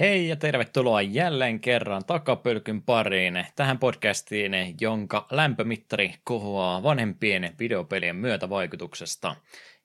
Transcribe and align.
Hei 0.00 0.28
ja 0.28 0.36
tervetuloa 0.36 1.02
jälleen 1.02 1.60
kerran 1.60 2.04
takapölkyn 2.04 2.82
pariin 2.82 3.46
tähän 3.56 3.78
podcastiin, 3.78 4.52
jonka 4.80 5.26
lämpömittari 5.30 6.14
kohoaa 6.24 6.82
vanhempien 6.82 7.54
videopelien 7.58 8.16
myötävaikutuksesta. 8.16 9.36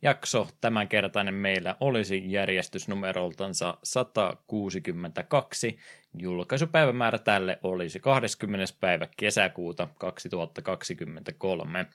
Jakso 0.02 0.48
tämänkertainen 0.62 1.34
meillä 1.34 1.76
olisi 1.80 2.32
järjestysnumeroltansa 2.32 3.78
162. 3.84 5.80
Julkaisupäivämäärä 6.20 7.18
tälle 7.18 7.60
olisi 7.64 8.00
20. 8.00 8.74
päivä 8.80 9.08
kesäkuuta 9.18 9.88
2023. 9.98 11.86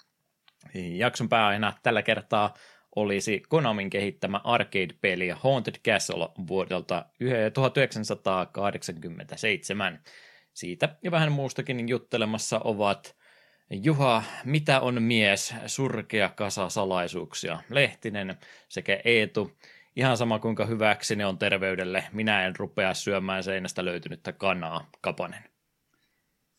Jakson 0.74 1.28
pääaiheena 1.28 1.72
tällä 1.82 2.02
kertaa 2.02 2.54
olisi 2.96 3.42
Konamin 3.48 3.90
kehittämä 3.90 4.40
arcade-peli 4.44 5.28
Haunted 5.28 5.74
Castle 5.86 6.28
vuodelta 6.46 7.04
1987. 7.54 10.00
Siitä 10.52 10.96
ja 11.02 11.10
vähän 11.10 11.32
muustakin 11.32 11.88
juttelemassa 11.88 12.60
ovat 12.64 13.16
Juha, 13.70 14.22
mitä 14.44 14.80
on 14.80 15.02
mies, 15.02 15.54
surkea 15.66 16.28
kasa 16.28 16.68
salaisuuksia, 16.68 17.58
Lehtinen 17.70 18.38
sekä 18.68 19.00
Eetu, 19.04 19.52
ihan 19.96 20.16
sama 20.16 20.38
kuinka 20.38 20.66
hyväksi 20.66 21.16
ne 21.16 21.26
on 21.26 21.38
terveydelle, 21.38 22.04
minä 22.12 22.46
en 22.46 22.56
rupea 22.56 22.94
syömään 22.94 23.42
seinästä 23.42 23.84
löytynyttä 23.84 24.32
kanaa, 24.32 24.90
Kapanen. 25.00 25.44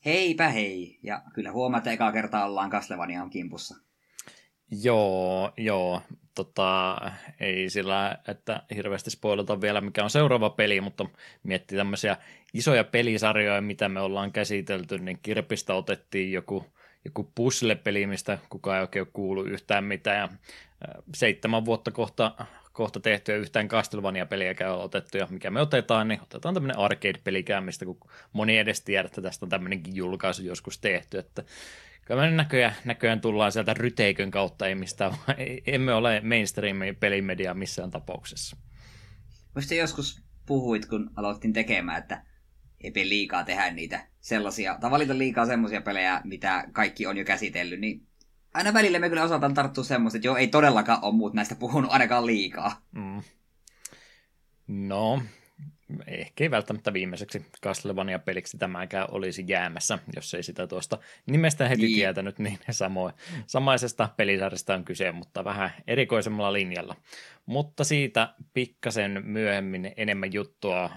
Heipä 0.06 0.50
hei, 0.50 1.00
ja 1.04 1.22
kyllä 1.34 1.52
huomaa, 1.52 1.78
että 1.78 1.92
eka 1.92 2.12
kertaa 2.12 2.46
ollaan 2.46 2.70
Castlevanian 2.70 3.30
kimpussa. 3.30 3.76
Joo, 4.82 5.52
joo. 5.58 6.02
Tota, 6.36 6.98
ei 7.40 7.70
sillä, 7.70 8.18
että 8.28 8.64
hirveästi 8.76 9.10
spoilata 9.10 9.62
vielä, 9.62 9.82
mikä 9.82 10.04
on 10.04 10.10
seuraava 10.10 10.50
peli, 10.50 10.82
mutta 10.82 11.06
miettii 11.44 11.78
tämmöisiä 11.78 12.18
isoja 12.54 12.84
pelisarjoja, 12.84 13.62
mitä 13.62 13.90
me 13.90 14.02
ollaan 14.02 14.32
käsitelty, 14.32 14.98
niin 15.00 15.20
Kirpistä 15.22 15.74
otettiin 15.74 16.32
joku, 16.32 16.66
joku 17.06 17.32
puzzle-peli, 17.36 18.08
mistä 18.08 18.38
kukaan 18.50 18.78
ei 18.78 18.82
oikein 18.82 19.08
kuulu 19.14 19.44
yhtään 19.44 19.84
mitään, 19.84 20.20
ja 20.20 20.30
seitsemän 21.16 21.66
vuotta 21.66 21.92
kohta, 21.92 22.32
kohta 22.72 23.00
tehtyä 23.00 23.36
yhtään 23.36 23.68
Castlevania-peliäkään 23.68 24.74
on 24.74 24.84
otettu, 24.84 25.18
ja 25.18 25.28
mikä 25.30 25.52
me 25.52 25.62
otetaan, 25.62 26.08
niin 26.08 26.22
otetaan 26.22 26.54
tämmöinen 26.54 26.80
arcade-pelikään, 26.80 27.64
mistä 27.64 27.86
kun 27.86 28.00
moni 28.34 28.58
edes 28.58 28.82
tiedä, 28.82 29.06
että 29.06 29.22
tästä 29.22 29.46
on 29.46 29.50
tämmöinenkin 29.50 29.96
julkaisu 29.96 30.44
joskus 30.44 30.80
tehty, 30.80 31.18
että 31.18 31.44
Kyllä 32.06 32.22
me 32.22 32.32
näköjään, 32.32 32.76
näköjään 32.86 33.22
tullaan 33.22 33.52
sieltä 33.52 33.74
ryteikön 33.74 34.32
kautta, 34.32 34.68
ei 34.68 34.76
mistään, 34.76 35.14
emme 35.68 35.94
ole 35.94 36.22
mainstream-pelimedia 36.22 37.54
missään 37.54 37.92
tapauksessa. 37.92 38.58
Muista 39.56 39.74
joskus 39.74 40.24
puhuit, 40.46 40.86
kun 40.86 41.12
aloitin 41.16 41.54
tekemään, 41.54 42.00
että 42.00 42.24
ei 42.82 43.10
liikaa 43.10 43.44
tehdä 43.44 43.72
niitä 43.72 44.08
sellaisia, 44.20 44.78
tai 44.82 44.92
valita 44.92 45.18
liikaa 45.18 45.46
semmoisia 45.46 45.82
pelejä, 45.82 46.22
mitä 46.24 46.64
kaikki 46.72 47.08
on 47.08 47.18
jo 47.18 47.26
käsitellyt, 47.26 47.80
niin 47.80 48.08
aina 48.54 48.74
välillä 48.74 49.00
me 49.00 49.10
kyllä 49.10 49.24
osataan 49.24 49.54
tarttua 49.54 49.84
semmoista, 49.84 50.18
että 50.18 50.28
joo, 50.28 50.38
ei 50.38 50.48
todellakaan 50.48 51.04
ole 51.04 51.16
muut 51.16 51.34
näistä 51.34 51.56
puhunut 51.56 51.92
ainakaan 51.92 52.26
liikaa. 52.26 52.82
Mm. 52.92 53.22
No, 54.68 55.22
ehkä 56.08 56.44
ei 56.44 56.52
välttämättä 56.52 56.94
viimeiseksi 56.94 57.46
Castlevania-peliksi 57.64 58.58
tämäkään 58.58 59.08
olisi 59.12 59.46
jäämässä, 59.48 60.00
jos 60.16 60.34
ei 60.34 60.44
sitä 60.44 60.68
tuosta 60.68 60.98
nimestä 61.26 61.68
heti 61.68 61.82
niin. 61.82 61.96
tietänyt, 61.96 62.40
niin 62.40 62.60
samo, 62.72 63.12
samaisesta 63.48 64.10
pelisarjasta 64.18 64.74
on 64.74 64.86
kyse, 64.86 65.12
mutta 65.12 65.44
vähän 65.44 65.70
erikoisemmalla 65.88 66.54
linjalla. 66.54 66.96
Mutta 67.46 67.84
siitä 67.84 68.34
pikkasen 68.54 69.22
myöhemmin 69.26 69.92
enemmän 69.98 70.34
juttua. 70.34 70.90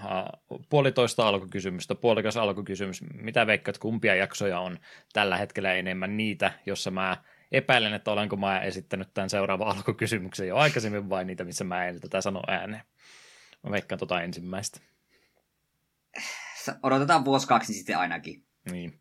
Puolitoista 0.69 1.27
alkukysymystä, 1.27 1.95
puolikas 1.95 2.37
alkukysymys. 2.37 3.01
Mitä 3.13 3.47
veikkaat, 3.47 3.77
kumpia 3.77 4.15
jaksoja 4.15 4.59
on 4.59 4.79
tällä 5.13 5.37
hetkellä 5.37 5.73
enemmän 5.73 6.17
niitä, 6.17 6.51
jossa 6.65 6.91
mä 6.91 7.17
epäilen, 7.51 7.93
että 7.93 8.11
olenko 8.11 8.35
mä 8.35 8.61
esittänyt 8.61 9.13
tämän 9.13 9.29
seuraavan 9.29 9.67
alkukysymyksen 9.67 10.47
jo 10.47 10.55
aikaisemmin 10.55 11.09
vai 11.09 11.25
niitä, 11.25 11.43
missä 11.43 11.63
mä 11.63 11.85
en 11.85 12.01
tätä 12.01 12.21
sano 12.21 12.41
ääneen. 12.47 12.83
Mä 13.63 13.71
veikkaan 13.71 13.99
tota 13.99 14.21
ensimmäistä. 14.21 14.79
Odotetaan 16.83 17.25
vuosi 17.25 17.47
kaksi 17.47 17.71
niin 17.71 17.77
sitten 17.77 17.97
ainakin. 17.97 18.43
Niin. 18.71 18.99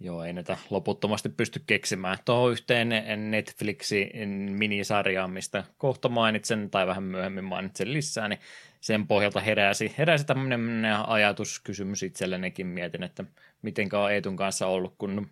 Joo, 0.00 0.24
ei 0.24 0.32
näitä 0.32 0.56
loputtomasti 0.70 1.28
pysty 1.28 1.62
keksimään. 1.66 2.18
Tuohon 2.24 2.52
yhteen 2.52 2.88
Netflixin 3.30 4.10
minisarjaan, 4.52 5.30
mistä 5.30 5.64
kohta 5.78 6.08
mainitsen 6.08 6.70
tai 6.70 6.86
vähän 6.86 7.02
myöhemmin 7.02 7.44
mainitsen 7.44 7.92
lisää, 7.92 8.28
niin 8.28 8.40
sen 8.80 9.06
pohjalta 9.06 9.40
heräsi, 9.40 9.94
heräsi 9.98 10.26
tämmöinen 10.26 10.84
ajatuskysymys 11.06 12.02
itsellenikin. 12.02 12.66
Mietin, 12.66 13.02
että 13.02 13.24
miten 13.62 13.88
on 13.94 14.12
Eetun 14.12 14.36
kanssa 14.36 14.66
ollut, 14.66 14.94
kun 14.98 15.30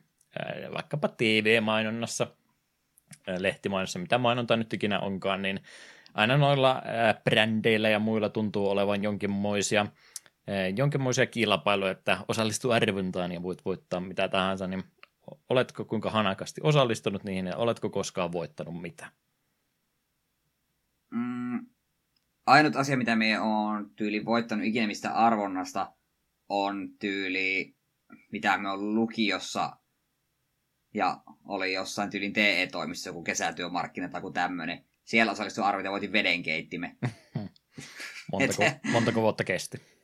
vaikkapa 0.74 1.08
TV-mainonnassa, 1.08 2.26
lehtimainossa, 3.38 3.98
mitä 3.98 4.18
mainonta 4.18 4.56
nyt 4.56 4.72
ikinä 4.72 5.00
onkaan, 5.00 5.42
niin 5.42 5.60
aina 6.14 6.36
noilla 6.36 6.82
brändeillä 7.24 7.88
ja 7.88 7.98
muilla 7.98 8.28
tuntuu 8.28 8.70
olevan 8.70 9.02
jonkinmoisia, 9.02 9.86
jonkinmoisia 10.76 11.26
kilpailuja, 11.26 11.90
että 11.90 12.18
osallistu 12.28 12.70
arvontaan 12.70 13.32
ja 13.32 13.42
voit 13.42 13.64
voittaa 13.64 14.00
mitä 14.00 14.28
tahansa, 14.28 14.66
niin 14.66 14.84
oletko 15.48 15.84
kuinka 15.84 16.10
hanakasti 16.10 16.60
osallistunut 16.64 17.24
niihin 17.24 17.46
ja 17.46 17.56
oletko 17.56 17.90
koskaan 17.90 18.32
voittanut 18.32 18.80
mitä? 18.80 19.12
Mm, 21.10 21.66
ainut 22.46 22.76
asia, 22.76 22.96
mitä 22.96 23.16
me 23.16 23.40
on 23.40 23.90
tyyli 23.96 24.24
voittanut 24.24 24.66
ikinä 24.66 24.86
mistä 24.86 25.12
arvonnasta, 25.12 25.92
on 26.48 26.88
tyyli, 26.98 27.76
mitä 28.32 28.58
me 28.58 28.70
on 28.70 28.94
lukiossa 28.94 29.76
ja 30.94 31.20
oli 31.44 31.72
jossain 31.72 32.10
tyylin 32.10 32.32
TE-toimissa 32.32 33.08
joku 33.08 33.22
kesätyömarkkina 33.22 34.08
tai 34.08 34.18
joku 34.18 34.30
tämmöinen 34.30 34.84
siellä 35.04 35.32
osallistui 35.32 35.64
arvit 35.64 35.84
ja 35.84 35.90
voitin 35.90 36.12
vedenkeittimen. 36.12 36.98
montako, 38.32 38.62
montako 38.92 39.20
vuotta 39.20 39.44
kesti? 39.44 39.97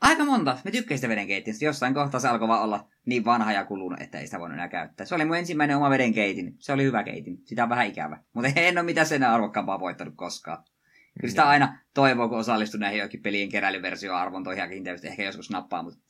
Aika 0.00 0.24
monta. 0.24 0.58
Me 0.64 0.70
tykkäsin 0.70 0.98
sitä 0.98 1.08
vedenkeittimistä. 1.08 1.64
Jossain 1.64 1.94
kohtaa 1.94 2.20
se 2.20 2.28
alkoi 2.28 2.48
vaan 2.48 2.62
olla 2.62 2.88
niin 3.06 3.24
vanha 3.24 3.52
ja 3.52 3.64
kulunut, 3.64 4.00
että 4.00 4.20
ei 4.20 4.26
sitä 4.26 4.40
voinut 4.40 4.54
enää 4.54 4.68
käyttää. 4.68 5.06
Se 5.06 5.14
oli 5.14 5.24
mun 5.24 5.36
ensimmäinen 5.36 5.76
oma 5.76 5.90
vedenkeitin. 5.90 6.54
Se 6.58 6.72
oli 6.72 6.84
hyvä 6.84 7.02
keitin. 7.02 7.38
Sitä 7.44 7.62
on 7.62 7.68
vähän 7.68 7.86
ikävä. 7.86 8.22
Mutta 8.32 8.50
en 8.60 8.78
ole 8.78 8.84
mitään 8.84 9.06
sen 9.06 9.22
arvokkaampaa 9.22 9.80
voittanut 9.80 10.14
koskaan. 10.16 10.64
Kyllä 11.20 11.30
sitä 11.30 11.48
aina 11.48 11.78
toivoo, 11.94 12.28
kun 12.28 12.38
osallistuu 12.38 12.80
näihin 12.80 13.00
jokin 13.00 13.22
pelien 13.22 13.48
keräilyversioarvontoihin 13.48 14.62
ja 14.62 14.68
kiinteästi 14.68 15.08
ehkä 15.08 15.22
joskus 15.22 15.50
nappaa, 15.50 15.82
mutta 15.82 16.00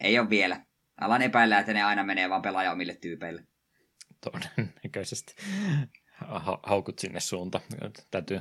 ei 0.00 0.18
ole 0.18 0.30
vielä. 0.30 0.64
Alan 1.00 1.22
epäillä, 1.22 1.58
että 1.58 1.72
ne 1.72 1.82
aina 1.82 2.04
menee 2.04 2.30
vaan 2.30 2.42
pelaaja 2.42 2.72
omille 2.72 2.94
tyypeille. 2.94 3.44
Todennäköisesti 4.20 5.34
haukut 6.62 6.98
sinne 6.98 7.20
suuntaan. 7.20 7.64
Täytyy 8.10 8.40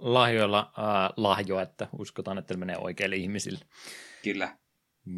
lahjoilla 0.00 0.72
äh, 0.78 1.12
lahjoa, 1.16 1.62
että 1.62 1.88
uskotaan, 1.98 2.38
että 2.38 2.56
menee 2.56 2.76
oikeille 2.78 3.16
ihmisille. 3.16 3.58
Kyllä. 4.22 4.56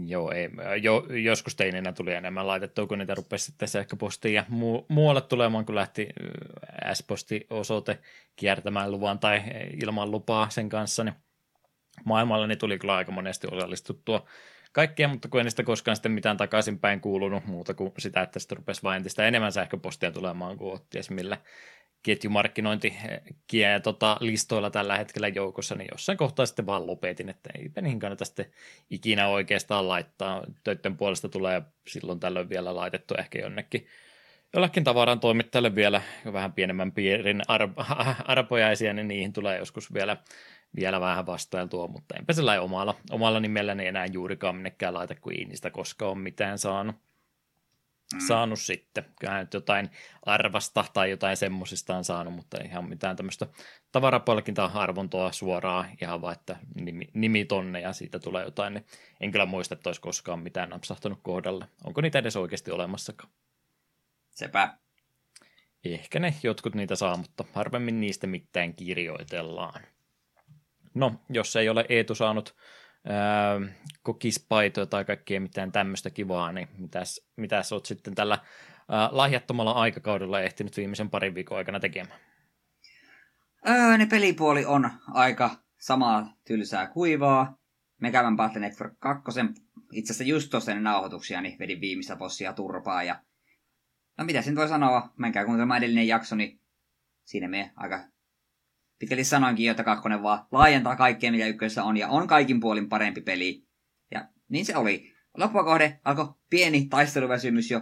Joo, 0.07 0.31
ei, 0.31 0.51
jo, 0.83 1.07
joskus 1.25 1.57
teininä 1.57 1.93
tuli 1.93 2.13
enemmän 2.13 2.47
laitettua, 2.47 2.87
kun 2.87 2.99
niitä 2.99 3.15
rupesi 3.15 3.45
sitten 3.45 3.69
sähköpostiin 3.69 4.35
ja 4.35 4.45
mu, 4.49 4.83
muualle 4.89 5.21
tulemaan, 5.21 5.67
kun 5.67 5.75
lähti 5.75 6.09
S-posti-osoite 6.93 7.99
kiertämään 8.37 8.91
luvan 8.91 9.19
tai 9.19 9.43
ilman 9.83 10.11
lupaa 10.11 10.51
sen 10.51 10.69
kanssa, 10.69 11.05
niin 11.05 11.15
maailmalla 12.05 12.47
niin 12.47 12.59
tuli 12.59 12.79
kyllä 12.79 12.97
aika 12.97 13.13
monesti 13.13 13.47
osallistuttua 13.51 14.27
kaikkea, 14.73 15.09
mutta 15.09 15.29
kun 15.29 15.41
en 15.41 15.45
niistä 15.45 15.63
koskaan 15.63 15.97
sitten 15.97 16.13
mitään 16.13 16.37
takaisinpäin 16.37 17.01
kuulunut 17.01 17.47
muuta 17.47 17.75
kuin 17.75 17.93
sitä, 17.99 18.23
että 18.23 18.39
sitten 18.39 18.59
rupesi 18.59 18.83
vain 18.83 18.97
entistä 18.97 19.29
enemmän 19.29 19.53
sähköpostia 19.53 20.11
tulemaan 20.11 20.57
kuin 20.57 20.81
ties 20.91 21.11
millä 21.11 21.37
ketjumarkkinointi 22.05 22.97
kie, 23.47 23.81
tota, 23.81 24.17
listoilla 24.21 24.71
tällä 24.71 24.97
hetkellä 24.97 25.29
joukossa, 25.29 25.75
niin 25.75 25.89
jossain 25.93 26.19
kohtaa 26.19 26.47
sitten 26.47 26.67
vaan 26.67 26.87
lopetin, 26.87 27.29
että 27.29 27.51
eipä 27.59 27.81
niihin 27.81 27.99
kannata 27.99 28.25
sitten 28.25 28.47
ikinä 28.91 29.29
oikeastaan 29.29 29.89
laittaa. 29.89 30.45
Töiden 30.65 30.97
puolesta 30.97 31.29
tulee 31.29 31.63
silloin 31.89 32.21
tällöin 32.21 32.49
vielä 32.49 32.77
laitettu 32.77 33.15
ehkä 33.15 33.39
jonnekin 33.39 33.87
jollekin 34.55 34.85
tavaran 34.85 35.21
toimittajalle 35.21 35.75
vielä 35.75 36.03
vähän 36.33 36.53
pienemmän 36.53 36.93
piirin 36.93 37.43
ar- 37.49 37.69
arpojaisia, 38.25 38.93
niin 38.93 39.09
niihin 39.09 39.33
tulee 39.33 39.59
joskus 39.59 39.95
vielä, 39.95 40.17
vielä 40.77 41.01
vähän 41.01 41.27
vastailtua, 41.27 41.89
mutta 41.89 42.15
enpä 42.19 42.33
sellainen 42.33 42.63
omalla, 42.63 42.95
omalla 43.11 43.41
nimelläni 43.41 43.87
enää 43.87 44.07
juurikaan 44.07 44.57
minnekään 44.57 44.95
laita, 44.95 45.15
kun 45.15 45.33
ei 45.33 45.45
niistä 45.45 45.71
koskaan 45.71 46.11
ole 46.11 46.19
mitään 46.19 46.59
saanut 46.59 46.97
mm. 48.13 48.21
saanut 48.29 48.61
sitten. 48.61 49.05
Kyllähän 49.21 49.41
nyt 49.41 49.55
jotain 49.55 49.91
arvasta 50.27 50.85
tai 50.93 51.11
jotain 51.11 51.37
semmosista 51.37 51.97
on 51.97 52.05
saanut, 52.05 52.35
mutta 52.35 52.59
ihan 52.65 52.89
mitään 52.89 53.17
tämmöistä 53.17 53.47
tavarapalkinta-arvontoa 53.93 55.33
suoraan 55.33 55.89
ihan 56.03 56.21
vaan, 56.21 56.33
että 56.33 56.57
nimi, 56.75 57.09
nimi 57.15 57.45
tonne 57.45 57.81
ja 57.81 57.93
siitä 57.93 58.19
tulee 58.19 58.45
jotain, 58.45 58.75
niin 58.75 58.87
en 59.21 59.31
kyllä 59.31 59.47
muista, 59.47 59.75
että 59.75 59.89
olisi 59.89 60.01
koskaan 60.01 60.39
mitään 60.39 60.71
napsahtanut 60.71 61.19
kohdalle. 61.23 61.67
Onko 61.85 62.01
niitä 62.01 62.19
edes 62.19 62.37
oikeasti 62.37 62.71
olemassakaan? 62.71 63.33
Sepä. 64.31 64.79
Ehkä 65.85 66.19
ne 66.19 66.35
jotkut 66.43 66.75
niitä 66.75 66.97
saa, 66.97 67.17
mutta 67.17 67.45
harvemmin 67.53 68.01
niistä 68.01 68.27
mitään 68.27 68.75
kirjoitellaan. 68.75 69.83
No, 70.95 71.15
jos 71.29 71.57
ei 71.57 71.69
ole 71.69 71.87
Eetu 71.89 72.15
saanut 72.15 72.55
öö, 73.11 73.69
kokispaitoja 74.03 74.87
tai 74.87 75.05
kaikkea 75.05 75.41
mitään 75.41 75.73
tämmöistä 75.73 76.11
kivaa, 76.11 76.53
niin 76.53 76.69
mitäs, 76.79 77.21
mitäs 77.37 77.73
oot 77.73 77.87
sitten 77.87 78.15
tällä 78.15 78.39
öö, 78.39 78.97
lahjattomalla 79.11 79.73
aikakaudella 79.73 80.41
ehtinyt 80.41 80.77
viimeisen 80.77 81.11
parin 81.11 81.35
viikon 81.35 81.59
aikana 81.59 81.81
tekemään? 81.81 82.21
Öö, 83.69 83.99
ne 83.99 84.07
pelipuoli 84.07 84.65
on 84.65 84.91
aika 85.15 85.51
samaa 85.79 86.37
tylsää 86.47 86.87
kuivaa. 86.87 87.59
Me 88.01 88.13
Battle 88.37 88.61
Network 88.61 88.95
2. 88.99 89.41
Itse 89.93 90.13
asiassa 90.13 90.25
just 90.31 90.51
tuossa 90.51 90.75
nauhoituksia, 90.75 91.41
niin 91.41 91.59
vedin 91.59 91.81
viimeistä 91.81 92.17
bossia 92.17 92.53
turpaa. 92.53 93.03
Ja... 93.03 93.23
No 94.19 94.25
mitä 94.25 94.43
sen 94.43 94.57
voi 94.57 94.69
sanoa? 94.69 95.13
Menkää 95.19 95.45
kuuntelemaan 95.45 95.79
edellinen 95.79 96.09
jakso, 96.09 96.37
niin 96.37 96.61
siinä 97.25 97.49
me 97.49 97.73
aika 97.77 98.05
pitkälti 99.05 99.25
sanoinkin 99.25 99.71
että 99.71 99.85
kakkonen 99.85 100.23
vaan 100.23 100.47
laajentaa 100.53 100.97
kaikkea, 100.97 101.31
mitä 101.31 101.47
ykkössä 101.47 101.85
on, 101.85 101.97
ja 101.97 102.09
on 102.09 102.27
kaikin 102.27 102.61
puolin 102.61 102.89
parempi 102.89 103.21
peli. 103.21 103.65
Ja 104.11 104.29
niin 104.49 104.65
se 104.65 104.77
oli. 104.77 105.15
Loppua 105.37 105.65
kohde 105.65 106.01
alkoi 106.05 106.35
pieni 106.51 106.87
taisteluväsymys 106.91 107.71
jo 107.71 107.81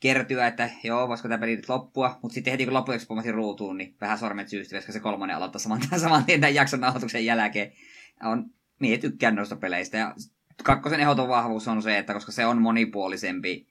kertyä, 0.00 0.46
että 0.46 0.70
joo, 0.84 1.08
voisiko 1.08 1.28
tämä 1.28 1.38
peli 1.38 1.56
nyt 1.56 1.68
loppua, 1.68 2.18
mutta 2.22 2.34
sitten 2.34 2.50
heti 2.50 2.64
kun 2.64 2.74
loppuksi 2.74 3.06
pommasin 3.06 3.34
ruutuun, 3.34 3.78
niin 3.78 3.96
vähän 4.00 4.18
sormet 4.18 4.48
syystyy, 4.48 4.78
koska 4.78 4.92
se 4.92 5.00
kolmonen 5.00 5.36
aloittaa 5.36 5.58
saman, 5.58 5.80
saman 5.96 6.24
tien 6.24 6.40
tämän 6.40 6.54
jakson 6.54 6.80
nauhoituksen 6.80 7.24
jälkeen. 7.24 7.72
On, 8.22 8.50
minä 8.80 8.98
tykkään 8.98 9.34
noista 9.34 9.56
peleistä, 9.56 9.96
ja 9.98 10.14
kakkosen 10.64 11.00
ehdoton 11.00 11.28
vahvuus 11.28 11.68
on 11.68 11.82
se, 11.82 11.98
että 11.98 12.14
koska 12.14 12.32
se 12.32 12.46
on 12.46 12.62
monipuolisempi 12.62 13.66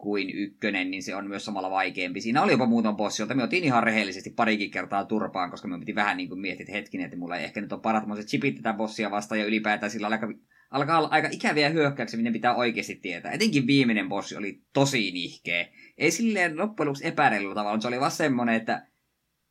kuin 0.00 0.30
ykkönen, 0.30 0.90
niin 0.90 1.02
se 1.02 1.14
on 1.14 1.28
myös 1.28 1.44
samalla 1.44 1.70
vaikeampi. 1.70 2.20
Siinä 2.20 2.42
oli 2.42 2.52
jopa 2.52 2.66
muutama 2.66 2.96
bossi, 2.96 3.22
jolta 3.22 3.34
me 3.34 3.42
otin 3.42 3.64
ihan 3.64 3.82
rehellisesti 3.82 4.30
parikin 4.30 4.70
kertaa 4.70 5.04
turpaan, 5.04 5.50
koska 5.50 5.68
me 5.68 5.78
piti 5.78 5.94
vähän 5.94 6.16
niin 6.16 6.28
kuin 6.28 6.40
miettiä, 6.40 6.62
että 6.64 6.72
hetkinen, 6.72 7.04
että 7.04 7.16
mulla 7.16 7.36
ei 7.36 7.44
ehkä 7.44 7.60
nyt 7.60 7.72
ole 7.72 7.80
parat 7.80 8.04
chipit 8.26 8.56
tätä 8.56 8.72
bossia 8.72 9.10
vastaan, 9.10 9.38
ja 9.38 9.46
ylipäätään 9.46 9.90
sillä 9.90 10.06
aika, 10.08 10.32
alkaa 10.70 10.98
olla 10.98 11.08
aika 11.08 11.28
ikäviä 11.30 11.68
hyökkäyksiä, 11.68 12.18
mitä 12.18 12.32
pitää 12.32 12.54
oikeasti 12.54 12.94
tietää. 12.94 13.32
Etenkin 13.32 13.66
viimeinen 13.66 14.08
bossi 14.08 14.36
oli 14.36 14.62
tosi 14.72 15.10
nihkeä. 15.10 15.68
Ei 15.98 16.10
silleen 16.10 16.58
loppujen 16.58 16.86
lopuksi 16.86 17.06
epäreilulla 17.06 17.54
tavalla, 17.54 17.80
se 17.80 17.88
oli 17.88 18.00
vaan 18.00 18.10
semmoinen, 18.10 18.54
että 18.54 18.86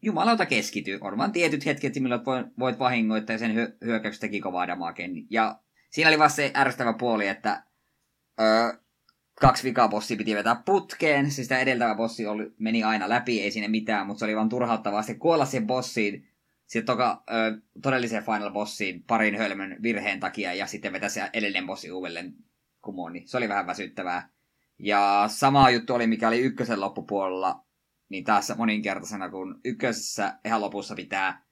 jumalauta 0.02 0.45
keskity. 0.45 0.98
On 1.02 1.18
vaan 1.18 1.31
tietyt 1.31 1.66
hetket, 1.66 1.95
milloin 1.95 2.22
voit 2.60 2.80
vahingoittaa 2.80 3.34
ja 3.34 3.38
sen 3.38 3.56
hyö- 3.56 3.78
hyökkäykset 3.86 4.22
teki 4.22 4.40
kovaa 4.40 4.68
damaken. 4.68 5.12
Ja 5.30 5.60
siinä 5.90 6.10
oli 6.10 6.19
vaan 6.19 6.30
se 6.30 6.52
ärsyttävä 6.56 6.94
puoli, 6.94 7.28
että 7.28 7.63
öö, 8.42 8.80
kaksi 9.40 9.64
vikaa 9.64 9.90
piti 10.18 10.36
vetää 10.36 10.62
putkeen. 10.66 11.32
Siis 11.32 11.48
tämä 11.48 11.62
edeltävä 11.62 11.96
bossi 11.96 12.28
oli, 12.28 12.52
meni 12.60 12.84
aina 12.84 13.10
läpi, 13.10 13.42
ei 13.42 13.52
sinne 13.52 13.68
mitään, 13.68 14.08
mutta 14.08 14.20
se 14.20 14.26
oli 14.26 14.36
vaan 14.36 14.50
turhauttavaa 14.50 15.02
sitten 15.02 15.20
kuolla 15.20 15.46
siihen 15.46 15.68
bossiin, 15.68 16.28
sitten 16.66 16.86
toka 16.86 17.24
ö, 17.32 17.62
todelliseen 17.82 18.24
final 18.24 18.52
bossiin 18.52 19.04
parin 19.04 19.38
hölmön 19.38 19.78
virheen 19.84 20.20
takia 20.20 20.54
ja 20.54 20.68
sitten 20.68 20.94
vetää 20.94 21.10
se 21.10 21.30
edellinen 21.34 21.66
bossi 21.66 21.92
uudelleen 21.92 22.34
kumoon, 22.82 23.14
niin 23.14 23.28
se 23.28 23.38
oli 23.38 23.50
vähän 23.50 23.68
väsyttävää. 23.68 24.30
Ja 24.80 25.26
sama 25.28 25.70
juttu 25.70 25.94
oli, 25.94 26.08
mikä 26.08 26.28
oli 26.28 26.40
ykkösen 26.40 26.82
loppupuolella, 26.82 27.66
niin 28.10 28.24
taas 28.24 28.54
moninkertaisena, 28.58 29.30
kun 29.30 29.60
ykkösessä 29.66 30.40
ihan 30.46 30.62
lopussa 30.62 30.96
pitää 30.96 31.49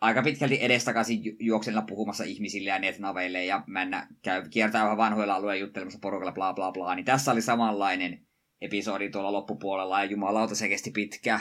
aika 0.00 0.22
pitkälti 0.22 0.58
edestakaisin 0.60 1.24
ju- 1.24 1.36
juoksella 1.38 1.82
puhumassa 1.82 2.24
ihmisille 2.24 2.70
ja 2.70 2.78
netnaveille 2.78 3.44
ja 3.44 3.64
mennä 3.66 4.08
käy, 4.22 4.48
kiertää 4.50 4.84
vähän 4.84 4.96
vanhoilla 4.96 5.34
alueilla 5.34 5.60
juttelemassa 5.60 5.98
porukalla 6.02 6.32
bla 6.32 6.52
bla 6.52 6.72
bla. 6.72 6.94
Niin 6.94 7.04
tässä 7.04 7.32
oli 7.32 7.42
samanlainen 7.42 8.26
episodi 8.60 9.10
tuolla 9.10 9.32
loppupuolella 9.32 10.04
ja 10.04 10.10
jumalauta 10.10 10.54
se 10.54 10.68
kesti 10.68 10.90
pitkä. 10.90 11.40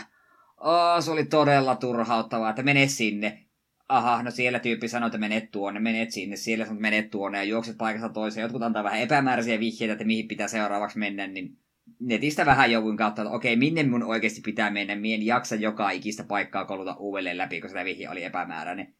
Oh, 0.57 1.03
se 1.03 1.11
oli 1.11 1.25
todella 1.25 1.75
turhauttavaa, 1.75 2.50
että 2.50 2.63
mene 2.63 2.88
sinne. 2.88 3.45
Aha, 3.89 4.23
no 4.23 4.31
siellä 4.31 4.59
tyyppi 4.59 4.88
sanoi, 4.88 5.07
että 5.07 5.17
menet 5.17 5.51
tuonne, 5.51 5.79
menet 5.79 6.11
sinne, 6.11 6.35
siellä 6.35 6.65
sanoi, 6.65 6.75
että 6.75 6.81
menet 6.81 7.09
tuonne 7.09 7.38
ja 7.38 7.44
juokset 7.44 7.77
paikasta 7.77 8.09
toiseen. 8.09 8.41
Jotkut 8.41 8.63
antaa 8.63 8.83
vähän 8.83 9.00
epämääräisiä 9.00 9.59
vihjeitä, 9.59 9.94
että 9.94 10.06
mihin 10.06 10.27
pitää 10.27 10.47
seuraavaksi 10.47 11.00
mennä, 11.00 11.27
niin 11.27 11.57
netistä 12.00 12.45
vähän 12.45 12.71
jouduin 12.71 12.97
kautta, 12.97 13.21
että 13.21 13.31
okei, 13.31 13.56
minne 13.56 13.83
mun 13.83 14.03
oikeasti 14.03 14.41
pitää 14.41 14.69
mennä, 14.69 14.95
mien 14.95 15.25
jaksa 15.25 15.56
joka 15.56 15.89
ikistä 15.89 16.24
paikkaa 16.24 16.65
koluta 16.65 16.95
uudelleen 16.95 17.38
läpi, 17.38 17.62
koska 17.62 17.74
tämä 17.74 17.86
vihje 17.86 18.09
oli 18.09 18.24
epämääräinen. 18.24 18.95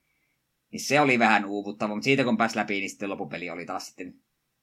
Niin 0.72 0.80
se 0.80 1.02
oli 1.02 1.20
vähän 1.20 1.46
uuvuttava, 1.46 1.94
mutta 1.94 2.04
siitä 2.04 2.24
kun 2.24 2.38
pääsi 2.38 2.56
läpi, 2.56 2.74
niin 2.74 2.90
sitten 2.90 3.10
lopupeli 3.10 3.50
oli 3.50 3.66
taas 3.66 3.88
sitten 3.88 4.14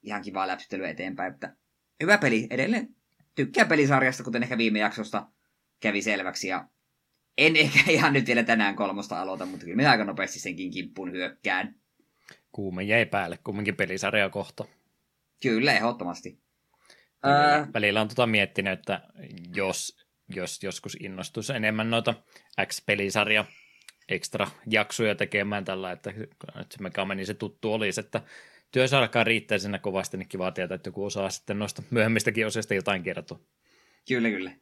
ihan 0.02 0.22
kivaa 0.22 0.46
läpsyttelyä 0.46 0.90
eteenpäin. 0.90 1.34
Että 1.34 1.56
hyvä 2.02 2.18
peli, 2.18 2.46
edelleen 2.50 2.96
tykkää 3.34 3.64
pelisarjasta, 3.64 4.24
kuten 4.24 4.42
ehkä 4.42 4.58
viime 4.58 4.78
jaksosta 4.78 5.28
kävi 5.80 6.02
selväksi. 6.02 6.48
Ja 6.48 6.68
en 7.38 7.56
ehkä 7.56 7.90
ihan 7.90 8.12
nyt 8.12 8.26
vielä 8.26 8.42
tänään 8.42 8.76
kolmosta 8.76 9.20
aloita, 9.20 9.46
mutta 9.46 9.64
kyllä 9.64 9.76
minä 9.76 9.90
aika 9.90 10.04
nopeasti 10.04 10.38
senkin 10.38 10.70
kimppuun 10.70 11.12
hyökkään. 11.12 11.74
Kuume 12.52 12.82
jäi 12.82 13.06
päälle 13.06 13.38
kumminkin 13.44 13.76
pelisarja 13.76 14.30
kohta. 14.30 14.64
Kyllä, 15.42 15.72
ehdottomasti. 15.72 16.45
Ää... 17.22 17.66
Välillä 17.74 18.00
on 18.00 18.08
tota 18.08 18.26
miettinyt, 18.26 18.72
että 18.72 19.00
jos, 19.54 19.96
jos 20.28 20.62
joskus 20.62 20.96
innostuisi 21.00 21.52
enemmän 21.52 21.90
noita 21.90 22.14
X-pelisarja 22.66 23.44
ekstra 24.08 24.46
jaksoja 24.70 25.14
tekemään 25.14 25.64
tällä, 25.64 25.92
että 25.92 26.12
nyt 26.54 26.72
se 26.72 26.82
mikä 26.82 27.04
meni 27.04 27.26
se 27.26 27.34
tuttu 27.34 27.72
olisi, 27.72 28.00
että 28.00 28.22
työssä 28.72 28.98
alkaa 28.98 29.24
riittää 29.24 29.58
sinne 29.58 29.78
kovasti, 29.78 30.16
niin 30.16 30.28
kiva 30.28 30.50
tietää, 30.50 30.74
että 30.74 30.88
joku 30.88 31.04
osaa 31.04 31.30
sitten 31.30 31.58
noista 31.58 31.82
myöhemmistäkin 31.90 32.46
osista 32.46 32.74
jotain 32.74 33.02
kertoa. 33.02 33.40
Kyllä, 34.08 34.28
kyllä. 34.30 34.52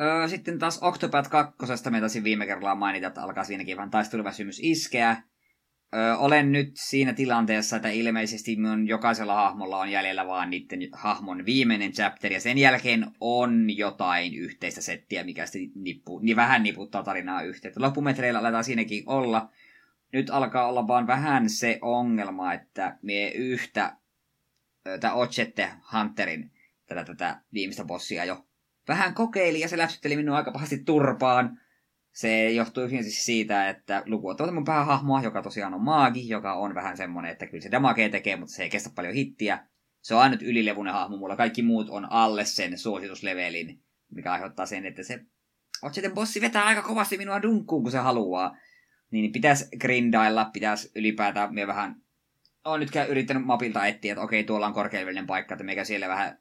Öö, 0.00 0.28
sitten 0.28 0.58
taas 0.58 0.78
Octopath 0.82 1.30
2. 1.30 1.90
me 1.90 2.00
taisin 2.00 2.24
viime 2.24 2.46
kerralla 2.46 2.74
mainita, 2.74 3.06
että 3.06 3.22
alkaa 3.22 3.44
siinäkin 3.44 3.76
vähän 3.76 3.90
taisteluväsymys 3.90 4.60
iskeä. 4.62 5.22
Ö, 5.94 6.16
olen 6.16 6.52
nyt 6.52 6.70
siinä 6.74 7.12
tilanteessa, 7.12 7.76
että 7.76 7.88
ilmeisesti 7.88 8.56
mun 8.56 8.88
jokaisella 8.88 9.34
hahmolla 9.34 9.78
on 9.78 9.90
jäljellä 9.90 10.26
vaan 10.26 10.50
niiden 10.50 10.88
hahmon 10.92 11.46
viimeinen 11.46 11.92
chapter, 11.92 12.32
ja 12.32 12.40
sen 12.40 12.58
jälkeen 12.58 13.06
on 13.20 13.76
jotain 13.76 14.34
yhteistä 14.34 14.80
settiä, 14.80 15.24
mikä 15.24 15.46
sitten 15.46 15.82
nippu, 15.82 16.18
niin 16.18 16.36
vähän 16.36 16.62
niputtaa 16.62 17.02
tarinaa 17.02 17.42
yhteen. 17.42 17.74
Loppumetreillä 17.76 18.38
aletaan 18.38 18.64
siinäkin 18.64 19.02
olla. 19.06 19.50
Nyt 20.12 20.30
alkaa 20.30 20.68
olla 20.68 20.88
vaan 20.88 21.06
vähän 21.06 21.50
se 21.50 21.78
ongelma, 21.82 22.52
että 22.52 22.98
me 23.02 23.28
yhtä 23.28 23.96
tämä 25.00 25.14
Ochette 25.14 25.70
Hunterin 25.92 26.50
tätä, 26.86 27.04
tätä 27.04 27.40
viimeistä 27.52 27.84
bossia 27.84 28.24
jo 28.24 28.46
vähän 28.88 29.14
kokeili, 29.14 29.60
ja 29.60 29.68
se 29.68 29.78
läpsytteli 29.78 30.16
minua 30.16 30.36
aika 30.36 30.52
pahasti 30.52 30.78
turpaan 30.78 31.60
se 32.14 32.50
johtuu 32.50 32.88
siis 32.88 33.24
siitä, 33.24 33.68
että 33.68 34.02
lukuottamatta 34.06 34.54
mun 34.54 34.64
päähahmoa, 34.64 35.22
joka 35.22 35.42
tosiaan 35.42 35.74
on 35.74 35.80
maagi, 35.80 36.28
joka 36.28 36.54
on 36.54 36.74
vähän 36.74 36.96
semmonen, 36.96 37.32
että 37.32 37.46
kyllä 37.46 37.62
se 37.62 37.70
damagea 37.70 38.08
tekee, 38.08 38.36
mutta 38.36 38.54
se 38.54 38.62
ei 38.62 38.70
kestä 38.70 38.90
paljon 38.94 39.14
hittiä. 39.14 39.66
Se 40.02 40.14
on 40.14 40.20
ainut 40.20 40.42
ylilevunen 40.42 40.92
hahmo 40.92 41.16
mulla, 41.16 41.36
kaikki 41.36 41.62
muut 41.62 41.90
on 41.90 42.12
alle 42.12 42.44
sen 42.44 42.78
suosituslevelin, 42.78 43.82
mikä 44.10 44.32
aiheuttaa 44.32 44.66
sen, 44.66 44.86
että 44.86 45.02
se 45.02 45.20
sitten 45.92 46.14
bossi 46.14 46.40
vetää 46.40 46.64
aika 46.64 46.82
kovasti 46.82 47.18
minua 47.18 47.42
dunkkuun, 47.42 47.82
kun 47.82 47.92
se 47.92 47.98
haluaa. 47.98 48.56
Niin 49.10 49.32
pitäisi 49.32 49.76
grindailla, 49.80 50.44
pitäisi 50.44 50.92
ylipäätään 50.94 51.54
me 51.54 51.66
vähän... 51.66 51.96
Olen 52.64 52.80
nyt 52.80 52.90
yrittänyt 53.08 53.44
mapilta 53.44 53.86
etsiä, 53.86 54.12
että 54.12 54.22
okei, 54.22 54.44
tuolla 54.44 54.66
on 54.66 54.72
korkeallinen 54.72 55.26
paikka, 55.26 55.54
että 55.54 55.64
meikä 55.64 55.84
siellä 55.84 56.08
vähän 56.08 56.38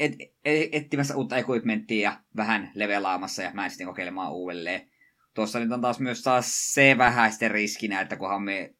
et, 0.00 0.12
et, 0.44 0.68
etsimässä 0.72 1.16
uutta 1.16 1.36
equipmenttia 1.36 2.10
ja 2.10 2.20
vähän 2.36 2.70
levelaamassa 2.74 3.42
ja 3.42 3.50
mä 3.54 3.68
sitten 3.68 3.86
kokeilemaan 3.86 4.32
uudelleen. 4.32 4.90
Tuossa 5.34 5.60
nyt 5.60 5.72
on 5.72 5.80
taas 5.80 6.00
myös 6.00 6.22
taas 6.22 6.74
se 6.74 6.94
vähäisten 6.98 7.50
riskinä, 7.50 8.00
että 8.00 8.16
kunhan 8.16 8.42
me 8.42 8.74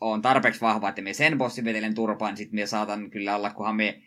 on 0.00 0.22
tarpeeksi 0.22 0.60
vahva, 0.60 0.88
että 0.88 1.02
me 1.02 1.12
sen 1.12 1.38
bossin 1.38 1.64
vetelen 1.64 1.94
turpaan, 1.94 2.30
niin 2.30 2.36
sitten 2.36 2.60
me 2.60 2.66
saatan 2.66 3.10
kyllä 3.10 3.36
olla, 3.36 3.50
kunhan 3.50 3.76
me 3.76 4.02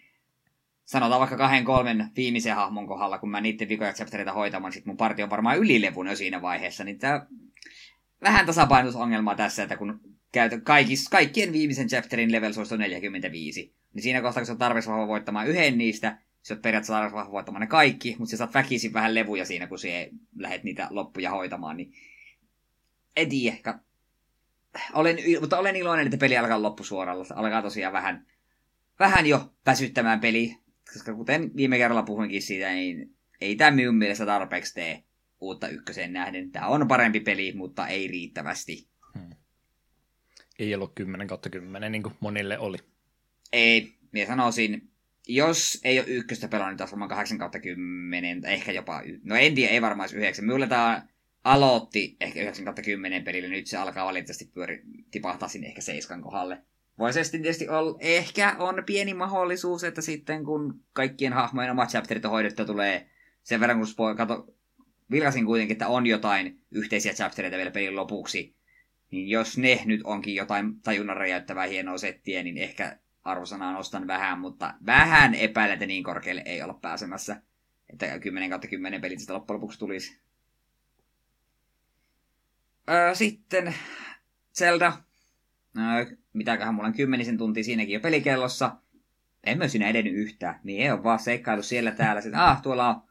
sanotaan 0.85 1.19
vaikka 1.19 1.37
kahden 1.37 1.65
kolmen 1.65 2.07
viimeisen 2.15 2.55
hahmon 2.55 2.87
kohdalla, 2.87 3.17
kun 3.17 3.29
mä 3.29 3.41
niiden 3.41 3.69
vikoja 3.69 3.93
chaptereita 3.93 4.33
hoitamaan, 4.33 4.69
niin 4.69 4.73
sitten 4.73 4.89
mun 4.89 4.97
parti 4.97 5.23
on 5.23 5.29
varmaan 5.29 5.57
ylilevun 5.57 6.07
jo 6.07 6.15
siinä 6.15 6.41
vaiheessa, 6.41 6.83
niin 6.83 6.99
tää 6.99 7.27
vähän 8.21 8.45
tasapainotusongelma 8.45 9.35
tässä, 9.35 9.63
että 9.63 9.77
kun 9.77 9.99
käytän 10.31 10.61
kaikis, 10.61 11.09
kaikkien 11.09 11.53
viimeisen 11.53 11.87
chapterin 11.87 12.31
level 12.31 12.53
on 12.71 12.79
45, 12.79 13.75
niin 13.93 14.03
siinä 14.03 14.21
kohtaa, 14.21 14.41
kun 14.41 14.45
se 14.45 14.51
on 14.51 14.57
tarpeeksi 14.57 14.89
vahva 14.89 15.07
voittamaan 15.07 15.47
yhden 15.47 15.77
niistä, 15.77 16.17
sä 16.45 16.53
oot 16.53 16.61
periaatteessa 16.61 17.31
voittamaan 17.31 17.61
ne 17.61 17.67
kaikki, 17.67 18.15
mutta 18.19 18.31
sä 18.31 18.37
saat 18.37 18.53
väkisin 18.53 18.93
vähän 18.93 19.15
levuja 19.15 19.45
siinä, 19.45 19.67
kun 19.67 19.79
sä 19.79 19.87
lähdet 20.35 20.63
niitä 20.63 20.87
loppuja 20.89 21.31
hoitamaan, 21.31 21.77
niin 21.77 21.93
en 23.15 23.29
tiedä. 23.29 23.79
Olen, 24.93 25.17
mutta 25.39 25.57
olen 25.57 25.75
iloinen, 25.75 26.07
että 26.07 26.17
peli 26.17 26.37
alkaa 26.37 26.61
loppusuoralla. 26.61 27.25
Alkaa 27.35 27.61
tosiaan 27.61 27.93
vähän, 27.93 28.27
vähän 28.99 29.25
jo 29.25 29.53
väsyttämään 29.65 30.19
peli, 30.19 30.57
koska 30.93 31.13
kuten 31.13 31.51
viime 31.55 31.77
kerralla 31.77 32.03
puhuinkin 32.03 32.41
siitä, 32.41 32.69
niin 32.69 33.15
ei 33.41 33.55
tämä 33.55 33.71
minun 33.71 33.95
mielestä 33.95 34.25
tarpeeksi 34.25 34.73
tee 34.73 35.03
uutta 35.39 35.67
ykkösen 35.67 36.13
nähden. 36.13 36.51
Tämä 36.51 36.67
on 36.67 36.87
parempi 36.87 37.19
peli, 37.19 37.53
mutta 37.55 37.87
ei 37.87 38.07
riittävästi. 38.07 38.87
Hmm. 39.13 39.29
Ei 40.59 40.75
ollut 40.75 40.95
10 40.95 41.27
kautta 41.27 41.49
10, 41.49 41.91
niin 41.91 42.03
kuin 42.03 42.15
monille 42.19 42.59
oli. 42.59 42.77
Ei, 43.53 43.95
minä 44.11 44.27
sanoisin, 44.27 44.94
jos 45.27 45.81
ei 45.83 45.99
ole 45.99 46.07
ykköstä 46.07 46.47
pelannut, 46.47 46.71
niin 46.71 46.77
taas 46.77 46.91
varmaan 46.91 47.09
8 47.09 47.37
kautta 47.37 47.59
10, 47.59 48.45
ehkä 48.45 48.71
jopa, 48.71 49.01
no 49.23 49.35
en 49.35 49.55
tiedä, 49.55 49.73
ei 49.73 49.81
varmaan 49.81 50.09
9. 50.13 50.45
Minulle 50.45 50.67
tämä 50.67 51.07
aloitti 51.43 52.17
ehkä 52.19 52.41
9 52.41 52.65
kautta 52.65 52.81
10 52.81 53.23
pelillä, 53.23 53.49
nyt 53.49 53.67
se 53.67 53.77
alkaa 53.77 54.05
valitettavasti 54.05 54.51
pyöri, 54.53 54.81
tipahtaa 55.11 55.49
sinne 55.49 55.67
ehkä 55.67 55.81
7 55.81 56.21
kohdalle. 56.21 56.61
Voisi 56.99 57.31
tietysti 57.31 57.69
olla, 57.69 57.97
ehkä 57.99 58.55
on 58.59 58.83
pieni 58.85 59.13
mahdollisuus, 59.13 59.83
että 59.83 60.01
sitten 60.01 60.45
kun 60.45 60.83
kaikkien 60.93 61.33
hahmojen 61.33 61.71
omat 61.71 61.89
chapterit 61.89 62.25
on 62.25 62.31
hoidettu 62.31 62.65
tulee 62.65 63.09
sen 63.43 63.59
verran, 63.59 63.77
kun 63.77 63.87
spo- 63.87 64.17
kato, 64.17 64.55
vilkasin 65.11 65.45
kuitenkin, 65.45 65.75
että 65.75 65.87
on 65.87 66.05
jotain 66.05 66.61
yhteisiä 66.71 67.13
chaptereita 67.13 67.57
vielä 67.57 67.71
pelin 67.71 67.95
lopuksi, 67.95 68.55
niin 69.11 69.29
jos 69.29 69.57
ne 69.57 69.81
nyt 69.85 70.01
onkin 70.03 70.35
jotain 70.35 70.81
tajunnan 70.81 71.17
räjäyttävää 71.17 71.65
hienoa 71.65 71.97
settiä, 71.97 72.43
niin 72.43 72.57
ehkä 72.57 72.99
arvosanaa 73.25 73.73
nostan 73.73 74.07
vähän, 74.07 74.39
mutta 74.39 74.73
vähän 74.85 75.35
epäilen, 75.35 75.73
että 75.73 75.85
niin 75.85 76.03
korkealle 76.03 76.43
ei 76.45 76.63
olla 76.63 76.73
pääsemässä. 76.73 77.41
Että 77.89 78.19
10 78.19 78.49
kautta 78.49 78.67
10 78.67 79.01
pelit 79.01 79.19
sitä 79.19 79.33
loppujen 79.33 79.57
lopuksi 79.57 79.79
tulisi. 79.79 80.19
Öö, 82.89 83.15
sitten 83.15 83.75
Zelda. 84.53 84.93
Öö, 85.77 86.15
mitäköhän 86.33 86.75
mulla 86.75 86.87
on 86.87 86.93
kymmenisen 86.93 87.37
tuntia 87.37 87.63
siinäkin 87.63 87.93
jo 87.93 87.99
pelikellossa. 87.99 88.75
En 89.43 89.57
myös 89.57 89.71
siinä 89.71 89.89
edennyt 89.89 90.13
yhtään. 90.13 90.59
Niin 90.63 90.83
ei 90.83 90.91
ole 90.91 91.03
vaan 91.03 91.19
seikkailu 91.19 91.63
siellä 91.63 91.91
täällä. 91.91 92.21
Sitten, 92.21 92.41
ah, 92.41 92.61
tuolla 92.61 92.89
on 92.89 93.01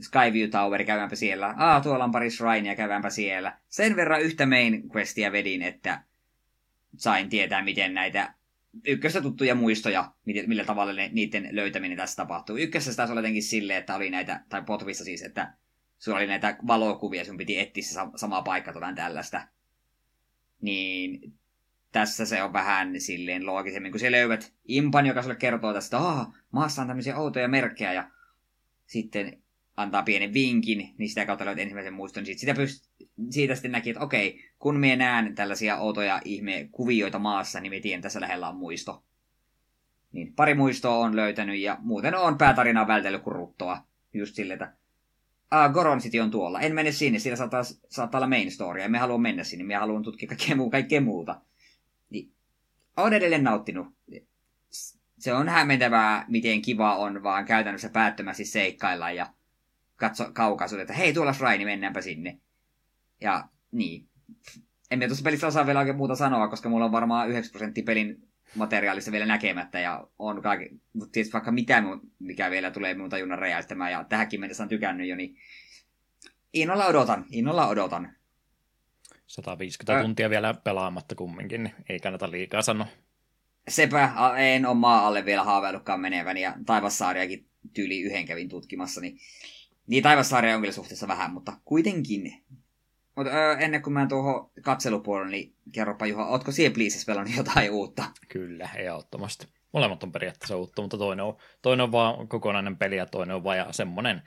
Skyview 0.00 0.50
Tower, 0.50 0.84
käydäänpä 0.84 1.16
siellä. 1.16 1.54
Ah, 1.56 1.82
tuolla 1.82 2.04
on 2.04 2.12
pari 2.12 2.30
Shrinea, 2.30 2.76
käydäänpä 2.76 3.10
siellä. 3.10 3.58
Sen 3.68 3.96
verran 3.96 4.22
yhtä 4.22 4.46
main 4.46 4.88
questia 4.96 5.32
vedin, 5.32 5.62
että 5.62 6.02
sain 6.96 7.28
tietää, 7.28 7.64
miten 7.64 7.94
näitä 7.94 8.34
ykköstä 8.84 9.20
tuttuja 9.20 9.54
muistoja, 9.54 10.12
millä 10.24 10.64
tavalla 10.64 10.92
ne, 10.92 11.10
niiden 11.12 11.48
löytäminen 11.52 11.98
tässä 11.98 12.16
tapahtuu. 12.16 12.56
Ykkössä 12.56 12.96
taas 12.96 13.10
oli 13.10 13.18
jotenkin 13.18 13.42
silleen, 13.42 13.78
että 13.78 13.94
oli 13.94 14.10
näitä, 14.10 14.44
tai 14.48 14.62
potvissa 14.62 15.04
siis, 15.04 15.22
että 15.22 15.54
sulla 15.98 16.18
oli 16.18 16.26
näitä 16.26 16.56
valokuvia, 16.66 17.24
sun 17.24 17.36
piti 17.36 17.58
etsiä 17.58 17.82
se 17.82 18.00
sama 18.16 18.42
paikka 18.42 18.70
jotain 18.70 18.94
tällaista. 18.94 19.48
Niin 20.60 21.32
tässä 21.92 22.26
se 22.26 22.42
on 22.42 22.52
vähän 22.52 23.00
silleen 23.00 23.46
loogisemmin, 23.46 23.92
kun 23.92 24.00
siellä 24.00 24.18
löydät 24.18 24.52
impan, 24.64 25.06
joka 25.06 25.22
sulle 25.22 25.36
kertoo 25.36 25.72
tästä, 25.72 25.96
että 25.96 26.40
maassa 26.50 26.82
on 26.82 26.88
tämmöisiä 26.88 27.16
outoja 27.16 27.48
merkkejä, 27.48 27.92
ja 27.92 28.10
sitten 28.86 29.42
antaa 29.78 30.02
pienen 30.02 30.34
vinkin, 30.34 30.94
niin 30.98 31.08
sitä 31.08 31.26
kautta 31.26 31.44
löydät 31.44 31.62
ensimmäisen 31.62 31.92
muiston. 31.92 32.24
Niin 32.24 32.38
sitä 32.38 32.52
pyst- 32.52 33.06
siitä 33.30 33.54
sitten 33.54 33.72
näki, 33.72 33.90
että 33.90 34.04
okei, 34.04 34.44
kun 34.58 34.76
minä 34.80 34.96
näen 34.96 35.34
tällaisia 35.34 35.78
outoja 35.78 36.20
ihme 36.24 36.68
kuvioita 36.72 37.18
maassa, 37.18 37.60
niin 37.60 37.70
minä 37.70 37.82
tiedän, 37.82 38.02
tässä 38.02 38.20
lähellä 38.20 38.48
on 38.48 38.56
muisto. 38.56 39.04
Niin 40.12 40.32
pari 40.32 40.54
muistoa 40.54 40.98
on 40.98 41.16
löytänyt 41.16 41.58
ja 41.60 41.78
muuten 41.80 42.14
on 42.14 42.38
päätarinaa 42.38 42.86
vältellyt 42.86 43.22
kuin 43.22 43.36
ruttoa. 43.36 43.82
Just 44.14 44.34
sille, 44.34 44.52
että 44.52 44.72
ah, 45.50 45.72
Goron 45.72 45.98
City 45.98 46.18
on 46.18 46.30
tuolla. 46.30 46.60
En 46.60 46.74
mene 46.74 46.92
sinne, 46.92 47.18
sillä 47.18 47.36
saattaa, 47.36 47.62
saattaa 47.88 48.18
olla 48.18 48.28
main 48.28 48.50
story. 48.50 48.88
Me 48.88 48.98
haluan 48.98 49.20
mennä 49.20 49.44
sinne, 49.44 49.64
me 49.64 49.74
haluan 49.74 50.02
tutkia 50.02 50.28
kaikkea, 50.28 50.56
muu, 50.56 50.70
kaikkea 50.70 51.00
muuta. 51.00 51.40
Niin, 52.10 52.32
olen 52.96 53.12
edelleen 53.12 53.44
nauttinut. 53.44 53.86
Se 55.18 55.32
on 55.32 55.48
hämmentävää, 55.48 56.24
miten 56.28 56.62
kiva 56.62 56.96
on 56.96 57.22
vaan 57.22 57.44
käytännössä 57.44 57.88
päättömästi 57.88 58.44
seikkailla 58.44 59.10
ja 59.10 59.26
katso 59.98 60.32
kaukaisuudet, 60.32 60.82
että 60.82 60.94
hei, 60.94 61.12
tuolla 61.12 61.32
Shrine, 61.32 61.64
mennäänpä 61.64 62.00
sinne. 62.00 62.38
Ja 63.20 63.48
niin. 63.72 64.08
En 64.90 65.00
tuossa 65.00 65.22
pelissä 65.22 65.46
osaa 65.46 65.66
vielä 65.66 65.78
oikein 65.78 65.96
muuta 65.96 66.14
sanoa, 66.14 66.48
koska 66.48 66.68
mulla 66.68 66.84
on 66.84 66.92
varmaan 66.92 67.28
9 67.28 67.52
prosenttia 67.52 67.84
pelin 67.84 68.28
materiaalista 68.54 69.12
vielä 69.12 69.26
näkemättä 69.26 69.80
ja 69.80 70.08
on 70.18 70.42
kaikki, 70.42 70.80
mutta 70.92 71.12
tietysti 71.12 71.32
vaikka 71.32 71.52
mitä, 71.52 71.82
mikä 72.18 72.50
vielä 72.50 72.70
tulee 72.70 72.94
minun 72.94 73.10
tajunnan 73.10 73.38
räjäyttämään 73.38 73.92
ja 73.92 74.04
tähänkin 74.04 74.40
mennessä 74.40 74.62
on 74.62 74.68
tykännyt 74.68 75.08
jo, 75.08 75.16
niin 75.16 75.36
innolla 76.52 76.86
odotan, 76.86 77.24
innolla 77.30 77.66
odotan. 77.66 78.12
150 79.26 79.98
Ä... 79.98 80.02
tuntia 80.02 80.30
vielä 80.30 80.54
pelaamatta 80.54 81.14
kumminkin, 81.14 81.62
niin 81.62 81.74
ei 81.88 82.00
kannata 82.00 82.30
liikaa 82.30 82.62
sanoa. 82.62 82.86
Sepä, 83.68 84.12
en 84.36 84.66
ole 84.66 84.74
maa 84.74 85.06
alle 85.06 85.24
vielä 85.24 85.44
haaveillutkaan 85.44 86.00
meneväni 86.00 86.42
ja 86.42 86.54
Taivassaariakin 86.66 87.46
tyyli 87.74 88.00
yhden 88.00 88.26
kävin 88.26 88.48
tutkimassa, 88.48 89.00
niin 89.00 89.18
niin 89.88 90.02
Taivassaaria 90.02 90.54
on 90.54 90.60
kyllä 90.60 90.72
suhteessa 90.72 91.08
vähän, 91.08 91.32
mutta 91.32 91.52
kuitenkin. 91.64 92.44
Mutta 93.16 93.32
öö, 93.32 93.56
ennen 93.58 93.82
kuin 93.82 93.94
mä 93.94 94.06
tuohon 94.06 94.50
katselupuolelle, 94.62 95.30
niin 95.30 95.54
kerropa 95.72 96.06
Juha, 96.06 96.26
ootko 96.26 96.52
siihen 96.52 96.72
Pleases 96.72 97.04
pelannut 97.06 97.36
jotain 97.36 97.70
uutta? 97.70 98.04
Kyllä, 98.28 98.68
ehdottomasti. 98.76 99.46
Molemmat 99.72 100.02
on 100.02 100.12
periaatteessa 100.12 100.56
uutta, 100.56 100.82
mutta 100.82 100.98
toinen 100.98 101.24
on, 101.24 101.36
toinen 101.62 101.84
on 101.84 101.92
vaan 101.92 102.28
kokonainen 102.28 102.76
peli 102.76 102.96
ja 102.96 103.06
toinen 103.06 103.36
on 103.36 103.44
vaan 103.44 103.74
semmoinen. 103.74 104.22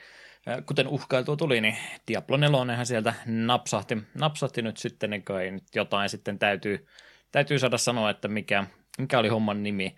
Kuten 0.65 0.87
uhkailtua 0.87 1.35
tuli, 1.35 1.61
niin 1.61 1.75
Diablo 2.07 2.37
4 2.37 2.85
sieltä 2.85 3.13
napsahti, 3.25 3.97
napsahti 4.13 4.61
nyt 4.61 4.77
sitten, 4.77 5.09
niin 5.09 5.23
kai 5.23 5.51
nyt 5.51 5.63
jotain 5.75 6.09
sitten 6.09 6.39
täytyy, 6.39 6.87
täytyy 7.31 7.59
saada 7.59 7.77
sanoa, 7.77 8.09
että 8.09 8.27
mikä, 8.27 8.63
mikä 8.97 9.19
oli 9.19 9.27
homman 9.27 9.63
nimi 9.63 9.95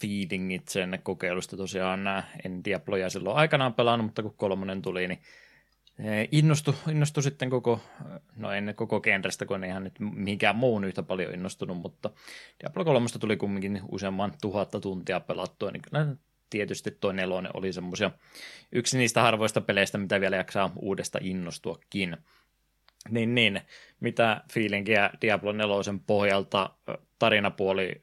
feelingit 0.00 0.68
sen 0.68 0.98
kokeilusta 1.02 1.56
tosiaan. 1.56 2.00
En 2.44 2.64
Diabloja 2.64 3.10
silloin 3.10 3.36
aikanaan 3.36 3.74
pelannut, 3.74 4.06
mutta 4.06 4.22
kun 4.22 4.34
kolmonen 4.36 4.82
tuli, 4.82 5.08
niin 5.08 5.20
innostu, 6.32 6.74
innostu 6.90 7.22
sitten 7.22 7.50
koko, 7.50 7.80
no 8.36 8.52
en 8.52 8.72
koko 8.76 9.00
genrestä, 9.00 9.46
kun 9.46 9.64
en 9.64 9.70
ihan 9.70 9.84
nyt 9.84 10.00
mihinkään 10.00 10.56
muun 10.56 10.84
yhtä 10.84 11.02
paljon 11.02 11.34
innostunut, 11.34 11.76
mutta 11.76 12.10
Diablo 12.62 12.84
3 12.84 13.06
tuli 13.20 13.36
kumminkin 13.36 13.80
useamman 13.92 14.32
tuhatta 14.40 14.80
tuntia 14.80 15.20
pelattua, 15.20 15.70
niin 15.70 15.82
kyllä 15.82 16.06
tietysti 16.50 16.90
toi 16.90 17.14
nelonen 17.14 17.52
oli 17.54 17.72
semmoisia 17.72 18.10
yksi 18.72 18.98
niistä 18.98 19.22
harvoista 19.22 19.60
peleistä, 19.60 19.98
mitä 19.98 20.20
vielä 20.20 20.36
jaksaa 20.36 20.72
uudesta 20.76 21.18
innostuakin. 21.22 22.16
Niin, 23.10 23.34
niin. 23.34 23.60
Mitä 24.00 24.40
fiilinkiä 24.52 25.10
Diablo 25.20 25.52
4 25.52 25.74
pohjalta 26.06 26.70
tarinapuoli 27.18 28.02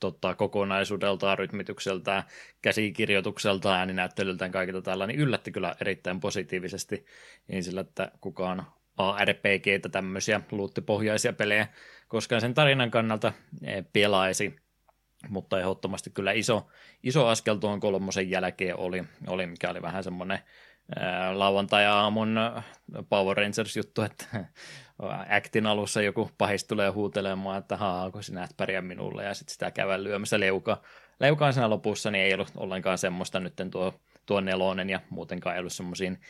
tota, 0.00 0.34
kokonaisuudeltaan, 0.34 1.38
rytmitykseltään, 1.38 2.22
käsikirjoitukseltaan, 2.62 3.78
ääninäyttelyltään, 3.78 4.52
kaikilta 4.52 4.82
tällä, 4.82 5.06
niin 5.06 5.20
yllätti 5.20 5.52
kyllä 5.52 5.76
erittäin 5.80 6.20
positiivisesti. 6.20 7.06
Niin 7.48 7.64
sillä, 7.64 7.80
että 7.80 8.12
kukaan 8.20 8.66
ARPG 8.96 9.90
tämmöisiä 9.92 10.40
luuttipohjaisia 10.50 11.32
pelejä 11.32 11.66
koskaan 12.08 12.40
sen 12.40 12.54
tarinan 12.54 12.90
kannalta 12.90 13.32
eh, 13.64 13.84
pelaisi, 13.92 14.56
mutta 15.28 15.60
ehdottomasti 15.60 16.10
kyllä 16.10 16.32
iso, 16.32 16.68
iso 17.02 17.26
askel 17.26 17.56
tuon 17.56 17.80
kolmosen 17.80 18.30
jälkeen 18.30 18.76
oli, 18.76 19.04
oli 19.26 19.46
mikä 19.46 19.70
oli 19.70 19.82
vähän 19.82 20.04
semmoinen 20.04 20.38
lauantai-aamun 21.32 22.40
Power 23.08 23.36
Rangers-juttu, 23.36 24.02
että 24.02 24.24
actin 25.36 25.66
alussa 25.66 26.02
joku 26.02 26.30
pahis 26.38 26.64
tulee 26.64 26.90
huutelemaan, 26.90 27.58
että 27.58 27.76
haa, 27.76 28.10
kun 28.10 28.22
sinä 28.22 28.44
et 28.44 28.56
pärjää 28.56 28.82
minulle, 28.82 29.24
ja 29.24 29.34
sitten 29.34 29.52
sitä 29.52 29.70
käydään 29.70 30.04
lyömässä 30.04 30.40
leuka. 30.40 30.82
Leukaan 31.20 31.52
siinä 31.52 31.70
lopussa, 31.70 32.10
niin 32.10 32.24
ei 32.24 32.34
ollut 32.34 32.52
ollenkaan 32.56 32.98
semmoista 32.98 33.40
nyt 33.40 33.54
tuo, 33.70 34.00
tuo 34.26 34.40
nelonen, 34.40 34.90
ja 34.90 35.00
muutenkaan 35.10 35.56
ei 35.56 35.60
ollut 35.60 35.72
semmoisiin 35.72 36.20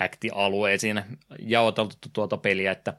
acti-alueisiin 0.00 1.02
jaoteltu 1.38 1.96
tuota 2.12 2.36
peliä, 2.36 2.72
että 2.72 2.94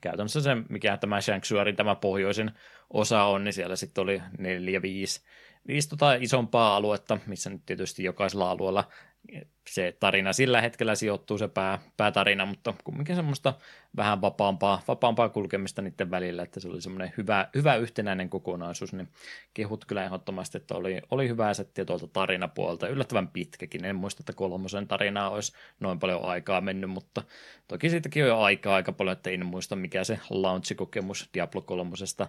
käytännössä 0.00 0.40
se, 0.40 0.54
mikä 0.68 0.96
tämä 0.96 1.20
Sanctuary, 1.20 1.72
tämä 1.72 1.94
pohjoisin 1.94 2.50
osa 2.90 3.24
on, 3.24 3.44
niin 3.44 3.52
siellä 3.52 3.76
sitten 3.76 4.02
oli 4.02 4.22
neljä, 4.38 4.82
viisi, 4.82 5.20
viisi 5.66 5.88
tota 5.88 6.14
isompaa 6.14 6.76
aluetta, 6.76 7.18
missä 7.26 7.50
nyt 7.50 7.62
tietysti 7.66 8.04
jokaisella 8.04 8.50
alueella 8.50 8.84
se 9.70 9.96
tarina 10.00 10.32
sillä 10.32 10.60
hetkellä 10.60 10.94
sijoittuu 10.94 11.38
se 11.38 11.48
pää, 11.48 11.78
päätarina, 11.96 12.46
mutta 12.46 12.74
kumminkin 12.84 13.16
semmoista 13.16 13.54
vähän 13.96 14.20
vapaampaa, 14.20 14.82
vapaampaa 14.88 15.28
kulkemista 15.28 15.82
niiden 15.82 16.10
välillä, 16.10 16.42
että 16.42 16.60
se 16.60 16.68
oli 16.68 16.82
semmoinen 16.82 17.12
hyvä, 17.16 17.48
hyvä 17.54 17.76
yhtenäinen 17.76 18.30
kokonaisuus, 18.30 18.92
niin 18.92 19.08
kehut 19.54 19.84
kyllä 19.84 20.04
ehdottomasti, 20.04 20.58
että 20.58 20.74
oli, 20.74 21.00
oli 21.10 21.28
hyvää 21.28 21.54
settiä 21.54 21.84
tuolta 21.84 22.06
tarinapuolta, 22.06 22.88
yllättävän 22.88 23.28
pitkäkin, 23.28 23.84
en 23.84 23.96
muista, 23.96 24.22
että 24.22 24.32
kolmosen 24.32 24.88
tarinaa 24.88 25.30
olisi 25.30 25.52
noin 25.80 25.98
paljon 25.98 26.24
aikaa 26.24 26.60
mennyt, 26.60 26.90
mutta 26.90 27.22
toki 27.68 27.90
siitäkin 27.90 28.22
on 28.22 28.28
jo 28.28 28.40
aikaa 28.40 28.74
aika 28.74 28.92
paljon, 28.92 29.16
että 29.16 29.30
en 29.30 29.46
muista 29.46 29.76
mikä 29.76 30.04
se 30.04 30.18
launch-kokemus 30.30 31.30
Diablo 31.34 31.62
kolmosesta 31.62 32.28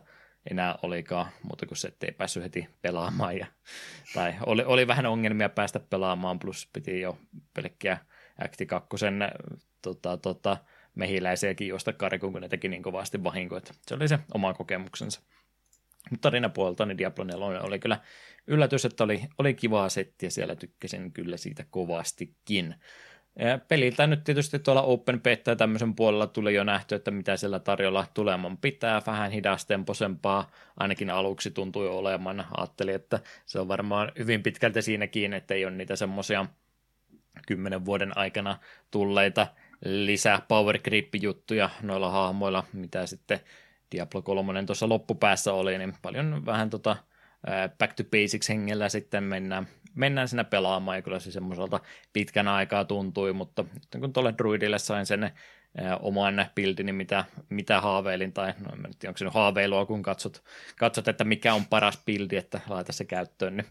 enää 0.51 0.75
olikaan, 0.81 1.27
mutta 1.43 1.65
kun 1.65 1.77
se 1.77 1.93
ei 2.01 2.11
päässyt 2.11 2.43
heti 2.43 2.67
pelaamaan. 2.81 3.37
Ja, 3.37 3.45
tai 4.13 4.33
oli, 4.45 4.63
oli 4.63 4.87
vähän 4.87 5.05
ongelmia 5.05 5.49
päästä 5.49 5.79
pelaamaan, 5.79 6.39
plus 6.39 6.69
piti 6.73 7.01
jo 7.01 7.17
pelkkiä 7.53 7.97
Acti 8.45 8.65
2 8.65 8.89
tota, 9.81 10.17
tota, 10.17 10.57
mehiläisiäkin 10.95 11.67
juosta 11.67 11.93
karkuun, 11.93 12.33
kun 12.33 12.41
ne 12.41 12.49
teki 12.49 12.67
niin 12.67 12.83
kovasti 12.83 13.23
vahinkoa. 13.23 13.61
Se 13.87 13.95
oli 13.95 14.07
se 14.07 14.19
oma 14.33 14.53
kokemuksensa. 14.53 15.21
Mutta 16.11 16.21
tarinapuolta 16.21 16.85
niin 16.85 16.97
Diablo 16.97 17.23
4 17.23 17.61
oli 17.61 17.79
kyllä 17.79 17.99
yllätys, 18.47 18.85
että 18.85 19.03
oli, 19.03 19.23
oli 19.37 19.53
kivaa 19.53 19.89
settiä 19.89 20.29
siellä 20.29 20.55
tykkäsin 20.55 21.13
kyllä 21.13 21.37
siitä 21.37 21.65
kovastikin. 21.69 22.75
Ja 23.39 23.59
peliltä 23.67 24.07
nyt 24.07 24.23
tietysti 24.23 24.59
tuolla 24.59 24.81
Open 24.81 25.21
Beta 25.21 25.51
ja 25.51 25.55
tämmöisen 25.55 25.95
puolella 25.95 26.27
tuli 26.27 26.55
jo 26.55 26.63
nähty, 26.63 26.95
että 26.95 27.11
mitä 27.11 27.37
siellä 27.37 27.59
tarjolla 27.59 28.05
tuleman 28.13 28.57
pitää, 28.57 29.01
vähän 29.07 29.31
hidastemposempaa, 29.31 30.51
ainakin 30.77 31.09
aluksi 31.09 31.51
tuntui 31.51 31.87
olemaan. 31.87 32.45
Ajattelin, 32.57 32.95
että 32.95 33.19
se 33.45 33.59
on 33.59 33.67
varmaan 33.67 34.11
hyvin 34.17 34.43
pitkälti 34.43 34.81
siinäkin, 34.81 35.33
että 35.33 35.53
ei 35.53 35.65
ole 35.65 35.73
niitä 35.75 35.95
semmoisia 35.95 36.45
kymmenen 37.47 37.85
vuoden 37.85 38.17
aikana 38.17 38.59
tulleita 38.91 39.47
lisää 39.85 40.41
power 40.47 40.79
grip 40.79 41.15
juttuja 41.15 41.69
noilla 41.81 42.11
hahmoilla, 42.11 42.63
mitä 42.73 43.05
sitten 43.05 43.39
Diablo 43.91 44.21
3 44.21 44.63
tuossa 44.63 44.89
loppupäässä 44.89 45.53
oli, 45.53 45.77
niin 45.77 45.93
paljon 46.01 46.45
vähän 46.45 46.69
tota 46.69 46.97
back 47.77 47.93
to 47.93 48.03
basics 48.03 48.49
hengellä 48.49 48.89
sitten 48.89 49.23
mennään, 49.23 49.67
mennään 49.97 50.27
sinne 50.27 50.43
pelaamaan, 50.43 50.97
ja 50.97 51.01
kyllä 51.01 51.19
se 51.19 51.31
semmoiselta 51.31 51.79
pitkän 52.13 52.47
aikaa 52.47 52.85
tuntui, 52.85 53.33
mutta 53.33 53.65
kun 53.99 54.13
tuolle 54.13 54.33
druidille 54.37 54.79
sain 54.79 55.05
sen 55.05 55.31
oman 55.99 56.45
buildini, 56.55 56.93
mitä, 56.93 57.25
mitä 57.49 57.81
haaveilin, 57.81 58.33
tai 58.33 58.53
no 58.59 58.69
en 58.75 58.91
tiedä, 58.99 59.09
onko 59.09 59.17
se 59.17 59.25
nyt 59.25 59.33
haaveilua, 59.33 59.85
kun 59.85 60.03
katsot, 60.03 60.43
katsot, 60.77 61.07
että 61.07 61.23
mikä 61.23 61.53
on 61.53 61.65
paras 61.65 62.01
buildi, 62.05 62.37
että 62.37 62.61
laita 62.69 62.91
se 62.91 63.05
käyttöön, 63.05 63.57
niin 63.57 63.67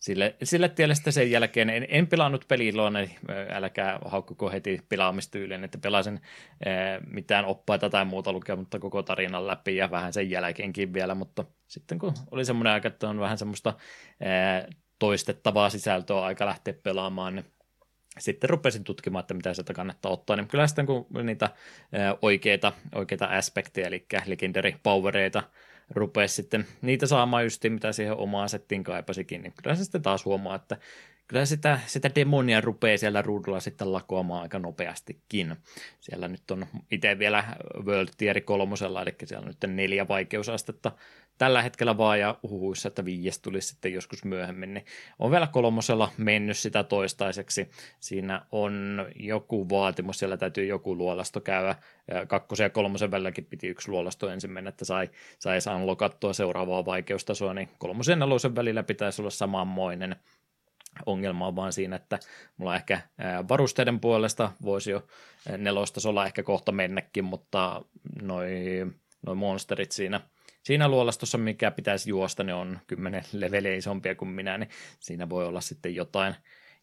sille, 0.00 0.36
sille 0.42 0.68
tielle 0.68 0.94
sitten 0.94 1.12
sen 1.12 1.30
jälkeen. 1.30 1.70
En, 1.70 1.86
en 1.88 2.06
pelannut 2.06 2.44
peliloa, 2.48 2.90
niin 2.90 3.10
älkää 3.50 3.98
haukkuko 4.04 4.50
heti 4.50 4.80
pelaamistyyliin, 4.88 5.64
että 5.64 5.78
pelasin 5.78 6.20
ää, 6.66 7.00
mitään 7.06 7.44
oppaita 7.44 7.90
tai 7.90 8.04
muuta 8.04 8.32
lukea, 8.32 8.56
mutta 8.56 8.78
koko 8.78 9.02
tarinan 9.02 9.46
läpi 9.46 9.76
ja 9.76 9.90
vähän 9.90 10.12
sen 10.12 10.30
jälkeenkin 10.30 10.92
vielä, 10.92 11.14
mutta 11.14 11.44
sitten 11.66 11.98
kun 11.98 12.14
oli 12.30 12.44
semmoinen 12.44 12.72
aika, 12.72 12.88
että 12.88 13.08
on 13.08 13.20
vähän 13.20 13.38
semmoista 13.38 13.74
toistettavaa 15.00 15.70
sisältöä 15.70 16.20
aika 16.20 16.46
lähteä 16.46 16.74
pelaamaan, 16.82 17.34
niin 17.34 17.46
sitten 18.18 18.50
rupesin 18.50 18.84
tutkimaan, 18.84 19.20
että 19.20 19.34
mitä 19.34 19.54
sieltä 19.54 19.74
kannattaa 19.74 20.12
ottaa, 20.12 20.36
niin 20.36 20.48
kyllä 20.48 20.66
sitten 20.66 20.86
kun 20.86 21.06
niitä 21.22 21.50
oikeita, 22.22 22.72
oikeita 22.94 23.24
aspekteja, 23.26 23.86
eli 23.86 24.06
legendary 24.26 24.72
powereita, 24.82 25.42
rupesi 25.90 26.34
sitten 26.34 26.66
niitä 26.82 27.06
saamaan 27.06 27.44
just 27.44 27.64
mitä 27.68 27.92
siihen 27.92 28.16
omaan 28.16 28.48
settiin 28.48 28.84
kaipasikin, 28.84 29.42
niin 29.42 29.52
kyllä 29.62 29.76
se 29.76 29.84
sitten 29.84 30.02
taas 30.02 30.24
huomaa, 30.24 30.54
että 30.56 30.76
kyllä 31.30 31.44
sitä, 31.44 31.80
sitä 31.86 32.10
demonia 32.14 32.60
rupeaa 32.60 32.96
siellä 32.96 33.22
ruudulla 33.22 33.60
sitten 33.60 33.92
lakoamaan 33.92 34.42
aika 34.42 34.58
nopeastikin. 34.58 35.56
Siellä 36.00 36.28
nyt 36.28 36.50
on 36.50 36.66
itse 36.90 37.18
vielä 37.18 37.44
World 37.84 38.08
Tier 38.16 38.40
kolmosella, 38.40 39.02
eli 39.02 39.14
siellä 39.24 39.44
on 39.44 39.48
nyt 39.48 39.76
neljä 39.76 40.08
vaikeusastetta 40.08 40.92
tällä 41.38 41.62
hetkellä 41.62 41.98
vaan 41.98 42.20
ja 42.20 42.38
huhuissa, 42.42 42.88
että 42.88 43.04
viies 43.04 43.38
tulisi 43.38 43.68
sitten 43.68 43.92
joskus 43.92 44.24
myöhemmin, 44.24 44.74
niin 44.74 44.84
on 45.18 45.30
vielä 45.30 45.46
kolmosella 45.46 46.12
mennyt 46.16 46.58
sitä 46.58 46.84
toistaiseksi. 46.84 47.70
Siinä 48.00 48.46
on 48.52 49.06
joku 49.16 49.68
vaatimus, 49.68 50.18
siellä 50.18 50.36
täytyy 50.36 50.66
joku 50.66 50.96
luolasto 50.96 51.40
käydä. 51.40 51.76
Kakkosen 52.28 52.64
ja 52.64 52.70
kolmosen 52.70 53.10
välilläkin 53.10 53.44
piti 53.46 53.68
yksi 53.68 53.90
luolasto 53.90 54.28
ensin 54.28 54.50
mennä, 54.50 54.68
että 54.68 54.84
sai, 54.84 55.10
sai 55.38 55.84
lokattua 55.84 56.32
seuraavaa 56.32 56.84
vaikeustasoa, 56.84 57.54
niin 57.54 57.68
kolmosen 57.78 58.12
ja 58.12 58.16
nelosen 58.16 58.54
välillä 58.54 58.82
pitäisi 58.82 59.22
olla 59.22 59.30
samanmoinen 59.30 60.16
ongelma 61.06 61.46
on 61.46 61.56
vaan 61.56 61.72
siinä, 61.72 61.96
että 61.96 62.18
mulla 62.56 62.76
ehkä 62.76 63.00
varusteiden 63.48 64.00
puolesta 64.00 64.52
voisi 64.62 64.90
jo 64.90 65.06
nelostasolla 65.58 66.26
ehkä 66.26 66.42
kohta 66.42 66.72
mennäkin, 66.72 67.24
mutta 67.24 67.82
noin 68.22 69.00
noi 69.26 69.34
monsterit 69.34 69.92
siinä– 69.92 70.20
siinä 70.62 70.88
luolastossa, 70.88 71.38
mikä 71.38 71.70
pitäisi 71.70 72.10
juosta, 72.10 72.44
ne 72.44 72.54
on 72.54 72.78
kymmenen 72.86 73.22
leveliä 73.32 73.74
isompia 73.74 74.14
kuin 74.14 74.28
minä, 74.28 74.58
niin 74.58 74.70
siinä 75.00 75.28
voi 75.28 75.46
olla 75.46 75.60
sitten 75.60 75.94
jotain, 75.94 76.34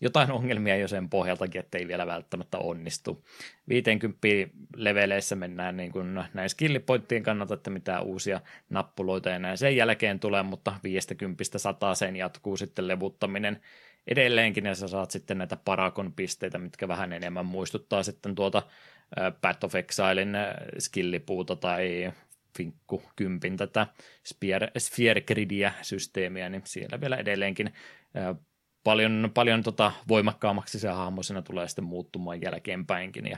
jotain 0.02 0.32
ongelmia 0.32 0.76
jo 0.76 0.88
sen 0.88 1.10
pohjaltakin, 1.10 1.60
ettei 1.60 1.88
vielä 1.88 2.08
välttämättä 2.08 2.58
onnistu. 2.58 3.26
50 3.70 4.18
leveleissä 4.76 5.36
mennään 5.36 5.78
niin 5.78 5.92
kuin 5.92 6.24
näin 6.34 6.50
skillipointtien 6.50 7.24
kannalta, 7.24 7.54
että 7.54 7.70
mitä 7.70 8.02
uusia 8.02 8.42
nappuloita 8.70 9.40
näin 9.40 9.58
sen 9.58 9.76
jälkeen 9.76 10.20
tulee, 10.20 10.44
mutta 10.44 10.74
50 10.84 11.44
100 11.58 11.96
sen 11.96 12.16
jatkuu 12.16 12.58
sitten 12.58 12.88
levuttaminen 12.88 13.62
edelleenkin, 14.08 14.66
ja 14.66 14.76
sä 14.76 14.88
saat 14.88 15.12
sitten 15.12 15.38
näitä 15.38 15.58
parakon 15.66 16.14
pisteitä, 16.14 16.58
mitkä 16.58 16.88
vähän 16.88 17.14
enemmän 17.14 17.46
muistuttaa 17.46 18.04
sitten 18.04 18.36
tuota 18.36 18.64
Path 19.42 19.66
of 19.66 19.76
Exilein 19.76 20.38
skillipuuta 20.80 21.56
tai 21.56 22.14
Finkku 22.58 23.04
kympin 23.15 23.58
tätä 23.58 23.88
Sphere 24.78 25.22
Gridia 25.22 25.72
systeemiä, 25.82 26.50
niin 26.50 26.62
siellä 26.65 27.02
vielä 27.02 27.15
edelleenkin 27.15 27.74
paljon, 28.84 29.32
paljon 29.34 29.63
tota 29.63 29.91
voimakkaammaksi 30.08 30.80
se 30.80 30.89
hahmo 30.89 31.24
siinä 31.24 31.41
tulee 31.41 31.67
sitten 31.67 31.86
muuttumaan 31.86 32.41
jälkeenpäinkin 32.41 33.26
ja 33.28 33.38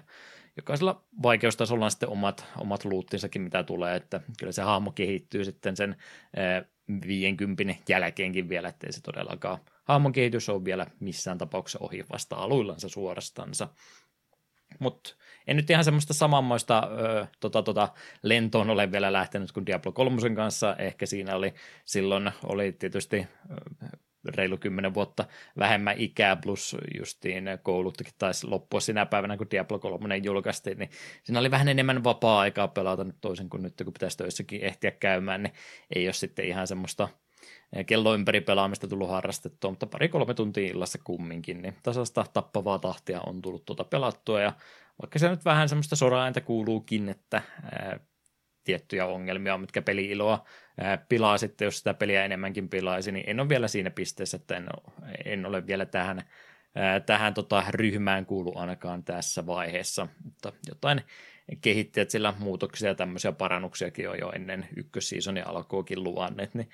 jokaisella 0.58 1.04
vaikeustasolla 1.24 1.86
on 1.86 1.92
sitten 1.92 2.10
omat, 2.10 2.46
omat 2.58 2.86
luuttinsakin, 2.86 3.42
mitä 3.42 3.64
tulee, 3.64 3.96
että 3.96 4.22
kyllä 4.40 4.52
se 4.52 4.62
hahmo 4.62 4.92
kehittyy 4.92 5.46
sitten 5.46 5.76
sen 5.76 5.96
50 7.08 7.76
jälkeenkin 7.90 8.50
vielä, 8.50 8.70
ettei 8.70 8.94
se 8.94 9.02
todellakaan 9.02 9.60
hahmon 9.90 10.12
kehitys 10.12 10.50
on 10.50 10.66
vielä 10.66 10.88
missään 11.00 11.38
tapauksessa 11.38 11.80
ohi 11.82 12.06
vasta 12.12 12.36
aluillansa 12.36 12.90
suorastansa. 12.90 13.68
Mutta 14.80 15.16
en 15.48 15.56
nyt 15.56 15.70
ihan 15.70 15.84
semmoista 15.84 16.14
samanmoista 16.14 16.90
ö, 17.00 17.28
tota, 17.40 17.64
tota, 17.64 17.90
lentoon 18.24 18.70
ole 18.70 18.92
vielä 18.92 19.14
lähtenyt 19.14 19.52
kuin 19.52 19.66
Diablo 19.66 19.92
3 19.92 20.36
kanssa. 20.36 20.76
Ehkä 20.76 21.06
siinä 21.06 21.36
oli 21.36 21.54
silloin 21.86 22.32
oli 22.44 22.72
tietysti 22.72 23.28
ö, 23.52 23.56
reilu 24.26 24.58
kymmenen 24.58 24.94
vuotta 24.94 25.26
vähemmän 25.58 25.98
ikää, 25.98 26.36
plus 26.36 26.78
justiin 27.00 27.44
koulutkin 27.64 28.08
taisi 28.18 28.48
loppua 28.48 28.80
sinä 28.80 29.06
päivänä, 29.06 29.38
kun 29.38 29.48
Diablo 29.52 29.80
3 29.80 30.18
julkaistiin, 30.18 30.80
niin 30.80 30.90
siinä 31.24 31.40
oli 31.40 31.52
vähän 31.52 31.68
enemmän 31.68 32.04
vapaa-aikaa 32.04 32.68
pelata 32.68 33.04
nyt 33.04 33.18
toisin 33.22 33.50
kuin 33.50 33.64
nyt, 33.64 33.74
kun 33.84 33.94
pitäisi 33.94 34.18
töissäkin 34.18 34.62
ehtiä 34.62 34.92
käymään, 34.92 35.44
niin 35.44 35.54
ei 35.96 36.08
ole 36.08 36.14
sitten 36.14 36.46
ihan 36.46 36.68
semmoista 36.68 37.08
kello 37.86 38.14
ympäri 38.14 38.42
pelaamista 38.42 38.88
tullut 38.88 39.10
harrastettua, 39.10 39.70
mutta 39.70 39.88
pari-kolme 39.88 40.34
tuntia 40.34 40.68
illassa 40.68 41.00
kumminkin, 41.04 41.62
niin 41.62 41.76
tasasta 41.84 42.26
tappavaa 42.34 42.80
tahtia 42.80 43.22
on 43.22 43.42
tullut 43.42 43.66
tuota 43.66 43.84
pelattua, 43.84 44.42
ja 44.42 44.54
vaikka 45.02 45.20
se 45.20 45.30
nyt 45.30 45.46
vähän 45.46 45.70
semmoista 45.70 45.96
soraääntä 45.96 46.42
kuuluukin, 46.42 47.10
että 47.10 47.42
ää, 47.64 48.00
tiettyjä 48.64 49.06
ongelmia 49.06 49.54
on, 49.54 49.62
mitkä 49.62 49.82
peli-iloa 49.82 50.46
ää, 50.82 50.98
pilaa 50.98 51.38
sitten, 51.38 51.66
jos 51.66 51.78
sitä 51.78 51.94
peliä 51.94 52.26
enemmänkin 52.26 52.70
pilaisi, 52.70 53.12
niin 53.12 53.30
en 53.30 53.40
ole 53.40 53.50
vielä 53.50 53.68
siinä 53.68 53.90
pisteessä, 53.90 54.38
että 54.38 54.58
en 54.58 54.68
en 55.26 55.46
ole 55.46 55.68
vielä 55.68 55.86
tähän, 55.86 56.22
ää, 56.76 57.00
tähän 57.00 57.34
tota, 57.34 57.64
ryhmään 57.70 58.26
kuulu 58.26 58.58
ainakaan 58.58 59.04
tässä 59.04 59.46
vaiheessa, 59.46 60.08
mutta 60.24 60.54
jotain 60.68 61.02
kehittäjät 61.62 62.10
sillä 62.10 62.34
muutoksia 62.40 62.90
ja 62.90 62.96
tämmöisiä 62.96 63.32
parannuksiakin 63.32 64.10
on 64.10 64.20
jo 64.20 64.32
ennen 64.32 64.68
ykkössiisonin 64.76 65.48
alkoakin 65.48 66.04
luvanneet, 66.04 66.54
niin 66.54 66.70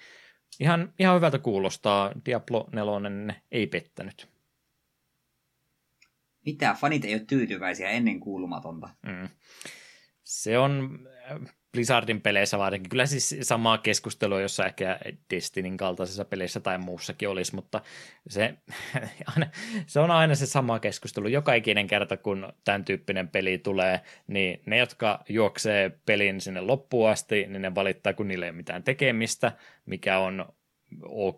ihan, 0.59 0.93
ihan 0.99 1.15
hyvältä 1.15 1.39
kuulostaa. 1.39 2.11
Diablo 2.25 2.69
4 2.71 3.41
ei 3.51 3.67
pettänyt. 3.67 4.27
Mitä? 6.45 6.75
Fanit 6.79 7.05
ei 7.05 7.13
ole 7.13 7.25
tyytyväisiä 7.27 7.89
ennen 7.89 8.19
kuulumatonta. 8.19 8.89
Mm. 9.01 9.29
Se 10.23 10.57
on 10.57 10.99
äh, 11.31 11.55
Blizzardin 11.75 12.21
peleissä 12.21 12.57
varsinkin. 12.57 12.89
Kyllä 12.89 13.05
siis 13.05 13.35
samaa 13.41 13.77
keskustelua 13.77 14.41
jossa 14.41 14.65
ehkä 14.65 14.99
Destinin 15.29 15.77
kaltaisessa 15.77 16.25
peleissä 16.25 16.59
tai 16.59 16.77
muussakin 16.77 17.29
olisi, 17.29 17.55
mutta 17.55 17.81
se, 18.27 18.53
se 19.87 19.99
on 19.99 20.11
aina 20.11 20.35
se 20.35 20.45
sama 20.45 20.79
keskustelu. 20.79 21.27
Joka 21.27 21.53
ikinen 21.53 21.87
kerta, 21.87 22.17
kun 22.17 22.53
tämän 22.63 22.85
tyyppinen 22.85 23.27
peli 23.27 23.57
tulee, 23.57 24.01
niin 24.27 24.61
ne, 24.65 24.77
jotka 24.77 25.23
juoksee 25.29 25.91
pelin 26.05 26.41
sinne 26.41 26.61
loppuun 26.61 27.09
asti, 27.09 27.45
niin 27.47 27.61
ne 27.61 27.75
valittaa, 27.75 28.13
kun 28.13 28.27
niillä 28.27 28.45
ei 28.45 28.49
ole 28.49 28.57
mitään 28.57 28.83
tekemistä, 28.83 29.51
mikä 29.85 30.19
on 30.19 30.45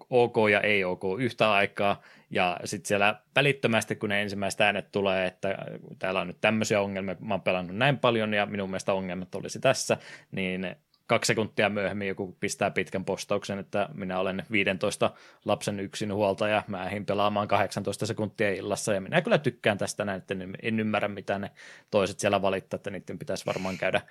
ok 0.09 0.35
ja 0.51 0.61
ei 0.61 0.83
ok 0.83 1.03
yhtä 1.19 1.51
aikaa, 1.51 2.01
ja 2.29 2.57
sitten 2.65 2.87
siellä 2.87 3.21
välittömästi, 3.35 3.95
kun 3.95 4.09
ne 4.09 4.21
ensimmäiset 4.21 4.61
äänet 4.61 4.91
tulee, 4.91 5.27
että 5.27 5.57
täällä 5.99 6.19
on 6.21 6.27
nyt 6.27 6.41
tämmöisiä 6.41 6.81
ongelmia, 6.81 7.15
mä 7.19 7.33
oon 7.33 7.41
pelannut 7.41 7.77
näin 7.77 7.97
paljon, 7.97 8.33
ja 8.33 8.45
minun 8.45 8.69
mielestä 8.69 8.93
ongelmat 8.93 9.35
olisi 9.35 9.59
tässä, 9.59 9.97
niin 10.31 10.75
kaksi 11.07 11.27
sekuntia 11.27 11.69
myöhemmin 11.69 12.07
joku 12.07 12.37
pistää 12.39 12.71
pitkän 12.71 13.05
postauksen, 13.05 13.59
että 13.59 13.89
minä 13.93 14.19
olen 14.19 14.43
15 14.51 15.11
lapsen 15.45 15.79
yksin 15.79 16.13
huolta 16.13 16.45
mä 16.67 16.85
ehdin 16.85 17.05
pelaamaan 17.05 17.47
18 17.47 18.05
sekuntia 18.05 18.49
illassa 18.49 18.93
ja 18.93 19.01
minä 19.01 19.21
kyllä 19.21 19.37
tykkään 19.37 19.77
tästä 19.77 20.05
näin, 20.05 20.17
että 20.17 20.35
en 20.61 20.79
ymmärrä 20.79 21.07
mitä 21.07 21.39
ne 21.39 21.51
toiset 21.91 22.19
siellä 22.19 22.41
valittaa, 22.41 22.75
että 22.77 22.89
niiden 22.89 23.19
pitäisi 23.19 23.45
varmaan 23.45 23.77
käydä 23.77 24.01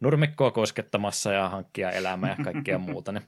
nurmikkoa 0.00 0.50
koskettamassa 0.50 1.32
ja 1.32 1.48
hankkia 1.48 1.90
elämää 1.90 2.34
ja 2.38 2.44
kaikkea 2.44 2.78
muuta. 2.78 3.12
Niin 3.12 3.22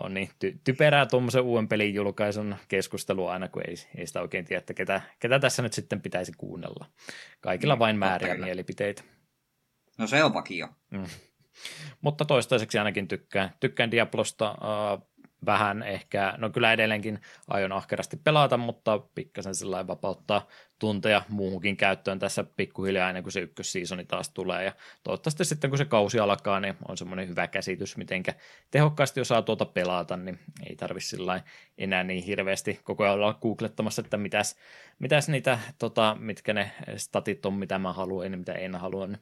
on 0.00 0.14
niin 0.14 0.28
ty- 0.44 0.58
typerää 0.64 1.06
tuommoisen 1.06 1.42
uuden 1.42 1.68
pelin 1.68 1.94
julkaisun 1.94 2.56
keskustelu 2.68 3.26
aina, 3.26 3.48
kun 3.48 3.62
ei, 3.68 3.74
ei 3.96 4.06
sitä 4.06 4.20
oikein 4.20 4.44
tiedä, 4.44 4.58
että 4.58 4.74
ketä, 4.74 5.00
ketä 5.18 5.38
tässä 5.38 5.62
nyt 5.62 5.72
sitten 5.72 6.00
pitäisi 6.00 6.32
kuunnella. 6.36 6.86
Kaikilla 7.40 7.78
vain 7.78 7.98
määriä 7.98 8.34
mielipiteitä. 8.34 9.02
No 9.98 10.06
se 10.06 10.24
on 10.24 10.34
vakio. 10.34 10.68
Mm. 10.90 11.06
Mutta 12.00 12.24
toistaiseksi 12.24 12.78
ainakin 12.78 13.08
tykkään, 13.08 13.50
tykkään 13.60 13.90
Diablosta. 13.90 14.50
Uh, 14.52 15.10
vähän 15.46 15.82
ehkä, 15.82 16.34
no 16.38 16.50
kyllä 16.50 16.72
edelleenkin 16.72 17.20
aion 17.48 17.72
ahkerasti 17.72 18.16
pelata, 18.16 18.56
mutta 18.56 18.98
pikkasen 18.98 19.54
sellainen 19.54 19.86
vapauttaa 19.86 20.46
tunteja 20.80 21.22
muuhunkin 21.28 21.76
käyttöön 21.76 22.18
tässä 22.18 22.44
pikkuhiljaa 22.56 23.08
ennen 23.08 23.22
kuin 23.22 23.32
se 23.32 23.40
ykkössiisoni 23.40 24.04
taas 24.04 24.30
tulee. 24.30 24.64
Ja 24.64 24.72
toivottavasti 25.04 25.44
sitten 25.44 25.70
kun 25.70 25.78
se 25.78 25.84
kausi 25.84 26.18
alkaa, 26.18 26.60
niin 26.60 26.76
on 26.88 26.96
semmoinen 26.96 27.28
hyvä 27.28 27.46
käsitys, 27.46 27.96
miten 27.96 28.22
tehokkaasti 28.70 29.20
osaa 29.20 29.42
tuota 29.42 29.64
pelata, 29.64 30.16
niin 30.16 30.38
ei 30.66 30.76
tarvi 30.76 31.00
enää 31.78 32.04
niin 32.04 32.24
hirveästi 32.24 32.80
koko 32.84 33.04
ajan 33.04 33.14
olla 33.14 33.38
googlettamassa, 33.42 34.02
että 34.02 34.16
mitäs, 34.16 34.56
mitäs 34.98 35.28
niitä, 35.28 35.58
tota, 35.78 36.16
mitkä 36.20 36.52
ne 36.52 36.72
statit 36.96 37.46
on, 37.46 37.54
mitä 37.54 37.78
mä 37.78 37.92
haluan 37.92 38.32
ja 38.32 38.38
mitä 38.38 38.52
en 38.52 38.74
halua. 38.74 39.06
Niin 39.06 39.20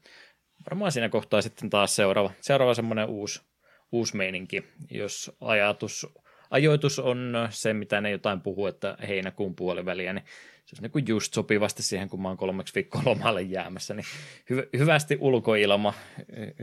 varmaan 0.70 0.92
siinä 0.92 1.08
kohtaa 1.08 1.42
sitten 1.42 1.70
taas 1.70 1.96
seuraava, 1.96 2.30
seuraava 2.40 2.74
semmoinen 2.74 3.08
uusi 3.08 3.48
uusi 3.92 4.16
meininki. 4.16 4.64
Jos 4.90 5.32
ajatus, 5.40 6.06
ajoitus 6.50 6.98
on 6.98 7.34
se, 7.50 7.74
mitä 7.74 8.00
ne 8.00 8.10
jotain 8.10 8.40
puhuu, 8.40 8.66
että 8.66 8.96
heinäkuun 9.08 9.54
puoliväliä, 9.54 10.12
niin 10.12 10.24
se 10.68 10.76
on 10.84 10.90
niin 10.94 11.08
just 11.08 11.34
sopivasti 11.34 11.82
siihen, 11.82 12.08
kun 12.08 12.22
mä 12.22 12.28
oon 12.28 12.36
kolmeksi 12.36 12.74
viikkoa 12.74 13.02
lomalle 13.04 13.42
jäämässä, 13.42 13.94
niin 13.94 14.06
hy- 14.52 14.78
hyvästi 14.78 15.16
ulkoilma, 15.20 15.94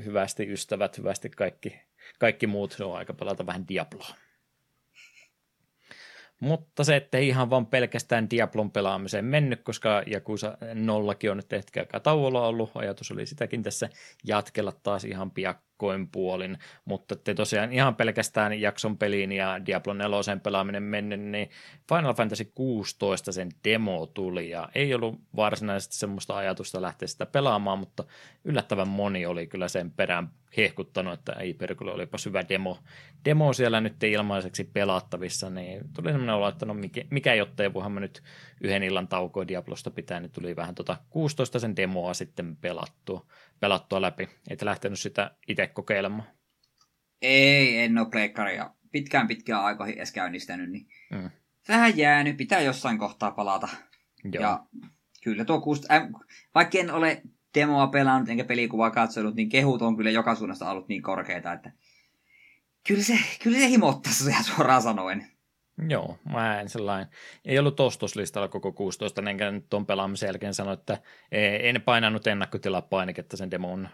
hyvästi 0.05 0.53
ystävät, 0.53 0.97
hyvästi 0.97 1.29
kaikki, 1.29 1.79
kaikki 2.19 2.47
muut, 2.47 2.71
se 2.71 2.83
on 2.83 2.97
aika 2.97 3.13
pelata 3.13 3.45
vähän 3.45 3.67
Diabloa. 3.67 4.15
Mutta 6.39 6.83
se, 6.83 6.95
että 6.95 7.17
ei 7.17 7.27
ihan 7.27 7.49
vaan 7.49 7.65
pelkästään 7.65 8.29
Diablon 8.29 8.71
pelaamiseen 8.71 9.25
mennyt, 9.25 9.63
koska 9.63 10.03
Jakusa 10.05 10.57
nollakin 10.73 11.31
on 11.31 11.37
nyt 11.37 11.51
hetken 11.51 11.81
aikaa 11.81 11.99
tauolla 11.99 12.47
ollut. 12.47 12.71
Ajatus 12.75 13.11
oli 13.11 13.25
sitäkin 13.25 13.63
tässä 13.63 13.89
jatkella 14.23 14.71
taas 14.71 15.03
ihan 15.05 15.31
piakkoin 15.75 16.07
puolin. 16.07 16.57
Mutta 16.85 17.15
te 17.15 17.33
tosiaan 17.33 17.73
ihan 17.73 17.95
pelkästään 17.95 18.61
jakson 18.61 18.97
peliin 18.97 19.31
ja 19.31 19.65
Diablo 19.65 19.93
4 19.93 20.37
pelaaminen 20.43 20.83
mennyt, 20.83 21.19
niin 21.19 21.49
Final 21.89 22.13
Fantasy 22.13 22.51
16 22.55 23.31
sen 23.31 23.49
demo 23.63 24.05
tuli 24.05 24.49
ja 24.49 24.69
ei 24.75 24.93
ollut 24.93 25.19
varsinaisesti 25.35 25.95
semmoista 25.95 26.37
ajatusta 26.37 26.81
lähteä 26.81 27.07
sitä 27.07 27.25
pelaamaan, 27.25 27.79
mutta 27.79 28.03
yllättävän 28.43 28.87
moni 28.87 29.25
oli 29.25 29.47
kyllä 29.47 29.67
sen 29.67 29.91
perään 29.91 30.29
hehkuttanut, 30.57 31.13
että 31.13 31.33
ei 31.33 31.53
perkele, 31.53 31.91
olipa 31.91 32.17
syvä 32.17 32.43
demo, 32.49 32.77
demo 33.25 33.53
siellä 33.53 33.81
nyt 33.81 34.03
ilmaiseksi 34.03 34.63
pelattavissa, 34.63 35.49
niin 35.49 35.81
tuli 35.93 36.11
semmoinen 36.11 36.35
olo, 36.35 36.47
että 36.47 36.65
no 36.65 36.75
mikä, 37.11 37.33
jotta 37.33 37.73
voihan 37.73 37.91
mä 37.91 37.99
nyt 37.99 38.23
yhden 38.61 38.83
illan 38.83 39.07
taukoa 39.07 39.47
Diablosta 39.47 39.91
pitää, 39.91 40.19
niin 40.19 40.31
tuli 40.31 40.55
vähän 40.55 40.75
tota 40.75 40.97
16 41.09 41.59
sen 41.59 41.75
demoa 41.75 42.13
sitten 42.13 42.55
pelattua, 42.55 43.25
pelattua 43.59 44.01
läpi. 44.01 44.29
Et 44.49 44.61
lähtenyt 44.61 44.99
sitä 44.99 45.31
itse 45.47 45.67
kokeilemaan. 45.67 46.27
Ei, 47.21 47.77
en 47.77 47.97
ole 47.97 48.09
pleikkaria 48.09 48.75
pitkään 48.95 49.27
pitkään 49.27 49.63
aikoihin 49.63 49.95
edes 49.95 50.11
käynnistänyt, 50.11 50.69
niin 50.69 50.87
mm. 51.11 51.29
vähän 51.67 51.97
jäänyt, 51.97 52.37
pitää 52.37 52.61
jossain 52.61 52.97
kohtaa 52.97 53.31
palata. 53.31 53.67
Joo. 54.23 54.43
Ja 54.43 54.65
kyllä 55.23 55.45
tuo 55.45 55.61
kuust... 55.61 55.91
äh, 55.91 56.09
vaikka 56.55 56.77
en 56.77 56.91
ole 56.91 57.21
demoa 57.55 57.87
pelannut 57.87 58.29
enkä 58.29 58.43
pelikuvaa 58.43 58.91
katsonut, 58.91 59.35
niin 59.35 59.49
kehut 59.49 59.81
on 59.81 59.97
kyllä 59.97 60.11
joka 60.11 60.35
suunnasta 60.35 60.69
ollut 60.69 60.87
niin 60.87 61.01
korkeita, 61.01 61.53
että 61.53 61.71
kyllä 62.87 63.03
se, 63.03 63.19
kyllä 63.43 63.57
se 63.57 63.69
himottaa 63.69 64.13
se 64.13 64.35
suoraan 64.43 64.81
sanoen. 64.81 65.31
Joo, 65.89 66.17
mä 66.31 66.61
en 66.61 66.69
sellainen. 66.69 67.07
Ei 67.45 67.59
ollut 67.59 67.79
ostoslistalla 67.79 68.47
koko 68.47 68.71
16, 68.71 69.21
enkä 69.29 69.51
nyt 69.51 69.65
tuon 69.69 69.85
pelaamisen 69.85 70.27
jälkeen 70.27 70.53
sano, 70.53 70.71
että 70.71 70.97
en 71.31 71.81
painanut 71.81 72.27
ennakkotilapainiketta 72.27 73.37
sen 73.37 73.51
demon 73.51 73.89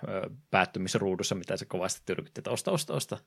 päättymisruudussa, 0.51 1.35
mitä 1.35 1.57
se 1.57 1.65
kovasti 1.65 2.01
tyrkytti, 2.05 2.39
että 2.39 2.51
osta, 2.51 2.71
osta, 2.71 2.93
osta. 2.93 3.17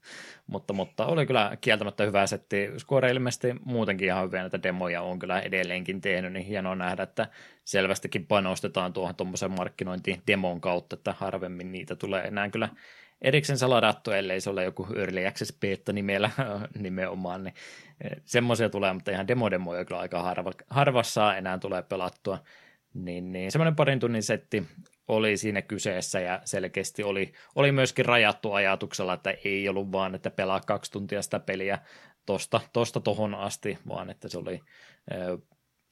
Mutta, 0.46 0.72
mutta 0.72 1.06
oli 1.06 1.26
kyllä 1.26 1.56
kieltämättä 1.60 2.04
hyvä 2.04 2.26
setti. 2.26 2.70
Square 2.78 3.10
ilmeisesti 3.10 3.54
muutenkin 3.64 4.06
ihan 4.06 4.24
hyviä 4.24 4.40
näitä 4.40 4.62
demoja 4.62 5.02
on 5.02 5.18
kyllä 5.18 5.40
edelleenkin 5.40 6.00
tehnyt, 6.00 6.32
niin 6.32 6.46
hienoa 6.46 6.74
nähdä, 6.74 7.02
että 7.02 7.28
selvästikin 7.64 8.26
panostetaan 8.26 8.92
tuohon 8.92 9.14
tuommoisen 9.14 9.50
markkinointiin 9.50 10.22
demon 10.26 10.60
kautta, 10.60 10.96
että 10.96 11.14
harvemmin 11.18 11.72
niitä 11.72 11.96
tulee 11.96 12.22
enää 12.22 12.50
kyllä 12.50 12.68
erikseen 13.24 13.58
saladattu, 13.58 14.10
ellei 14.10 14.40
se 14.40 14.50
ole 14.50 14.64
joku 14.64 14.86
Early 14.96 15.26
Access 15.26 15.58
beta 15.60 15.92
nimellä 15.92 16.30
nimenomaan, 16.78 17.44
niin 17.44 17.54
eh, 18.04 18.22
semmoisia 18.24 18.68
tulee, 18.68 18.92
mutta 18.92 19.10
ihan 19.10 19.28
demodemoja 19.28 19.84
kyllä 19.84 20.00
aika 20.00 20.22
harva, 20.22 20.52
harvassa 20.70 21.36
enää 21.36 21.58
tulee 21.58 21.82
pelattua. 21.82 22.38
Niin, 22.94 23.32
niin 23.32 23.52
semmoinen 23.52 23.76
parin 23.76 24.00
tunnin 24.00 24.22
setti 24.22 24.64
oli 25.08 25.36
siinä 25.36 25.62
kyseessä 25.62 26.20
ja 26.20 26.40
selkeästi 26.44 27.02
oli, 27.02 27.32
oli 27.54 27.72
myöskin 27.72 28.04
rajattu 28.04 28.52
ajatuksella, 28.52 29.14
että 29.14 29.34
ei 29.44 29.68
ollut 29.68 29.92
vaan, 29.92 30.14
että 30.14 30.30
pelaa 30.30 30.60
kaksi 30.60 30.92
tuntia 30.92 31.22
sitä 31.22 31.40
peliä 31.40 31.78
tosta, 32.26 32.60
tosta 32.72 33.00
tohon 33.00 33.34
asti, 33.34 33.78
vaan 33.88 34.10
että 34.10 34.28
se 34.28 34.38
oli 34.38 34.54
eh, 34.54 35.38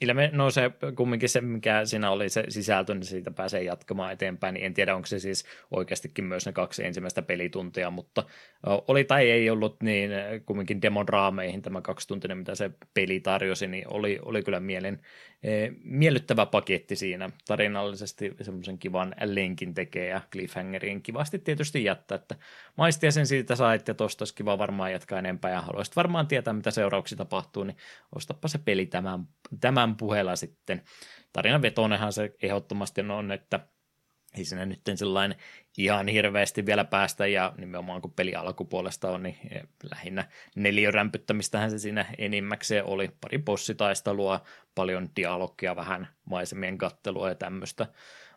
ilme, 0.00 0.30
no 0.32 0.50
se 0.50 0.70
kumminkin 0.96 1.28
se, 1.28 1.40
mikä 1.40 1.84
siinä 1.84 2.10
oli 2.10 2.28
se 2.28 2.44
sisältö, 2.48 2.94
niin 2.94 3.04
siitä 3.04 3.30
pääsee 3.30 3.62
jatkamaan 3.62 4.12
eteenpäin, 4.12 4.54
niin 4.54 4.66
en 4.66 4.74
tiedä, 4.74 4.96
onko 4.96 5.06
se 5.06 5.18
siis 5.18 5.44
oikeastikin 5.70 6.24
myös 6.24 6.46
ne 6.46 6.52
kaksi 6.52 6.86
ensimmäistä 6.86 7.22
pelituntia, 7.22 7.90
mutta 7.90 8.24
oli 8.66 9.04
tai 9.04 9.30
ei 9.30 9.50
ollut, 9.50 9.82
niin 9.82 10.10
kumminkin 10.46 10.82
demon 10.82 11.08
raameihin 11.08 11.62
tämä 11.62 11.80
kaksituntinen, 11.80 12.38
mitä 12.38 12.54
se 12.54 12.70
peli 12.94 13.20
tarjosi, 13.20 13.66
niin 13.66 13.84
oli, 13.88 14.18
oli 14.22 14.42
kyllä 14.42 14.60
mielen, 14.60 15.00
Eh, 15.42 15.72
miellyttävä 15.84 16.46
paketti 16.46 16.96
siinä. 16.96 17.30
Tarinallisesti 17.46 18.34
semmoisen 18.40 18.78
kivan 18.78 19.14
lenkin 19.24 19.74
tekee 19.74 20.08
ja 20.08 20.20
cliffhangerin 20.32 21.02
kivasti 21.02 21.38
tietysti 21.38 21.84
jättää, 21.84 22.16
että 22.16 22.34
maistia 22.78 23.12
sen 23.12 23.26
siitä 23.26 23.56
sait 23.56 23.88
ja 23.88 23.94
tosta 23.94 24.22
olisi 24.22 24.34
kiva 24.34 24.58
varmaan 24.58 24.92
jatkaa 24.92 25.18
enempää 25.18 25.50
ja 25.50 25.60
haluaisit 25.60 25.96
varmaan 25.96 26.26
tietää, 26.26 26.52
mitä 26.52 26.70
seurauksia 26.70 27.18
tapahtuu, 27.18 27.64
niin 27.64 27.76
ostapa 28.16 28.48
se 28.48 28.58
peli 28.58 28.86
tämän, 28.86 29.28
tämän 29.60 29.96
puheella 29.96 30.36
sitten. 30.36 30.82
Tarinan 31.32 31.62
vetonenhan 31.62 32.12
se 32.12 32.34
ehdottomasti 32.42 33.00
on, 33.00 33.32
että 33.32 33.60
ei 34.38 34.44
siinä 34.44 34.66
nyt 34.66 34.80
sellainen 34.94 35.38
ihan 35.78 36.08
hirveästi 36.08 36.66
vielä 36.66 36.84
päästä, 36.84 37.26
ja 37.26 37.52
nimenomaan 37.58 38.02
kun 38.02 38.12
peli 38.12 38.34
alkupuolesta 38.34 39.10
on, 39.10 39.22
niin 39.22 39.36
lähinnä 39.90 40.24
neliörämpyttämistähän 40.54 41.70
se 41.70 41.78
siinä 41.78 42.06
enimmäkseen 42.18 42.84
oli. 42.84 43.10
Pari 43.20 43.38
bossitaistelua, 43.38 44.42
paljon 44.74 45.08
dialogia, 45.16 45.76
vähän 45.76 46.08
maisemien 46.24 46.78
kattelua 46.78 47.28
ja 47.28 47.34
tämmöistä 47.34 47.86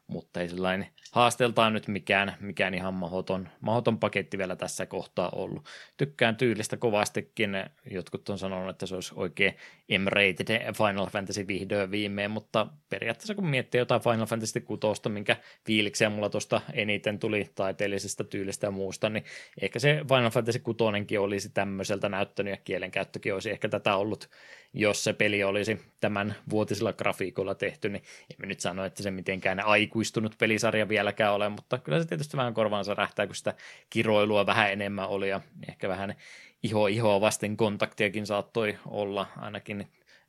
mutta 0.08 0.42
ei 0.42 0.50
sellainen 0.50 0.88
haasteltaan 1.16 1.74
nyt 1.74 1.88
mikään, 1.88 2.36
mikään 2.40 2.74
ihan 2.74 2.94
mahoton, 2.94 3.50
mahoton 3.62 4.00
paketti 4.00 4.38
vielä 4.38 4.56
tässä 4.56 4.86
kohtaa 4.86 5.30
ollut. 5.30 5.66
Tykkään 5.98 6.36
tyylistä 6.36 6.78
kovastikin, 6.78 7.52
jotkut 7.92 8.30
on 8.30 8.38
sanonut, 8.38 8.70
että 8.70 8.86
se 8.86 8.96
olisi 8.96 9.14
oikein 9.16 9.54
M-rated 10.00 10.74
Final 10.74 11.08
Fantasy 11.08 11.48
vihdoin 11.48 11.92
viimein, 11.92 12.32
mutta 12.32 12.68
periaatteessa 12.90 13.36
kun 13.36 13.48
miettii 13.48 13.80
jotain 13.80 14.02
Final 14.02 14.26
Fantasy 14.26 14.62
6, 14.62 15.10
minkä 15.10 15.36
fiiliksiä 15.66 16.10
mulla 16.10 16.30
tuosta 16.30 16.62
eniten 16.74 17.20
tuli 17.20 17.50
taiteellisesta 17.56 18.24
tyylistä 18.24 18.68
ja 18.68 18.72
muusta, 18.72 19.10
niin 19.10 19.24
ehkä 19.62 19.80
se 19.80 20.02
Final 20.08 20.30
Fantasy 20.30 20.60
6 20.60 21.18
olisi 21.18 21.50
tämmöiseltä 21.50 22.10
näyttänyt 22.10 22.52
ja 22.52 22.58
kielenkäyttökin 22.58 23.34
olisi 23.34 23.52
ehkä 23.52 23.70
tätä 23.70 23.96
ollut 23.96 24.30
jos 24.76 25.04
se 25.04 25.14
peli 25.14 25.44
olisi 25.44 25.82
tämän 26.00 26.36
vuotisella 26.50 26.94
grafiikolla 26.94 27.56
tehty, 27.56 27.90
niin 27.90 28.04
emme 28.34 28.48
nyt 28.48 28.60
sano, 28.60 28.86
että 28.86 29.04
se 29.04 29.12
mitenkään 29.12 29.60
aikuistunut 29.60 30.36
pelisarja 30.38 30.90
vieläkään 31.06 31.34
ole, 31.34 31.50
mutta 31.50 31.78
kyllä 31.78 32.00
se 32.00 32.08
tietysti 32.08 32.38
vähän 32.38 32.54
korvaansa 32.54 32.94
rähtää, 32.94 33.28
kun 33.28 33.36
sitä 33.36 33.54
kiroilua 33.90 34.46
vähän 34.46 34.72
enemmän 34.72 35.08
oli 35.08 35.30
ja 35.30 35.42
ehkä 35.70 35.90
vähän 35.90 36.16
iho 36.64 36.88
ihoa 36.88 37.22
vasten 37.22 37.58
kontaktiakin 37.58 38.26
saattoi 38.26 38.78
olla 38.86 39.28
ainakin 39.38 39.82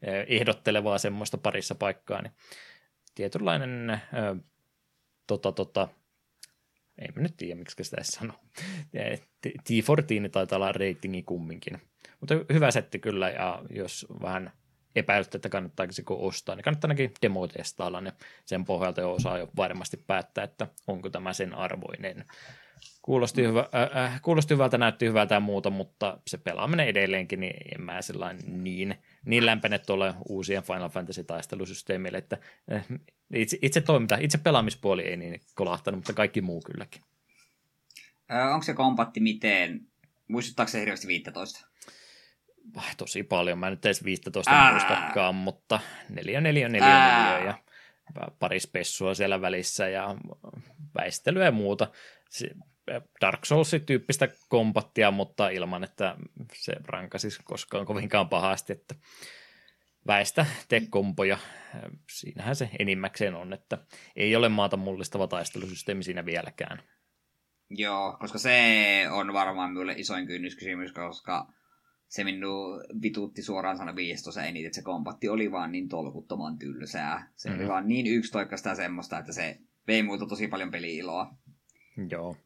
eh, 0.03 0.27
ehdottelevaa 0.29 0.99
semmoista 0.99 1.39
parissa 1.39 1.75
paikkaa, 1.75 2.23
niin 2.23 2.33
tietynlainen 3.15 3.91
äh, 3.91 4.01
tota, 5.27 5.53
tota, 5.53 5.89
ei 6.99 7.09
mä 7.15 7.23
nyt 7.23 7.37
tiedä, 7.37 7.55
miksi 7.55 7.85
sitä 7.85 7.97
edes 7.97 8.09
sano. 8.09 8.33
T14 9.47 10.31
taitaa 10.33 10.57
olla 10.57 10.73
reitingi 10.73 11.23
kumminkin. 11.23 11.83
Mutta 12.21 12.35
hyvä 12.53 12.71
setti 12.71 12.99
kyllä, 12.99 13.31
ja 13.31 13.63
jos 13.71 14.07
vähän 14.23 14.53
epäilytte, 14.97 15.39
että 15.39 15.49
kannattaako 15.49 15.93
ostaa, 16.09 16.55
niin 16.55 16.65
kannattaa 16.65 16.89
ainakin 16.89 17.13
demotestailla, 17.23 18.01
niin 18.01 18.13
sen 18.45 18.65
pohjalta 18.65 19.01
jo 19.01 19.13
osaa 19.13 19.39
jo 19.39 19.49
varmasti 19.57 19.97
päättää, 19.97 20.45
että 20.45 20.67
onko 20.87 21.11
tämä 21.11 21.33
sen 21.33 21.55
arvoinen. 21.55 22.25
Kuulosti, 23.03 23.43
hyvä, 23.43 23.69
äh, 23.95 24.05
äh, 24.05 24.23
kuulosti 24.23 24.55
hyvältä, 24.55 24.79
näytti 24.79 25.07
hyvältä 25.07 25.35
ja 25.35 25.41
muuta, 25.41 25.71
mutta 25.71 26.19
se 26.27 26.39
pelaaminen 26.39 26.89
edelleenkin, 26.89 27.41
niin 27.41 27.57
en 27.75 27.83
mä 27.83 28.01
niin, 28.47 28.95
niin 29.25 29.47
lämpene 29.47 29.79
tuolle 29.79 30.15
uusien 30.29 30.63
Final 30.63 30.89
Fantasy-taistelusysteemille, 30.89 32.19
että 32.19 32.39
äh, 32.73 32.87
itse, 33.35 33.59
itse 33.63 33.81
toiminta, 33.81 34.17
itse 34.21 34.39
pelaamispuoli 34.39 35.03
ei 35.03 35.17
niin 35.17 35.41
kolahtanut, 35.55 35.99
mutta 35.99 36.13
kaikki 36.13 36.41
muu 36.41 36.61
kylläkin. 36.61 37.03
Ö, 38.33 38.45
onko 38.45 38.65
se 38.65 38.75
kompatti 38.75 39.21
miten, 39.21 39.81
muistuttaako 40.29 40.71
se 40.71 40.81
hirveästi 40.81 41.07
15? 41.07 41.67
Tosi 42.97 43.23
paljon. 43.23 43.59
Mä 43.59 43.71
nyt 43.71 43.87
edes 43.87 44.05
15 44.05 44.51
Ää. 44.51 44.71
muistakaan, 44.71 45.35
mutta 45.35 45.81
4, 46.09 46.41
4, 46.41 46.69
4, 46.69 46.89
4 46.89 47.47
ja 47.47 47.55
pari 48.39 48.61
spessua 48.61 49.15
siellä 49.15 49.41
välissä 49.41 49.89
ja 49.89 50.17
väistelyä 50.99 51.45
ja 51.45 51.53
muuta. 51.53 51.91
Dark 53.21 53.45
Souls-tyyppistä 53.45 54.29
kompattia, 54.49 55.11
mutta 55.11 55.49
ilman, 55.49 55.85
että 55.85 56.17
se 56.55 56.73
rankasisi 56.85 57.41
koskaan 57.45 57.87
kovinkaan 57.87 58.29
pahasti, 58.29 58.73
että 58.73 58.95
väistä 60.07 60.47
te 60.69 60.83
kompoja. 60.91 61.39
Siinähän 62.11 62.57
se 62.57 62.71
enimmäkseen 62.79 63.35
on, 63.35 63.53
että 63.53 63.79
ei 64.17 64.37
ole 64.37 64.49
maata 64.49 64.77
mullistava 64.77 65.27
taistelusysteemi 65.27 66.03
siinä 66.03 66.25
vieläkään. 66.25 66.83
Joo, 67.71 68.17
koska 68.21 68.39
se 68.39 68.61
on 69.11 69.33
varmaan 69.33 69.71
minulle 69.71 69.95
isoin 69.97 70.27
kynnyskysymys, 70.27 70.93
koska 70.93 71.47
se 72.09 72.25
minun 72.25 72.85
vituutti 73.03 73.43
suoraan 73.43 73.77
sana 73.77 73.97
viistossa 73.97 74.45
eniten, 74.45 74.67
että 74.67 74.77
se 74.77 74.83
kompatti 74.83 75.29
oli 75.29 75.53
vaan 75.53 75.73
niin 75.73 75.89
tolkuttoman 75.89 76.59
tylsää. 76.59 77.29
Se 77.37 77.49
mm-hmm. 77.49 77.61
oli 77.61 77.69
vaan 77.69 77.89
niin 77.89 78.07
yksitoikkaista 78.07 78.75
semmoista, 78.75 79.19
että 79.19 79.33
se 79.33 79.59
vei 79.87 80.03
muuta 80.03 80.27
tosi 80.27 80.49
paljon 80.49 80.71
peli-iloa. 80.71 81.35
Joo. 82.11 82.37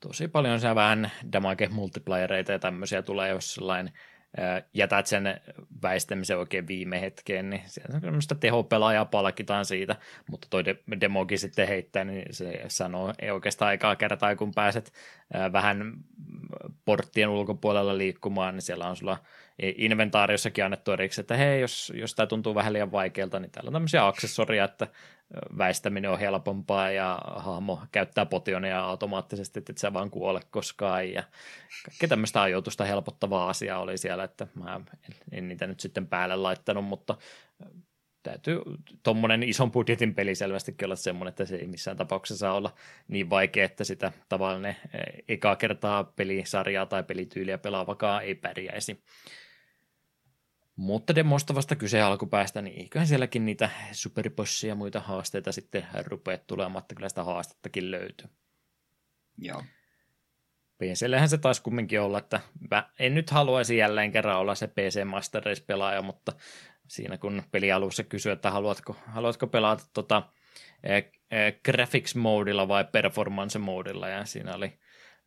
tosi 0.00 0.28
paljon 0.28 0.60
se 0.60 0.74
vähän 0.74 1.10
damage 1.32 1.68
multiplayereita 1.68 2.52
ja 2.52 2.58
tämmöisiä 2.58 3.02
tulee, 3.02 3.28
jos 3.28 3.54
sellainen 3.54 3.92
jätät 4.74 5.06
sen 5.06 5.40
väistämisen 5.82 6.38
oikein 6.38 6.66
viime 6.66 7.00
hetkeen, 7.00 7.50
niin 7.50 7.62
on 7.94 8.00
semmoista 8.00 8.34
tehopelaajaa 8.34 9.04
palkitaan 9.04 9.64
siitä, 9.64 9.96
mutta 10.30 10.46
toi 10.50 10.64
demogi 11.00 11.38
sitten 11.38 11.68
heittää, 11.68 12.04
niin 12.04 12.24
se 12.30 12.64
sanoo 12.68 13.14
ei 13.18 13.30
oikeastaan 13.30 13.68
aikaa 13.68 13.96
kertaa, 13.96 14.36
kun 14.36 14.52
pääset 14.54 14.92
vähän 15.52 15.92
porttien 16.84 17.28
ulkopuolella 17.28 17.98
liikkumaan, 17.98 18.54
niin 18.54 18.62
siellä 18.62 18.88
on 18.88 18.96
sulla 18.96 19.18
inventaariossakin 19.58 20.64
annettu 20.64 20.92
erikseen, 20.92 21.22
että 21.22 21.36
hei, 21.36 21.60
jos, 21.60 21.92
jos 21.96 22.14
tämä 22.14 22.26
tuntuu 22.26 22.54
vähän 22.54 22.72
liian 22.72 22.92
vaikealta, 22.92 23.40
niin 23.40 23.50
täällä 23.50 23.68
on 23.68 23.72
tämmöisiä 23.72 24.06
aksessoria, 24.06 24.64
että 24.64 24.86
väistäminen 25.58 26.10
on 26.10 26.18
helpompaa 26.18 26.90
ja 26.90 27.18
hahmo 27.36 27.82
käyttää 27.92 28.26
potionia 28.26 28.80
automaattisesti, 28.80 29.58
että 29.58 29.72
et 29.72 29.78
sä 29.78 29.92
vaan 29.92 30.10
kuole 30.10 30.40
koskaan 30.50 31.12
ja 31.12 31.22
kaikkea 31.84 32.08
tämmöistä 32.08 32.42
ajoitusta 32.42 32.84
helpottavaa 32.84 33.48
asiaa 33.48 33.80
oli 33.80 33.98
siellä, 33.98 34.24
että 34.24 34.46
mä 34.54 34.80
en 35.32 35.48
niitä 35.48 35.66
nyt 35.66 35.80
sitten 35.80 36.06
päälle 36.06 36.36
laittanut, 36.36 36.84
mutta 36.84 37.16
täytyy 38.22 38.60
tuommoinen 39.02 39.42
ison 39.42 39.70
budjetin 39.70 40.14
peli 40.14 40.34
selvästikin 40.34 40.86
olla 40.86 40.96
semmoinen, 40.96 41.28
että 41.28 41.44
se 41.44 41.56
ei 41.56 41.66
missään 41.66 41.96
tapauksessa 41.96 42.40
saa 42.40 42.54
olla 42.54 42.74
niin 43.08 43.30
vaikea, 43.30 43.64
että 43.64 43.84
sitä 43.84 44.12
tavallinen 44.28 44.76
ekaa 45.28 45.56
kertaa 45.56 46.04
pelisarjaa 46.04 46.86
tai 46.86 47.02
pelityyliä 47.02 47.58
pelaavakaan 47.58 48.24
ei 48.24 48.34
pärjäisi. 48.34 49.02
Mutta 50.76 51.14
demosta 51.14 51.54
vasta 51.54 51.76
kyse 51.76 52.00
alkupäästä, 52.00 52.62
niin 52.62 52.80
eiköhän 52.80 53.08
sielläkin 53.08 53.44
niitä 53.44 53.70
superbossia 53.92 54.68
ja 54.68 54.74
muita 54.74 55.00
haasteita 55.00 55.52
sitten 55.52 55.86
rupea 56.06 56.38
tulemaan, 56.38 56.82
että 56.82 56.94
kyllä 56.94 57.08
sitä 57.08 57.24
haastettakin 57.24 57.90
löytyy. 57.90 58.28
Joo. 59.38 59.62
PCllähän 60.78 61.28
se 61.28 61.38
taisi 61.38 61.62
kumminkin 61.62 62.00
olla, 62.00 62.18
että 62.18 62.40
mä 62.70 62.90
en 62.98 63.14
nyt 63.14 63.30
haluaisi 63.30 63.76
jälleen 63.76 64.12
kerran 64.12 64.38
olla 64.38 64.54
se 64.54 64.66
PC 64.66 65.04
Master 65.04 65.42
Race-pelaaja, 65.44 66.02
mutta 66.02 66.32
siinä 66.88 67.18
kun 67.18 67.42
peli 67.50 67.72
alussa 67.72 68.04
kysyy, 68.04 68.32
että 68.32 68.50
haluatko, 68.50 68.96
haluatko 69.06 69.46
pelata 69.46 69.84
tota, 69.92 70.22
eh, 70.82 71.10
eh, 71.30 71.60
graphics 71.64 72.14
modilla 72.14 72.68
vai 72.68 72.84
performance 72.84 73.58
modilla, 73.58 74.08
ja 74.08 74.24
siinä 74.24 74.54
oli 74.54 74.78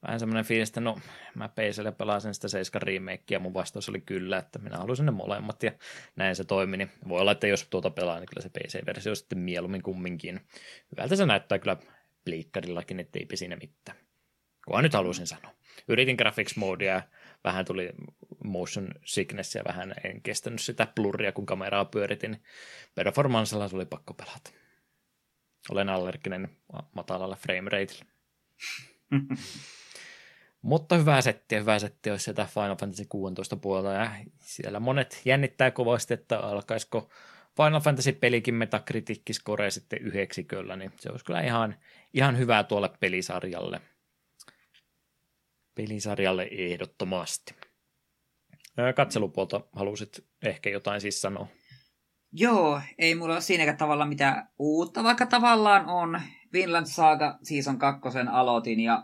vähän 0.04 0.20
semmoinen 0.20 0.46
fiilis, 0.46 0.70
että 0.70 0.82
no 0.82 1.00
mä 1.36 1.50
PClle 1.50 1.92
pelasin 1.92 2.34
sitä 2.34 2.48
7 2.48 2.82
remakea, 2.82 3.40
mun 3.40 3.54
vastaus 3.54 3.90
oli 3.90 4.02
kyllä, 4.02 4.38
että 4.38 4.60
minä 4.60 4.78
haluaisin 4.78 5.06
ne 5.06 5.12
molemmat 5.12 5.64
ja 5.64 5.72
näin 6.16 6.36
se 6.36 6.44
toimi, 6.44 6.78
niin 6.78 6.92
voi 7.08 7.22
olla, 7.22 7.32
että 7.32 7.48
jos 7.48 7.68
tuota 7.70 7.90
pelaa, 7.90 8.20
niin 8.20 8.28
kyllä 8.28 8.42
se 8.42 8.50
PC-versio 8.50 9.16
sitten 9.16 9.40
mieluummin 9.40 9.84
kumminkin. 9.84 10.42
Hyvältä 10.92 11.16
se 11.16 11.26
näyttää 11.26 11.60
kyllä 11.60 11.78
pliikkarillakin, 12.26 13.00
eipä 13.00 13.36
siinä 13.36 13.56
mitään. 13.56 13.98
Kunhan 14.66 14.84
nyt 14.84 14.94
halusin 14.94 15.28
sanoa. 15.28 15.52
Yritin 15.88 16.16
graphics 16.16 16.56
modea 16.56 17.02
vähän 17.44 17.66
tuli 17.66 17.90
motion 18.44 18.90
sickness 19.06 19.56
ja 19.56 19.64
vähän 19.68 19.94
en 20.04 20.22
kestänyt 20.22 20.62
sitä 20.62 20.88
blurria, 20.96 21.32
kun 21.32 21.46
kameraa 21.46 21.86
pyöritin. 21.86 22.44
Performansella 22.96 23.68
se 23.68 23.76
oli 23.76 23.86
pakko 23.86 24.14
pelata. 24.14 24.52
Olen 25.70 25.90
allerginen 25.90 26.50
matalalla 26.96 27.36
frame 27.36 27.70
rateilla. 27.70 28.06
Mutta 30.62 30.98
hyvää 30.98 31.22
settiä, 31.22 31.60
hyvää 31.60 31.80
settiä 31.80 32.13
olisi 32.13 32.24
sieltä 32.24 32.48
Final 32.54 32.76
Fantasy 32.76 33.06
16 33.10 33.56
puolella 33.56 33.93
ja 33.93 34.12
siellä 34.39 34.80
monet 34.80 35.22
jännittää 35.26 35.72
kovasti, 35.72 36.13
että 36.13 36.39
alkaisiko 36.39 37.10
Final 37.58 37.82
Fantasy-pelikin 37.82 38.56
Metacritic-score 38.56 39.72
sitten 39.72 40.00
yhdeksiköllä, 40.02 40.76
niin 40.76 40.91
se 41.00 41.10
olisi 41.10 41.26
kyllä 41.26 41.41
ihan, 41.41 41.76
ihan 42.13 42.38
hyvää 42.38 42.63
tuolle 42.63 42.89
pelisarjalle. 43.00 43.82
Pelisarjalle 45.76 46.48
ehdottomasti. 46.52 47.56
Katselupuolta 48.95 49.62
halusit 49.72 50.26
ehkä 50.45 50.69
jotain 50.69 51.02
siis 51.02 51.22
sanoa. 51.22 51.48
Joo, 52.32 52.82
ei 52.98 53.15
mulla 53.15 53.34
ole 53.34 53.41
siinäkään 53.41 53.78
tavalla 53.78 54.06
mitään 54.06 54.50
uutta, 54.60 55.04
vaikka 55.04 55.26
tavallaan 55.26 55.86
on. 55.86 56.22
Vinland 56.54 56.86
Saga 56.86 57.39
Season 57.43 57.80
2 57.80 58.10
aloitin 58.32 58.80
ja 58.80 59.04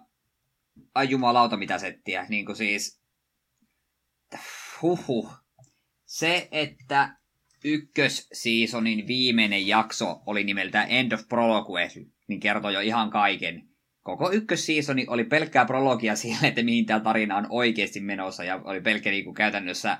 ai 0.96 1.10
jumalauta 1.10 1.58
mitä 1.58 1.78
settiä. 1.78 2.26
Niin 2.30 2.46
kuin 2.46 2.56
siis, 2.56 3.02
huhu. 4.82 5.30
Se, 6.06 6.48
että 6.52 7.16
ykkösseasonin 7.64 9.08
viimeinen 9.08 9.68
jakso 9.68 10.22
oli 10.26 10.44
nimeltä 10.44 10.84
End 10.84 11.12
of 11.12 11.28
Prologue, 11.30 11.90
niin 12.28 12.40
kertoo 12.40 12.72
jo 12.72 12.80
ihan 12.80 13.10
kaiken. 13.10 13.70
Koko 14.02 14.32
ykkösseasoni 14.32 15.06
oli 15.10 15.24
pelkkää 15.24 15.66
prologia 15.66 16.16
siihen, 16.16 16.50
että 16.50 16.64
mihin 16.64 16.86
tämä 16.86 17.00
tarina 17.00 17.38
on 17.38 17.48
oikeasti 17.50 18.00
menossa, 18.00 18.44
ja 18.44 18.62
oli 18.64 18.82
pelkkä 18.82 19.12
niin 19.12 19.24
kuin 19.24 19.34
käytännössä, 19.34 19.98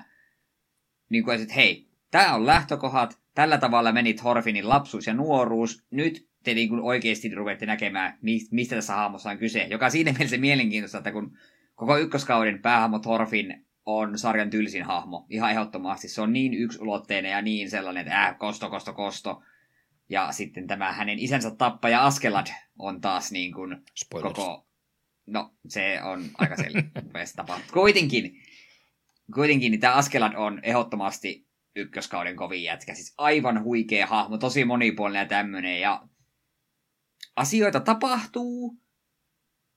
niin 1.08 1.24
kuin, 1.24 1.40
että 1.40 1.54
hei, 1.54 1.88
tämä 2.10 2.34
on 2.34 2.46
lähtökohdat, 2.46 3.18
tällä 3.34 3.58
tavalla 3.58 3.92
meni 3.92 4.14
Thorfinin 4.14 4.68
lapsuus 4.68 5.06
ja 5.06 5.14
nuoruus, 5.14 5.86
nyt 5.90 6.28
te 6.46 6.54
niin 6.54 6.68
kuin 6.68 6.80
oikeasti 6.80 7.34
ruvette 7.34 7.66
näkemään, 7.66 8.18
mistä 8.50 8.76
tässä 8.76 8.94
hahmossa 8.94 9.30
on 9.30 9.38
kyse. 9.38 9.66
Joka 9.70 9.90
siinä 9.90 10.12
mielessä 10.12 10.36
mielenkiintoista, 10.36 10.98
että 10.98 11.12
kun 11.12 11.38
koko 11.74 11.96
ykköskauden 11.96 12.62
päähahmo 12.62 12.98
Thorfin 12.98 13.66
on 13.86 14.18
sarjan 14.18 14.50
tylsin 14.50 14.84
hahmo, 14.84 15.26
ihan 15.30 15.50
ehdottomasti. 15.50 16.08
Se 16.08 16.20
on 16.20 16.32
niin 16.32 16.54
yksulotteinen 16.54 17.32
ja 17.32 17.42
niin 17.42 17.70
sellainen, 17.70 18.06
että 18.06 18.24
äh, 18.24 18.38
kosto, 18.38 18.70
kosto, 18.70 18.92
kosto. 18.92 19.42
Ja 20.08 20.32
sitten 20.32 20.66
tämä 20.66 20.92
hänen 20.92 21.18
isänsä 21.18 21.50
tappaja 21.50 22.06
Askelad 22.06 22.46
on 22.78 23.00
taas 23.00 23.32
niin 23.32 23.52
kuin 23.52 23.76
koko... 24.22 24.66
No, 25.26 25.54
se 25.68 26.02
on 26.02 26.24
aika 26.38 26.56
selvästi 26.56 27.36
tapa. 27.36 27.60
Kuitenkin, 27.72 28.40
kuitenkin 29.34 29.70
niin 29.70 29.80
tämä 29.80 29.94
Askelad 29.94 30.32
on 30.36 30.60
ehdottomasti 30.62 31.46
ykköskauden 31.76 32.36
kovin 32.36 32.62
jätkä. 32.62 32.94
Siis 32.94 33.14
aivan 33.18 33.64
huikea 33.64 34.06
hahmo, 34.06 34.38
tosi 34.38 34.64
monipuolinen 34.64 35.20
ja 35.20 35.26
tämmöinen. 35.26 35.80
Ja 35.80 36.08
asioita 37.36 37.80
tapahtuu, 37.80 38.76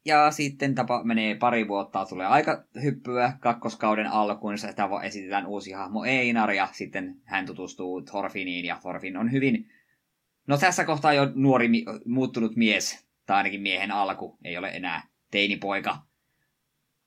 ja 0.05 0.31
sitten 0.31 0.75
tapa, 0.75 1.03
menee 1.03 1.35
pari 1.35 1.67
vuotta, 1.67 2.05
tulee 2.05 2.27
aika 2.27 2.63
hyppyä 2.83 3.33
kakkoskauden 3.39 4.07
alkuun, 4.07 4.53
jossa 4.53 4.67
sitä 4.67 4.89
esitetään 5.03 5.47
uusi 5.47 5.71
hahmo 5.71 6.05
Einar, 6.05 6.51
ja 6.51 6.67
sitten 6.71 7.21
hän 7.23 7.45
tutustuu 7.45 8.01
Thorfiniin, 8.01 8.65
ja 8.65 8.77
Thorfin 8.81 9.17
on 9.17 9.31
hyvin, 9.31 9.71
no 10.47 10.57
tässä 10.57 10.85
kohtaa 10.85 11.13
jo 11.13 11.31
nuori 11.35 11.69
muuttunut 12.05 12.55
mies, 12.55 13.07
tai 13.25 13.37
ainakin 13.37 13.61
miehen 13.61 13.91
alku, 13.91 14.37
ei 14.43 14.57
ole 14.57 14.69
enää 14.69 15.07
teinipoika. 15.31 15.97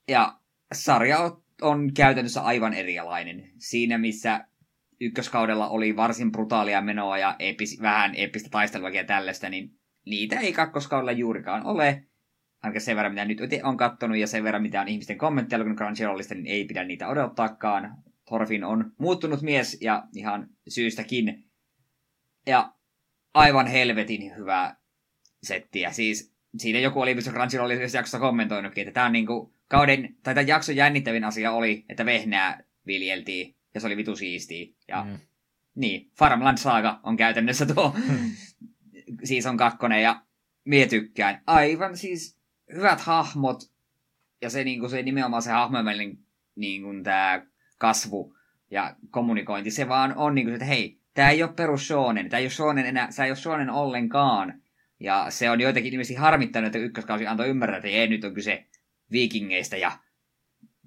Ja 0.09 0.39
sarja 0.73 1.37
on, 1.63 1.95
käytännössä 1.95 2.41
aivan 2.43 2.75
erilainen. 2.75 3.51
Siinä, 3.59 3.99
missä 3.99 4.47
ykköskaudella 5.01 5.69
oli 5.69 5.97
varsin 5.97 6.33
brutaalia 6.33 6.81
menoa 6.81 7.19
ja 7.19 7.37
epis, 7.39 7.83
vähän 7.83 8.15
epistä 8.15 8.51
taisteluakin 8.51 8.99
ja 8.99 9.05
tällaista, 9.05 9.49
niin 9.49 9.79
niitä 10.07 10.41
ei 10.41 10.53
kakkoskaudella 10.53 11.13
juurikaan 11.13 11.67
ole. 11.67 12.05
Ainakin 12.63 12.81
sen 12.81 12.97
verran, 12.97 13.13
mitä 13.13 13.25
nyt 13.25 13.39
on 13.63 13.77
kattonut 13.77 14.17
ja 14.17 14.27
sen 14.27 14.45
verran, 14.45 14.63
mitä 14.63 14.81
on 14.81 14.89
ihmisten 14.89 15.19
kommentteja 15.19 15.59
lukenut 15.59 15.79
Crunchyrollista, 15.79 16.35
niin 16.35 16.47
ei 16.47 16.65
pidä 16.65 16.85
niitä 16.85 17.09
odottaakaan. 17.09 17.97
Thorfin 18.27 18.65
on 18.65 18.93
muuttunut 18.99 19.43
mies 19.43 19.79
ja 19.81 20.05
ihan 20.15 20.49
syystäkin. 20.69 21.45
Ja 22.47 22.73
aivan 23.35 23.67
helvetin 23.67 24.37
hyvä 24.37 24.77
settiä. 25.43 25.93
Siis 25.93 26.35
siinä 26.59 26.79
joku 26.79 27.01
oli 27.01 27.15
missä 27.15 27.33
Crunchyrollissa 27.33 27.99
jaksossa 27.99 28.19
kommentoinutkin, 28.19 28.83
että 28.83 28.95
tämä 28.95 29.07
on 29.07 29.13
niinku 29.13 29.55
kauden, 29.69 30.17
tai 30.23 30.35
tämän 30.35 30.49
jakson 30.49 30.77
jännittävin 30.77 31.25
asia 31.25 31.53
oli, 31.53 31.85
että 31.89 32.07
vehnää 32.07 32.65
viljeltiin 32.87 33.57
ja 33.75 33.81
se 33.81 33.87
oli 33.87 33.97
vitu 33.97 34.17
siistiä. 34.17 34.67
Ja 34.89 35.05
mm. 35.05 35.19
niin, 35.75 36.11
Farmland 36.19 36.59
Saga 36.59 37.01
on 37.03 37.17
käytännössä 37.17 37.67
tuo 37.67 37.97
season 39.25 39.57
kakkonen 39.57 40.03
ja 40.03 40.23
mie 40.65 40.87
tykkään. 40.87 41.43
Aivan 41.47 41.97
siis 41.97 42.39
hyvät 42.75 43.01
hahmot 43.01 43.73
ja 44.43 44.51
se, 44.51 44.65
niin 44.65 44.81
kuin, 44.81 44.91
se 44.91 45.03
nimenomaan 45.03 45.43
se 45.43 45.51
hahmojen 45.51 46.19
niin 46.57 46.83
kuin, 46.83 47.03
tämä 47.03 47.47
kasvu 47.79 48.37
ja 48.71 48.97
kommunikointi, 49.11 49.71
se 49.71 49.89
vaan 49.89 50.17
on 50.17 50.35
niin 50.35 50.47
kuin, 50.47 50.55
että 50.55 50.65
hei, 50.65 51.01
tämä 51.15 51.31
ei 51.31 51.43
ole 51.43 51.53
perus 51.53 51.89
shonen, 51.89 52.29
tämä 52.29 52.39
ei 52.39 52.45
ole 52.45 52.51
shonen 52.51 52.87
enää, 52.87 53.11
se 53.11 53.25
ei 53.25 53.31
ole 53.31 53.37
shonen 53.37 53.71
ollenkaan. 53.71 54.63
Ja 55.01 55.27
se 55.29 55.51
on 55.51 55.61
joitakin 55.61 55.93
ilmeisesti 55.93 56.15
harmittanut, 56.15 56.67
että 56.67 56.79
ykköskausi 56.79 57.27
antoi 57.27 57.49
ymmärtää, 57.49 57.77
että 57.77 57.89
ei 57.89 58.09
nyt 58.09 58.25
on 58.25 58.35
kyse 58.35 58.67
viikingeistä 59.13 59.77
ja 59.77 59.93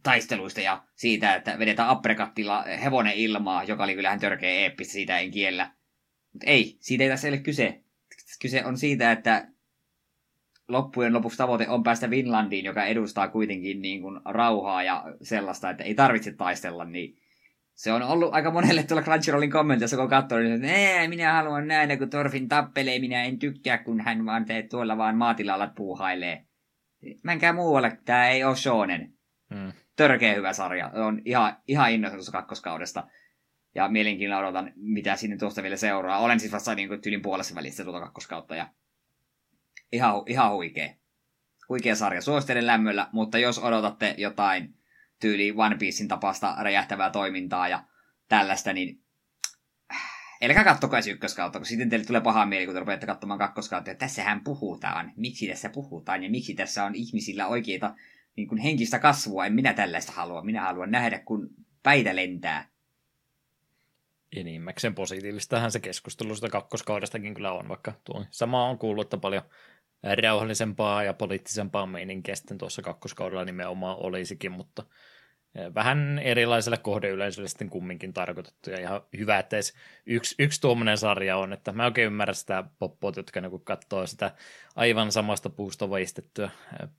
taisteluista 0.03 0.61
ja 0.61 0.83
siitä, 0.95 1.35
että 1.35 1.59
vedetään 1.59 1.89
aprekattilla 1.89 2.63
hevonen 2.63 3.13
ilmaa, 3.13 3.63
joka 3.63 3.83
oli 3.83 3.95
kyllähän 3.95 4.19
törkeä 4.19 4.49
eeppistä, 4.49 4.93
siitä 4.93 5.19
en 5.19 5.31
kiellä. 5.31 5.71
Mutta 6.33 6.47
ei, 6.47 6.77
siitä 6.79 7.03
ei 7.03 7.09
tässä 7.09 7.27
ole 7.27 7.37
kyse 7.37 7.83
kyse 8.39 8.65
on 8.65 8.77
siitä, 8.77 9.11
että 9.11 9.47
loppujen 10.67 11.13
lopuksi 11.13 11.37
tavoite 11.37 11.69
on 11.69 11.83
päästä 11.83 12.07
Finlandiin, 12.07 12.65
joka 12.65 12.85
edustaa 12.85 13.27
kuitenkin 13.27 13.81
niin 13.81 14.01
kuin 14.01 14.19
rauhaa 14.25 14.83
ja 14.83 15.03
sellaista, 15.21 15.69
että 15.69 15.83
ei 15.83 15.95
tarvitse 15.95 16.31
taistella, 16.31 16.85
niin 16.85 17.17
se 17.73 17.93
on 17.93 18.03
ollut 18.03 18.33
aika 18.33 18.51
monelle 18.51 18.83
tuolla 18.83 19.03
Crunchyrollin 19.03 19.51
kommentissa, 19.51 19.95
kun 19.95 20.03
on 20.03 20.09
katsonut, 20.09 20.51
että 20.51 20.67
ee, 20.67 21.07
minä 21.07 21.33
haluan 21.33 21.67
nähdä, 21.67 21.97
kun 21.97 22.09
Torfin 22.09 22.47
tappelee, 22.47 22.99
minä 22.99 23.23
en 23.23 23.39
tykkää, 23.39 23.77
kun 23.77 24.01
hän 24.01 24.25
vaan 24.25 24.45
teet 24.45 24.69
tuolla 24.69 24.97
vaan 24.97 25.17
maatilalla 25.17 25.71
puuhailee. 25.75 26.45
Menkää 27.23 27.53
muualle, 27.53 27.97
tää 28.05 28.29
ei 28.29 28.43
ole 28.43 28.55
shonen. 28.55 29.13
Mm. 29.49 29.71
Törkeä 29.95 30.33
hyvä 30.33 30.53
sarja. 30.53 30.89
On 30.93 31.21
ihan, 31.25 31.57
ihan 31.67 31.91
innoissa 31.91 32.17
tuossa 32.17 32.31
kakkoskaudesta. 32.31 33.07
Ja 33.75 33.89
mielenkiinnolla 33.89 34.47
odotan, 34.47 34.73
mitä 34.75 35.15
sinne 35.15 35.37
tuosta 35.37 35.63
vielä 35.63 35.77
seuraa. 35.77 36.19
Olen 36.19 36.39
siis 36.39 36.51
vasta 36.51 36.75
niin 36.75 36.87
kuin 36.87 37.01
tyylin 37.01 37.21
puolessa 37.21 37.55
välissä 37.55 37.83
tuota 37.83 37.99
kakkoskautta. 37.99 38.55
Ja 38.55 38.69
ihan, 39.91 40.13
ihan 40.27 40.51
huikea. 40.51 40.89
Huikea 41.69 41.95
sarja. 41.95 42.21
Suosittelen 42.21 42.67
lämmöllä, 42.67 43.09
mutta 43.11 43.37
jos 43.37 43.59
odotatte 43.59 44.15
jotain 44.17 44.75
tyyli 45.19 45.53
One 45.57 45.77
Piecein 45.77 46.07
tapasta 46.07 46.55
räjähtävää 46.59 47.09
toimintaa 47.09 47.67
ja 47.67 47.83
tällaista, 48.29 48.73
niin 48.73 49.05
Älkää 50.43 50.63
kattokaa 50.63 50.97
edes 50.97 51.07
ykköskautta, 51.07 51.59
kun 51.59 51.65
sitten 51.65 51.89
teille 51.89 52.05
tulee 52.05 52.21
paha 52.21 52.45
mieli, 52.45 52.65
kun 52.65 52.73
te 52.73 52.79
rupeatte 52.79 53.05
katsomaan 53.05 53.39
kakkoskautta, 53.39 53.91
että 53.91 54.05
tässähän 54.05 54.43
puhutaan, 54.43 55.11
miksi 55.15 55.47
tässä 55.47 55.69
puhutaan 55.69 56.23
ja 56.23 56.29
miksi 56.29 56.53
tässä 56.53 56.83
on 56.83 56.95
ihmisillä 56.95 57.47
oikeita 57.47 57.95
niin 58.35 58.47
kuin 58.47 58.61
henkistä 58.61 58.99
kasvua. 58.99 59.45
En 59.45 59.53
minä 59.53 59.73
tällaista 59.73 60.11
halua. 60.11 60.41
Minä 60.41 60.61
haluan 60.61 60.91
nähdä, 60.91 61.19
kun 61.19 61.49
päitä 61.83 62.15
lentää. 62.15 62.69
Enimmäkseen. 64.35 64.95
Positiivistahan 64.95 65.71
se 65.71 65.79
keskustelu 65.79 66.35
sitä 66.35 66.49
kakkoskaudestakin 66.49 67.33
kyllä 67.33 67.51
on, 67.51 67.67
vaikka 67.67 67.93
tuo 68.03 68.25
sama 68.31 68.69
on 68.69 68.77
kuullut, 68.77 69.05
että 69.05 69.17
paljon 69.17 69.43
rauhallisempaa 70.23 71.03
ja 71.03 71.13
poliittisempaa 71.13 71.85
meininkiä 71.85 72.35
sitten 72.35 72.57
tuossa 72.57 72.81
kakkoskaudella 72.81 73.45
nimenomaan 73.45 73.97
olisikin, 73.97 74.51
mutta 74.51 74.83
vähän 75.75 76.19
erilaiselle 76.19 76.77
kohdeyleisölle 76.77 77.49
sitten 77.49 77.69
kumminkin 77.69 78.13
tarkoitettu. 78.13 78.69
Ja 78.69 78.79
ihan 78.79 79.01
hyvä, 79.17 79.39
että 79.39 79.55
edes 79.55 79.73
yksi, 80.05 80.35
yksi 80.39 80.61
tuommoinen 80.61 80.97
sarja 80.97 81.37
on, 81.37 81.53
että 81.53 81.71
mä 81.71 81.85
oikein 81.85 82.05
ymmärrän 82.05 82.35
sitä 82.35 82.63
poppot, 82.79 83.17
jotka 83.17 83.41
niin 83.41 83.61
katsoo 83.63 84.07
sitä 84.07 84.31
aivan 84.75 85.11
samasta 85.11 85.49
puusta 85.49 85.91
veistettyä 85.91 86.49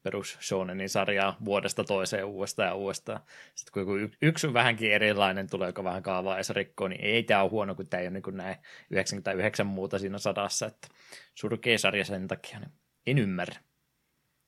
perus 0.02 0.38
Shonenin 0.40 0.88
sarjaa 0.88 1.36
vuodesta 1.44 1.84
toiseen 1.84 2.24
uudestaan 2.24 2.68
ja 2.68 2.74
uudestaan. 2.74 3.20
Sitten 3.54 3.72
kun 3.72 4.00
joku 4.00 4.14
yksi 4.22 4.52
vähänkin 4.52 4.92
erilainen 4.92 5.50
tulee, 5.50 5.68
joka 5.68 5.84
vähän 5.84 6.02
kaavaa 6.02 6.38
ja 6.38 6.42
rikkoo, 6.50 6.88
niin 6.88 7.04
ei 7.04 7.22
tämä 7.22 7.42
ole 7.42 7.50
huono, 7.50 7.74
kun 7.74 7.86
tämä 7.86 8.00
ei 8.00 8.06
ole 8.06 8.12
niin 8.12 8.22
kuin 8.22 8.36
näin 8.36 8.56
99 8.90 9.66
muuta 9.66 9.98
siinä 9.98 10.18
sadassa, 10.18 10.66
että 10.66 10.88
surkea 11.34 11.78
sarja 11.78 12.04
sen 12.04 12.28
takia, 12.28 12.58
niin 12.58 12.72
en 13.06 13.18
ymmärrä. 13.18 13.60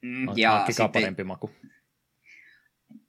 Mm, 0.02 0.28
ja 0.36 0.64
sitten... 0.66 0.92
parempi 0.92 1.24
maku. 1.24 1.50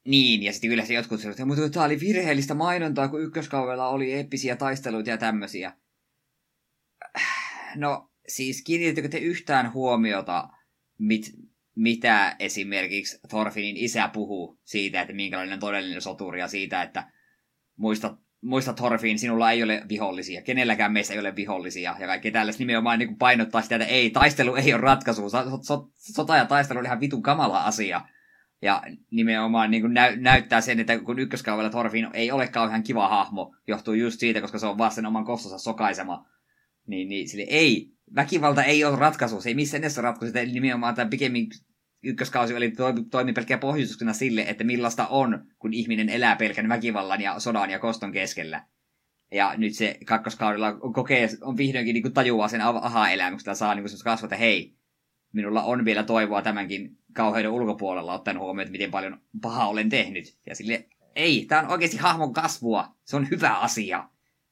Niin, 0.05 0.43
ja 0.43 0.53
sitten 0.53 0.71
yleensä 0.71 0.93
jotkut 0.93 1.21
sanoivat, 1.21 1.47
mutta 1.47 1.69
tämä 1.69 1.85
oli 1.85 1.99
virheellistä 1.99 2.53
mainontaa, 2.53 3.07
kun 3.07 3.21
ykköskaudella 3.21 3.87
oli 3.87 4.13
eeppisiä 4.13 4.55
taisteluita 4.55 5.09
ja 5.09 5.17
tämmöisiä. 5.17 5.73
No, 7.75 8.11
siis 8.27 8.63
kiinnitettekö 8.63 9.09
te 9.09 9.17
yhtään 9.17 9.73
huomiota, 9.73 10.49
mit, 10.99 11.31
mitä 11.75 12.35
esimerkiksi 12.39 13.19
Thorfinin 13.29 13.77
isä 13.77 14.09
puhuu 14.13 14.59
siitä, 14.63 15.01
että 15.01 15.13
minkälainen 15.13 15.59
todellinen 15.59 16.01
soturi 16.01 16.39
ja 16.39 16.47
siitä, 16.47 16.81
että 16.81 17.11
muista, 17.75 18.17
muista 18.41 18.73
Thorfin, 18.73 19.19
sinulla 19.19 19.51
ei 19.51 19.63
ole 19.63 19.81
vihollisia, 19.89 20.41
kenelläkään 20.41 20.91
meistä 20.91 21.13
ei 21.13 21.19
ole 21.19 21.35
vihollisia 21.35 21.95
ja 21.99 22.07
kaikki 22.07 22.31
tällaista. 22.31 22.61
Nimenomaan 22.61 22.99
niin 22.99 23.17
painottaa 23.17 23.61
sitä, 23.61 23.75
että 23.75 23.87
ei, 23.87 24.09
taistelu 24.09 24.55
ei 24.55 24.73
ole 24.73 24.81
ratkaisu, 24.81 25.29
so, 25.29 25.59
so, 25.61 25.89
sota 25.93 26.35
ja 26.35 26.45
taistelu 26.45 26.79
on 26.79 26.85
ihan 26.85 26.99
vitun 26.99 27.23
kamala 27.23 27.63
asia 27.63 28.01
ja 28.61 28.83
nimenomaan 29.11 29.71
niin 29.71 29.81
kuin 29.81 29.93
näy, 29.93 30.17
näyttää 30.17 30.61
sen, 30.61 30.79
että 30.79 30.99
kun 30.99 31.19
ykköskaudella 31.19 31.69
Thorfinn 31.69 32.09
ei 32.13 32.31
ole 32.31 32.47
kauhean 32.47 32.83
kiva 32.83 33.07
hahmo, 33.07 33.55
johtuu 33.67 33.93
just 33.93 34.19
siitä, 34.19 34.41
koska 34.41 34.59
se 34.59 34.65
on 34.65 34.77
vaan 34.77 34.91
sen 34.91 35.05
oman 35.05 35.25
kostonsa 35.25 35.57
sokaisema. 35.57 36.25
Niin, 36.87 37.09
niin 37.09 37.29
sille 37.29 37.45
ei, 37.49 37.91
väkivalta 38.15 38.63
ei 38.63 38.85
ole 38.85 38.99
ratkaisu, 38.99 39.41
se 39.41 39.49
ei 39.49 39.55
missään 39.55 39.83
edes 39.83 39.97
ratkaisu, 39.97 40.37
että 40.37 40.53
nimenomaan 40.53 40.95
tämä 40.95 41.09
pikemmin 41.09 41.47
ykköskausi 42.03 42.55
oli 42.55 42.71
toimi, 42.71 43.03
toimi 43.03 43.33
pelkkää 43.33 43.57
pohjustuksena 43.57 44.13
sille, 44.13 44.41
että 44.41 44.63
millaista 44.63 45.07
on, 45.07 45.47
kun 45.59 45.73
ihminen 45.73 46.09
elää 46.09 46.35
pelkän 46.35 46.69
väkivallan 46.69 47.21
ja 47.21 47.39
sodan 47.39 47.69
ja 47.69 47.79
koston 47.79 48.11
keskellä. 48.11 48.65
Ja 49.31 49.53
nyt 49.57 49.73
se 49.73 49.97
kakkoskaudella 50.05 50.73
kokee, 50.73 51.29
on 51.41 51.57
vihdoinkin 51.57 51.93
niin 51.93 52.03
kuin 52.03 52.13
tajuaa 52.13 52.47
sen 52.47 52.61
aha-elämyksestä 52.61 53.51
ja 53.51 53.55
saa 53.55 53.75
niin 53.75 53.83
kuin 53.83 54.03
kasvata, 54.03 54.35
että 54.35 54.45
hei, 54.45 54.78
minulla 55.33 55.63
on 55.63 55.85
vielä 55.85 56.03
toivoa 56.03 56.41
tämänkin 56.41 56.97
kauheuden 57.13 57.51
ulkopuolella, 57.51 58.13
ottaen 58.13 58.39
huomioon, 58.39 58.61
että 58.61 58.71
miten 58.71 58.91
paljon 58.91 59.21
pahaa 59.41 59.67
olen 59.67 59.89
tehnyt. 59.89 60.37
Ja 60.45 60.55
sille, 60.55 60.85
ei, 61.15 61.45
tämä 61.45 61.61
on 61.61 61.71
oikeasti 61.71 61.97
hahmon 61.97 62.33
kasvua. 62.33 62.95
Se 63.03 63.15
on 63.15 63.29
hyvä 63.29 63.53
asia. 63.53 64.09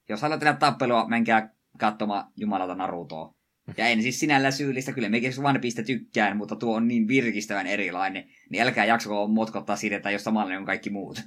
Jos 0.10 0.22
haluat 0.22 0.40
tehdä 0.40 0.54
tappelua, 0.54 1.08
menkää 1.08 1.56
katsomaan 1.78 2.32
Jumalata 2.36 2.76
Narutoa. 2.76 3.34
Ja 3.78 3.88
en 3.88 4.02
siis 4.02 4.20
sinällä 4.20 4.52
syyllistä, 4.52 4.94
kyllä 4.94 5.10
mekin 5.10 5.34
One 5.44 5.60
Piece 5.60 5.84
tykkään, 5.84 6.38
mutta 6.38 6.56
tuo 6.56 6.76
on 6.76 6.88
niin 6.88 7.08
virkistävän 7.08 7.68
erilainen, 7.68 8.30
niin 8.50 8.64
älkää 8.64 8.86
jaksoko 8.86 9.28
motkottaa 9.28 9.76
siitä, 9.76 9.96
että 9.96 10.12
jos 10.12 10.24
samanlainen 10.24 10.60
on 10.60 10.66
kaikki 10.66 10.90
muut. 10.90 11.22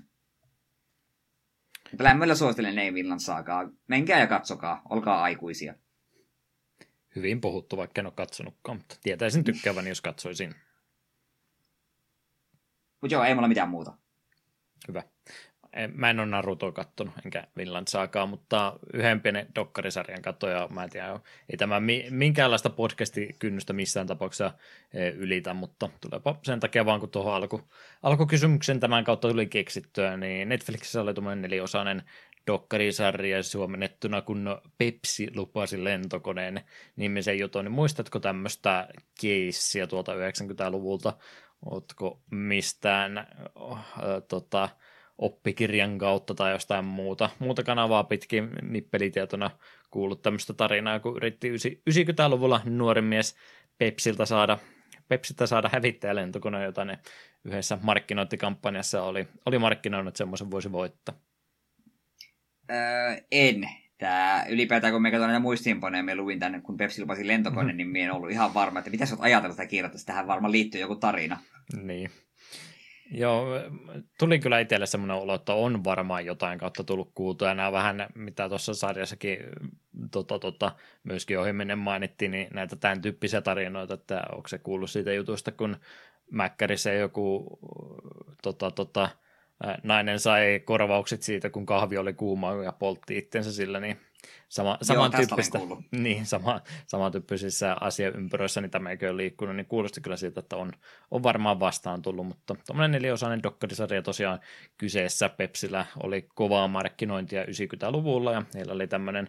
Mutta 1.90 2.04
lämmöllä 2.04 2.34
suosittelen 2.34 2.74
Neivillan 2.74 3.20
saakaa. 3.20 3.70
Menkää 3.88 4.20
ja 4.20 4.26
katsokaa, 4.26 4.82
olkaa 4.90 5.22
aikuisia. 5.22 5.74
Hyvin 7.16 7.40
puhuttu, 7.40 7.76
vaikka 7.76 8.00
en 8.00 8.06
ole 8.06 8.12
katsonutkaan, 8.16 8.78
mutta 8.78 8.96
tietäisin 9.02 9.44
tykkäävän, 9.44 9.86
jos 9.86 10.00
katsoisin. 10.00 10.54
Mutta 13.00 13.14
joo, 13.14 13.24
ei 13.24 13.34
mulla 13.34 13.48
mitään 13.48 13.68
muuta. 13.68 13.92
Hyvä. 14.88 15.02
Mä 15.94 16.10
en 16.10 16.20
ole 16.20 16.26
Narutoa 16.26 16.72
kattonut, 16.72 17.14
enkä 17.24 17.46
Vinland 17.56 17.86
saakaa, 17.88 18.26
mutta 18.26 18.78
yhden 18.94 19.20
pienen 19.20 19.46
dokkarisarjan 19.54 20.22
katsoja, 20.22 20.68
mä 20.70 20.84
en 20.84 20.90
tiedä, 20.90 21.20
ei 21.50 21.56
tämä 21.56 21.80
minkäänlaista 22.10 22.70
podcastikynnystä 22.70 23.72
missään 23.72 24.06
tapauksessa 24.06 24.52
e, 24.94 25.08
ylitä, 25.08 25.54
mutta 25.54 25.88
tuleepa 26.00 26.38
sen 26.42 26.60
takia 26.60 26.86
vaan, 26.86 27.00
kun 27.00 27.10
tuohon 27.10 27.34
alku, 27.34 27.60
alkukysymyksen 28.02 28.80
tämän 28.80 29.04
kautta 29.04 29.28
tuli 29.28 29.46
keksittyä, 29.46 30.16
niin 30.16 30.48
Netflixissä 30.48 31.00
oli 31.00 31.14
tuommoinen 31.14 31.42
neliosainen 31.42 32.02
dokkarisarja 32.46 33.42
suomennettuna, 33.42 34.22
kun 34.22 34.60
Pepsi 34.78 35.28
lupasi 35.36 35.84
lentokoneen 35.84 36.60
nimisen 36.96 37.38
jutun, 37.38 37.64
niin 37.64 37.72
muistatko 37.72 38.20
tämmöistä 38.20 38.88
keissiä 39.20 39.86
tuolta 39.86 40.12
90-luvulta? 40.14 41.12
Ootko 41.70 42.20
mistään 42.30 43.18
äh, 43.18 43.26
tota, 44.28 44.68
oppikirjan 45.18 45.98
kautta 45.98 46.34
tai 46.34 46.52
jostain 46.52 46.84
muuta, 46.84 47.30
muuta 47.38 47.62
kanavaa 47.62 48.04
pitkin 48.04 48.50
nippelitietona 48.62 49.50
kuullut 49.90 50.22
tämmöistä 50.22 50.52
tarinaa, 50.52 51.00
kun 51.00 51.16
yritti 51.16 51.50
90-luvulla 51.90 52.60
nuori 52.64 53.02
mies 53.02 53.36
Pepsiltä 53.78 54.26
saada, 54.26 54.58
Pepsiltä 55.08 55.46
saada 55.46 55.70
hävittäjälentokone, 55.72 56.64
jota 56.64 56.84
ne 56.84 56.98
yhdessä 57.44 57.78
markkinointikampanjassa 57.82 59.02
oli, 59.02 59.28
oli 59.46 59.58
markkinoinut, 59.58 60.08
että 60.08 60.18
semmoisen 60.18 60.50
voisi 60.50 60.72
voittaa. 60.72 61.14
Öö, 62.70 63.16
en. 63.30 63.68
Tää, 63.98 64.46
ylipäätään 64.48 64.92
kun 64.92 65.02
me 65.02 65.10
katsoin 65.10 65.28
näitä 65.28 65.42
muistiinpanoja, 65.42 66.02
me 66.02 66.14
luin 66.14 66.38
tänne, 66.38 66.60
kun 66.60 66.76
Pepsi 66.76 67.02
lupasi 67.02 67.26
lentokone, 67.26 67.62
mm-hmm. 67.62 67.76
niin 67.76 67.88
me 67.88 68.00
en 68.00 68.12
ollut 68.12 68.30
ihan 68.30 68.54
varma, 68.54 68.78
että 68.78 68.90
mitä 68.90 69.06
sä 69.06 69.14
oot 69.14 69.24
ajatellut 69.24 69.56
sitä 69.56 69.66
kirjoittaa, 69.66 70.00
tähän 70.06 70.26
varmaan 70.26 70.52
liittyy 70.52 70.80
joku 70.80 70.96
tarina. 70.96 71.38
Niin. 71.82 72.10
Joo, 73.10 73.46
tuli 74.18 74.38
kyllä 74.38 74.60
itselle 74.60 74.86
semmoinen 74.86 75.16
olo, 75.16 75.34
että 75.34 75.54
on 75.54 75.84
varmaan 75.84 76.26
jotain 76.26 76.58
kautta 76.58 76.84
tullut 76.84 77.12
kuultua, 77.14 77.48
ja 77.48 77.54
nämä 77.54 77.72
vähän, 77.72 78.06
mitä 78.14 78.48
tuossa 78.48 78.74
sarjassakin 78.74 79.38
tota, 80.10 80.38
tota, 80.38 80.72
myöskin 81.04 81.38
ohimennen 81.38 81.78
mainittiin, 81.78 82.30
niin 82.30 82.48
näitä 82.54 82.76
tämän 82.76 83.02
tyyppisiä 83.02 83.40
tarinoita, 83.40 83.94
että 83.94 84.22
onko 84.32 84.48
se 84.48 84.58
kuullut 84.58 84.90
siitä 84.90 85.12
jutusta, 85.12 85.52
kun 85.52 85.76
Mäkkärissä 86.30 86.92
joku 86.92 87.58
tota, 88.42 88.70
tota, 88.70 89.08
nainen 89.82 90.20
sai 90.20 90.60
korvaukset 90.64 91.22
siitä, 91.22 91.50
kun 91.50 91.66
kahvi 91.66 91.98
oli 91.98 92.12
kuuma 92.12 92.52
ja 92.64 92.72
poltti 92.72 93.18
itsensä 93.18 93.52
sillä, 93.52 93.80
niin 93.80 94.00
sama, 94.48 94.78
samantyyppistä, 94.82 95.58
niin, 95.90 96.26
sama, 96.26 96.60
samantyyppisissä 96.86 97.76
asiaympyröissä, 97.80 98.60
niin 98.60 98.70
tämä 98.70 98.90
ei 98.90 98.98
ole 99.02 99.16
liikkunut, 99.16 99.56
niin 99.56 99.66
kuulosti 99.66 100.00
kyllä 100.00 100.16
siltä, 100.16 100.40
että 100.40 100.56
on, 100.56 100.72
on 101.10 101.22
varmaan 101.22 101.60
vastaan 101.60 102.02
tullut, 102.02 102.26
mutta 102.26 102.56
tuommoinen 102.66 102.90
neliosainen 102.90 103.42
dokkarisarja 103.42 104.02
tosiaan 104.02 104.40
kyseessä. 104.78 105.28
Pepsillä 105.28 105.86
oli 106.02 106.28
kovaa 106.34 106.68
markkinointia 106.68 107.44
90-luvulla 107.44 108.32
ja 108.32 108.42
heillä 108.54 108.72
oli 108.72 108.86
tämmöinen, 108.86 109.28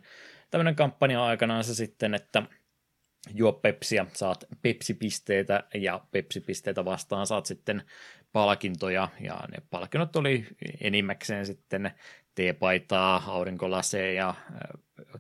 tämmöinen 0.52 0.76
kampanja 0.76 1.26
aikanaan 1.26 1.64
se 1.64 1.76
sitten, 1.76 2.14
että 2.14 2.44
juo 3.34 3.54
Pepsiä, 3.54 4.06
saat 4.14 4.44
Pepsi-pisteitä 4.62 5.64
ja 5.74 6.02
Pepsi-pisteitä 6.12 6.86
vastaan 6.86 7.28
saat 7.28 7.46
sitten 7.46 7.84
palkintoja 8.32 9.10
ja 9.20 9.40
ne 9.52 9.58
palkinnot 9.70 10.16
oli 10.16 10.48
enimmäkseen 10.82 11.46
sitten 11.46 11.92
teepaitaa, 12.36 13.24
aurinkolaseja, 13.28 14.34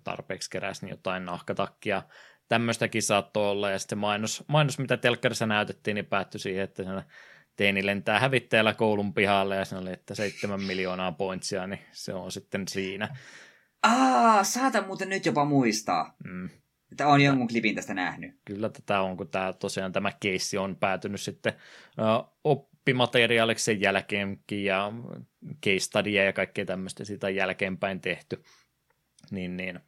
tarpeeksi 0.03 0.49
niin 0.81 0.89
jotain 0.89 1.25
nahkatakkia, 1.25 2.01
tämmöistäkin 2.47 3.03
saattoi 3.03 3.51
olla 3.51 3.69
ja 3.69 3.79
sitten 3.79 3.97
mainos, 3.97 4.43
mainos 4.47 4.79
mitä 4.79 4.97
telkkarissa 4.97 5.45
näytettiin, 5.45 5.95
niin 5.95 6.05
päättyi 6.05 6.39
siihen, 6.39 6.63
että 6.63 7.03
teini 7.55 7.85
lentää 7.85 8.19
hävittäjällä 8.19 8.73
koulun 8.73 9.13
pihalle 9.13 9.55
ja 9.55 9.65
siinä 9.65 9.81
oli, 9.81 9.93
että 9.93 10.15
seitsemän 10.15 10.61
miljoonaa 10.61 11.11
pointsia, 11.11 11.67
niin 11.67 11.79
se 11.91 12.13
on 12.13 12.31
sitten 12.31 12.67
siinä. 12.67 13.17
Aa, 13.83 14.43
saatan 14.43 14.87
muuten 14.87 15.09
nyt 15.09 15.25
jopa 15.25 15.45
muistaa. 15.45 16.15
Mm. 16.23 16.49
Että 16.91 17.07
on 17.07 17.21
jonkun 17.21 17.47
klipin 17.47 17.75
tästä 17.75 17.93
nähnyt. 17.93 18.35
Kyllä 18.45 18.69
tätä 18.69 19.01
on, 19.01 19.17
kun 19.17 19.29
tämä, 19.29 19.53
tosiaan 19.53 19.91
tämä 19.91 20.11
keissi 20.19 20.57
on 20.57 20.75
päätynyt 20.75 21.21
sitten 21.21 21.53
uh, 21.53 22.37
oppimateriaaliksi 22.43 23.65
sen 23.65 23.81
jälkeenkin 23.81 24.63
ja 24.63 24.91
case 25.65 25.79
studya 25.79 26.23
ja 26.23 26.33
kaikkea 26.33 26.65
tämmöistä 26.65 27.05
sitä 27.05 27.29
jälkeenpäin 27.29 28.01
tehty. 28.01 28.43
Niin, 29.31 29.57
niin. 29.57 29.79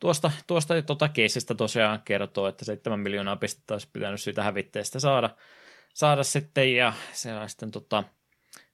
Tuosta, 0.00 0.30
tuosta 0.46 0.82
tuota 0.82 1.08
keisistä 1.08 1.54
tosiaan 1.54 2.02
kertoo, 2.04 2.48
että 2.48 2.64
7 2.64 3.00
miljoonaa 3.00 3.36
pistettä 3.36 3.74
olisi 3.74 3.88
pitänyt 3.92 4.20
siitä 4.20 4.42
hävitteestä 4.42 5.00
saada, 5.00 5.30
saada 5.94 6.22
sitten 6.22 6.74
ja 6.74 6.92
se 7.12 7.34
on 7.34 7.48
sitten 7.48 7.70
tota, 7.70 8.04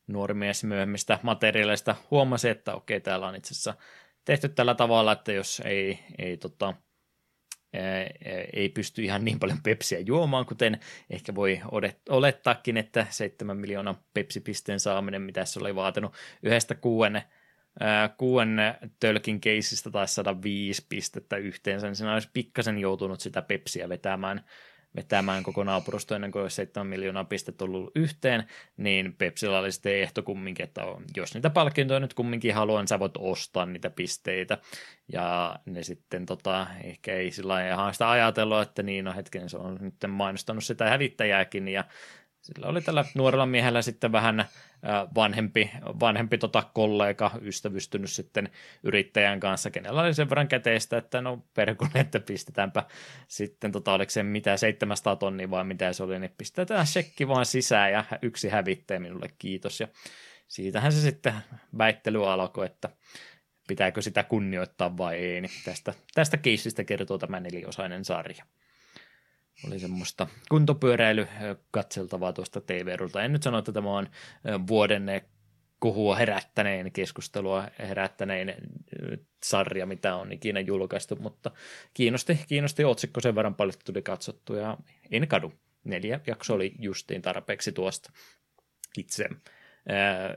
nuori 0.07 0.35
mies 0.35 0.65
myöhemmistä 0.65 1.19
materiaaleista 1.23 1.97
huomasi, 2.11 2.49
että 2.49 2.75
okei, 2.75 3.01
täällä 3.01 3.27
on 3.27 3.37
itse 3.37 3.55
asiassa 3.55 3.75
tehty 4.25 4.49
tällä 4.49 4.75
tavalla, 4.75 5.13
että 5.13 5.33
jos 5.33 5.63
ei, 5.65 5.99
ei, 6.19 6.37
tota, 6.37 6.75
ei 8.53 8.69
pysty 8.69 9.03
ihan 9.03 9.25
niin 9.25 9.39
paljon 9.39 9.63
pepsiä 9.63 9.99
juomaan, 9.99 10.47
kuten 10.47 10.81
ehkä 11.11 11.35
voi 11.35 11.61
olettaakin, 12.09 12.77
että 12.77 13.07
7 13.11 13.57
miljoonaa 13.57 14.03
pepsipisteen 14.15 14.81
saaminen, 14.81 15.23
mitä 15.23 15.45
se 15.45 15.61
oli 15.61 15.75
vaatinut 15.75 16.15
yhdestä 16.43 16.75
kuuden, 16.75 17.23
kuuden 18.17 18.57
tölkin 19.01 19.41
keisistä 19.41 19.91
tai 19.91 20.09
105 20.09 20.87
pistettä 20.89 21.37
yhteensä, 21.37 21.87
niin 21.87 21.97
siinä 21.97 22.15
olisi 22.15 22.31
pikkasen 22.33 22.79
joutunut 22.79 23.21
sitä 23.21 23.43
pepsiä 23.43 23.89
vetämään 23.89 24.45
vetämään 24.97 25.43
koko 25.43 25.65
naapurusto 25.65 26.15
ennen 26.15 26.31
kuin 26.31 26.43
olisi 26.43 26.57
7 26.57 26.87
miljoonaa 26.87 27.25
pistettä 27.25 27.65
ollut 27.65 27.93
yhteen, 27.95 28.45
niin 28.77 29.15
Pepsillä 29.19 29.59
oli 29.59 29.73
sitten 29.73 29.97
ehto 29.97 30.23
kumminkin, 30.23 30.65
että 30.65 30.85
on, 30.85 31.05
jos 31.17 31.35
niitä 31.35 31.51
palkintoja 31.51 32.01
nyt 32.01 32.15
kumminkin 32.15 32.55
haluan, 32.55 32.83
niin 32.83 32.89
sä 32.89 32.99
voit 32.99 33.17
ostaa 33.19 33.67
niitä 33.67 33.91
pisteitä. 33.91 34.59
Ja 35.13 35.57
ne 35.67 35.83
sitten 35.83 36.27
tota, 36.27 36.67
ehkä 36.85 37.15
ei 37.15 37.31
sillä 37.31 37.69
ihan 37.69 37.93
sitä 37.93 38.11
ajatellut, 38.11 38.63
että 38.63 38.83
niin, 38.83 39.05
no 39.05 39.15
hetken 39.17 39.49
se 39.49 39.57
on 39.57 39.79
nyt 39.81 39.95
mainostanut 40.09 40.65
sitä 40.65 40.91
hävittäjääkin, 40.91 41.69
ja 41.69 41.85
sillä 42.45 42.67
oli 42.67 42.81
tällä 42.81 43.05
nuorella 43.15 43.47
miehellä 43.47 43.83
sitten 43.83 44.13
vähän 44.13 44.45
vanhempi, 45.15 45.71
vanhempi 46.01 46.39
tota 46.39 46.63
kollega 46.75 47.31
ystävystynyt 47.43 48.11
sitten 48.11 48.51
yrittäjän 48.83 49.41
kanssa, 49.41 49.71
kenellä 49.71 50.03
oli 50.03 50.15
sen 50.15 50.31
verran 50.31 50.49
käteistä, 50.49 50.97
että 50.97 51.21
no 51.21 51.45
perkule, 51.55 51.91
että 51.95 52.21
pistetäänpä 52.21 52.85
sitten, 53.29 53.73
tota, 53.73 53.93
oliko 53.93 54.11
se 54.11 54.23
mitä 54.23 54.57
700 54.57 55.17
tonnia 55.17 55.51
vai 55.51 55.65
mitä 55.65 55.93
se 55.93 56.03
oli, 56.03 56.19
niin 56.19 56.35
pistetään 56.39 56.87
shekki 56.87 57.29
vaan 57.29 57.47
sisään 57.47 57.93
ja 57.93 58.05
yksi 58.23 58.49
hävittäjä 58.49 59.01
minulle, 59.01 59.31
kiitos. 59.39 59.81
Ja 59.81 59.89
siitähän 60.49 60.93
se 60.93 61.01
sitten 61.01 61.35
väittely 61.79 62.31
alkoi, 62.31 62.67
että 62.67 62.89
pitääkö 63.69 64.03
sitä 64.03 64.23
kunnioittaa 64.23 64.97
vai 64.97 65.17
ei, 65.17 65.41
niin 65.41 65.53
tästä, 65.65 65.95
tästä 66.15 66.37
keissistä 66.37 66.85
kertoo 66.85 67.19
tämä 67.19 67.41
neliosainen 67.41 68.05
sarja 68.05 68.45
oli 69.67 69.79
semmoista 69.79 70.27
kuntopyöräily 70.49 71.29
katseltavaa 71.71 72.33
tuosta 72.33 72.61
TV-rulta. 72.61 73.23
En 73.23 73.33
nyt 73.33 73.43
sano, 73.43 73.59
että 73.59 73.73
tämä 73.73 73.91
on 73.91 74.09
vuoden 74.67 75.07
kuhua 75.81 76.17
herättäneen, 76.17 76.93
keskustelua 76.93 77.69
herättäneen 77.79 78.55
sarja, 79.45 79.87
mitä 79.87 80.17
on 80.17 80.33
ikinä 80.33 80.61
julkaistu, 80.61 81.17
mutta 81.17 81.51
kiinnosti, 81.95 82.41
kiinnosti 82.49 82.85
otsikko 82.85 83.21
sen 83.21 83.35
verran 83.35 83.55
paljon, 83.55 83.75
tuli 83.85 84.03
katsottu 84.03 84.55
ja 84.55 84.77
en 85.11 85.29
kadu. 85.29 85.53
Neljä 85.85 86.21
jakso 86.27 86.55
oli 86.55 86.75
justiin 86.79 87.23
tarpeeksi 87.23 87.73
tuosta 87.73 88.13
itse. 88.99 89.29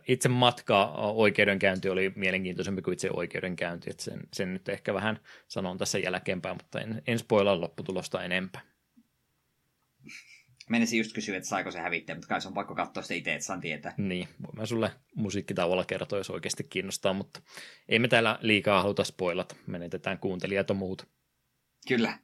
Itse 0.07 0.29
matka 0.29 0.85
oikeudenkäynti 0.95 1.89
oli 1.89 2.13
mielenkiintoisempi 2.15 2.81
kuin 2.81 2.93
itse 2.93 3.09
oikeudenkäynti, 3.13 3.89
että 3.89 4.03
sen, 4.03 4.19
sen 4.33 4.53
nyt 4.53 4.69
ehkä 4.69 4.93
vähän 4.93 5.19
sanon 5.47 5.77
tässä 5.77 5.99
jälkeenpäin, 5.99 6.57
mutta 6.57 6.81
en, 6.81 7.01
en 7.07 7.19
spoilaa 7.19 7.61
lopputulosta 7.61 8.23
enempää. 8.23 8.61
Menisin 10.69 10.97
just 10.97 11.13
kysyä, 11.13 11.37
että 11.37 11.49
saiko 11.49 11.71
se 11.71 11.79
hävittää, 11.79 12.15
mutta 12.15 12.27
kai 12.27 12.41
se 12.41 12.47
on 12.47 12.53
pakko 12.53 12.75
katsoa 12.75 13.03
sitä 13.03 13.13
itse, 13.13 13.33
että 13.33 13.45
saan 13.45 13.61
tietää. 13.61 13.93
Niin, 13.97 14.27
voin 14.41 14.55
mä 14.55 14.65
sulle 14.65 14.91
musiikkitauolla 15.15 15.85
kertoa, 15.85 16.19
jos 16.19 16.29
oikeasti 16.29 16.63
kiinnostaa, 16.63 17.13
mutta 17.13 17.41
ei 17.89 17.99
me 17.99 18.07
täällä 18.07 18.39
liikaa 18.41 18.81
haluta 18.81 19.03
spoilata. 19.03 19.55
Menetetään 19.67 20.19
kuuntelijat 20.19 20.69
ja 20.69 20.75
muut. 20.75 21.07
Kyllä. 21.87 22.19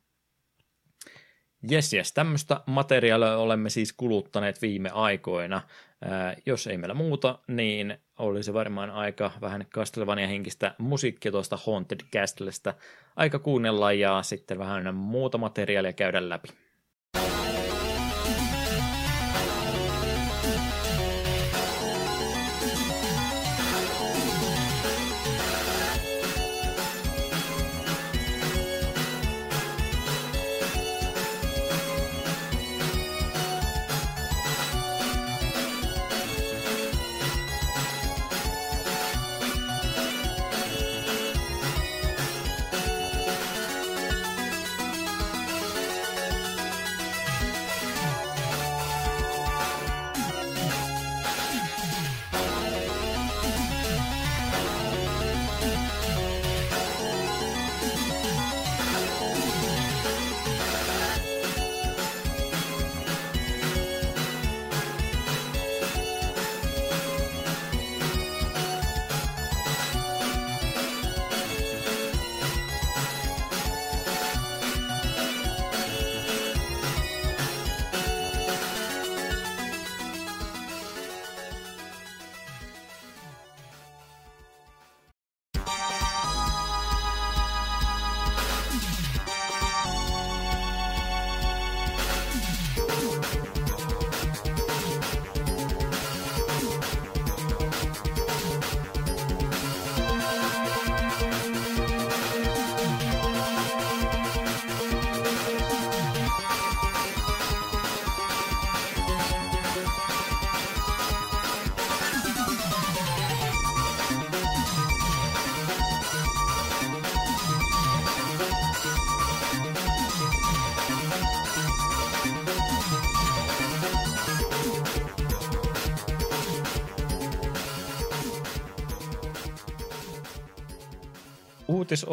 Jes, 1.69 1.93
jes. 1.93 2.13
Tämmöistä 2.13 2.61
materiaalia 2.67 3.37
olemme 3.37 3.69
siis 3.69 3.93
kuluttaneet 3.93 4.61
viime 4.61 4.89
aikoina. 4.89 5.61
Ää, 6.01 6.35
jos 6.45 6.67
ei 6.67 6.77
meillä 6.77 6.93
muuta, 6.93 7.39
niin 7.47 7.97
olisi 8.19 8.53
varmaan 8.53 8.89
aika 8.89 9.31
vähän 9.41 9.65
Castlevania 9.75 10.27
henkistä 10.27 10.75
musiikkia 10.77 11.31
tuosta 11.31 11.59
Haunted 11.65 11.99
Castlesta 12.13 12.73
aika 13.15 13.39
kuunnella 13.39 13.93
ja 13.93 14.23
sitten 14.23 14.59
vähän 14.59 14.95
muuta 14.95 15.37
materiaalia 15.37 15.93
käydä 15.93 16.29
läpi. 16.29 16.47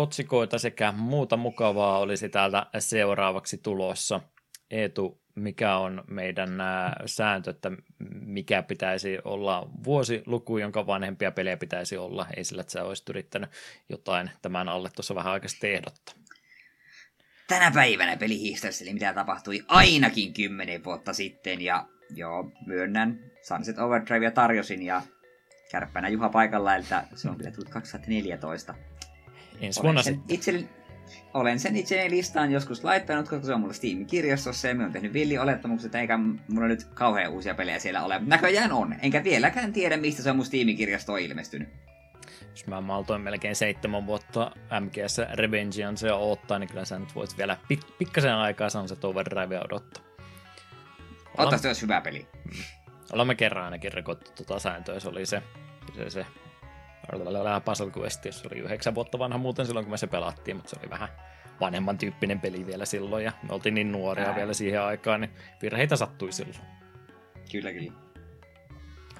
Uutisotsikoita 0.00 0.58
sekä 0.58 0.92
muuta 0.92 1.36
mukavaa 1.36 1.98
olisi 1.98 2.28
täältä 2.28 2.66
seuraavaksi 2.78 3.58
tulossa. 3.58 4.20
Eetu, 4.70 5.20
mikä 5.34 5.76
on 5.76 6.04
meidän 6.10 6.50
sääntö, 7.06 7.50
että 7.50 7.70
mikä 8.20 8.62
pitäisi 8.62 9.18
olla 9.24 9.70
vuosiluku, 9.84 10.58
jonka 10.58 10.86
vanhempia 10.86 11.32
pelejä 11.32 11.56
pitäisi 11.56 11.96
olla? 11.96 12.26
Ei 12.36 12.44
sillä, 12.44 12.60
että 12.60 12.72
sä 12.72 12.84
olisit 12.84 13.08
yrittänyt 13.08 13.50
jotain 13.88 14.30
tämän 14.42 14.68
alle 14.68 14.90
tuossa 14.96 15.14
vähän 15.14 15.32
aikaisesti 15.32 15.68
ehdottaa. 15.68 16.14
Tänä 17.48 17.70
päivänä 17.70 18.16
pelihistoriassa, 18.16 18.84
eli 18.84 18.92
mitä 18.92 19.14
tapahtui 19.14 19.64
ainakin 19.68 20.34
kymmenen 20.34 20.84
vuotta 20.84 21.12
sitten, 21.12 21.60
ja 21.60 21.86
joo, 22.14 22.50
myönnän, 22.66 23.18
Sunset 23.42 23.78
Overdrive 23.78 24.30
tarjosin, 24.30 24.82
ja 24.82 25.02
kärppänä 25.70 26.08
Juha 26.08 26.28
paikalla, 26.28 26.74
että 26.74 27.04
se 27.14 27.28
on 27.28 27.36
kyllä 27.36 27.50
tullut 27.50 27.68
2014 27.68 28.74
ensi 29.60 29.82
vuonna 29.82 30.02
sen 30.02 30.22
itse, 30.28 30.64
Olen 31.34 31.60
sen 31.60 31.76
itse 31.76 32.10
listaan 32.10 32.52
joskus 32.52 32.84
laittanut, 32.84 33.28
koska 33.28 33.46
se 33.46 33.54
on 33.54 33.60
mulla 33.60 33.74
Steam-kirjastossa 33.74 34.68
ja 34.68 34.74
me 34.74 34.84
on 34.84 34.92
tehnyt 34.92 35.12
villi 35.12 35.38
olettamukset, 35.38 35.94
eikä 35.94 36.18
mulla 36.48 36.68
nyt 36.68 36.84
kauhean 36.84 37.32
uusia 37.32 37.54
pelejä 37.54 37.78
siellä 37.78 38.04
ole. 38.04 38.20
Näköjään 38.26 38.72
on, 38.72 38.94
enkä 39.02 39.24
vieläkään 39.24 39.72
tiedä, 39.72 39.96
mistä 39.96 40.22
se 40.22 40.30
on 40.30 40.36
mun 40.36 40.44
Steam-kirjasto 40.44 41.16
ilmestynyt. 41.16 41.68
Jos 42.50 42.66
mä 42.66 42.80
maltoin 42.80 43.22
melkein 43.22 43.56
seitsemän 43.56 44.06
vuotta 44.06 44.50
MGS 44.80 45.18
Revengeance 45.34 46.12
odottaa, 46.12 46.58
niin 46.58 46.68
kyllä 46.68 46.84
sä 46.84 46.98
nyt 46.98 47.14
voit 47.14 47.38
vielä 47.38 47.56
pik- 47.72 47.92
pikkasen 47.98 48.34
aikaa 48.34 48.70
Sunset 48.70 49.04
Overdrivea 49.04 49.62
odottaa. 49.64 50.02
Ottaa 51.38 51.58
se 51.58 51.68
olisi 51.68 51.82
hyvä 51.82 52.00
peli. 52.00 52.26
Mm. 52.44 52.62
Olemme 53.12 53.34
kerran 53.34 53.64
ainakin 53.64 53.92
rikottu 53.92 54.30
tuota 54.36 54.58
sääntöä, 54.58 55.00
se 55.00 55.08
oli 55.08 55.26
se, 55.26 55.42
se, 55.96 56.10
se 56.10 56.26
Puzzle 57.64 57.92
Quest, 57.98 58.26
se 58.30 58.48
oli 58.52 58.60
yhdeksän 58.60 58.94
vuotta 58.94 59.18
vanha 59.18 59.38
muuten 59.38 59.66
silloin, 59.66 59.86
kun 59.86 59.90
me 59.90 59.96
se 59.96 60.06
pelattiin, 60.06 60.56
mutta 60.56 60.70
se 60.70 60.76
oli 60.80 60.90
vähän 60.90 61.08
vanhemman 61.60 61.98
tyyppinen 61.98 62.40
peli 62.40 62.66
vielä 62.66 62.84
silloin, 62.84 63.24
ja 63.24 63.32
me 63.42 63.54
oltiin 63.54 63.74
niin 63.74 63.92
nuoria 63.92 64.26
Ää. 64.28 64.36
vielä 64.36 64.52
siihen 64.52 64.82
aikaan, 64.82 65.20
niin 65.20 65.30
virheitä 65.62 65.96
sattui 65.96 66.32
silloin. 66.32 66.60
Kyllä, 67.52 67.72
kyllä. 67.72 67.92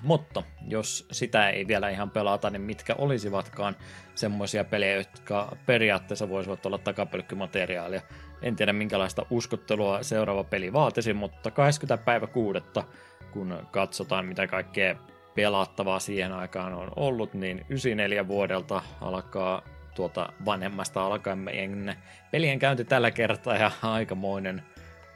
Mutta 0.03 0.43
jos 0.69 1.07
sitä 1.13 1.51
ei 1.51 1.67
vielä 1.67 1.89
ihan 1.89 2.11
pelata, 2.11 2.51
niin 2.51 2.63
mitkä 2.63 2.95
olisivatkaan 2.99 3.77
semmoisia 4.15 4.65
pelejä, 4.65 4.97
jotka 4.97 5.57
periaatteessa 5.67 6.29
voisivat 6.29 6.67
olla 6.67 6.79
takapelkkymateriaalia. 6.79 8.03
En 8.43 8.57
tiedä 8.57 8.73
minkälaista 8.73 9.27
uskottelua 9.31 10.03
seuraava 10.03 10.45
peli 10.45 10.73
vaatisi, 10.73 11.13
mutta 11.13 11.51
20. 11.51 12.05
päivä 12.05 12.27
kuudetta, 12.27 12.85
kun 13.33 13.67
katsotaan 13.71 14.27
mitä 14.27 14.47
kaikkea 14.47 14.97
pelattavaa 15.35 15.99
siihen 15.99 16.33
aikaan 16.33 16.75
on 16.75 16.93
ollut, 16.97 17.35
niin 17.35 17.59
94 17.59 18.29
vuodelta 18.29 18.83
alkaa 19.01 19.63
tuota 19.95 20.33
vanhemmasta 20.45 21.07
alkaen 21.07 21.39
meidän 21.39 21.95
pelien 22.31 22.59
käynti 22.59 22.85
tällä 22.85 23.11
kertaa 23.11 23.57
ja 23.57 23.71
aikamoinen, 23.83 24.63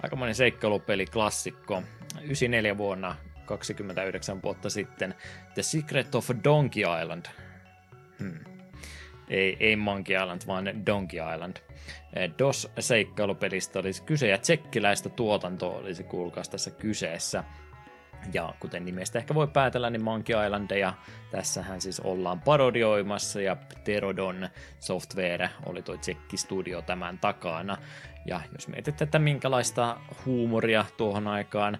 aikamoinen 0.03 0.35
seikkailupeli 0.35 1.07
klassikko. 1.07 1.83
94 2.21 2.79
vuonna 2.79 3.17
29 3.47 4.43
vuotta 4.43 4.71
sitten 4.71 5.15
The 5.55 5.63
Secret 5.63 6.15
of 6.15 6.31
Donkey 6.45 6.83
Island. 7.03 7.27
Hmm. 8.19 8.39
Ei, 9.29 9.57
ei 9.61 9.77
Monkey 9.77 10.17
Island, 10.17 10.43
vaan 10.47 10.87
Donkey 10.87 11.21
Island. 11.35 11.57
DOS-seikkailupelistä 12.39 13.79
olisi 13.79 14.03
kyse 14.03 14.29
ja 14.29 14.39
tsekkiläistä 14.39 15.09
tuotantoa 15.09 15.79
olisi 15.79 16.05
kuulkaas 16.05 16.49
tässä 16.49 16.71
kyseessä. 16.71 17.45
Ja 18.33 18.55
kuten 18.61 18.85
nimestä 18.85 19.19
ehkä 19.19 19.35
voi 19.35 19.49
päätellä, 19.49 19.91
niin 19.91 20.05
Monkey 20.05 20.45
Islandeja 20.47 20.95
tässähän 21.31 21.81
siis 21.81 22.01
ollaan 22.01 22.41
parodioimassa 22.41 23.41
ja 23.41 23.57
Pterodon 23.57 24.49
Software 24.81 25.51
oli 25.67 25.83
tuo 25.83 25.97
Tsekki 25.97 26.37
Studio 26.37 26.83
tämän 26.83 27.19
takana. 27.19 27.77
Ja 28.27 28.41
jos 28.53 28.69
mietit, 28.69 29.03
että 29.03 29.19
minkälaista 29.19 29.97
huumoria 30.27 30.85
tuohon 30.97 31.29
aikaan 31.29 31.79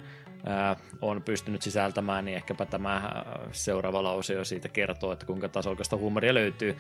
on 1.03 1.23
pystynyt 1.23 1.63
sisältämään, 1.63 2.25
niin 2.25 2.37
ehkäpä 2.37 2.67
tämä 2.67 3.25
seuraava 3.53 4.03
lause 4.03 4.35
jo 4.35 4.45
siitä 4.45 4.69
kertoo, 4.69 5.13
että 5.13 5.27
kuinka 5.27 5.49
tasokasta 5.49 5.97
huumoria 5.97 6.35
löytyy. 6.35 6.77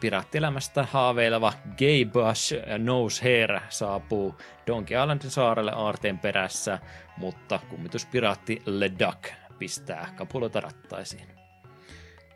Piraattielämästä 0.00 0.86
haaveileva 0.90 1.52
Gay 1.78 2.04
Bush 2.04 2.54
Nose 2.78 3.22
Hair 3.22 3.60
saapuu 3.68 4.34
Donkey 4.66 5.02
Islandin 5.02 5.30
saarelle 5.30 5.72
aarteen 5.74 6.18
perässä, 6.18 6.78
mutta 7.16 7.60
kummituspiraatti 7.70 8.62
Le 8.66 8.92
Duck 8.98 9.32
pistää 9.58 10.08
kapuloita 10.16 10.60
rattaisiin. 10.60 11.26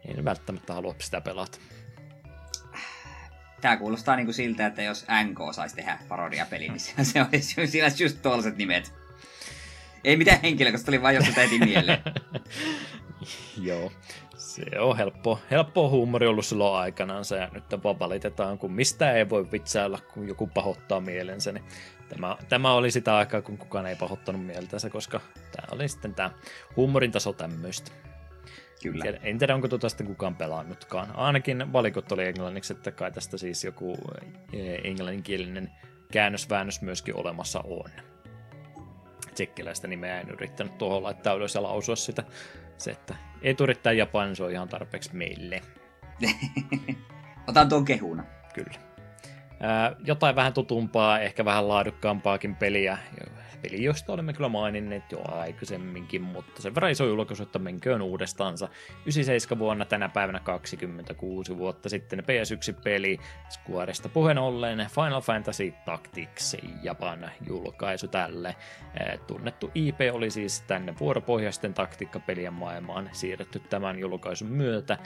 En 0.05 0.25
välttämättä 0.25 0.75
halua 0.75 0.95
sitä 0.99 1.21
pelata. 1.21 1.59
Tämä 3.61 3.77
kuulostaa 3.77 4.17
niin 4.17 4.27
kuin 4.27 4.35
siltä, 4.35 4.67
että 4.67 4.83
jos 4.83 5.07
NK 5.25 5.39
saisi 5.55 5.77
tehdä 5.77 5.99
parodiapeli, 6.09 6.69
niin 6.69 6.81
se 7.07 7.23
olisi, 7.23 7.67
siinä 7.67 7.85
olisi 7.85 8.05
just 8.05 8.23
tuollaiset 8.23 8.57
nimet. 8.57 8.98
Ei 10.05 10.17
mitään 10.17 10.41
henkilökosta, 10.43 10.87
tuli 10.87 11.03
vain 11.03 11.17
josta 11.17 11.41
heti 11.41 11.59
mieleen. 11.59 11.99
Joo, 13.63 13.93
se 14.37 14.81
on 14.81 14.97
helppo, 14.97 15.41
helppo 15.51 15.89
huumori 15.89 16.27
ollut 16.27 16.47
silloin 16.47 16.81
aikanaan, 16.81 17.25
ja 17.41 17.49
nyt 17.53 17.65
vaan 17.85 17.99
valitetaan, 17.99 18.59
kun 18.59 18.73
mistä 18.73 19.13
ei 19.13 19.31
voi 19.31 19.53
vitsailla, 19.53 19.99
kun 20.15 20.29
joku 20.29 20.47
pahoittaa 20.47 21.01
mielensä. 21.01 21.53
Niin 21.53 21.65
tämä, 22.09 22.37
tämä 22.49 22.73
oli 22.73 22.91
sitä 22.91 23.17
aikaa, 23.17 23.43
kun 23.43 23.59
kukaan 23.59 23.87
ei 23.87 23.97
pahoittanut 23.97 24.47
mieltänsä, 24.47 24.91
koska 24.91 25.21
tämä 25.53 25.67
oli 25.73 25.89
sitten 25.89 26.15
tämä 26.15 26.31
huumorin 26.77 27.13
taso 27.13 27.33
tämmöistä. 27.33 27.91
Kyllä. 28.83 29.05
En 29.23 29.39
tiedä, 29.39 29.55
onko 29.55 29.69
tuota 29.69 29.89
sitten 29.89 30.07
kukaan 30.07 30.37
pelannutkaan. 30.37 31.17
Ainakin 31.17 31.73
valikot 31.73 32.13
oli 32.13 32.27
englanniksi, 32.27 32.73
että 32.73 32.91
kai 32.91 33.13
tästä 33.13 33.37
siis 33.37 33.65
joku 33.65 33.97
eh, 34.53 34.81
englanninkielinen 34.85 35.71
käännösväännös 36.13 36.83
myöskin 36.83 37.17
olemassa 37.17 37.61
on 37.61 37.91
tsekkiläistä 39.39 39.89
nimeä 39.89 40.21
en 40.21 40.29
yrittänyt 40.29 40.79
tuohon 40.79 41.03
laittaa 41.03 41.35
ylös 41.35 41.55
ja 41.55 41.63
lausua 41.63 41.97
sitä. 41.97 42.23
Se, 42.79 42.91
että 42.91 43.15
ei 43.43 43.57
yrittää 43.61 43.93
Japanin, 43.93 44.37
se 44.37 44.45
on 44.45 44.51
ihan 44.51 44.69
tarpeeksi 44.69 45.17
meille. 45.17 45.61
Otan 47.49 47.69
tuon 47.69 47.85
kehuna. 47.85 48.25
Kyllä. 48.55 48.79
Ää, 49.61 49.97
jotain 50.05 50.37
vähän 50.37 50.53
tutumpaa, 50.53 51.21
ehkä 51.21 51.45
vähän 51.45 51.69
laadukkaampaakin 51.69 52.57
peliä, 52.57 52.99
peli, 53.63 53.85
josta 53.85 54.13
olemme 54.13 54.33
kyllä 54.33 54.49
maininneet 54.49 55.13
jo 55.13 55.23
aikaisemminkin, 55.29 56.23
mutta 56.23 56.63
sen 56.63 56.75
verran 56.75 56.91
iso 56.91 57.07
julkaisu, 57.07 57.43
että 57.43 57.59
menköön 57.59 58.03
uudestaansa. 58.03 58.69
97 59.03 59.59
vuonna 59.59 59.85
tänä 59.85 60.09
päivänä 60.09 60.41
26 60.41 61.59
vuotta 61.59 61.89
sitten 61.89 62.19
PS1-peli 62.19 63.19
Squaresta 63.51 64.09
puheen 64.09 64.39
ollen 64.39 64.87
Final 64.95 65.21
Fantasy 65.21 65.73
Tactics 65.85 66.57
Japan 66.83 67.31
julkaisu 67.47 68.09
tälle. 68.09 68.57
Tunnettu 69.27 69.71
IP 69.75 69.99
oli 70.13 70.31
siis 70.31 70.61
tänne 70.61 70.95
vuoropohjaisten 71.01 71.75
taktiikkapelien 71.75 72.53
maailmaan 72.53 73.11
siirretty 73.13 73.61
tämän 73.61 73.99
julkaisun 73.99 74.49
myötä. 74.49 74.99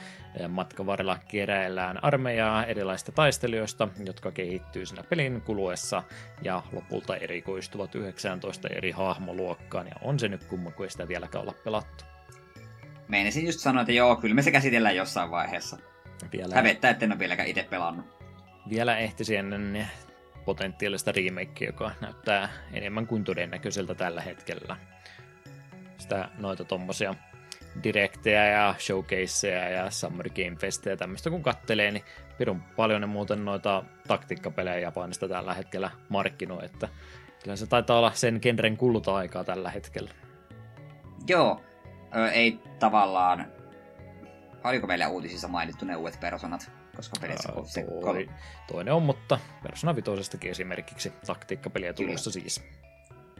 Matkan 0.48 0.86
varrella 0.86 1.18
keräillään 1.28 2.04
armeijaa 2.04 2.64
erilaisista 2.64 3.12
taistelijoista, 3.12 3.88
jotka 4.06 4.30
kehittyy 4.30 4.86
siinä 4.86 5.02
pelin 5.02 5.40
kuluessa 5.40 6.02
ja 6.42 6.62
lopulta 6.72 7.16
erikoistuvat 7.16 7.94
19 8.32 8.68
eri 8.68 8.90
hahmoluokkaan, 8.90 9.86
ja 9.86 9.94
on 10.02 10.18
se 10.18 10.28
nyt 10.28 10.44
kumma, 10.44 10.70
kun 10.70 10.86
ei 10.86 10.90
sitä 10.90 11.08
vieläkään 11.08 11.42
olla 11.42 11.54
pelattu. 11.64 12.04
Meinasin 13.08 13.46
just 13.46 13.60
sanoa, 13.60 13.80
että 13.80 13.92
joo, 13.92 14.16
kyllä 14.16 14.34
me 14.34 14.42
se 14.42 14.50
käsitellään 14.50 14.96
jossain 14.96 15.30
vaiheessa. 15.30 15.78
Vielä... 16.32 16.54
Hävettää, 16.54 16.90
että 16.90 17.04
en 17.04 17.12
ole 17.12 17.18
vieläkään 17.18 17.48
itse 17.48 17.62
pelannut. 17.70 18.06
Vielä 18.70 18.98
ehtisi 18.98 19.36
ennen 19.36 19.88
potentiaalista 20.44 21.12
remakea, 21.12 21.68
joka 21.68 21.90
näyttää 22.00 22.48
enemmän 22.72 23.06
kuin 23.06 23.24
todennäköiseltä 23.24 23.94
tällä 23.94 24.20
hetkellä. 24.20 24.76
Sitä 25.98 26.28
noita 26.38 26.64
tommosia 26.64 27.14
direktejä 27.82 28.48
ja 28.48 28.74
showcaseja 28.78 29.68
ja 29.68 29.90
Summer 29.90 30.28
Game 30.28 30.56
Festejä 30.56 30.96
tämmöistä 30.96 31.30
kun 31.30 31.42
kattelee, 31.42 31.90
niin 31.90 32.04
pirun 32.38 32.62
paljon 32.76 33.00
ne 33.00 33.06
muuten 33.06 33.44
noita 33.44 33.84
taktiikkapelejä 34.08 34.78
Japanista 34.78 35.28
tällä 35.28 35.54
hetkellä 35.54 35.90
markkinoi, 36.08 36.64
että 36.64 36.88
kyllä 37.42 37.56
se 37.56 37.66
taitaa 37.66 37.98
olla 37.98 38.12
sen 38.14 38.38
genren 38.42 38.76
kulta-aikaa 38.76 39.44
tällä 39.44 39.70
hetkellä. 39.70 40.10
Joo, 41.28 41.62
ö, 42.16 42.30
ei 42.30 42.58
tavallaan... 42.78 43.46
Oliko 44.64 44.86
meillä 44.86 45.08
uutisissa 45.08 45.48
mainittu 45.48 45.84
ne 45.84 45.96
uudet 45.96 46.20
personat? 46.20 46.70
Koska 46.96 47.16
pelissä 47.20 47.52
Ää, 47.56 47.64
se 47.64 47.86
toi, 48.00 48.28
toinen 48.66 48.94
on, 48.94 49.02
mutta 49.02 49.38
Persona 49.62 49.96
5 49.96 50.48
esimerkiksi 50.48 51.12
taktiikkapeliä 51.26 51.92
tulossa 51.92 52.30
siis. 52.30 52.64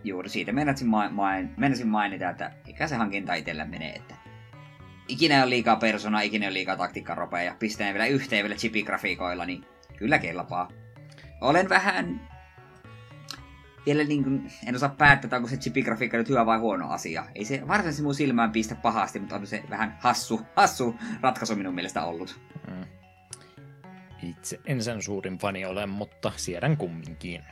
Juuri 0.05 0.29
siitä 0.29 0.53
meinasin, 0.53 0.89
main, 0.89 1.55
meinasin 1.57 1.89
mainita, 1.89 2.31
että 2.31 2.53
mikä 2.67 2.89
se 2.89 2.97
hankinta 2.97 3.35
itsellä 3.35 3.65
menee, 3.65 3.93
että 3.93 4.15
ikinä 5.09 5.43
ole 5.43 5.51
liikaa 5.51 5.77
persona, 5.77 6.21
ikinä 6.21 6.47
ole 6.47 6.53
liikaa 6.53 6.77
taktiikkaropeja, 6.77 7.57
pistää 7.59 7.93
vielä 7.93 8.07
yhteen 8.07 8.45
vielä 8.45 8.57
chipigrafiikoilla, 8.57 9.47
niin 9.47 9.65
kyllä 9.97 10.19
kelpaa. 10.19 10.69
Olen 11.41 11.69
vähän 11.69 12.29
vielä 13.87 14.05
niin 14.05 14.25
kuin, 14.25 14.53
en 14.67 14.75
osaa 14.75 14.89
päättää, 14.89 15.37
onko 15.37 15.49
se 15.49 15.57
chipigrafiikka 15.57 16.17
nyt 16.17 16.29
hyvä 16.29 16.47
vai 16.47 16.59
huono 16.59 16.91
asia. 16.91 17.27
Ei 17.35 17.45
se 17.45 17.69
varsinaisesti 17.69 18.03
mun 18.03 18.15
silmään 18.15 18.53
pistä 18.53 18.75
pahasti, 18.75 19.19
mutta 19.19 19.37
on 19.37 19.47
se 19.47 19.65
vähän 19.71 19.97
hassu, 20.01 20.41
hassu 20.57 20.95
ratkaisu 21.21 21.57
minun 21.57 21.75
mielestä 21.75 22.05
ollut. 22.05 22.41
Mm. 22.71 22.85
Itse 24.23 24.61
en 24.67 24.83
sen 24.83 25.03
suurin 25.03 25.39
fani 25.39 25.65
ole, 25.65 25.87
mutta 25.87 26.33
siedän 26.37 26.77
kumminkin. 26.77 27.45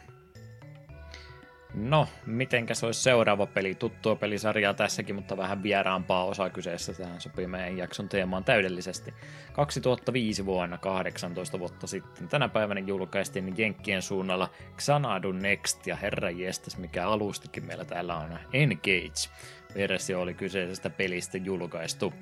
No, 1.75 2.09
mitenkäs 2.27 2.85
olisi 2.85 3.03
seuraava 3.03 3.47
peli? 3.47 3.75
Tuttua 3.75 4.17
pelisarjaa 4.17 4.75
tässäkin, 4.75 5.15
mutta 5.15 5.37
vähän 5.37 5.63
vieraampaa 5.63 6.25
osa 6.25 6.51
kyseessä. 6.51 6.93
Tähän 6.93 7.21
sopii 7.21 7.47
meidän 7.47 7.79
jakson 7.79 8.09
teemaan 8.09 8.45
täydellisesti. 8.45 9.15
2005 9.53 10.47
vuonna, 10.47 10.79
18 10.79 11.59
vuotta 11.59 11.87
sitten, 11.87 12.29
tänä 12.29 12.49
päivänä 12.49 12.81
julkaistiin 12.81 13.55
Jenkkien 13.57 14.03
suunnalla 14.03 14.51
Xanadu 14.79 15.33
Next 15.33 15.87
ja 15.87 15.97
herra 15.97 16.31
jestas, 16.31 16.79
mikä 16.79 17.09
alustikin 17.09 17.67
meillä 17.67 17.85
täällä 17.85 18.17
on 18.17 18.39
Engage. 18.53 19.31
Versio 19.75 20.21
oli 20.21 20.35
kyseisestä 20.35 20.91
pelistä 20.91 21.39
julkaistu. 21.39 22.13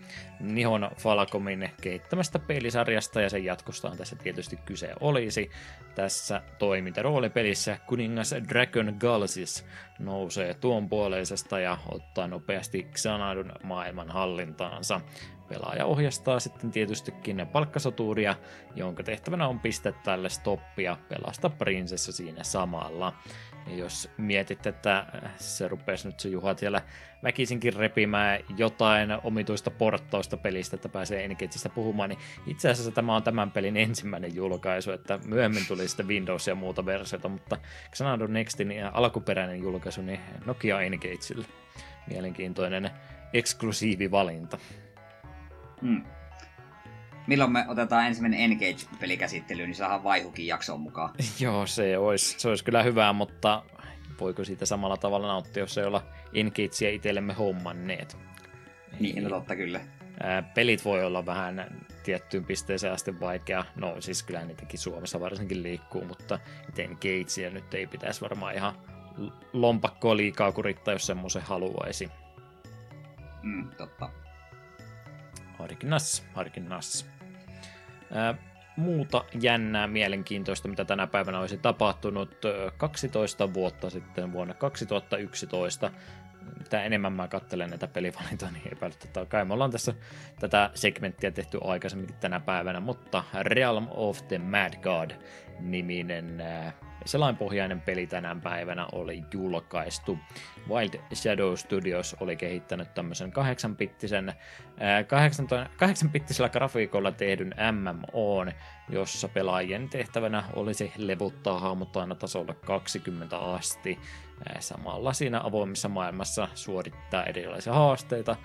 Nihon 0.41 0.91
Falcomin 0.97 1.71
kehittämästä 1.81 2.39
pelisarjasta 2.39 3.21
ja 3.21 3.31
sen 3.31 3.45
jatkosta 3.45 3.93
tässä 3.97 4.17
tietysti 4.17 4.57
kyse 4.57 4.93
olisi. 5.01 5.51
Tässä 5.95 6.43
toimintaroolipelissä 6.59 7.79
kuningas 7.87 8.35
Dragon 8.49 8.97
Galsis 8.99 9.67
nousee 9.99 10.55
tuon 10.55 10.89
puoleisesta 10.89 11.61
ja 11.61 11.79
ottaa 11.89 12.27
nopeasti 12.27 12.89
Xanadun 12.95 13.53
maailman 13.63 14.11
hallintaansa. 14.11 15.01
Pelaaja 15.49 15.85
ohjastaa 15.85 16.41
sitten 16.41 16.71
tietystikin 16.71 17.47
palkkasoturia, 17.53 18.35
jonka 18.75 19.03
tehtävänä 19.03 19.49
on 19.49 19.61
pistää 19.61 19.93
tälle 19.93 20.29
stoppia 20.29 20.97
pelasta 21.09 21.51
prinsessa 21.51 22.13
siinä 22.13 22.45
samalla. 22.45 23.13
Jos 23.77 24.11
mietit, 24.17 24.67
että 24.67 25.07
se 25.37 25.69
rupesi 25.69 26.09
nyt 26.09 26.21
se 26.21 26.29
Juha 26.29 26.55
siellä 26.55 26.83
väkisinkin 27.23 27.75
repimään 27.75 28.41
jotain 28.57 29.09
omituista 29.23 29.71
porttausta 29.71 30.37
pelistä, 30.37 30.77
että 30.77 30.89
pääsee 30.89 31.25
Engageista 31.25 31.69
puhumaan, 31.69 32.09
niin 32.09 32.19
itse 32.47 32.71
asiassa 32.71 32.93
tämä 32.93 33.17
on 33.17 33.23
tämän 33.23 33.51
pelin 33.51 33.77
ensimmäinen 33.77 34.35
julkaisu, 34.35 34.93
että 34.93 35.19
myöhemmin 35.25 35.67
tuli 35.69 35.89
sitten 35.89 36.09
Windows 36.09 36.49
ja 36.49 36.55
muuta 36.55 36.87
versiota, 36.87 37.29
mutta 37.29 37.57
Xanadu 37.93 38.27
Nextin 38.27 38.73
alkuperäinen 38.93 39.63
julkaisu, 39.63 40.03
niin 40.03 40.21
Nokia 40.45 40.81
Engageille. 40.81 41.47
Mielenkiintoinen 42.07 42.91
eksklusiivi 43.33 44.11
valinta. 44.11 44.59
Milloin 47.29 47.53
me 47.53 47.65
otetaan 47.69 48.07
ensimmäinen 48.07 48.41
Engage-peli 48.41 49.17
käsittelyyn, 49.17 49.69
niin 49.69 49.77
saadaan 49.77 50.05
vaihukin 50.05 50.47
jaksoon 50.47 50.81
mukaan. 50.81 51.11
Joo, 51.41 51.67
se 51.67 51.99
olisi, 51.99 52.41
se 52.41 52.49
olisi 52.49 52.65
kyllä 52.65 52.83
hyvää, 52.83 53.13
mutta 53.13 53.63
voiko 54.21 54.45
siitä 54.45 54.67
samalla 54.67 54.97
tavalla 54.97 55.27
nauttia, 55.27 55.63
jos 55.63 55.79
ei 55.79 55.85
olla 55.85 56.03
Engagea 56.35 56.91
itsellemme 56.91 57.33
hommanneet. 57.33 58.17
Niin, 59.01 59.23
no 59.23 59.29
totta 59.29 59.57
kyllä. 59.57 59.81
pelit 60.55 60.85
voi 60.85 61.05
olla 61.05 61.27
vähän 61.27 61.87
tiettyyn 62.03 62.45
pisteeseen 62.45 62.93
asti 62.93 63.21
vaikea. 63.21 63.65
No 63.77 64.01
siis 64.01 64.23
kyllä 64.23 64.45
niitäkin 64.45 64.79
Suomessa 64.79 65.21
varsinkin 65.21 65.63
liikkuu, 65.63 66.05
mutta 66.05 66.39
Engagea 66.79 67.51
nyt 67.51 67.75
ei 67.75 67.87
pitäisi 67.87 68.21
varmaan 68.21 68.55
ihan 68.55 68.75
lompakkoa 69.53 70.17
liikaa 70.17 70.53
kurittaa, 70.53 70.95
jos 70.95 71.07
semmoisen 71.07 71.43
haluaisi. 71.43 72.11
Mm, 73.43 73.69
totta. 73.77 74.11
Harkinnas, 75.59 76.27
harkinnas. 76.35 77.18
Muuta 78.77 79.25
jännää, 79.41 79.87
mielenkiintoista, 79.87 80.69
mitä 80.69 80.85
tänä 80.85 81.07
päivänä 81.07 81.41
olisi 81.41 81.59
tapahtunut 81.59 82.37
12 82.77 83.55
vuotta 83.55 83.91
sitten 83.91 84.33
vuonna 84.33 84.55
2011. 84.55 85.91
Mitä 86.59 86.83
enemmän 86.83 87.13
mä 87.13 87.29
katselen 87.29 87.71
näitä 87.71 87.89
pelivalintoja, 87.89 88.51
niin 88.51 88.73
epäilyttävää. 88.73 89.27
Kai 89.27 89.45
me 89.45 89.55
ollaan 89.55 89.71
tässä 89.71 89.95
tätä 90.41 90.71
segmenttiä 90.75 91.31
tehty 91.31 91.59
aikaisemmin 91.65 92.15
tänä 92.21 92.41
päivänä, 92.41 92.81
mutta 92.81 93.25
Realm 93.43 93.87
of 93.91 94.29
the 94.29 94.39
Mad 94.39 94.73
God 94.83 95.11
niminen 95.61 96.43
Selainpohjainen 97.05 97.81
peli 97.81 98.07
tänään 98.07 98.41
päivänä 98.41 98.87
oli 98.93 99.25
julkaistu. 99.35 100.19
Wild 100.69 101.01
Shadow 101.15 101.55
Studios 101.55 102.17
oli 102.21 102.37
kehittänyt 102.37 102.95
tämmöisen 102.95 103.33
8-bittisen, 103.33 104.33
8-bittisellä 105.83 106.49
grafiikolla 106.49 107.13
tehdyn 107.13 107.55
MMO, 107.73 108.47
jossa 108.89 109.29
pelaajien 109.29 109.89
tehtävänä 109.89 110.45
olisi 110.55 110.93
levuttaa 110.97 111.59
hahmot 111.59 111.97
aina 111.97 112.15
tasolla 112.15 112.55
20 112.55 113.39
asti. 113.39 113.99
Samalla 114.61 115.13
siinä 115.13 115.41
avoimessa 115.45 115.89
maailmassa 115.89 116.49
suorittaa 116.55 117.25
erilaisia 117.25 117.73
haasteita, 117.73 118.37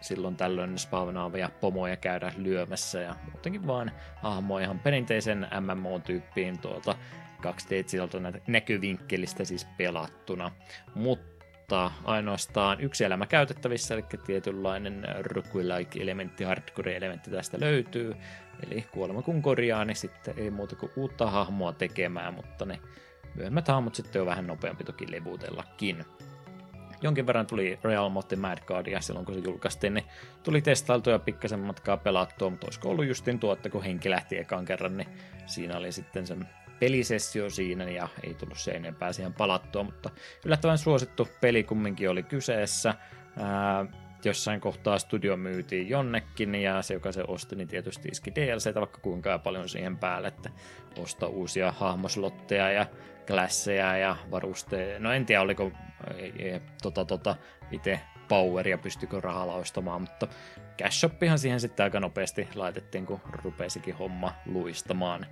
silloin 0.00 0.36
tällöin 0.36 0.78
spawnaavia 0.78 1.50
pomoja 1.60 1.96
käydä 1.96 2.32
lyömässä 2.36 3.00
ja 3.00 3.16
muutenkin 3.32 3.66
vaan 3.66 3.92
hahmoa 4.22 4.60
ihan 4.60 4.78
perinteisen 4.78 5.48
MMO-tyyppiin 5.60 6.58
tuolta 6.58 6.94
2D 7.46 8.40
näkyvinkkelistä 8.46 9.44
siis 9.44 9.66
pelattuna, 9.78 10.50
mutta 10.94 11.90
ainoastaan 12.04 12.80
yksi 12.80 13.04
elämä 13.04 13.26
käytettävissä, 13.26 13.94
eli 13.94 14.04
tietynlainen 14.26 15.04
roguelike-elementti, 15.20 16.44
hardcore-elementti 16.44 17.30
tästä 17.30 17.60
löytyy, 17.60 18.14
eli 18.66 18.86
kuolema 18.92 19.22
kun 19.22 19.42
korjaa, 19.42 19.84
niin 19.84 19.96
sitten 19.96 20.34
ei 20.36 20.50
muuta 20.50 20.76
kuin 20.76 20.92
uutta 20.96 21.30
hahmoa 21.30 21.72
tekemään, 21.72 22.34
mutta 22.34 22.64
ne 22.64 22.80
myöhemmät 23.34 23.68
hahmot 23.68 23.94
sitten 23.94 24.22
on 24.22 24.26
vähän 24.26 24.46
nopeampi 24.46 24.84
toki 24.84 25.12
levutellakin. 25.12 26.04
Jonkin 27.02 27.26
verran 27.26 27.46
tuli 27.46 27.78
Real 27.84 28.08
Motti 28.08 28.36
Mad 28.36 28.58
Guardia 28.66 29.00
silloin, 29.00 29.26
kun 29.26 29.34
se 29.34 29.40
julkaistiin, 29.44 29.94
niin 29.94 30.04
tuli 30.42 30.62
testailtua 30.62 31.12
ja 31.12 31.18
pikkasen 31.18 31.60
matkaa 31.60 31.96
pelattua, 31.96 32.50
mutta 32.50 32.66
olisiko 32.66 32.90
ollut 32.90 33.06
justin 33.06 33.38
tuo, 33.38 33.52
että 33.52 33.68
kun 33.70 33.82
henki 33.82 34.10
lähti 34.10 34.38
ekan 34.38 34.64
kerran, 34.64 34.96
niin 34.96 35.08
siinä 35.46 35.76
oli 35.76 35.92
sitten 35.92 36.26
sen 36.26 36.48
pelisessio 36.82 37.50
siinä 37.50 37.84
ja 37.84 38.08
ei 38.26 38.34
tullut 38.34 38.58
se 38.58 38.70
enempää 38.70 39.12
siihen 39.12 39.34
palattua, 39.34 39.82
mutta 39.82 40.10
yllättävän 40.44 40.78
suosittu 40.78 41.28
peli 41.40 41.64
kumminkin 41.64 42.10
oli 42.10 42.22
kyseessä. 42.22 42.94
Ää, 43.38 43.86
jossain 44.24 44.60
kohtaa 44.60 44.98
studio 44.98 45.36
myytiin 45.36 45.88
jonnekin 45.88 46.54
ja 46.54 46.82
se, 46.82 46.94
joka 46.94 47.12
se 47.12 47.24
osti, 47.28 47.56
niin 47.56 47.68
tietysti 47.68 48.08
iski 48.08 48.34
DLCtä 48.34 48.80
vaikka 48.80 48.98
kuinka 49.00 49.38
paljon 49.38 49.68
siihen 49.68 49.98
päälle, 49.98 50.28
että 50.28 50.50
ostaa 50.98 51.28
uusia 51.28 51.72
hahmoslotteja 51.72 52.72
ja 52.72 52.86
klasseja 53.26 53.96
ja 53.96 54.16
varusteja. 54.30 54.98
No 54.98 55.12
en 55.12 55.26
tiedä, 55.26 55.42
oliko 55.42 55.72
ei, 56.16 56.32
ei, 56.38 56.60
tota, 56.82 57.04
tota, 57.04 57.36
itse 57.70 58.00
poweria 58.28 58.78
pystykö 58.78 59.20
rahalla 59.20 59.54
ostamaan, 59.54 60.00
mutta 60.00 60.28
cash 60.78 61.06
siihen 61.36 61.60
sitten 61.60 61.84
aika 61.84 62.00
nopeasti 62.00 62.48
laitettiin, 62.54 63.06
kun 63.06 63.20
rupesikin 63.44 63.94
homma 63.94 64.32
luistamaan. 64.46 65.26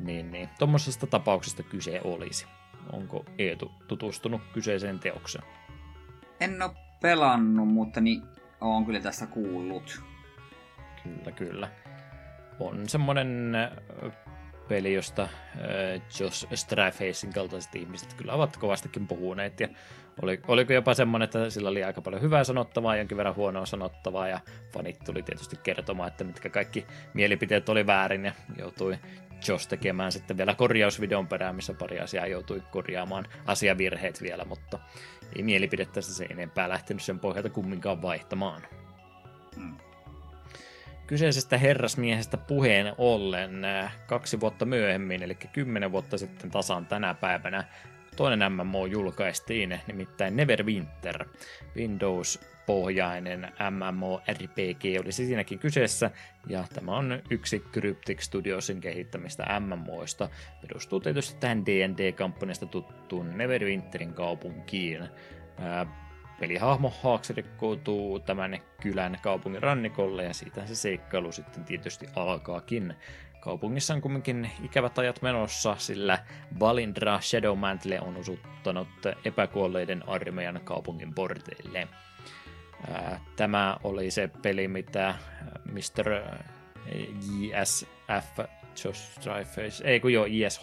Niin, 0.00 0.30
niin. 0.30 0.48
Tuommoisesta 0.58 1.06
tapauksesta 1.06 1.62
kyse 1.62 2.00
olisi. 2.04 2.46
Onko 2.92 3.24
Eetu 3.38 3.72
tutustunut 3.88 4.40
kyseiseen 4.52 4.98
teokseen? 4.98 5.44
En 6.40 6.62
ole 6.62 6.70
pelannut, 7.02 7.68
mutta 7.68 8.00
niin 8.00 8.22
olen 8.60 8.84
kyllä 8.84 9.00
tästä 9.00 9.26
kuullut. 9.26 10.02
Kyllä, 11.02 11.32
kyllä. 11.32 11.68
On 12.60 12.88
semmoinen 12.88 13.52
peli, 14.68 14.94
josta 14.94 15.28
Josh 16.20 16.46
Strafacin 16.54 17.32
kaltaiset 17.32 17.74
ihmiset 17.74 18.14
kyllä 18.14 18.32
ovat 18.32 18.56
kovastikin 18.56 19.06
puhuneet. 19.06 19.60
Ja 19.60 19.68
oli, 20.22 20.40
oliko 20.48 20.72
jopa 20.72 20.94
semmoinen, 20.94 21.24
että 21.24 21.50
sillä 21.50 21.68
oli 21.68 21.84
aika 21.84 22.02
paljon 22.02 22.22
hyvää 22.22 22.44
sanottavaa, 22.44 22.96
jonkin 22.96 23.16
verran 23.16 23.36
huonoa 23.36 23.66
sanottavaa, 23.66 24.28
ja 24.28 24.40
fanit 24.72 24.98
tuli 25.04 25.22
tietysti 25.22 25.56
kertomaan, 25.62 26.08
että 26.08 26.24
mitkä 26.24 26.48
kaikki 26.48 26.86
mielipiteet 27.14 27.68
oli 27.68 27.86
väärin, 27.86 28.24
ja 28.24 28.32
joutui 28.58 28.98
Josh 29.48 29.68
tekemään 29.68 30.12
sitten 30.12 30.36
vielä 30.36 30.54
korjausvideon 30.54 31.26
perään, 31.26 31.56
missä 31.56 31.74
pari 31.74 32.00
asiaa 32.00 32.26
joutui 32.26 32.62
korjaamaan 32.70 33.26
asiavirheet 33.46 34.22
vielä, 34.22 34.44
mutta 34.44 34.78
ei 35.36 35.42
mielipidettä 35.42 36.00
se 36.00 36.24
enempää 36.24 36.68
lähtenyt 36.68 37.02
sen 37.02 37.18
pohjalta 37.18 37.50
kumminkaan 37.50 38.02
vaihtamaan. 38.02 38.62
Hmm. 39.56 39.87
Kyseisestä 41.08 41.58
herrasmiehestä 41.58 42.36
puheen 42.36 42.94
ollen 42.98 43.64
äh, 43.64 43.96
kaksi 44.06 44.40
vuotta 44.40 44.64
myöhemmin, 44.64 45.22
eli 45.22 45.34
kymmenen 45.34 45.92
vuotta 45.92 46.18
sitten 46.18 46.50
tasan 46.50 46.86
tänä 46.86 47.14
päivänä, 47.14 47.64
toinen 48.16 48.52
MMO 48.52 48.86
julkaistiin, 48.86 49.80
nimittäin 49.86 50.36
Neverwinter. 50.36 51.24
Windows-pohjainen 51.76 53.52
MMO-RPG 53.70 55.00
olisi 55.00 55.26
siinäkin 55.26 55.58
kyseessä, 55.58 56.10
ja 56.46 56.64
tämä 56.74 56.96
on 56.96 57.22
yksi 57.30 57.64
Cryptic 57.72 58.20
Studiosin 58.20 58.80
kehittämistä 58.80 59.60
MMOista. 59.60 60.28
Perustuu 60.60 61.00
tietysti 61.00 61.40
tähän 61.40 61.66
D&D-kampanjasta 61.66 62.66
tuttuun 62.66 63.38
Neverwinterin 63.38 64.14
kaupunkiin. 64.14 65.08
Pelihahmo 66.40 66.92
Haaksi 67.02 67.32
rikkoutuu 67.32 68.20
tämän 68.20 68.58
kylän 68.80 69.18
kaupungin 69.22 69.62
rannikolle 69.62 70.24
ja 70.24 70.34
siitä 70.34 70.66
se 70.66 70.74
seikkailu 70.74 71.32
sitten 71.32 71.64
tietysti 71.64 72.06
alkaakin. 72.16 72.94
Kaupungissa 73.40 73.94
on 73.94 74.00
kumminkin 74.00 74.50
ikävät 74.64 74.98
ajat 74.98 75.22
menossa, 75.22 75.76
sillä 75.78 76.18
Valindra 76.60 77.20
Shadowmantle 77.20 78.00
on 78.00 78.16
osuttanut 78.16 78.88
epäkuolleiden 79.24 80.08
armeijan 80.08 80.60
kaupungin 80.64 81.14
porteille. 81.14 81.88
Tämä 83.36 83.76
oli 83.84 84.10
se 84.10 84.30
peli, 84.42 84.68
mitä 84.68 85.14
Mr. 85.64 86.22
JSF, 87.30 88.38
Josh 88.84 89.20
Dreyfus, 89.24 89.80
ei 89.80 90.00
kun 90.00 90.12
joo, 90.12 90.26
ISH, 90.28 90.62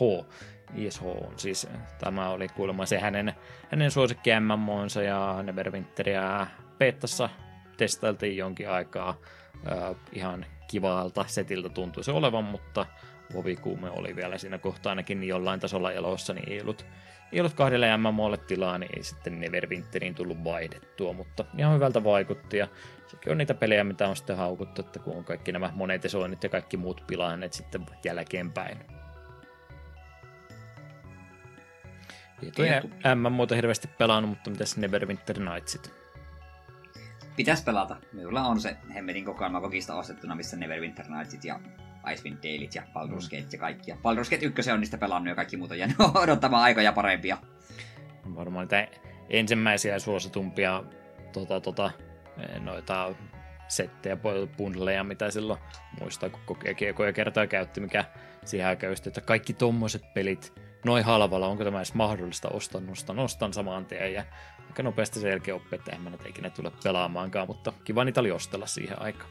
ISH 0.76 1.04
on 1.04 1.34
siis, 1.38 1.68
tämä 2.00 2.30
oli 2.30 2.48
kuulemma 2.48 2.86
se 2.86 3.00
hänen, 3.00 3.34
hänen 3.72 3.92
suosikki 3.92 4.30
MMOnsa 4.40 5.02
ja 5.02 5.44
Neverwinteria 5.44 6.48
Peettassa 6.78 7.30
testailtiin 7.78 8.38
jonkin 8.38 8.70
aikaa. 8.70 9.18
Äh, 9.72 9.96
ihan 10.12 10.46
kivalta 10.68 11.26
setiltä 11.28 11.70
tuntui 11.70 12.04
se 12.04 12.12
olevan, 12.12 12.44
mutta 12.44 12.86
Vovikuume 13.34 13.90
oli 13.90 14.16
vielä 14.16 14.38
siinä 14.38 14.58
kohtaa 14.58 14.90
ainakin 14.90 15.24
jollain 15.24 15.60
tasolla 15.60 15.92
elossa, 15.92 16.34
niin 16.34 16.50
ei 16.50 16.62
ollut, 16.62 16.86
ei 17.32 17.40
ollut 17.40 17.54
kahdelle 17.54 17.98
MMOlle 17.98 18.38
tilaa, 18.38 18.78
niin 18.78 18.92
ei 18.98 19.04
sitten 19.04 19.40
Neverwinteriin 19.40 20.16
tullut 20.16 20.44
vaihdettua, 20.44 21.14
mutta 21.14 21.46
ihan 21.58 21.76
hyvältä 21.76 22.04
vaikutti 22.04 22.58
ja 22.58 22.68
sekin 23.08 23.32
on 23.32 23.38
niitä 23.38 23.54
pelejä, 23.54 23.84
mitä 23.84 24.08
on 24.08 24.16
sitten 24.16 24.38
haukuttu, 24.38 24.82
että 24.82 25.00
kun 25.00 25.18
on 25.18 25.24
kaikki 25.24 25.52
nämä 25.52 25.72
monetisoinnit 25.76 26.44
ja 26.44 26.50
kaikki 26.50 26.78
muut 26.78 27.04
pilanneet 27.08 27.54
sitten 27.54 27.86
jälkeenpäin. 28.04 28.95
Ei 32.44 32.52
toi 32.52 32.68
MMOta 33.16 33.56
hirveästi 33.56 33.88
pelannut, 33.88 34.30
mutta 34.30 34.50
mitäs 34.50 34.78
Neverwinter 34.78 35.40
Nightsit? 35.40 35.92
Pitäis 37.36 37.62
pelata. 37.62 37.98
Minulla 38.14 38.42
on 38.42 38.60
se 38.60 38.78
hemmetin 38.94 39.26
kokoelma 39.26 39.62
kokista 39.62 39.96
ostettuna, 39.96 40.36
missä 40.36 40.58
Neverwinter 40.58 41.06
Nightsit 41.10 41.46
ja 41.46 41.60
Icewind 42.12 42.38
Dalei't 42.38 42.72
ja 42.76 42.84
Baldur's 42.84 43.24
Gate 43.24 43.48
ja 43.52 43.60
kaikki. 43.60 43.92
Ja 43.92 43.96
Baldur's 43.96 44.30
Gate 44.30 44.46
1 44.46 44.72
on 44.72 44.80
niistä 44.80 44.98
pelannut 44.98 45.30
ja 45.30 45.36
kaikki 45.36 45.58
muut 45.58 45.72
on 45.72 45.80
jäänyt 45.80 45.98
odottamaan 46.24 46.64
aikoja 46.64 46.94
parempia. 46.94 47.38
Varmaan 48.36 48.64
niitä 48.64 48.88
ensimmäisiä 49.30 50.00
suositumpia 50.00 50.84
tota, 51.34 51.62
tota, 51.62 51.92
noita 52.60 53.16
settejä, 53.68 54.18
bundleja, 54.58 55.04
mitä 55.04 55.32
silloin 55.32 55.60
muistaa, 56.00 56.30
kun 56.30 56.58
kiekoja 56.78 57.14
kertaa 57.14 57.48
käytti, 57.48 57.82
mikä 57.82 58.06
siihen 58.46 58.68
aikaan 58.68 58.92
just, 58.92 59.08
että 59.08 59.22
kaikki 59.22 59.54
tommoset 59.54 60.14
pelit 60.14 60.65
noin 60.86 61.06
halvalla, 61.06 61.48
onko 61.48 61.64
tämä 61.64 61.78
edes 61.78 61.94
mahdollista 61.94 62.50
ostaa, 62.50 62.82
nostan, 62.82 63.16
nostan 63.16 63.54
saman 63.54 63.86
tien 63.86 64.14
ja 64.14 64.24
aika 64.68 64.84
nopeasti 64.84 65.20
sen 65.20 65.30
jälkeen 65.30 65.56
oppi, 65.56 65.76
että 65.76 65.92
en 65.92 66.02
mä 66.02 66.10
näitä 66.10 66.30
ikinä 66.30 66.50
tule 66.50 66.72
pelaamaankaan, 66.84 67.48
mutta 67.48 67.74
kiva 67.84 68.04
niitä 68.04 68.20
oli 68.20 68.32
ostella 68.32 68.68
siihen 68.68 69.02
aikaan. 69.02 69.30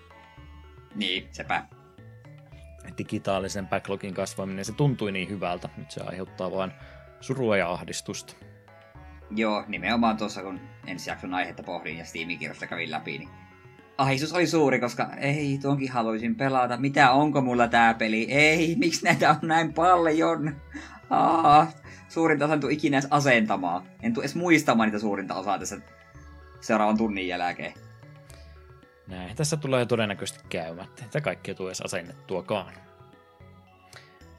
Niin, 0.95 1.29
sepä 1.31 1.65
digitaalisen 2.99 3.69
backlogin 3.69 4.15
kasvaminen, 4.15 4.65
se 4.65 4.73
tuntui 4.73 5.13
niin 5.13 5.29
hyvältä. 5.29 5.69
Nyt 5.77 5.91
se 5.91 6.01
aiheuttaa 6.01 6.53
vain 6.53 6.73
surua 7.21 7.57
ja 7.57 7.71
ahdistusta. 7.71 8.35
Joo, 9.31 9.65
nimenomaan 9.69 10.17
tuossa 10.17 10.43
kun 10.43 10.61
ensi 10.87 11.11
jakson 11.11 11.35
aihetta 11.35 11.63
pohdin 11.63 11.99
ja 11.99 12.05
Steamin 12.05 12.39
kirjoista 12.39 12.67
kävin 12.67 12.91
läpi, 12.91 13.19
niin 13.19 13.29
ahdistus 13.99 14.33
oli 14.33 14.47
suuri, 14.47 14.81
koska 14.81 15.11
ei, 15.17 15.59
tuonkin 15.63 15.93
haluaisin 15.93 16.35
pelata. 16.35 16.77
Mitä, 16.77 17.11
onko 17.11 17.41
mulla 17.41 17.69
tää 17.69 17.95
peli? 17.95 18.33
Ei, 18.33 18.77
miksi 18.79 19.05
näitä 19.05 19.31
on 19.31 19.49
näin 19.49 19.75
paljon? 19.75 20.57
Aa, 21.15 21.73
suurinta 22.09 22.45
osaa 22.45 22.55
en 22.55 22.73
ikinä 22.73 22.99
edes 22.99 23.09
asentamaan. 23.11 23.83
En 24.03 24.15
tule 24.15 24.25
edes 24.25 24.35
muistamaan 24.35 24.87
niitä 24.89 24.99
suurinta 24.99 25.35
osaa 25.35 25.59
tässä 25.59 25.81
seuraavan 26.61 26.97
tunnin 26.97 27.29
jälkeen. 27.29 27.75
Näin 29.07 29.37
tässä 29.37 29.57
tulee 29.57 29.87
todennäköisesti 29.87 30.45
käymättä, 30.49 31.05
kaikki 31.21 31.51
ei 31.51 31.55
tule 31.55 31.69
edes 31.69 31.81
asennettuakaan. 31.81 32.73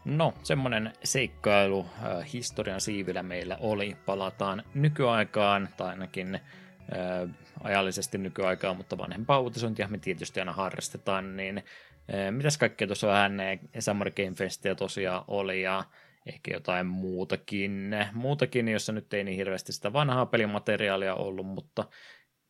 No, 0.05 0.33
semmonen 0.43 0.93
seikkailu 1.03 1.85
äh, 2.03 2.33
historian 2.33 2.81
siivillä 2.81 3.23
meillä 3.23 3.57
oli. 3.59 3.97
Palataan 4.05 4.63
nykyaikaan, 4.73 5.69
tai 5.77 5.89
ainakin 5.89 6.35
äh, 6.35 7.29
ajallisesti 7.63 8.17
nykyaikaan, 8.17 8.77
mutta 8.77 8.97
vanhempaa 8.97 9.39
uutisointia 9.39 9.87
me 9.87 9.97
tietysti 9.97 10.39
aina 10.39 10.53
harrastetaan, 10.53 11.37
niin 11.37 11.57
äh, 11.57 12.31
mitäs 12.31 12.57
kaikkea 12.57 12.87
tuossa 12.87 13.07
vähän 13.07 13.33
Summer 13.79 14.11
Game 14.11 14.35
Festia 14.35 14.75
tosiaan 14.75 15.23
oli, 15.27 15.61
ja 15.61 15.83
ehkä 16.25 16.51
jotain 16.53 16.87
muutakin, 16.87 17.95
muutakin, 18.13 18.67
jossa 18.67 18.91
nyt 18.91 19.13
ei 19.13 19.23
niin 19.23 19.37
hirveästi 19.37 19.73
sitä 19.73 19.93
vanhaa 19.93 20.25
pelimateriaalia 20.25 21.15
ollut, 21.15 21.47
mutta 21.47 21.89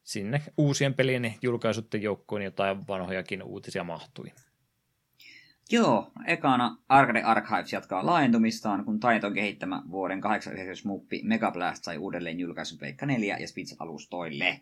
sinne 0.04 0.42
uusien 0.58 0.94
pelien 0.94 1.36
julkaisutten 1.42 2.02
joukkoon 2.02 2.42
jotain 2.42 2.88
vanhojakin 2.88 3.44
uutisia 3.44 3.84
mahtui. 3.84 4.32
Joo, 5.72 6.12
ekana 6.28 6.78
Arcade 6.90 7.22
Archives 7.22 7.74
jatkaa 7.74 8.06
laajentumistaan, 8.06 8.86
kun 8.86 9.00
Taiton 9.00 9.34
kehittämä 9.34 9.84
vuoden 9.92 10.22
89 10.22 10.88
muppi 10.90 11.22
Mega 11.24 11.52
Blast 11.52 11.84
sai 11.84 11.98
uudelleen 11.98 12.40
julkaisun 12.40 12.78
Peikka 12.78 13.06
4 13.06 13.38
ja 13.38 13.48
Spitz-alustoille. 13.48 14.60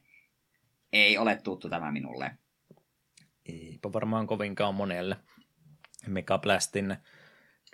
Ei 0.94 1.18
ole 1.18 1.36
tuttu 1.44 1.70
tämä 1.70 1.92
minulle. 1.92 2.32
Eipä 3.46 3.94
varmaan 3.94 4.28
kovinkaan 4.28 4.76
monelle. 4.76 5.18
Mega 6.08 6.38
Blastin 6.38 6.98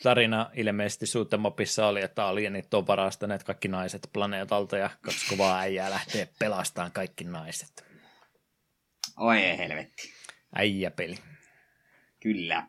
tarina 0.03 0.51
ilmeisesti 0.53 1.05
Suutemapissa 1.05 1.87
oli, 1.87 2.01
että 2.01 2.25
alienit 2.25 2.73
on 2.73 2.87
varastaneet 2.87 3.43
kaikki 3.43 3.67
naiset 3.67 4.09
planeetalta 4.13 4.77
ja 4.77 4.89
kaksi 5.01 5.29
kovaa 5.29 5.59
äijää 5.59 5.89
lähtee 5.89 6.29
pelastamaan 6.39 6.91
kaikki 6.91 7.23
naiset. 7.23 7.85
Oi 9.17 9.37
ei 9.37 9.57
helvetti. 9.57 10.09
Äijäpeli. 10.55 11.15
Kyllä. 12.19 12.67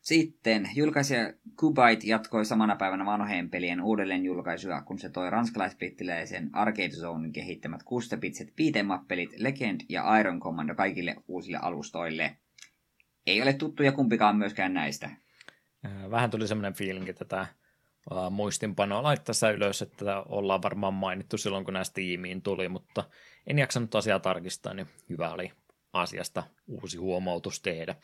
Sitten 0.00 0.70
julkaisija 0.74 1.32
Kubite 1.60 2.06
jatkoi 2.06 2.44
samana 2.44 2.76
päivänä 2.76 3.06
vanhojen 3.06 3.50
pelien 3.50 3.80
uudelleen 3.80 4.24
julkaisua, 4.24 4.82
kun 4.82 4.98
se 4.98 5.10
toi 5.10 5.30
ranskalaisbrittiläisen 5.30 6.50
Arcade 6.52 6.90
Zonein 6.90 7.32
kehittämät 7.32 7.82
kustepitset 7.82 8.48
beat'em 8.48 9.04
Legend 9.36 9.80
ja 9.88 10.18
Iron 10.18 10.40
Commando 10.40 10.74
kaikille 10.74 11.16
uusille 11.28 11.58
alustoille. 11.62 12.36
Ei 13.26 13.42
ole 13.42 13.52
tuttuja 13.52 13.92
kumpikaan 13.92 14.36
myöskään 14.36 14.74
näistä. 14.74 15.10
Vähän 16.10 16.30
tuli 16.30 16.48
semmoinen 16.48 16.74
fiilinki, 16.74 17.10
että 17.10 17.24
tämä 17.24 17.46
muistinpanoa 18.30 19.02
laittaessa 19.02 19.50
ylös, 19.50 19.82
että 19.82 20.22
ollaan 20.22 20.62
varmaan 20.62 20.94
mainittu 20.94 21.38
silloin, 21.38 21.64
kun 21.64 21.74
näistä 21.74 21.94
tiimiin 21.94 22.42
tuli, 22.42 22.68
mutta 22.68 23.04
en 23.46 23.58
jaksanut 23.58 23.94
asiaa 23.94 24.20
tarkistaa, 24.20 24.74
niin 24.74 24.86
hyvä 25.08 25.32
oli 25.32 25.52
asiasta 25.92 26.42
uusi 26.66 26.98
huomautus 26.98 27.60
tehdä. 27.60 27.94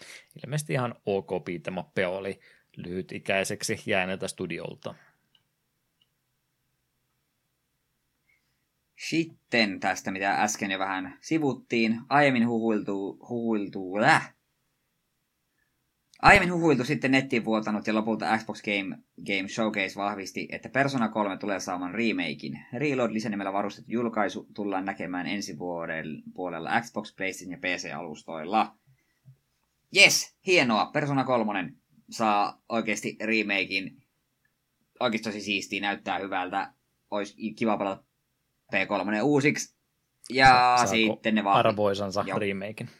Ilmeisesti 0.45 0.73
ihan 0.73 0.95
ok 1.07 1.45
piitemappe 1.45 2.07
oli 2.07 2.41
lyhytikäiseksi 2.77 3.83
jääneeltä 3.87 4.29
studiolta. 4.29 4.95
Sitten 9.09 9.81
tästä, 9.81 10.11
mitä 10.11 10.43
äsken 10.43 10.71
jo 10.71 10.79
vähän 10.79 11.19
sivuttiin, 11.21 12.01
aiemmin 12.09 12.49
huhuiltu, 12.49 13.19
huhuiltu, 13.29 13.99
äh, 14.03 14.35
Aiemmin 16.23 16.53
huhuiltu 16.53 16.85
sitten 16.85 17.11
nettiin 17.11 17.45
vuotanut 17.45 17.87
ja 17.87 17.95
lopulta 17.95 18.39
Xbox 18.39 18.63
Game, 18.63 18.99
Game 19.27 19.49
Showcase 19.49 19.97
vahvisti, 19.97 20.49
että 20.53 20.69
Persona 20.69 21.09
3 21.09 21.37
tulee 21.37 21.61
saamaan 21.61 21.95
remakein. 21.95 22.67
Reload 22.73 23.13
lisänimellä 23.13 23.53
varustettu 23.53 23.93
julkaisu 23.93 24.49
tullaan 24.55 24.85
näkemään 24.85 25.27
ensi 25.27 25.59
vuoden 25.59 26.23
puolella 26.35 26.81
Xbox, 26.81 27.17
PlayStation 27.17 27.53
ja 27.53 27.59
PC-alustoilla. 27.59 28.75
Yes, 29.97 30.37
hienoa. 30.47 30.87
Persona 30.87 31.25
3 31.25 31.73
saa 32.11 32.63
oikeasti 32.69 33.17
remakein. 33.21 34.03
Oikeasti 35.01 35.29
tosi 35.29 35.41
siistiä, 35.41 35.81
näyttää 35.81 36.19
hyvältä. 36.19 36.73
Olisi 37.11 37.53
kiva 37.55 37.77
palata 37.77 38.03
P3 38.75 39.23
uusiksi. 39.23 39.77
Ja 40.31 40.77
Sa- 40.81 40.87
sitten 40.87 41.35
ne 41.35 41.45
vaan... 41.45 41.67
Arvoisansa 41.67 42.25
remakein. 42.39 42.91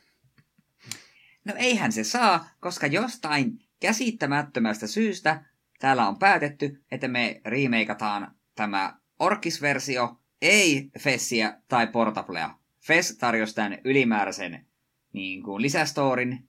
No 1.45 1.55
eihän 1.57 1.93
se 1.93 2.05
saa, 2.05 2.49
koska 2.61 2.87
jostain 2.87 3.59
käsittämättömästä 3.81 4.87
syystä 4.87 5.45
täällä 5.79 6.09
on 6.09 6.19
päätetty, 6.19 6.85
että 6.91 7.09
me 7.09 7.41
remakeataan 7.45 8.35
tämä 8.55 8.99
Orkis-versio, 9.19 10.21
ei 10.43 10.91
Fessiä 10.99 11.61
tai 11.69 11.87
Portablea. 11.87 12.55
Fess 12.81 13.19
tarjosi 13.19 13.55
tämän 13.55 13.79
ylimääräisen 13.85 14.67
niin 15.13 15.43
kuin, 15.43 15.63
lisästorin. 15.63 16.49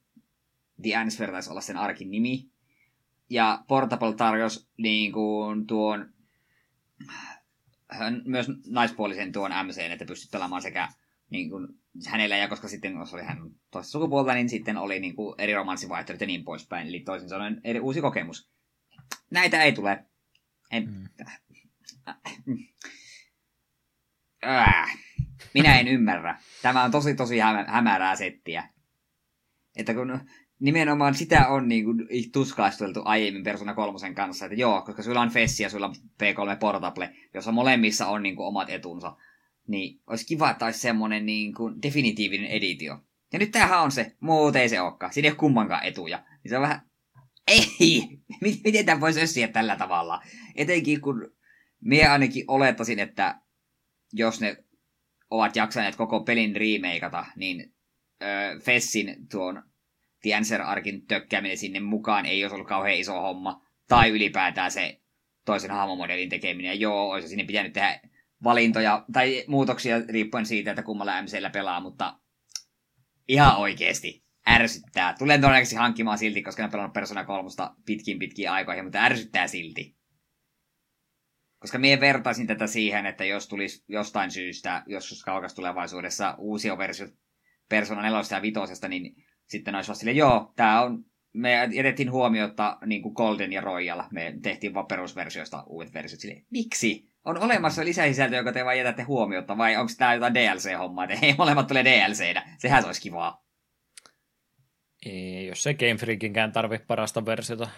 The 0.82 0.96
Answer 0.96 1.30
taisi 1.30 1.50
olla 1.50 1.60
sen 1.60 1.76
arkin 1.76 2.10
nimi. 2.10 2.50
Ja 3.30 3.64
Portable 3.68 4.14
tarjosi 4.14 4.68
niin 4.76 5.12
kuin, 5.12 5.66
tuon 5.66 6.12
myös 8.24 8.46
naispuolisen 8.66 9.32
tuon 9.32 9.52
MC, 9.66 9.78
että 9.78 10.04
pystyt 10.04 10.30
pelaamaan 10.30 10.62
sekä 10.62 10.88
niin 11.30 11.50
kuin, 11.50 11.68
hänellä, 12.06 12.36
ja 12.36 12.48
koska 12.48 12.68
sitten 12.68 12.92
jos 12.92 13.14
oli 13.14 13.22
hän 13.22 13.38
toista 13.70 13.90
sukupuolta, 13.90 14.34
niin 14.34 14.48
sitten 14.48 14.76
oli 14.76 15.00
niin 15.00 15.16
kuin, 15.16 15.34
eri 15.38 15.54
romanssivaihtoehdot 15.54 16.20
ja 16.20 16.26
niin 16.26 16.44
poispäin. 16.44 16.88
Eli 16.88 17.00
toisin 17.00 17.28
sanoen 17.28 17.60
eri 17.64 17.80
uusi 17.80 18.00
kokemus. 18.00 18.50
Näitä 19.30 19.62
ei 19.62 19.72
tule. 19.72 20.04
En... 20.70 21.08
Mm. 22.46 22.56
Äh. 24.46 24.98
Minä 25.54 25.80
en 25.80 25.88
ymmärrä. 25.88 26.40
Tämä 26.62 26.84
on 26.84 26.90
tosi 26.90 27.14
tosi 27.14 27.38
hämärää 27.66 28.16
settiä. 28.16 28.68
Että 29.76 29.94
kun 29.94 30.20
nimenomaan 30.60 31.14
sitä 31.14 31.48
on 31.48 31.68
niin 31.68 31.84
kuin 31.84 31.96
tuskaisteltu 32.32 33.02
aiemmin 33.04 33.44
Persona 33.44 33.74
3 33.74 34.14
kanssa, 34.14 34.44
että 34.44 34.56
joo, 34.56 34.82
koska 34.82 35.02
sulla 35.02 35.20
on 35.20 35.30
Fessi 35.30 35.62
ja 35.62 35.70
sulla 35.70 35.86
on 35.86 35.94
P3 35.94 36.58
Portable, 36.60 37.14
jossa 37.34 37.52
molemmissa 37.52 38.06
on 38.06 38.22
niin 38.22 38.36
kuin 38.36 38.46
omat 38.46 38.70
etunsa 38.70 39.16
niin 39.70 40.00
olisi 40.06 40.26
kiva, 40.26 40.50
että 40.50 40.64
olisi 40.64 40.80
semmoinen 40.80 41.26
niin 41.26 41.54
kuin 41.54 41.82
definitiivinen 41.82 42.50
editio. 42.50 42.98
Ja 43.32 43.38
nyt 43.38 43.50
tämähän 43.50 43.82
on 43.82 43.92
se, 43.92 44.16
muuten 44.20 44.62
ei 44.62 44.68
se 44.68 44.80
olekaan. 44.80 45.12
Siinä 45.12 45.26
ei 45.26 45.30
ole 45.30 45.36
kummankaan 45.38 45.84
etuja. 45.84 46.18
Niin 46.18 46.50
se 46.50 46.56
on 46.56 46.62
vähän, 46.62 46.80
ei, 47.48 48.08
miten 48.64 48.86
tämä 48.86 49.00
voisi 49.00 49.20
össiä 49.20 49.48
tällä 49.48 49.76
tavalla? 49.76 50.22
Etenkin 50.56 51.00
kun 51.00 51.32
minä 51.80 52.12
ainakin 52.12 52.44
olettaisin, 52.48 52.98
että 52.98 53.40
jos 54.12 54.40
ne 54.40 54.56
ovat 55.30 55.56
jaksaneet 55.56 55.96
koko 55.96 56.20
pelin 56.20 56.56
remakeata, 56.56 57.26
niin 57.36 57.74
öö, 58.22 58.58
Fessin 58.60 59.28
tuon 59.30 59.62
The 60.22 60.34
Answer-arkin 60.34 61.06
tökkääminen 61.06 61.58
sinne 61.58 61.80
mukaan 61.80 62.26
ei 62.26 62.44
olisi 62.44 62.54
ollut 62.54 62.68
kauhean 62.68 62.96
iso 62.96 63.20
homma. 63.20 63.66
Tai 63.88 64.10
ylipäätään 64.10 64.70
se 64.70 65.00
toisen 65.44 65.70
hahmomodelin 65.70 66.28
tekeminen. 66.28 66.80
Joo, 66.80 67.10
olisi 67.10 67.28
sinne 67.28 67.44
pitänyt 67.44 67.72
tehdä 67.72 68.00
valintoja 68.44 69.04
tai 69.12 69.44
muutoksia 69.46 69.96
riippuen 70.08 70.46
siitä, 70.46 70.70
että 70.70 70.82
kummalla 70.82 71.22
MCllä 71.22 71.50
pelaa, 71.50 71.80
mutta 71.80 72.18
ihan 73.28 73.56
oikeesti 73.56 74.24
ärsyttää. 74.48 75.14
Tulen 75.18 75.40
todennäköisesti 75.40 75.76
hankkimaan 75.76 76.18
silti, 76.18 76.42
koska 76.42 76.64
en 76.64 76.70
pelannut 76.70 76.92
Persona 76.92 77.24
3 77.24 77.48
pitkin 77.86 78.18
pitkin 78.18 78.50
aikoihin, 78.50 78.84
mutta 78.84 78.98
ärsyttää 78.98 79.46
silti. 79.46 79.96
Koska 81.58 81.78
mie 81.78 82.00
vertaisin 82.00 82.46
tätä 82.46 82.66
siihen, 82.66 83.06
että 83.06 83.24
jos 83.24 83.48
tulisi 83.48 83.84
jostain 83.88 84.30
syystä, 84.30 84.82
joskus 84.86 85.24
kaukas 85.24 85.54
tulevaisuudessa 85.54 86.34
uusia 86.38 86.78
versio 86.78 87.06
Persona 87.68 88.02
4 88.02 88.20
ja 88.30 88.42
5, 88.42 88.88
niin 88.88 89.14
sitten 89.46 89.74
olisi 89.74 89.94
sille, 89.94 90.12
joo, 90.12 90.52
tämä 90.56 90.82
on, 90.82 91.04
me 91.32 91.68
jätettiin 91.72 92.10
huomiota 92.10 92.78
niin 92.86 93.02
kuin 93.02 93.12
Golden 93.12 93.52
ja 93.52 93.60
Royal, 93.60 94.02
me 94.12 94.34
tehtiin 94.42 94.74
vaan 94.74 94.86
perusversioista 94.86 95.64
uudet 95.66 95.94
versiot 95.94 96.20
sille, 96.20 96.42
miksi? 96.50 97.09
On 97.24 97.38
olemassa 97.38 97.84
lisäsisältö, 97.84 98.36
joka 98.36 98.52
te 98.52 98.64
vaan 98.64 98.78
jätätte 98.78 99.02
huomiota, 99.02 99.58
vai 99.58 99.76
onko 99.76 99.92
tämä 99.98 100.14
jotain 100.14 100.34
DLC-hommaa, 100.34 101.04
että 101.04 101.16
hei, 101.16 101.34
molemmat 101.38 101.66
tulee 101.66 101.84
DLCtä, 101.84 102.42
sehän 102.58 102.84
olisi 102.84 103.00
kivaa. 103.00 103.44
Ei, 105.06 105.46
jos 105.46 105.62
se 105.62 105.74
Game 105.74 105.96
Freakinkään 105.96 106.52
tarvitse 106.52 106.86
parasta 106.86 107.26
versiota 107.26 107.68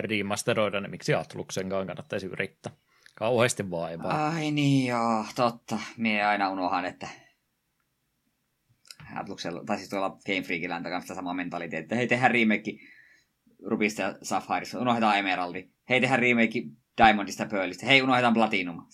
remasteroida, 0.00 0.80
niin 0.80 0.90
miksi 0.90 1.14
Atluksenkaan 1.14 1.86
kannattaisi 1.86 2.26
yrittää? 2.26 2.72
Kauheasti 3.14 3.70
vaivaa. 3.70 4.28
Ai 4.28 4.50
niin 4.50 4.86
joo, 4.86 5.24
totta. 5.36 5.78
Mie 5.96 6.22
aina 6.22 6.50
unohan, 6.50 6.84
että 6.84 7.08
Atluksella, 9.16 9.64
tai 9.64 9.76
siis 9.76 9.88
tuolla 9.88 10.18
Game 10.26 10.42
Freakillä 10.42 10.76
on 10.76 11.02
sitä 11.02 11.14
samaa 11.14 11.34
mentaliteettia, 11.34 11.84
että 11.84 11.96
hei, 11.96 12.06
tehdään 12.06 12.30
remake 12.30 12.72
Rubista 13.66 14.02
ja 14.02 14.14
Sapphireista, 14.22 14.78
unohdetaan 14.78 15.18
Emeraldi. 15.18 15.70
Hei, 15.88 16.00
tehdään 16.00 16.20
remake 16.20 16.62
Diamondista 16.98 17.46
Pearlista. 17.46 17.86
Hei, 17.86 18.02
unohdetaan 18.02 18.34
Platinum. 18.34 18.86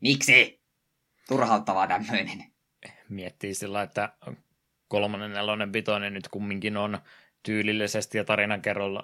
Miksi? 0.00 0.60
Turhauttavaa 1.28 1.86
tämmöinen. 1.86 2.44
Miettii 3.08 3.54
sillä, 3.54 3.82
että 3.82 4.12
kolmonen, 4.88 5.32
nelonen, 5.32 5.72
vitonen 5.72 6.14
nyt 6.14 6.28
kumminkin 6.28 6.76
on 6.76 6.98
tyylillisesti 7.42 8.18
ja 8.18 8.24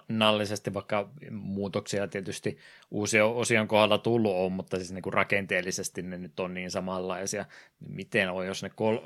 nallisesti, 0.08 0.74
vaikka 0.74 1.10
muutoksia 1.30 2.08
tietysti 2.08 2.58
uusia 2.90 3.26
osion 3.26 3.68
kohdalla 3.68 3.98
tullut 3.98 4.36
on, 4.36 4.52
mutta 4.52 4.76
siis 4.76 4.92
niin 4.92 5.02
kuin 5.02 5.12
rakenteellisesti 5.12 6.02
ne 6.02 6.18
nyt 6.18 6.40
on 6.40 6.54
niin 6.54 6.70
samanlaisia. 6.70 7.44
Miten 7.88 8.30
on, 8.30 8.46
jos 8.46 8.62
ne 8.62 8.70
kol- 8.70 8.98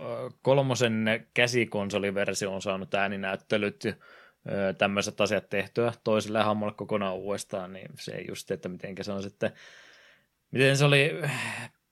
kolmosen 0.43 1.27
käsikonsoliversio 1.35 2.55
on 2.55 2.63
saanut 2.63 2.95
ääninäyttelyt 2.95 3.85
tämmöiset 4.79 5.21
asiat 5.21 5.49
tehtyä 5.51 5.93
toiselle 6.05 6.43
hahmolle 6.43 6.75
kokonaan 6.75 7.15
uudestaan, 7.15 7.73
niin 7.73 7.89
se 7.99 8.25
just, 8.29 8.51
että 8.51 8.69
miten 8.69 8.95
se 9.01 9.13
on 9.13 9.23
sitten, 9.23 9.53
miten 10.51 10.77
se 10.77 10.85
oli 10.85 11.13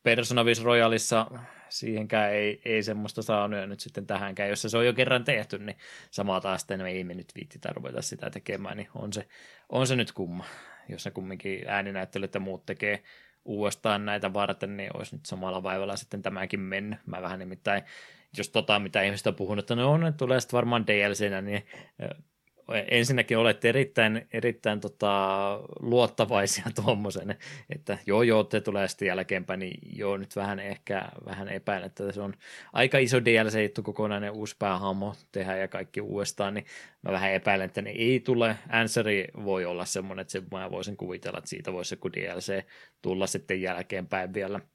Persona 0.03 0.45
5 0.45 0.65
Royalissa 0.65 1.27
siihenkään 1.69 2.33
ei, 2.33 2.61
ei 2.65 2.83
semmoista 2.83 3.23
saanut 3.23 3.61
ja 3.61 3.67
nyt 3.67 3.81
sitten 3.81 4.07
tähänkään, 4.07 4.49
jos 4.49 4.63
se 4.63 4.79
on 4.79 4.87
jo 4.87 4.93
kerran 4.93 5.25
tehty, 5.25 5.59
niin 5.59 5.77
samaa 6.11 6.41
taas 6.41 6.61
sitten 6.61 6.79
no 6.79 6.87
ei 6.87 7.05
me 7.05 7.15
nyt 7.15 7.33
viittitä 7.35 7.73
ruveta 7.73 8.03
sitä 8.03 8.31
tekemään, 8.31 8.77
niin 8.77 8.89
on 8.95 9.13
se, 9.13 9.29
on 9.69 9.87
se 9.87 9.97
nyt 9.97 10.13
kumma. 10.13 10.45
Jos 10.89 11.05
ne 11.05 11.11
kumminkin 11.11 11.69
ääninäyttelyt 11.69 12.35
ja 12.35 12.41
muut 12.41 12.67
tekee 12.67 13.03
uudestaan 13.45 14.07
näitä 14.07 14.33
varten, 14.33 14.77
niin 14.77 14.97
olisi 14.97 15.17
nyt 15.17 15.27
samalla 15.27 15.63
vaivalla 15.63 15.97
sitten 15.97 16.23
tämäkin 16.23 16.61
mennyt. 16.61 16.99
Mä 17.07 17.23
vähän 17.23 17.39
nimittäin, 17.39 17.83
jos 18.39 18.49
tota, 18.49 18.79
mitä 18.79 19.03
ihmistä 19.03 19.31
on 19.31 19.35
puhunut, 19.35 19.63
että 19.63 19.75
no 19.75 19.97
ne 19.97 20.13
tulee 20.13 20.41
sitten 20.41 20.57
varmaan 20.57 20.87
DLCnä, 20.87 21.41
niin 21.41 21.67
ensinnäkin 22.91 23.39
olette 23.39 23.69
erittäin, 23.69 24.29
erittäin 24.33 24.81
tota, 24.81 25.61
luottavaisia 25.81 26.65
tuommoisen, 26.85 27.37
että 27.71 27.99
joo 28.07 28.23
joo, 28.23 28.45
te 28.45 28.61
tulee 28.61 28.89
sitten 28.89 29.09
jälkeenpäin, 29.09 29.61
niin 29.61 29.79
joo, 29.99 30.17
nyt 30.17 30.37
vähän 30.37 30.59
ehkä 30.61 31.09
vähän 31.27 31.49
epäilen, 31.49 31.87
että 31.87 32.13
se 32.13 32.21
on 32.21 32.35
aika 32.73 32.99
iso 32.99 33.25
DLC-juttu, 33.25 33.83
kokonainen 33.83 34.33
uusi 34.33 34.57
päähahmo 34.59 35.15
tehdä 35.33 35.57
ja 35.57 35.69
kaikki 35.69 36.01
uudestaan, 36.01 36.55
niin 36.55 36.67
mä 37.03 37.13
vähän 37.13 37.33
epäilen, 37.33 37.65
että 37.65 37.83
ne 37.83 37.91
ei 37.91 38.21
tule. 38.21 38.57
Answeri 38.69 39.25
voi 39.45 39.65
olla 39.65 39.85
semmoinen, 39.85 40.21
että 40.23 40.33
se 40.33 40.43
mä 40.53 40.71
voisin 40.71 40.97
kuvitella, 40.97 41.39
että 41.39 41.51
siitä 41.51 41.73
voisi 41.73 41.95
joku 41.95 42.13
DLC 42.13 42.65
tulla 43.03 43.27
sitten 43.27 43.63
jälkeenpäin 43.63 44.35
vielä– 44.35 44.61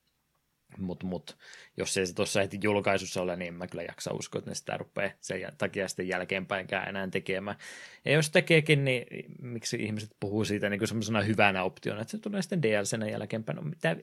mutta 0.78 1.06
mut, 1.06 1.38
jos 1.78 1.98
ei 1.98 2.06
se 2.06 2.16
tuossa 2.16 2.40
heti 2.40 2.60
julkaisussa 2.64 3.22
ole, 3.22 3.36
niin 3.36 3.54
mä 3.54 3.68
kyllä 3.68 3.84
jaksa 3.84 4.14
uskoa, 4.14 4.40
että 4.40 4.52
ne 4.52 4.56
sitä 4.56 4.78
rupeaa 4.78 5.12
sen 5.20 5.42
takia 5.58 5.88
sitten 5.88 6.08
jälkeenpäinkään 6.08 6.90
enää 6.90 7.08
tekemään. 7.08 7.58
Ja 8.06 8.12
jos 8.12 8.30
tekeekin, 8.30 8.86
niin 8.86 9.06
miksi 9.42 9.78
ihmiset 9.78 10.16
puhuu 10.20 10.46
siitä 10.46 10.70
niin 10.70 10.80
kuin 10.80 10.88
semmoisena 10.88 11.22
hyvänä 11.22 11.64
optiona, 11.64 12.02
että 12.02 12.12
se 12.12 12.18
tulee 12.18 12.42
sitten 12.42 12.62
DLCnä 12.62 13.10
jälkeenpäin. 13.10 13.56
No 13.56 13.62
mitä, 13.62 13.96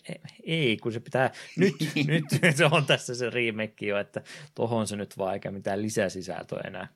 ei, 0.45 0.77
kun 0.77 0.93
se 0.93 1.01
pitää, 1.01 1.31
nyt, 1.57 1.75
nyt 2.07 2.25
se 2.57 2.65
on 2.65 2.87
tässä 2.87 3.15
se 3.15 3.31
remake 3.31 3.87
jo, 3.87 3.99
että 3.99 4.23
tohon 4.55 4.87
se 4.87 4.97
nyt 4.97 5.19
vaan 5.19 5.35
eikä 5.35 5.51
mitään 5.51 5.83
lisäsisältöä 5.83 6.61
enää. 6.65 6.89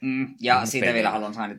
Mm, 0.00 0.34
ja 0.40 0.66
siitä 0.66 0.84
peliä. 0.84 0.94
vielä 0.94 1.10
haluan 1.10 1.34
saada, 1.34 1.54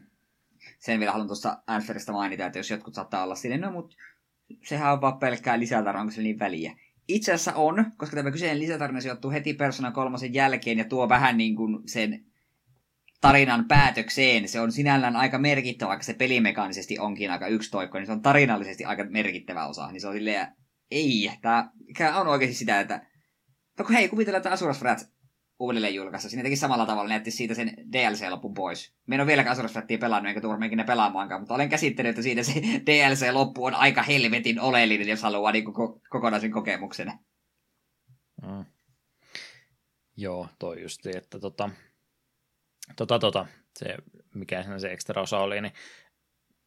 sen 0.80 1.00
vielä 1.00 1.12
haluan 1.12 1.28
tuossa 1.28 1.58
Answerista 1.68 2.12
mainita, 2.12 2.46
että 2.46 2.60
jos 2.60 2.70
jotkut 2.70 2.94
saattaa 2.94 3.24
olla 3.24 3.36
sinne, 3.36 3.58
no 3.58 3.72
mutta 3.72 3.96
sehän 4.64 4.94
on 4.94 5.02
vaan 5.02 5.20
pelkkää 5.20 5.60
lisätarvaa, 5.60 6.02
onko 6.02 6.14
se 6.14 6.22
niin 6.22 6.40
väliä 6.40 6.76
itse 7.10 7.34
asiassa 7.34 7.54
on, 7.54 7.86
koska 7.98 8.16
tämä 8.16 8.32
kyseinen 8.32 8.60
lisätarina 8.60 9.02
sijoittuu 9.02 9.32
heti 9.32 9.54
Persona 9.54 9.92
kolmosen 9.92 10.34
jälkeen 10.34 10.78
ja 10.78 10.86
tuo 10.86 11.10
vähän 11.10 11.38
niin 11.38 11.56
kuin 11.56 11.80
sen 11.86 12.26
tarinan 13.22 13.66
päätökseen. 13.68 14.48
Se 14.48 14.60
on 14.60 14.72
sinällään 14.72 15.16
aika 15.16 15.38
merkittävä, 15.38 15.90
vaikka 15.90 16.04
se 16.04 16.14
pelimekaanisesti 16.14 17.00
onkin 17.00 17.32
aika 17.32 17.48
yksitoikko, 17.48 17.98
niin 17.98 18.06
se 18.06 18.12
on 18.12 18.22
tarinallisesti 18.22 18.86
aika 18.86 19.04
merkittävä 19.10 19.68
osa. 19.68 19.92
Niin 19.92 20.02
se 20.02 20.08
on 20.08 20.14
silleen, 20.14 20.48
ei, 20.92 21.32
tämä 21.42 21.72
on 22.16 22.28
oikeasti 22.28 22.56
sitä, 22.56 22.80
että 22.80 23.06
no 23.80 23.86
hei, 23.90 24.10
kuvitellaan, 24.10 24.40
että 24.40 24.52
Asuras 24.52 24.82
Wrath 24.82 25.06
uudelleen 25.60 25.96
julkaista. 25.96 26.30
Siinä 26.30 26.44
teki 26.44 26.56
samalla 26.56 26.86
tavalla, 26.86 27.10
näytti 27.10 27.32
siitä 27.32 27.54
sen 27.54 27.74
DLC-lopun 27.92 28.54
pois. 28.54 28.94
Me 29.08 29.16
en 29.16 29.22
ole 29.22 29.28
vieläkään 29.28 29.52
Asuras 29.52 29.74
pelannut, 30.00 30.30
enkä 30.30 30.42
turha 30.42 30.58
ne 30.58 30.84
pelaamaankaan, 30.84 31.42
mutta 31.42 31.54
olen 31.54 31.70
käsittänyt, 31.70 32.10
että 32.10 32.22
siitä 32.22 32.44
se 32.44 32.54
DLC-loppu 32.88 33.66
on 33.66 33.76
aika 33.76 34.04
helvetin 34.04 34.60
oleellinen, 34.60 35.08
jos 35.08 35.24
haluaa 35.24 35.52
niin 35.52 35.66
ko- 35.68 36.00
kokonaisen 36.10 36.52
kokemuksen. 36.52 37.12
Mm. 38.42 38.66
Joo, 40.18 40.48
toi 40.60 40.82
justi, 40.82 41.18
että 41.18 41.40
tota, 41.40 41.70
tota, 42.96 43.20
tota, 43.20 43.46
se, 43.80 43.96
mikä 44.36 44.66
se 44.78 44.92
ekstra 44.92 45.22
osa 45.22 45.40
oli, 45.40 45.62
niin 45.62 45.74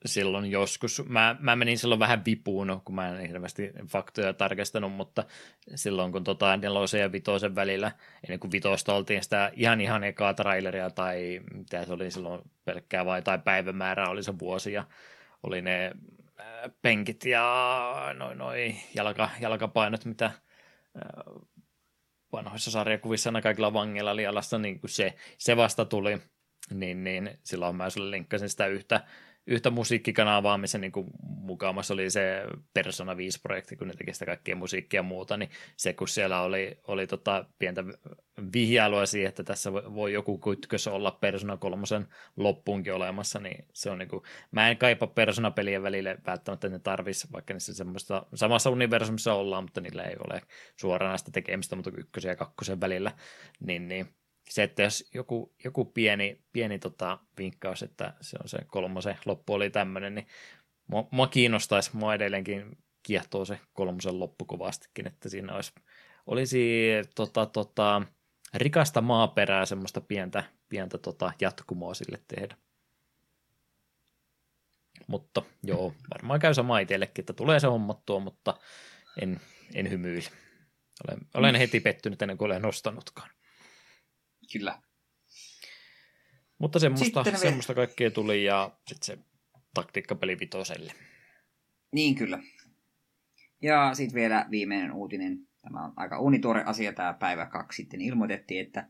silloin 0.05 0.51
joskus. 0.51 1.03
Mä, 1.09 1.37
mä 1.41 1.57
menin 1.57 1.79
silloin 1.79 1.99
vähän 1.99 2.25
vipuun, 2.25 2.81
kun 2.85 2.95
mä 2.95 3.09
en 3.09 3.29
hirveästi 3.29 3.71
faktoja 3.89 4.33
tarkistanut, 4.33 4.93
mutta 4.93 5.25
silloin 5.75 6.13
kun 6.13 6.25
tota 6.25 6.57
nelosen 6.57 7.01
ja 7.01 7.13
vitosen 7.13 7.55
välillä, 7.55 7.93
ennen 8.25 8.41
kuin 8.41 8.53
vitosta 8.53 8.95
oltiin 8.95 9.23
sitä 9.23 9.53
ihan 9.55 9.81
ihan 9.81 10.05
ekaa 10.05 10.35
traileria 10.35 10.91
tai 10.91 11.41
mitä 11.55 11.85
se 11.85 11.93
oli 11.93 12.11
silloin 12.11 12.43
pelkkää 12.65 13.07
vai 13.07 13.23
tai 13.23 13.39
päivämäärä 13.39 14.09
oli 14.09 14.23
se 14.23 14.39
vuosi 14.39 14.73
ja 14.73 14.85
oli 15.43 15.63
ne 15.63 15.93
penkit 16.83 17.25
ja 17.25 18.15
noin 18.19 18.39
noi 18.39 18.75
jalka, 18.95 19.31
jalkapainot, 19.41 20.05
mitä 20.05 20.31
vanhoissa 22.33 22.71
sarjakuvissa 22.71 23.29
aina 23.29 23.43
kaikilla 23.43 23.73
vangeilla 23.73 24.11
oli 24.11 24.27
alasta, 24.27 24.59
niin 24.59 24.81
kuin 24.81 24.91
se, 24.91 25.15
se 25.39 25.57
vasta 25.57 25.85
tuli, 25.85 26.19
niin, 26.71 27.05
niin 27.05 27.39
silloin 27.43 27.77
mä 27.77 27.91
sulle 27.91 28.11
linkkasin 28.11 28.49
sitä 28.49 28.67
yhtä 28.67 29.05
yhtä 29.47 29.71
musiikkikanavaa, 29.71 30.59
missä 30.59 30.79
niin 30.79 30.93
kuin 30.93 31.07
mukaamassa 31.23 31.95
oli 31.95 32.11
se 32.11 32.43
Persona 32.75 33.15
5-projekti, 33.15 33.77
kun 33.77 33.89
ne 33.89 33.95
teki 33.95 34.13
sitä 34.13 34.27
kaikkea 34.27 34.57
musiikkia 34.57 34.99
ja 34.99 35.03
muuta, 35.03 35.37
niin 35.37 35.51
se 35.77 35.93
kun 35.93 36.09
siellä 36.09 36.41
oli, 36.41 36.79
oli 36.87 37.07
tota 37.07 37.45
pientä 37.59 37.85
vihjailua 38.53 39.07
siihen, 39.07 39.29
että 39.29 39.45
tässä 39.45 39.73
voi 39.73 40.13
joku 40.13 40.39
kytkös 40.39 40.87
olla 40.87 41.11
Persona 41.11 41.57
3 41.57 41.85
loppuunkin 42.37 42.95
olemassa, 42.95 43.41
niin 43.41 43.65
se 43.73 43.91
on 43.91 43.99
niin 43.99 44.09
kuin, 44.09 44.23
mä 44.51 44.71
en 44.71 44.77
kaipa 44.77 45.07
Persona-pelien 45.07 45.83
välille 45.83 46.19
välttämättä 46.27 46.69
ne 46.69 46.79
tarvisi, 46.79 47.29
vaikka 47.33 47.55
niissä 47.55 47.75
semmoista 47.75 48.27
samassa 48.35 48.71
universumissa 48.71 49.35
ollaan, 49.35 49.65
mutta 49.65 49.81
niillä 49.81 50.03
ei 50.03 50.17
ole 50.29 50.43
suoranaista 50.77 51.31
tekemistä, 51.31 51.77
mutta 51.77 51.91
ykkösen 51.97 52.29
ja 52.31 52.37
kakkosen 52.37 52.81
välillä, 52.81 53.13
niin, 53.61 53.89
niin 53.89 54.09
se, 54.51 54.63
että 54.63 54.83
jos 54.83 55.09
joku, 55.15 55.55
joku 55.65 55.85
pieni, 55.85 56.41
pieni 56.53 56.79
tota, 56.79 57.19
vinkkaus, 57.39 57.83
että 57.83 58.15
se 58.21 58.37
on 58.43 58.49
se 58.49 58.59
kolmosen 58.67 59.19
loppu 59.25 59.53
oli 59.53 59.71
tämmöinen, 59.71 60.15
niin 60.15 60.27
mua, 60.87 61.09
mua 61.11 61.27
kiinnostaisi, 61.27 61.91
mua 61.97 62.15
edelleenkin 62.15 62.79
kiehtoo 63.03 63.45
se 63.45 63.61
kolmosen 63.73 64.21
loppu 64.21 64.45
kovastikin, 64.45 65.07
että 65.07 65.29
siinä 65.29 65.55
olisi, 65.55 65.73
olisi 66.27 66.89
tota, 67.15 67.47
tota, 67.47 68.03
rikasta 68.55 69.01
maaperää, 69.01 69.67
semmoista 69.67 70.01
pientä, 70.01 70.45
pientä 70.69 70.99
tota, 70.99 71.33
jatkumoa 71.41 71.95
sille 71.95 72.21
tehdä. 72.29 72.57
Mutta 75.07 75.43
joo, 75.63 75.95
varmaan 76.15 76.41
käy 76.41 76.55
sama 76.55 76.79
itsellekin, 76.79 77.23
että 77.23 77.33
tulee 77.33 77.61
se 77.61 77.67
hommattua, 77.67 78.21
mutta 78.21 78.55
en, 79.23 79.41
en 79.75 79.91
hymyile. 79.91 80.29
Olen, 81.09 81.19
olen 81.35 81.55
heti 81.55 81.81
pettynyt 81.81 82.23
ennen 82.23 82.39
kuin 82.39 82.47
olen 82.47 82.63
nostanutkaan. 82.63 83.31
Kyllä. 84.53 84.83
Mutta 86.59 86.79
semmoista, 86.79 87.25
sitten 87.25 87.41
semmoista 87.41 87.75
kaikkea 87.75 88.11
tuli 88.11 88.45
ja 88.45 88.71
sitten 88.87 89.07
se 89.07 89.19
taktiikkapeli 89.75 90.39
vitoselle. 90.39 90.93
Niin 91.93 92.15
kyllä. 92.15 92.43
Ja 93.63 93.95
sitten 93.95 94.15
vielä 94.15 94.47
viimeinen 94.51 94.93
uutinen. 94.93 95.39
Tämä 95.63 95.85
on 95.85 95.93
aika 95.97 96.21
unituore 96.21 96.65
asia. 96.67 96.93
Tämä 96.93 97.13
päivä 97.13 97.47
kaksi 97.47 97.83
sitten 97.83 98.01
ilmoitettiin, 98.01 98.67
että 98.67 98.89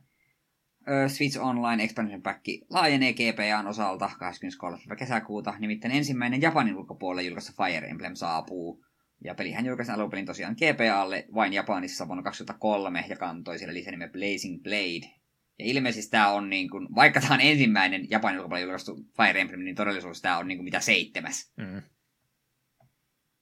Switch 1.09 1.41
Online 1.41 1.85
Expansion 1.85 2.23
Pack 2.23 2.45
laajenee 2.71 3.13
GPAn 3.13 3.67
osalta 3.67 4.11
23. 4.19 4.79
kesäkuuta. 4.99 5.55
Nimittäin 5.59 5.95
ensimmäinen 5.95 6.43
Japanin 6.43 6.77
ulkopuolelle 6.77 7.23
julkaista 7.23 7.65
Fire 7.65 7.89
Emblem 7.89 8.15
saapuu. 8.15 8.85
Ja 9.25 9.35
pelihän 9.35 9.67
julkaisi 9.67 9.93
alun 9.93 10.11
tosiaan 10.27 10.57
GPAlle 10.57 11.27
vain 11.35 11.53
Japanissa 11.53 12.07
vuonna 12.07 12.23
2003 12.23 13.05
ja 13.09 13.17
kantoi 13.17 13.59
siellä 13.59 13.75
lisänimen 13.75 14.13
Blazing 14.13 14.63
Blade. 14.63 15.22
Ja 15.63 15.71
ilmeisesti 15.71 16.11
tämä 16.11 16.29
on 16.29 16.51
niin 16.51 16.71
kuin, 16.71 16.89
vaikka 16.95 17.21
tämä 17.21 17.35
on 17.35 17.41
ensimmäinen 17.41 18.11
Japanin 18.11 18.39
ulkopuolella 18.39 18.65
julkaistu 18.65 18.97
Fire 19.17 19.41
Emblem, 19.41 19.61
niin 19.61 19.77
todellisuudessa 19.77 20.23
tämä 20.23 20.39
on 20.39 20.49
niin 20.49 20.59
kuin 20.59 20.65
mitä 20.65 20.81
seitsemäs. 20.81 21.53
Mm. 21.57 21.83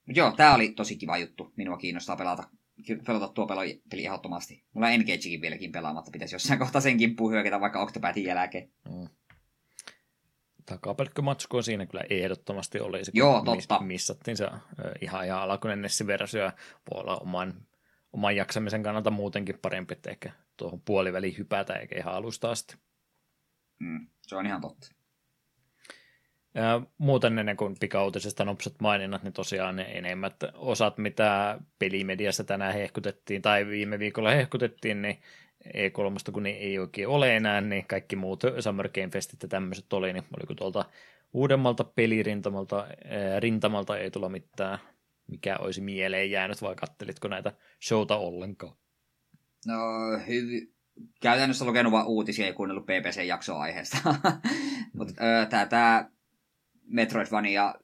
Mut 0.07 0.16
joo, 0.16 0.33
tämä 0.33 0.55
oli 0.55 0.73
tosi 0.73 0.97
kiva 0.97 1.18
juttu. 1.18 1.53
Minua 1.57 1.77
kiinnostaa 1.77 2.16
pelata, 2.16 2.43
pelata 3.07 3.29
tuo 3.29 3.47
peli, 3.47 3.83
peli 3.91 4.07
ehdottomasti. 4.07 4.64
Mulla 4.75 4.87
on 4.87 4.93
Engagekin 4.93 5.41
vieläkin 5.41 5.73
pelaamatta. 5.73 6.11
Pitäisi 6.11 6.35
jossain 6.35 6.59
kohtaa 6.64 6.81
sen 6.81 6.97
kimppuun 6.97 7.33
hyökätä 7.33 7.61
vaikka 7.61 7.83
Octopathin 7.83 8.25
jälkeen. 8.25 8.71
Mm. 8.91 9.09
Takapelkkömatsku 10.66 11.57
on 11.57 11.62
siinä 11.62 11.87
kyllä 11.87 12.05
ehdottomasti 12.11 12.81
oli. 12.81 13.05
Se, 13.05 13.12
Joo, 13.14 13.43
totta. 13.45 13.81
Missattiin 13.81 14.37
se 14.37 14.49
ihan, 15.01 15.27
ihan 15.27 15.43
alkuinen 15.43 15.83
Nessi-versio. 15.83 16.53
Voi 16.91 17.01
olla 17.01 17.16
oman, 17.16 17.55
oman 18.12 18.37
jaksamisen 18.37 18.83
kannalta 18.83 19.11
muutenkin 19.11 19.59
parempi, 19.62 19.93
että 19.93 20.11
ehkä 20.11 20.33
tuohon 20.61 20.80
puoliväliin 20.80 21.38
hypätä 21.38 21.74
eikä 21.74 21.98
ihan 21.98 22.14
alusta 22.14 22.50
asti. 22.50 22.76
Mm, 23.78 24.06
se 24.22 24.36
on 24.36 24.46
ihan 24.46 24.61
totta. 24.61 24.92
Ja 26.54 26.82
muuten 26.98 27.38
ennen 27.38 27.56
kuin 27.56 27.76
pikautisesta 27.80 28.44
nopsat 28.44 28.74
maininnat, 28.80 29.22
niin 29.22 29.32
tosiaan 29.32 29.76
ne 29.76 29.82
enemmät 29.82 30.36
osat, 30.54 30.98
mitä 30.98 31.58
pelimediassa 31.78 32.44
tänään 32.44 32.74
hehkutettiin 32.74 33.42
tai 33.42 33.66
viime 33.66 33.98
viikolla 33.98 34.30
hehkutettiin, 34.30 35.02
niin 35.02 35.18
E3, 35.66 36.32
kun 36.32 36.42
ne 36.42 36.50
ei 36.50 36.78
oikein 36.78 37.08
ole 37.08 37.36
enää, 37.36 37.61
niin 37.61 37.86
kaikki 37.86 38.16
muut 38.16 38.42
Summer 38.61 38.88
Game 38.88 39.08
Festit 39.08 39.42
ja 39.42 39.48
tämmöiset 39.48 39.92
oli, 39.92 40.12
niin 40.12 40.24
oliko 40.36 40.54
tuolta 40.54 40.84
uudemmalta 41.32 41.84
pelirintamalta 41.84 42.76
ää, 42.76 43.40
rintamalta 43.40 43.98
ei 43.98 44.11
tulla 44.11 44.28
mitään, 44.28 44.78
mikä 45.26 45.56
olisi 45.56 45.80
mieleen 45.80 46.30
jäänyt, 46.30 46.62
vai 46.62 46.74
kattelitko 46.74 47.28
näitä 47.28 47.52
showta 47.82 48.16
ollenkaan? 48.16 48.76
No, 49.66 49.76
hyvin. 50.26 50.74
Käytännössä 51.20 51.64
lukenut 51.64 51.92
vain 51.92 52.06
uutisia 52.06 52.46
ja 52.46 52.52
kuunnellut 52.52 52.86
BBC-jaksoa 52.86 53.61
aiheesta. 53.61 53.98
Mutta 54.96 55.12
mm. 55.12 55.68
tämä 55.68 56.11
Metroidvania 56.84 57.74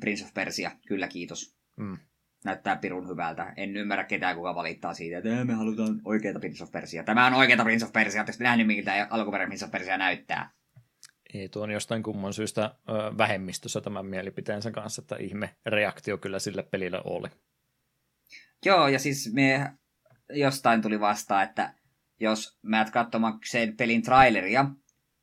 Prince 0.00 0.24
of 0.24 0.34
Persia, 0.34 0.70
kyllä 0.86 1.08
kiitos. 1.08 1.56
Mm. 1.76 1.98
Näyttää 2.44 2.76
pirun 2.76 3.08
hyvältä. 3.08 3.52
En 3.56 3.76
ymmärrä 3.76 4.04
ketään, 4.04 4.36
kuka 4.36 4.54
valittaa 4.54 4.94
siitä, 4.94 5.18
että 5.18 5.44
me 5.44 5.54
halutaan 5.54 6.00
oikeita 6.04 6.40
Prince 6.40 6.64
of 6.64 6.70
Persia. 6.72 7.04
Tämä 7.04 7.26
on 7.26 7.34
oikeita 7.34 7.64
Prince 7.64 7.86
of 7.86 7.92
Persia. 7.92 8.20
Oletteko 8.20 8.42
nähnyt, 8.42 8.66
miltä 8.66 9.06
alkuperäinen 9.10 9.48
Prince 9.48 9.64
of 9.64 9.70
Persia 9.70 9.98
näyttää? 9.98 10.50
Ei 11.34 11.48
tuon 11.48 11.70
jostain 11.70 12.02
kumman 12.02 12.32
syystä 12.32 12.74
ö, 12.88 12.92
vähemmistössä 13.18 13.80
tämän 13.80 14.06
mielipiteensä 14.06 14.70
kanssa, 14.70 15.02
että 15.02 15.16
ihme 15.16 15.56
reaktio 15.66 16.18
kyllä 16.18 16.38
sille 16.38 16.62
pelille 16.62 17.00
oli. 17.04 17.28
Joo, 18.66 18.88
ja 18.88 18.98
siis 18.98 19.32
me 19.32 19.72
jostain 20.30 20.82
tuli 20.82 21.00
vastaan, 21.00 21.42
että 21.42 21.74
jos 22.20 22.58
mä 22.62 22.80
et 22.80 22.90
katsomaan 22.90 23.38
sen 23.50 23.76
pelin 23.76 24.02
traileria, 24.02 24.66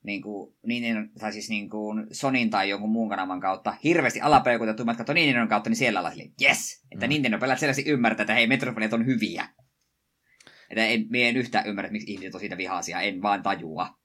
niin 0.04 0.22
kuin, 0.22 0.56
niin, 0.66 1.12
tai 1.20 1.34
siis 1.34 1.50
niin 1.50 1.70
kuin 1.70 2.08
Sonin 2.12 2.50
tai 2.50 2.70
jonkun 2.70 2.90
muun 2.90 3.10
kanavan 3.10 3.40
kautta 3.40 3.76
hirveästi 3.84 4.22
alapeukutettu, 4.22 4.86
mä 4.86 4.96
katsoin 4.96 5.16
Nintendon 5.16 5.48
kautta, 5.48 5.70
niin 5.70 5.78
siellä 5.78 6.00
ollaan 6.00 6.14
silleen, 6.14 6.34
yes! 6.42 6.86
Että 6.92 7.06
mm. 7.06 7.10
Nintendo 7.10 7.40
pelät 7.40 7.60
selvästi 7.60 7.84
ymmärtää, 7.86 8.24
että 8.24 8.34
hei, 8.34 8.48
Metroidvaniat 8.48 8.94
on 8.94 9.06
hyviä. 9.06 9.48
Että 10.70 10.86
en, 10.86 11.06
me 11.10 11.30
en 11.30 11.38
yhtään 11.38 11.68
ymmärrä, 11.68 11.92
miksi 11.92 12.12
ihmiset 12.12 12.34
on 12.34 12.40
siitä 12.40 12.58
vihaisia, 12.58 13.02
en 13.02 13.22
vaan 13.22 13.44
tajua. 13.44 14.02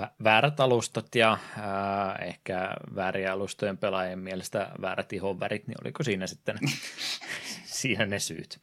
Vä- 0.00 0.14
väärät 0.24 0.60
alustat 0.60 1.14
ja 1.14 1.32
äh, 1.32 2.28
ehkä 2.28 2.74
vääriä 2.94 3.32
alustojen 3.32 3.78
pelaajien 3.78 4.18
mielestä 4.18 4.70
väärät 4.80 5.12
ihonvärit, 5.12 5.66
niin 5.66 5.76
oliko 5.84 6.02
siinä 6.02 6.26
sitten 6.26 6.58
siinä 7.80 8.06
ne 8.06 8.18
syyt? 8.18 8.60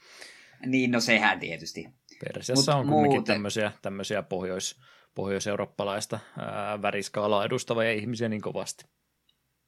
Niin, 0.65 0.91
no 0.91 0.99
sehän 0.99 1.39
tietysti. 1.39 1.87
Persiassa 2.23 2.71
Mut 2.71 2.79
on 2.79 2.87
kumminkin 2.87 3.17
muuten... 3.17 3.33
tämmöisiä, 3.33 3.71
tämmöisiä 3.81 4.23
pohjois, 4.23 4.79
pohjois-eurooppalaista 5.15 6.19
ää, 6.37 6.81
väriskaalaa 6.81 7.45
edustavia 7.45 7.91
ihmisiä 7.91 8.29
niin 8.29 8.41
kovasti. 8.41 8.85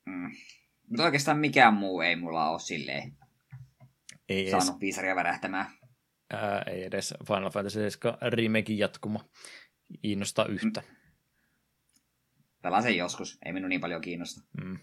Mm. 0.06 0.32
Mutta 0.88 1.04
oikeastaan 1.04 1.38
mikään 1.38 1.74
muu 1.74 2.02
ei 2.02 2.16
mulla 2.16 2.50
ole 2.50 2.60
silleen 2.60 3.18
ei 4.30 4.52
saanut 4.52 4.70
edes, 4.70 4.82
viisaria 4.82 5.16
värähtämään. 5.16 5.66
Ää, 6.34 6.62
ei 6.62 6.84
edes 6.84 7.14
Final 7.28 7.50
Fantasy 7.50 7.80
7 7.80 8.18
remakein 8.22 8.78
jatkuma 8.78 9.30
innosta 10.04 10.45
yhtä. 10.45 10.82
Mm. 10.82 10.95
Pelaan 12.62 12.84
sen 12.84 12.97
joskus, 12.97 13.38
ei 13.45 13.54
minun 13.54 13.70
niin 13.70 13.82
paljon 13.82 14.02
kiinnosta. 14.02 14.41
Mm. 14.64 14.80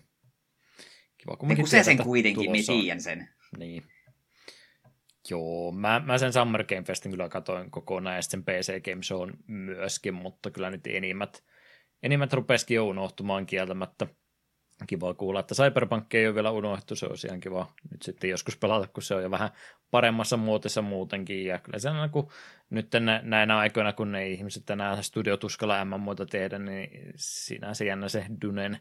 Kiva 1.19 1.37
kumminkin 1.37 1.69
se 1.69 1.85
sen 1.85 2.03
kuitenkin, 2.03 2.51
me 2.51 2.59
tiedän 2.67 3.01
sen. 3.01 3.29
Niin. 3.59 3.83
Joo, 5.31 5.72
mä, 5.72 6.03
mä 6.05 6.18
sen 6.18 6.33
Summer 6.33 6.64
Game 6.64 6.83
Festin 6.83 7.12
kyllä 7.12 7.29
katoin 7.29 7.70
kokonaan 7.70 8.16
ja 8.16 8.22
sen 8.22 8.45
PC 8.45 8.83
Game 8.85 9.03
Show 9.03 9.31
myöskin, 9.47 10.14
mutta 10.14 10.51
kyllä 10.51 10.70
nyt 10.70 10.87
enimmät, 10.87 11.45
enimmät 12.03 12.33
rupesikin 12.33 12.74
jo 12.74 12.87
unohtumaan 12.87 13.47
kieltämättä. 13.47 14.07
Kiva 14.87 15.14
kuulla, 15.14 15.41
että 15.41 15.55
Cyberpunk 15.55 16.14
ei 16.14 16.27
ole 16.27 16.35
vielä 16.35 16.51
unohtu, 16.51 16.97
se 16.97 17.07
olisi 17.07 17.27
ihan 17.27 17.41
kiva 17.41 17.72
nyt 17.91 18.03
sitten 18.03 18.31
joskus 18.31 18.57
pelata, 18.57 18.87
kun 18.87 19.03
se 19.03 19.14
on 19.14 19.22
jo 19.22 19.31
vähän 19.31 19.51
paremmassa 19.91 20.37
muotissa 20.37 20.83
muutenkin. 20.83 21.45
Ja 21.45 21.59
kyllä 21.59 21.79
se 21.79 21.91
on, 21.91 22.11
kun 22.11 22.31
nyt 22.70 22.89
näinä 23.22 23.59
aikoina, 23.59 23.93
kun 23.93 24.12
ne 24.12 24.29
ihmiset 24.29 24.70
enää 24.70 25.03
studiotuskalla 25.03 25.85
MMOita 25.85 26.27
tehdä, 26.27 26.59
niin 26.59 27.12
siinä 27.16 27.74
se 27.74 27.85
jännä 27.85 28.09
se 28.09 28.27
Dunen 28.43 28.79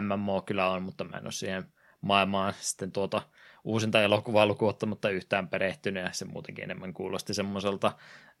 MMO 0.00 0.42
kyllä 0.42 0.70
on, 0.70 0.82
mutta 0.82 1.04
mä 1.04 1.16
en 1.16 1.24
ole 1.24 1.32
siihen 1.32 1.64
maailmaan 2.00 2.54
sitten 2.60 2.92
tuota 2.92 3.22
uusinta 3.66 4.02
elokuvaa 4.02 4.46
lukuottamatta 4.46 5.10
yhtään 5.10 5.48
perehtynyt, 5.48 6.04
ja 6.04 6.12
se 6.12 6.24
muutenkin 6.24 6.64
enemmän 6.64 6.92
kuulosti 6.94 7.34
semmoiselta 7.34 7.92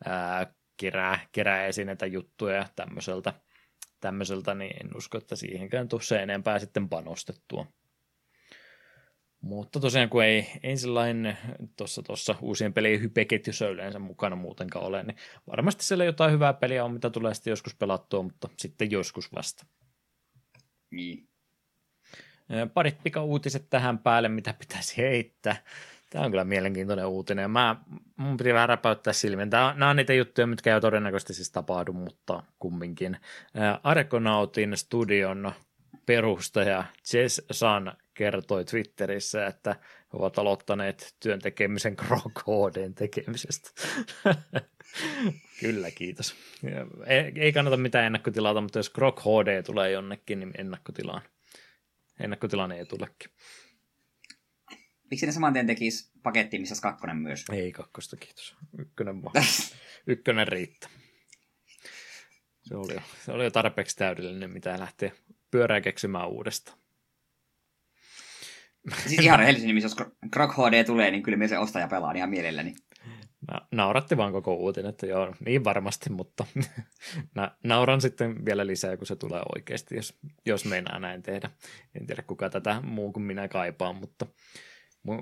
ää, 0.04 0.54
kerää, 0.76 1.18
kerää 1.32 1.66
esineitä 1.66 2.06
juttuja 2.06 2.56
ja 2.56 2.66
tämmöiseltä, 2.76 3.32
tämmöiseltä, 4.00 4.54
niin 4.54 4.76
en 4.80 4.96
usko, 4.96 5.18
että 5.18 5.36
siihenkään 5.36 5.88
tuossa 5.88 6.20
enempää 6.20 6.58
sitten 6.58 6.88
panostettua. 6.88 7.66
Mutta 9.40 9.80
tosiaan, 9.80 10.08
kun 10.08 10.24
ei, 10.24 10.46
ei 10.62 10.76
tuossa, 11.76 12.02
tuossa 12.02 12.34
uusien 12.40 12.72
pelien 12.72 13.00
hypeketjussa 13.00 13.68
yleensä 13.68 13.98
mukana 13.98 14.36
muutenkaan 14.36 14.84
ole, 14.84 15.02
niin 15.02 15.16
varmasti 15.50 15.84
siellä 15.84 16.04
jotain 16.04 16.32
hyvää 16.32 16.52
peliä 16.52 16.84
on, 16.84 16.92
mitä 16.92 17.10
tulee 17.10 17.34
sitten 17.34 17.50
joskus 17.50 17.74
pelattua, 17.74 18.22
mutta 18.22 18.48
sitten 18.58 18.90
joskus 18.90 19.34
vasta. 19.34 19.66
Niin. 20.90 21.28
Parit 22.74 23.02
pika-uutiset 23.02 23.66
tähän 23.70 23.98
päälle, 23.98 24.28
mitä 24.28 24.54
pitäisi 24.58 24.96
heittää. 24.96 25.56
Tämä 26.10 26.24
on 26.24 26.30
kyllä 26.30 26.44
mielenkiintoinen 26.44 27.06
uutinen. 27.06 27.50
Mä, 27.50 27.76
mun 28.16 28.36
piti 28.36 28.54
vähän 28.54 28.68
räpäyttää 28.68 29.12
silmiä. 29.12 29.46
Tämä, 29.46 29.74
nämä 29.76 29.90
on 29.90 29.96
niitä 29.96 30.14
juttuja, 30.14 30.46
mitkä 30.46 30.74
ei 30.74 30.80
todennäköisesti 30.80 31.34
siis 31.34 31.50
tapahdu, 31.50 31.92
mutta 31.92 32.42
kumminkin. 32.58 33.16
Arkonautin 33.82 34.76
studion 34.76 35.52
perustaja 36.06 36.84
Jess 37.12 37.42
Sun 37.50 37.92
kertoi 38.14 38.64
Twitterissä, 38.64 39.46
että 39.46 39.76
he 39.80 40.08
ovat 40.12 40.38
aloittaneet 40.38 41.14
työn 41.20 41.40
tekemisen 41.40 41.96
HDn 42.46 42.94
tekemisestä. 42.94 43.70
Kyllä, 45.60 45.90
kiitos. 45.90 46.34
Ei, 47.36 47.52
kannata 47.52 47.76
mitään 47.76 48.04
ennakkotilata, 48.04 48.60
mutta 48.60 48.78
jos 48.78 48.90
Grog 48.90 49.20
HD 49.20 49.62
tulee 49.62 49.90
jonnekin, 49.90 50.40
niin 50.40 50.52
ennakkotilaan 50.58 51.22
ennakkotilanne 52.20 52.78
ei 52.78 52.86
tulekin. 52.86 53.30
Miksi 55.10 55.26
ne 55.26 55.32
saman 55.32 55.52
tien 55.52 55.66
tekisi 55.66 56.10
paketti, 56.22 56.58
missä 56.58 56.82
kakkonen 56.82 57.16
myös? 57.16 57.44
Ei 57.52 57.72
kakkosta, 57.72 58.16
kiitos. 58.16 58.56
Ykkönen 58.78 59.22
vaan. 59.22 59.44
Ykkönen 60.06 60.48
riittää. 60.48 60.90
Se 62.62 62.76
oli, 62.76 62.94
jo, 62.94 63.00
se 63.24 63.32
oli 63.32 63.44
jo 63.44 63.50
tarpeeksi 63.50 63.96
täydellinen, 63.96 64.50
mitä 64.50 64.78
lähtee 64.78 65.12
pyörää 65.50 65.80
keksimään 65.80 66.28
uudestaan. 66.28 66.78
Siis 69.06 69.20
ihan 69.20 69.38
rehellisesti 69.38 69.66
nimissä, 69.66 69.86
jos 69.86 70.08
Croc 70.32 70.52
HD 70.52 70.84
tulee, 70.84 71.10
niin 71.10 71.22
kyllä 71.22 71.38
me 71.38 71.48
se 71.48 71.58
ostaa 71.58 71.82
ja 71.82 71.88
pelaa 71.88 72.12
ihan 72.12 72.30
mielelläni. 72.30 72.74
Na, 73.52 73.66
nauratti 73.72 74.16
vaan 74.16 74.32
koko 74.32 74.54
uutinen, 74.54 74.88
että 74.88 75.06
joo, 75.06 75.34
niin 75.44 75.64
varmasti, 75.64 76.10
mutta 76.10 76.46
na, 77.34 77.56
nauran 77.64 78.00
sitten 78.00 78.44
vielä 78.44 78.66
lisää, 78.66 78.96
kun 78.96 79.06
se 79.06 79.16
tulee 79.16 79.42
oikeasti, 79.54 79.96
jos, 79.96 80.18
jos 80.46 80.64
meinaa 80.64 80.98
näin 80.98 81.22
tehdä. 81.22 81.50
En 82.00 82.06
tiedä, 82.06 82.22
kuka 82.22 82.50
tätä 82.50 82.80
muu 82.80 83.12
kuin 83.12 83.22
minä 83.22 83.48
kaipaan, 83.48 83.96
mutta 83.96 84.26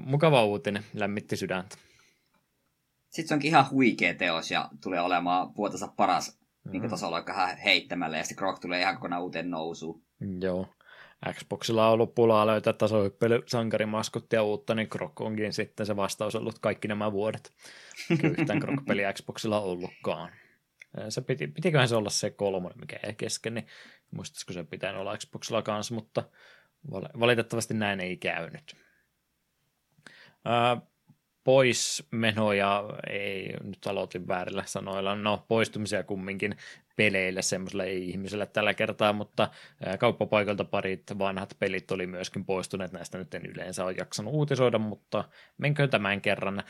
mukava 0.01 0.45
uutinen, 0.45 0.85
lämmitti 0.95 1.37
sydäntä. 1.37 1.77
Sitten 3.11 3.29
se 3.29 3.35
onkin 3.35 3.49
ihan 3.49 3.71
huikea 3.71 4.15
teos 4.15 4.51
ja 4.51 4.71
tulee 4.83 5.01
olemaan 5.01 5.57
vuotensa 5.57 5.89
paras 5.97 6.39
mm. 6.65 6.73
niin 6.73 6.91
tasoloikka 6.91 7.47
heittämällä, 7.47 8.17
ja 8.17 8.23
sitten 8.25 8.37
Krok 8.37 8.59
tulee 8.59 8.81
ihan 8.81 8.95
kokonaan 8.95 9.23
uuteen 9.23 9.51
nousuun. 9.51 10.03
Joo. 10.41 10.69
Xboxilla 11.33 11.87
on 11.87 11.93
ollut 11.93 12.15
pulaa 12.15 12.47
löytää 12.47 12.73
tasohyppely 12.73 13.43
sankarimaskottia 13.47 14.43
uutta, 14.43 14.75
niin 14.75 14.89
Krok 14.89 15.21
onkin 15.21 15.53
sitten 15.53 15.87
se 15.87 15.97
vastaus 15.97 16.35
ollut 16.35 16.59
kaikki 16.59 16.89
nämä 16.89 17.13
vuodet. 17.13 17.53
Kyllä 18.21 18.35
yhtään 18.39 18.61
Krok-peli 18.61 19.03
Xboxilla 19.15 19.61
ollutkaan. 19.61 20.33
Se 21.09 21.21
piti, 21.21 21.47
pitiköhän 21.47 21.89
se 21.89 21.97
olla 21.97 22.11
se 22.11 22.31
kolmonen, 22.31 22.81
mikä 22.81 22.99
ei 23.03 23.15
kesken, 23.15 23.55
niin 23.55 23.67
muistaisiko 24.11 24.53
se 24.53 24.65
pitää 24.65 24.99
olla 24.99 25.17
Xboxilla 25.17 25.63
kanssa, 25.63 25.95
mutta 25.95 26.25
valitettavasti 27.21 27.75
näin 27.75 28.01
ei 28.01 28.17
käynyt. 28.17 28.77
Ää, 30.45 30.81
poismenoja, 31.45 32.85
ei 33.11 33.55
nyt 33.63 33.87
aloitin 33.87 34.29
väärillä 34.29 34.63
sanoilla, 34.67 35.15
no 35.15 35.45
poistumisia 35.49 36.03
kumminkin 36.03 36.57
peleille, 36.97 37.43
semmoiselle 37.43 37.85
ei-ihmiselle 37.85 38.47
tällä 38.47 38.75
kertaa, 38.75 39.13
mutta 39.13 39.49
kauppapaikalta 39.99 40.65
parit 40.65 41.03
vanhat 41.19 41.57
pelit 41.59 41.91
oli 41.91 42.07
myöskin 42.07 42.45
poistuneet, 42.45 42.93
näistä 42.93 43.19
nyt 43.19 43.35
en 43.35 43.47
yleensä 43.47 43.85
ole 43.85 43.95
jaksanut 43.99 44.35
uutisoida, 44.35 44.79
mutta 44.79 45.25
menköön 45.59 45.91
tämän 45.91 46.21
kerran. 46.21 46.63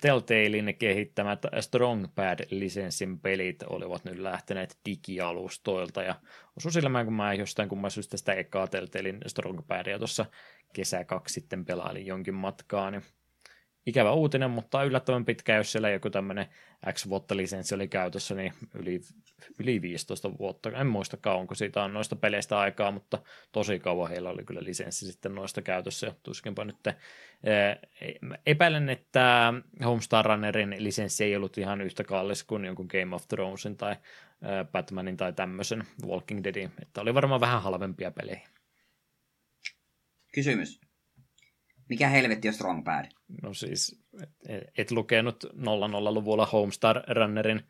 Telltalein 0.00 0.76
kehittämät 0.78 1.42
Strongpad-lisenssin 1.60 3.20
pelit 3.20 3.62
olivat 3.62 4.04
nyt 4.04 4.18
lähteneet 4.18 4.78
digialustoilta, 4.88 6.02
ja 6.02 6.14
osu 6.56 6.70
silmään, 6.70 7.06
kun 7.06 7.14
mä 7.14 7.34
jostain 7.34 7.68
kumman 7.68 7.90
syystä 7.90 8.16
sitä 8.16 8.32
ekaa 8.32 8.66
Telltalein 8.66 9.20
Strongpadia 9.26 9.98
tuossa 9.98 10.26
kesä 10.72 11.04
kaksi 11.04 11.34
sitten 11.34 11.64
pelailin 11.64 12.06
jonkin 12.06 12.34
matkaa, 12.34 12.90
niin 12.90 13.02
ikävä 13.86 14.12
uutinen, 14.12 14.50
mutta 14.50 14.84
yllättävän 14.84 15.24
pitkä, 15.24 15.56
jos 15.56 15.72
siellä 15.72 15.90
joku 15.90 16.10
tämmöinen 16.10 16.46
X 16.92 17.08
vuotta 17.08 17.36
lisenssi 17.36 17.74
oli 17.74 17.88
käytössä, 17.88 18.34
niin 18.34 18.52
yli, 18.74 19.00
yli 19.58 19.82
15 19.82 20.38
vuotta. 20.38 20.70
En 20.70 20.86
muista 20.86 21.16
kauanko 21.16 21.54
siitä 21.54 21.82
on 21.82 21.94
noista 21.94 22.16
peleistä 22.16 22.58
aikaa, 22.58 22.90
mutta 22.90 23.18
tosi 23.52 23.78
kauan 23.78 24.10
heillä 24.10 24.30
oli 24.30 24.44
kyllä 24.44 24.64
lisenssi 24.64 25.06
sitten 25.06 25.34
noista 25.34 25.62
käytössä. 25.62 26.14
Tuskinpa 26.22 26.64
nyt 26.64 26.76
epäilen, 28.46 28.88
että 28.88 29.54
Homestar 29.84 30.26
Runnerin 30.26 30.74
lisenssi 30.78 31.24
ei 31.24 31.36
ollut 31.36 31.58
ihan 31.58 31.80
yhtä 31.80 32.04
kallis 32.04 32.44
kuin 32.44 32.64
jonkun 32.64 32.88
Game 32.90 33.14
of 33.14 33.28
Thronesin 33.28 33.76
tai 33.76 33.96
Batmanin 34.72 35.16
tai 35.16 35.32
tämmöisen 35.32 35.84
Walking 36.06 36.44
Deadin, 36.44 36.70
että 36.82 37.00
oli 37.00 37.14
varmaan 37.14 37.40
vähän 37.40 37.62
halvempia 37.62 38.10
pelejä. 38.10 38.40
Kysymys. 40.34 40.85
Mikä 41.88 42.08
helvetti 42.08 42.48
on 42.48 42.54
Strongpad? 42.54 43.04
No 43.42 43.54
siis, 43.54 44.02
et, 44.48 44.64
et 44.78 44.90
lukenut 44.90 45.44
00-luvulla 45.44 46.46
Homestar 46.46 47.02
Runnerin 47.14 47.62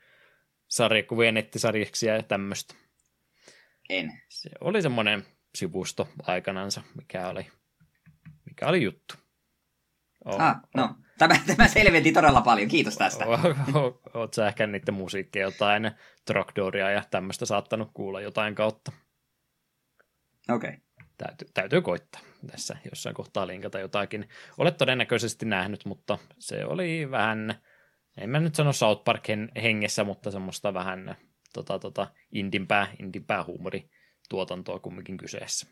sarjakuvien 0.69 1.35
nettisarjiksi 1.35 2.07
ja 2.07 2.23
tämmöistä. 2.23 2.75
En. 3.89 4.23
Se 4.29 4.51
oli 4.61 4.83
semmoinen 4.83 5.25
sivusto 5.55 6.09
aikanansa, 6.23 6.83
mikä 6.95 7.29
oli, 7.29 7.47
mikä 8.45 8.67
oli 8.67 8.83
juttu. 8.83 9.15
Oh, 10.25 10.41
ah, 10.41 10.57
no, 10.75 10.85
oh. 10.85 10.91
tämä, 11.19 11.35
tämä 11.47 11.69
selventi 11.69 12.13
todella 12.13 12.41
paljon, 12.41 12.69
kiitos 12.69 12.97
tästä. 12.97 13.25
Oot 14.15 14.35
sä 14.35 14.49
ehkä 14.49 14.67
niiden 14.67 14.95
musiikkia 14.95 15.43
jotain 15.43 15.91
Trogdoria 16.25 16.91
ja 16.91 17.03
tämmöistä 17.11 17.47
saattanut 17.47 17.91
kuulla 17.95 18.21
jotain 18.21 18.55
kautta. 18.55 18.93
Okei. 20.49 20.71
Okay. 20.71 20.81
Täytyy, 21.19 21.49
täytyy 21.55 21.83
koittaa 21.83 22.21
tässä 22.47 22.77
jossain 22.91 23.15
kohtaa 23.15 23.47
linkata 23.47 23.79
jotakin. 23.79 24.29
Olet 24.59 24.77
todennäköisesti 24.77 25.47
nähnyt, 25.47 25.85
mutta 25.85 26.19
se 26.39 26.65
oli 26.65 27.11
vähän, 27.11 27.55
en 28.19 28.31
mä 28.31 28.41
nyt 28.41 28.55
sano 28.55 28.73
South 28.73 29.05
Park 29.05 29.25
hengessä, 29.63 30.05
mutta 30.05 30.31
semmoista 30.31 30.75
vähän 30.75 31.17
tota, 31.53 31.79
tota, 31.79 32.07
indimpää, 32.33 32.87
indimpää 33.01 33.45
huumorituotantoa 33.45 34.79
kumminkin 34.79 35.17
kyseessä. 35.17 35.67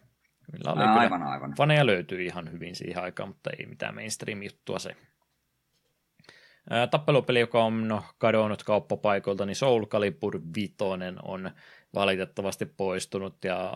Millä 0.53 0.73
oli 0.73 0.83
aivan, 0.83 1.21
kyllä, 1.21 1.33
aivan. 1.33 1.55
Faneja 1.57 1.87
löytyy 1.87 2.23
ihan 2.23 2.53
hyvin 2.53 2.75
siihen 2.75 3.03
aikaan, 3.03 3.29
mutta 3.29 3.51
ei 3.59 3.67
mitään 3.67 3.95
mainstream-juttua 3.95 4.79
se. 4.79 4.97
Tappelupeli, 6.91 7.41
joka 7.41 7.65
on 7.65 7.89
no, 7.89 8.03
kadonnut 8.19 8.63
kauppapaikoilta, 8.63 9.47
niin 9.47 9.57
Soul 9.57 9.87
Calibur 9.87 10.41
5 10.55 10.75
on 11.23 11.51
valitettavasti 11.95 12.67
poistunut 12.67 13.45
ja 13.45 13.73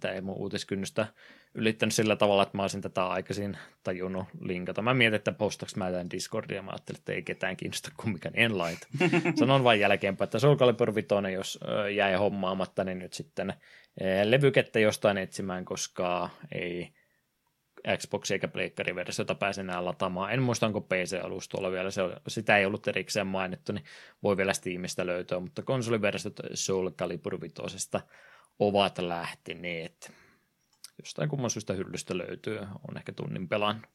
tämä 0.00 0.14
ei 0.14 0.20
mun 0.20 0.36
uutiskynnystä 0.36 1.06
ylittänyt 1.54 1.94
sillä 1.94 2.16
tavalla, 2.16 2.42
että 2.42 2.56
mä 2.56 2.62
olisin 2.62 2.80
tätä 2.80 3.06
aikaisin 3.06 3.58
tajunnut 3.84 4.26
linkata. 4.40 4.82
Mä 4.82 4.94
mietin, 4.94 5.14
että 5.14 5.32
postaks 5.32 5.76
mä 5.76 5.90
tämän 5.90 6.10
Discordia, 6.10 6.62
mä 6.62 6.70
ajattelin, 6.70 6.98
että 6.98 7.12
ei 7.12 7.22
ketään 7.22 7.56
kiinnosta 7.56 7.90
kumminkaan, 7.96 8.34
en 8.36 8.58
laita. 8.58 8.86
Sanon 9.38 9.64
vain 9.64 9.80
jälkeenpäin, 9.80 10.26
että 10.26 10.38
Soul 10.38 10.56
Calibur 10.56 10.94
5, 10.94 11.08
jos 11.32 11.58
jäi 11.94 12.14
hommaamatta, 12.14 12.84
niin 12.84 12.98
nyt 12.98 13.12
sitten 13.12 13.54
levykettä 14.24 14.80
jostain 14.80 15.18
etsimään, 15.18 15.64
koska 15.64 16.30
ei 16.54 16.92
Xbox 17.98 18.30
eikä 18.30 18.48
Pleikkari-versiota 18.48 19.34
pääse 19.34 19.60
enää 19.60 19.84
lataamaan. 19.84 20.32
En 20.32 20.42
muista, 20.42 20.66
onko 20.66 20.80
PC-alustolla 20.80 21.70
vielä, 21.70 21.90
se, 21.90 22.02
sitä 22.28 22.58
ei 22.58 22.66
ollut 22.66 22.88
erikseen 22.88 23.26
mainittu, 23.26 23.72
niin 23.72 23.84
voi 24.22 24.36
vielä 24.36 24.52
Steamista 24.52 25.06
löytyä, 25.06 25.40
mutta 25.40 25.62
konsoliversiot 25.62 26.40
Soul 26.54 26.90
Calibur 26.90 27.40
5 27.40 27.54
ovat 28.58 28.98
lähteneet. 28.98 30.12
Jostain 30.98 31.28
kumman 31.28 31.50
syystä 31.50 31.74
hyllystä 31.74 32.18
löytyy, 32.18 32.58
on 32.58 32.96
ehkä 32.96 33.12
tunnin 33.12 33.48
pelan. 33.48 33.86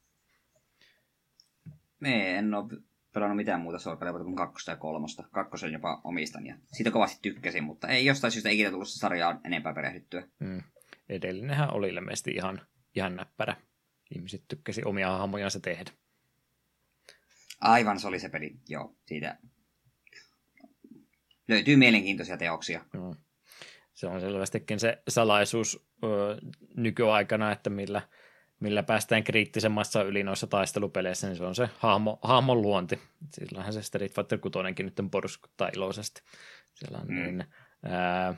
Me 2.00 2.38
en 2.38 2.54
ole 2.54 2.66
pelannut 3.14 3.38
mitään 3.38 3.62
muuta 3.62 3.80
Soul 3.80 3.98
Calibur 3.98 4.24
kuin 4.24 4.36
kakkosta 4.36 4.72
ja 4.72 4.78
kolmosta. 4.78 5.24
Kakkosen 5.32 5.74
jopa 5.74 6.02
omistan 6.04 6.46
ja 6.46 6.56
siitä 6.74 6.92
kovasti 6.92 7.20
tykkäsin, 7.22 7.64
mutta 7.64 7.88
ei 7.88 8.06
jostain 8.06 8.32
syystä 8.32 8.50
ikinä 8.50 8.70
tullut 8.70 8.90
sarjaa 8.90 9.40
enempää 9.44 9.74
perehdyttyä. 9.74 10.28
Hmm. 10.44 10.64
Edellinenhän 11.10 11.74
oli 11.74 11.90
ilmeisesti 11.90 12.32
ihan, 12.32 12.62
ihan 12.96 13.16
näppärä 13.16 13.56
ihmiset 14.16 14.44
tykkäsi 14.48 14.82
omia 14.86 15.18
hahmojansa 15.18 15.60
tehdä. 15.60 15.92
Aivan, 17.62 18.00
se 18.00 18.08
oli 18.08 18.20
se 18.20 18.30
peli, 18.30 18.56
joo. 18.68 18.96
Siitä 19.06 19.38
löytyy 21.48 21.76
mielenkiintoisia 21.76 22.38
teoksia. 22.38 22.86
Mm. 22.94 23.16
Se 23.94 24.08
on 24.08 24.22
selvästikin 24.22 24.80
se 24.80 25.02
salaisuus 25.08 25.88
ö, 26.04 26.38
nykyaikana, 26.76 27.52
että 27.52 27.70
millä, 27.70 28.02
millä 28.60 28.84
päästään 28.84 29.24
kriittisen 29.24 29.72
massa 29.72 30.04
yli 30.04 30.24
noissa 30.24 30.48
taistelupeleissä, 30.48 31.28
niin 31.28 31.38
se 31.38 31.44
on 31.44 31.56
se 31.56 31.70
hahmo, 31.78 32.20
hahmon 32.22 32.62
luonti. 32.62 33.00
Sillähän 33.34 33.74
se 33.74 33.82
Street 33.82 34.16
Fighter 34.16 34.40
6 34.40 34.60
nyt 34.84 35.12
porskuttaa 35.12 35.70
iloisesti. 35.76 36.22
Siellä 36.74 36.98
on 36.98 37.08
mm. 37.08 37.16
niin 37.16 37.46
ää, 37.84 38.36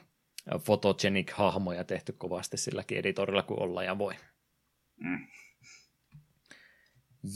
photogenic 0.66 1.32
hahmoja 1.32 1.84
tehty 1.84 2.14
kovasti 2.14 2.58
silläkin 2.58 2.98
editorilla 2.98 3.44
kuin 3.44 3.60
olla 3.60 3.84
ja 3.84 3.98
voi. 3.98 4.16
Mm. 4.98 5.28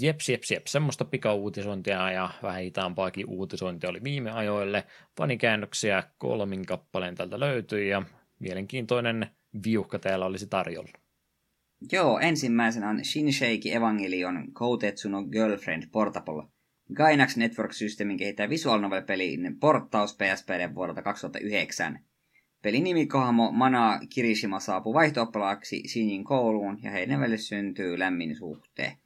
Jeps, 0.01 0.29
jeps, 0.29 0.51
jeps. 0.51 0.71
Semmoista 0.71 1.05
pikauutisointia 1.05 2.11
ja 2.11 2.29
vähän 2.43 2.61
hitaampaakin 2.61 3.29
uutisointia 3.29 3.89
oli 3.89 4.03
viime 4.03 4.31
ajoille. 4.31 4.83
Fanikäännöksiä 5.17 6.03
kolmin 6.17 6.65
kappaleen 6.65 7.15
tältä 7.15 7.39
löytyi 7.39 7.89
ja 7.89 8.03
mielenkiintoinen 8.39 9.27
viuhka 9.65 9.99
täällä 9.99 10.25
olisi 10.25 10.47
tarjolla. 10.47 10.91
Joo, 11.91 12.19
ensimmäisenä 12.19 12.89
on 12.89 13.05
Shinsheiki 13.05 13.73
Evangelion 13.73 14.53
Koutetsuno 14.53 15.23
Girlfriend 15.23 15.83
Portable. 15.91 16.43
Gainax 16.93 17.37
Network 17.37 17.73
Systemin 17.73 18.17
kehittää 18.17 18.49
visual 18.49 18.79
novel-pelin 18.79 19.59
porttaus 19.59 20.17
PSPn 20.17 20.75
vuodelta 20.75 21.01
2009. 21.01 21.99
Pelin 22.61 22.83
nimikohamo 22.83 23.51
Mana 23.51 23.99
Kirishima 24.09 24.59
saapuu 24.59 24.93
vaihto 24.93 25.31
Shinjin 25.87 26.23
kouluun 26.23 26.79
ja 26.83 26.91
heidän 26.91 27.19
välille 27.19 27.37
syntyy 27.37 27.99
lämmin 27.99 28.35
suhteen. 28.35 29.02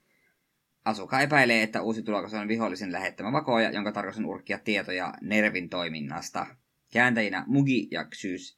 Asuka 0.87 1.21
epäilee, 1.21 1.63
että 1.63 1.81
uusi 1.81 2.03
tulokas 2.03 2.33
on 2.33 2.47
vihollisen 2.47 2.91
lähettämä 2.91 3.31
vakoja, 3.31 3.71
jonka 3.71 3.91
tarkoitus 3.91 4.19
on 4.19 4.25
urkkia 4.25 4.59
tietoja 4.59 5.13
Nervin 5.21 5.69
toiminnasta. 5.69 6.45
Kääntäjinä 6.93 7.43
Mugi 7.47 7.87
ja 7.91 8.05
Xys. 8.15 8.57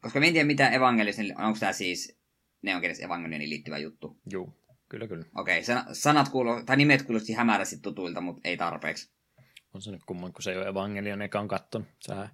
Koska 0.00 0.20
me 0.20 0.26
en 0.26 0.32
tiedä 0.32 0.46
mitä 0.46 0.68
evankelisen, 0.68 1.40
onko 1.40 1.58
tämä 1.58 1.72
siis 1.72 2.18
neonkielisen 2.62 3.04
evankelioniin 3.04 3.50
liittyvä 3.50 3.78
juttu? 3.78 4.20
Joo, 4.30 4.52
kyllä 4.88 5.08
kyllä. 5.08 5.24
Okei, 5.34 5.60
okay, 5.60 5.84
sanat 5.92 6.28
kuulu, 6.28 6.64
tai 6.66 6.76
nimet 6.76 7.02
kuulosti 7.02 7.32
hämärästi 7.32 7.78
tutuilta, 7.82 8.20
mutta 8.20 8.48
ei 8.48 8.56
tarpeeksi. 8.56 9.10
On 9.74 9.82
se 9.82 9.90
nyt 9.90 10.04
kumman, 10.04 10.32
kun 10.32 10.42
se 10.42 10.50
ei 10.50 10.56
ole 10.56 10.68
evankelion 10.68 11.20
on 11.34 11.48
kattonut. 11.48 11.88
Sä, 12.06 12.28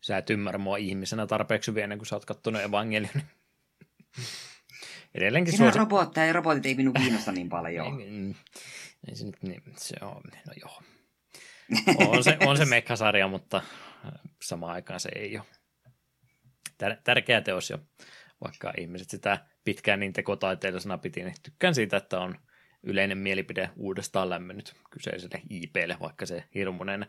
sä 0.00 0.18
et 0.18 0.30
ymmärrä 0.30 0.58
mua 0.58 0.76
ihmisenä 0.76 1.26
tarpeeksi 1.26 1.70
hyvin 1.70 1.82
ennen 1.82 1.98
kuin 1.98 2.06
sä 2.06 2.16
oot 2.16 2.24
kattonut 2.24 2.62
evankelion. 2.62 3.22
Edelleenkin 5.14 5.56
suosi... 5.56 5.78
robotteja 5.78 6.26
ja 6.26 6.32
robotit 6.32 6.66
ei 6.66 6.74
minun 6.74 6.94
kiinnosta 6.94 7.32
niin 7.32 7.48
paljon. 7.48 8.00
ei, 8.00 8.34
ei 9.08 9.16
se 9.16 9.24
nyt 9.24 9.42
niin, 9.42 9.62
se 9.76 9.96
on, 10.02 10.22
no 10.46 10.52
joo. 10.60 10.82
On 12.08 12.24
se, 12.24 12.36
on 12.46 12.56
se 12.56 12.64
mekkasarja, 12.64 13.28
mutta 13.28 13.62
samaan 14.42 14.72
aikaan 14.72 15.00
se 15.00 15.10
ei 15.14 15.38
ole. 15.38 15.46
Tär, 16.78 16.96
tärkeä 17.04 17.40
teos 17.40 17.70
jo, 17.70 17.78
vaikka 18.44 18.72
ihmiset 18.78 19.10
sitä 19.10 19.38
pitkään 19.64 20.00
niin 20.00 20.12
tekotaiteellisena 20.12 20.98
piti, 20.98 21.22
niin 21.24 21.34
tykkään 21.42 21.74
siitä, 21.74 21.96
että 21.96 22.20
on 22.20 22.38
yleinen 22.82 23.18
mielipide 23.18 23.70
uudestaan 23.76 24.30
lämmennyt 24.30 24.74
kyseiselle 24.90 25.42
IPlle, 25.50 25.96
vaikka 26.00 26.26
se 26.26 26.44
hirmuinen 26.54 27.06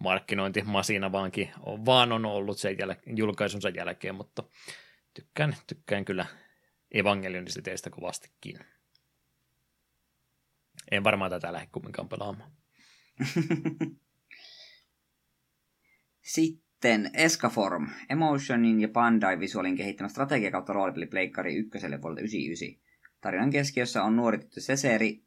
markkinointimasina 0.00 1.12
vaankin 1.12 1.50
on, 1.60 1.86
vaan 1.86 2.12
on 2.12 2.26
ollut 2.26 2.58
sen 2.58 2.76
jäl- 2.76 3.16
julkaisunsa 3.16 3.68
jälkeen, 3.68 4.14
mutta 4.14 4.42
tykkään, 5.14 5.56
tykkään 5.66 6.04
kyllä 6.04 6.26
evangelionisiteistä 6.92 7.90
kovastikin. 7.90 8.58
En 10.90 11.04
varmaan 11.04 11.30
tätä 11.30 11.52
lähde 11.52 11.68
kumminkaan 11.72 12.08
pelaamaan. 12.08 12.52
Sitten 16.22 17.10
Escaform, 17.14 17.88
Emotionin 18.10 18.80
ja 18.80 18.88
Bandai 18.88 19.38
Visualin 19.38 19.76
kehittämä 19.76 20.08
strategia 20.08 20.50
kautta 20.50 20.72
roolipeli 20.72 21.06
Pleikkari 21.06 21.54
ykköselle 21.54 22.02
vuodelta 22.02 22.20
99. 22.20 22.84
Tarinan 23.20 23.50
keskiössä 23.50 24.02
on 24.02 24.16
nuori 24.16 24.38
tyttö 24.38 24.60
Seseri, 24.60 25.24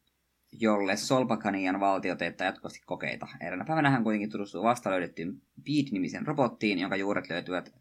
jolle 0.51 0.97
Solbakanian 0.97 1.79
valtio 1.79 2.15
teettää 2.15 2.47
jatkuvasti 2.47 2.79
kokeita. 2.85 3.27
Eräänä 3.41 3.65
päivänä 3.65 3.89
hän 3.89 4.03
kuitenkin 4.03 4.29
tutustuu 4.29 4.63
vasta 4.63 4.89
löydettyyn 4.89 5.41
Beat-nimisen 5.63 6.27
robottiin, 6.27 6.79
jonka 6.79 6.95
juuret 6.95 7.29
löytyvät 7.29 7.73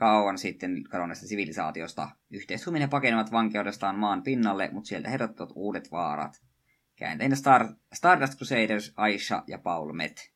kauan 0.00 0.38
sitten 0.38 0.84
kadonneesta 0.84 1.26
sivilisaatiosta. 1.26 2.08
Yhteishuminen 2.30 2.90
pakenevat 2.90 3.32
vankeudestaan 3.32 3.98
maan 3.98 4.22
pinnalle, 4.22 4.68
mutta 4.72 4.88
sieltä 4.88 5.10
herättävät 5.10 5.50
uudet 5.54 5.92
vaarat. 5.92 6.32
Käänteinä 6.96 7.36
Star, 7.36 7.68
Stardust 7.92 8.36
Crusaders, 8.36 8.92
Aisha 8.96 9.44
ja 9.46 9.58
Paul 9.58 9.92
Met. 9.92 10.32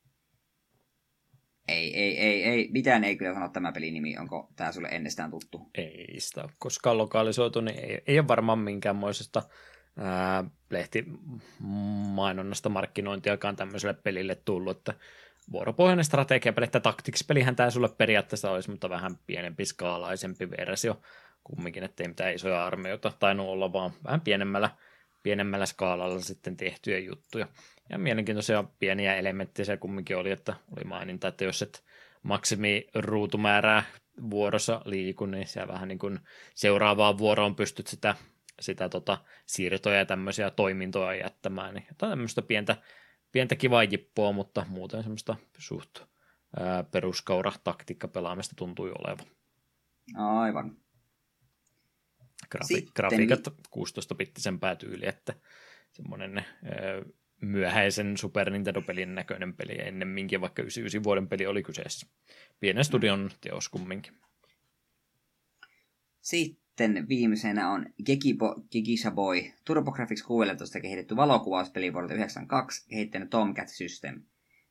Ei, 1.69 1.97
ei, 1.97 2.19
ei, 2.19 2.45
ei, 2.45 2.69
mitään 2.73 3.05
ei 3.05 3.17
kyllä 3.17 3.35
sano 3.35 3.49
tämä 3.49 3.73
pelin 3.73 3.95
nimi. 3.95 4.19
Onko 4.19 4.53
tämä 4.57 4.73
sulle 4.73 4.89
ennestään 4.89 5.31
tuttu? 5.31 5.71
Ei 5.75 6.15
sitä 6.19 6.43
ole 6.43 6.53
koskaan 6.59 6.99
lokalisoitu, 6.99 7.61
niin 7.61 7.79
ei, 7.79 8.03
ei 8.07 8.19
ole 8.19 8.29
varmaan 8.29 8.59
minkäänmoisesta 8.59 9.43
ää, 9.99 10.45
lehtimainonnasta 10.71 12.69
markkinointiakaan 12.69 13.57
tämmöiselle 13.57 13.95
pelille 13.95 14.35
tullut, 14.35 14.79
että 14.79 14.95
vuoropohjainen 15.53 16.05
strategiapeli, 16.05 16.65
että 16.65 16.81
taktiksipelihän 16.81 17.57
tämä 17.57 17.71
sulle 17.71 17.89
periaatteessa 17.89 18.51
olisi, 18.51 18.71
mutta 18.71 18.91
vähän 18.91 19.19
pienempi 19.27 19.65
skaalaisempi 19.65 20.51
versio 20.51 21.01
kumminkin, 21.45 21.85
ettei 21.85 22.09
mitään 22.09 22.35
isoja 22.35 22.67
armeijoita 22.67 23.13
tainnut 23.19 23.49
olla, 23.49 23.73
vaan 23.73 23.93
vähän 24.05 24.21
pienemmällä, 24.21 24.71
pienemmällä 25.23 25.67
skaalalla 25.67 26.21
sitten 26.21 26.57
tehtyjä 26.57 26.99
juttuja. 26.99 27.49
Ja 27.91 27.99
mielenkiintoisia 27.99 28.65
pieniä 28.79 29.17
elementtejä 29.17 29.67
se 29.67 29.77
kumminkin 29.77 30.17
oli, 30.17 30.31
että 30.31 30.55
oli 30.77 30.85
maininta, 30.85 31.29
että 31.29 31.45
jos 31.45 31.63
et 31.63 31.85
maksimi 32.23 32.87
ruutumäärää 32.95 33.83
vuorossa 34.31 34.83
liiku, 34.85 35.27
niin 35.27 35.47
siellä 35.47 35.73
vähän 35.73 35.89
niin 35.89 35.99
kuin 35.99 36.21
seuraavaan 36.55 37.19
vuoroon 37.19 37.57
pystyt 37.57 37.87
sitä, 37.87 38.15
sitä 38.61 38.89
tota, 38.89 39.19
siirtoja 39.47 39.99
ja 39.99 40.07
tämmöisiä 40.07 40.51
toimintoja 40.51 41.15
jättämään. 41.15 41.75
Niin 41.75 41.87
tämmöistä 41.99 42.43
pientä, 42.43 42.77
pientä 43.35 43.57
kivaa 43.57 43.85
jippua, 43.85 44.33
mutta 44.33 44.67
muuten 44.69 45.03
semmoista 45.03 45.37
suht 45.59 45.99
ää, 46.61 46.85
peruskaura 46.85 47.53
taktiikka 47.65 48.09
pelaamista 48.09 48.55
tuntui 48.57 48.93
olevan. 48.99 49.27
Aivan. 50.17 50.77
Grafi- 52.55 52.67
Sitten- 52.67 52.93
grafiikat 52.97 53.41
16-bittisen 53.49 54.59
päätyyli, 54.61 55.09
että 55.09 55.35
semmoinen 55.93 56.39
ää, 56.39 56.45
myöhäisen 57.41 58.17
Super 58.17 58.51
Nintendo-pelin 58.51 59.15
näköinen 59.15 59.55
peli 59.55 59.81
ennemminkin, 59.81 60.41
vaikka 60.41 60.63
99 60.63 61.05
vuoden 61.05 61.29
peli 61.29 61.47
oli 61.47 61.63
kyseessä. 61.63 62.07
Pienen 62.61 62.85
studion 62.85 63.31
teos 63.41 63.69
kumminkin. 63.69 64.19
Sitten 66.21 66.64
viimeisenä 67.09 67.71
on 67.71 67.87
Gekibo, 68.07 68.55
Gegisha 68.73 69.11
Boy, 69.11 69.43
TurboGrafx 69.65 70.23
16 70.23 70.81
kehitetty 70.81 71.17
valokuvauspeli 71.17 71.93
vuodelta 71.93 72.15
1992, 72.15 72.89
kehittänyt 72.89 73.31
Tomcat 73.31 73.69
System. 73.69 74.23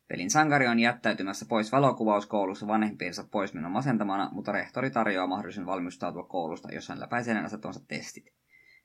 Pelin 0.08 0.30
sankari 0.30 0.66
on 0.66 0.78
jättäytymässä 0.78 1.46
pois 1.48 1.72
valokuvauskoulussa 1.72 2.66
vanhempiensa 2.66 3.24
poismenon 3.30 3.70
masentamana, 3.70 4.30
mutta 4.32 4.52
rehtori 4.52 4.90
tarjoaa 4.90 5.26
mahdollisuuden 5.26 5.66
valmistautua 5.66 6.22
koulusta, 6.22 6.74
jos 6.74 6.88
hän 6.88 7.00
läpäisee 7.00 7.38
asettamansa 7.38 7.84
testit. 7.88 8.32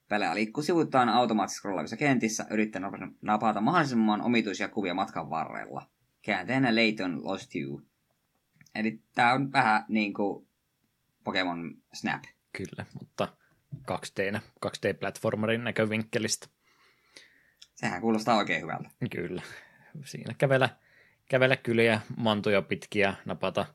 Pelejä 0.10 0.36
liikkuu 0.36 0.64
sivuittain 0.64 1.10
automaattisesti 1.10 1.60
scrollaavissa 1.60 1.98
kentissä, 1.98 2.46
yrittää 2.50 2.82
napata 3.22 3.62
mahdollisimman 3.62 4.22
omituisia 4.22 4.68
kuvia 4.68 4.94
matkan 4.94 5.30
varrella. 5.30 5.90
Käänteenä 6.22 6.76
Layton 6.76 7.26
Lost 7.26 7.56
You. 7.56 7.82
Eli 8.76 9.02
tää 9.16 9.34
on 9.34 9.52
vähän 9.52 9.86
niinku 9.88 10.48
Pokemon 11.24 11.78
Snap. 11.94 12.24
Kyllä, 12.54 12.86
mutta 13.00 13.28
2D, 13.92 14.40
2D-platformerin 14.66 15.64
näkövinkkelistä. 15.64 16.48
Sehän 17.76 18.02
kuulostaa 18.02 18.38
oikein 18.38 18.62
hyvältä. 18.62 18.90
Kyllä. 19.12 19.42
Siinä 20.06 20.36
kävellä, 20.38 20.70
kävellä 21.30 21.56
kyliä, 21.56 22.02
mantoja 22.18 22.62
pitkiä, 22.62 23.14
napata 23.26 23.66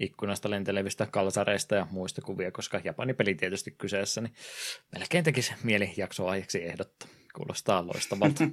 ikkunasta 0.00 0.50
lentelevistä 0.50 1.06
kalsareista 1.06 1.74
ja 1.74 1.86
muista 1.90 2.22
kuvia, 2.22 2.50
koska 2.50 2.80
Japanin 2.84 3.16
peli 3.16 3.34
tietysti 3.34 3.70
kyseessä, 3.70 4.20
niin 4.20 4.34
melkein 4.98 5.24
tekisi 5.24 5.54
mieli 5.62 5.94
jaksoaiheeksi 5.96 6.64
ehdottaa. 6.64 7.08
Kuulostaa 7.34 7.86
loistavalta. 7.86 8.44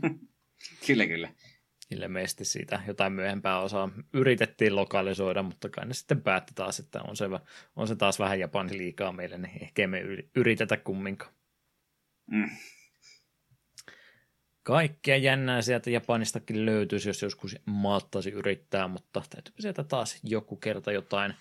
Kyllä, 0.88 1.08
kyllä. 1.08 1.30
Ilmeisesti 1.92 2.46
siitä 2.46 2.82
jotain 2.88 3.14
myöhempää 3.14 3.60
osaa 3.60 3.90
yritettiin 4.14 4.76
lokalisoida, 4.76 5.44
mutta 5.44 5.70
kai 5.70 5.86
ne 5.86 5.94
sitten 5.94 6.22
päätti 6.22 6.54
taas, 6.56 6.80
että 6.80 7.02
on 7.02 7.16
se, 7.16 7.26
on 7.76 7.88
se 7.88 7.96
taas 7.96 8.20
vähän 8.20 8.40
Japani 8.40 8.78
liikaa 8.78 9.12
meille, 9.12 9.38
niin 9.38 9.64
ehkä 9.64 9.84
yri- 9.86 10.30
yritetä 10.36 10.78
kumminkaan. 10.78 11.34
Mm. 12.32 12.50
Kaikkea 14.64 15.18
jännää 15.18 15.62
sieltä 15.62 15.90
Japanistakin 15.90 16.66
löytyisi, 16.66 17.10
jos 17.10 17.22
joskus 17.22 17.56
malttaisi 17.66 18.30
yrittää, 18.30 18.88
mutta 18.88 19.22
täytyypä 19.30 19.62
sieltä 19.62 19.84
taas 19.84 20.20
joku 20.24 20.56
kerta 20.56 20.92
jotain, 20.92 21.34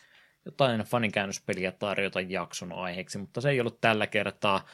jotain 0.47 0.81
fanikäännöspeliä 0.81 1.73
tarjota 1.73 2.21
jakson 2.21 2.73
aiheeksi, 2.73 3.19
mutta 3.19 3.41
se 3.41 3.51
ei 3.51 3.61
ollut 3.61 3.81
tällä 3.81 4.07
kertaa. 4.07 4.67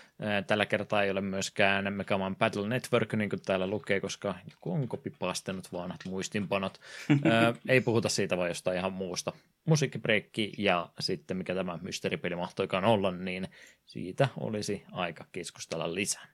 Tällä 0.47 0.66
kertaa 0.66 1.03
ei 1.03 1.11
ole 1.11 1.20
myöskään 1.20 1.93
Megaman 1.93 2.36
Battle 2.36 2.69
Network, 2.69 3.15
niin 3.15 3.31
kuin 3.31 3.43
täällä 3.43 3.66
lukee, 3.66 4.01
koska 4.01 4.35
joku 4.51 4.73
on 4.73 4.89
kopipastenut 4.89 5.73
vanhat 5.73 6.01
muistinpanot. 6.05 6.81
Ei 7.69 7.81
puhuta 7.81 8.09
siitä, 8.09 8.36
vaan 8.36 8.49
jostain 8.49 8.78
ihan 8.78 8.93
muusta. 8.93 9.32
Musiikkibreikki 9.65 10.53
ja 10.59 10.89
sitten 11.01 11.36
mikä 11.36 11.55
tämä 11.55 11.78
mysteeripeli 11.82 12.36
mahtoikaan 12.36 12.85
olla, 12.85 13.11
niin 13.11 13.49
siitä 13.86 14.28
olisi 14.36 14.85
aika 14.93 15.24
keskustella 15.32 15.94
lisää. 15.94 16.27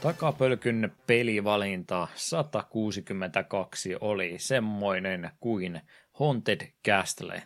Takapölkyn 0.00 0.92
pelivalinta 1.06 2.08
162 2.14 3.96
oli 4.00 4.34
semmoinen 4.38 5.30
kuin 5.40 5.80
Haunted 6.12 6.72
Castle, 6.86 7.42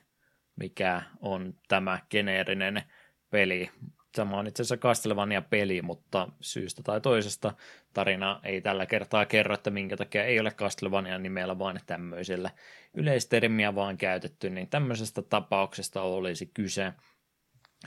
mikä 0.56 1.02
on 1.20 1.55
tämä 1.68 1.98
geneerinen 2.10 2.82
peli. 3.31 3.70
Tämä 4.12 4.36
on 4.36 4.47
itse 4.47 4.62
asiassa 4.62 4.76
Castlevania-peli, 4.76 5.82
mutta 5.82 6.28
syystä 6.40 6.82
tai 6.82 7.01
toisesta 7.01 7.55
tarina 7.93 8.40
ei 8.44 8.60
tällä 8.60 8.86
kertaa 8.86 9.26
kerro, 9.26 9.55
että 9.55 9.70
minkä 9.70 9.97
takia 9.97 10.24
ei 10.24 10.40
ole 10.40 10.51
Castlevania 10.51 11.18
nimellä, 11.18 11.59
vaan 11.59 11.81
tämmöisellä 11.86 12.51
yleistermiä 12.94 13.74
vaan 13.74 13.97
käytetty, 13.98 14.51
niin 14.51 14.68
tämmöisestä 14.68 15.22
tapauksesta 15.22 16.02
olisi 16.02 16.47
kyse 16.47 16.93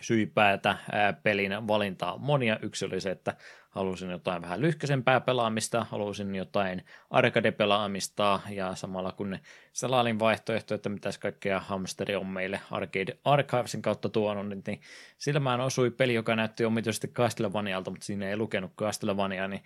syypäätä 0.01 0.77
pelin 1.23 1.67
valintaa 1.67 2.17
monia. 2.17 2.59
Yksi 2.61 2.85
oli 2.85 3.01
se, 3.01 3.11
että 3.11 3.35
halusin 3.77 4.09
jotain 4.09 4.41
vähän 4.41 4.61
lyhkäisempää 4.61 5.19
pelaamista, 5.19 5.85
halusin 5.89 6.35
jotain 6.35 6.85
arcade-pelaamista 7.09 8.39
ja 8.49 8.75
samalla 8.75 9.11
kun 9.11 9.39
selailin 9.73 10.19
vaihtoehto, 10.19 10.75
että 10.75 10.89
mitäs 10.89 11.17
kaikkea 11.17 11.59
hamsteri 11.59 12.15
on 12.15 12.27
meille 12.27 12.61
Arcade 12.71 13.17
Archivesin 13.23 13.81
kautta 13.81 14.09
tuonut, 14.09 14.47
niin, 14.49 14.63
niin 14.67 14.81
silmään 15.17 15.61
osui 15.61 15.91
peli, 15.91 16.13
joka 16.13 16.35
näytti 16.35 16.65
omituisesti 16.65 17.07
Castlevanialta, 17.07 17.91
mutta 17.91 18.05
siinä 18.05 18.29
ei 18.29 18.37
lukenut 18.37 18.75
Castlevania, 18.75 19.47
niin 19.47 19.63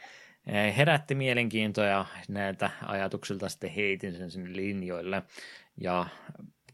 eh, 0.48 0.78
herätti 0.78 1.16
mielenkiintoa 1.16 1.86
ja 1.86 2.06
näiltä 2.30 2.70
ajatuksilta 2.86 3.50
sitten 3.50 3.70
heitin 3.70 4.14
sen 4.14 4.32
sinne 4.32 4.56
linjoille. 4.56 5.24
Ja 5.78 6.06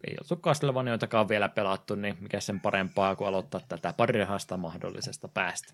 ei 0.07 0.15
oltu 0.22 0.35
Castlevaniaitakaan 0.35 1.30
vielä 1.30 1.49
pelattu, 1.49 1.95
niin 1.95 2.18
mikä 2.19 2.39
sen 2.39 2.59
parempaa 2.59 3.15
kuin 3.15 3.27
aloittaa 3.27 3.61
tätä 3.68 3.93
parhaasta 3.97 4.57
mahdollisesta 4.57 5.27
päästä. 5.27 5.73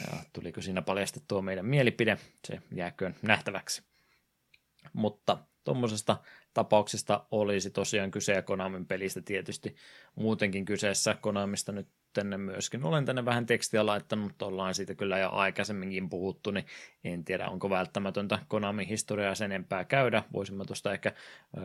Ja 0.00 0.18
tuliko 0.32 0.60
siinä 0.60 0.82
paljastettua 0.82 1.42
meidän 1.42 1.66
mielipide, 1.66 2.18
se 2.44 2.60
jääköön 2.72 3.14
nähtäväksi. 3.22 3.82
Mutta 4.92 5.38
tuommoisesta 5.64 6.16
tapauksesta 6.54 7.26
olisi 7.30 7.70
tosiaan 7.70 8.10
kyse 8.10 8.32
ja 8.32 8.42
Konamin 8.42 8.86
pelistä 8.86 9.20
tietysti 9.20 9.76
muutenkin 10.14 10.64
kyseessä. 10.64 11.14
Konamista 11.20 11.72
nyt 11.72 11.88
tänne 12.18 12.38
myöskin. 12.38 12.84
Olen 12.84 13.04
tänne 13.04 13.24
vähän 13.24 13.46
tekstiä 13.46 13.86
laittanut, 13.86 14.24
mutta 14.24 14.46
ollaan 14.46 14.74
siitä 14.74 14.94
kyllä 14.94 15.18
jo 15.18 15.30
aikaisemminkin 15.32 16.08
puhuttu, 16.08 16.50
niin 16.50 16.66
en 17.04 17.24
tiedä, 17.24 17.48
onko 17.48 17.70
välttämätöntä 17.70 18.38
Konami-historiaa 18.48 19.34
sen 19.34 19.52
enempää 19.52 19.84
käydä. 19.84 20.22
Voisimme 20.32 20.64
tuosta 20.64 20.92
ehkä 20.92 21.12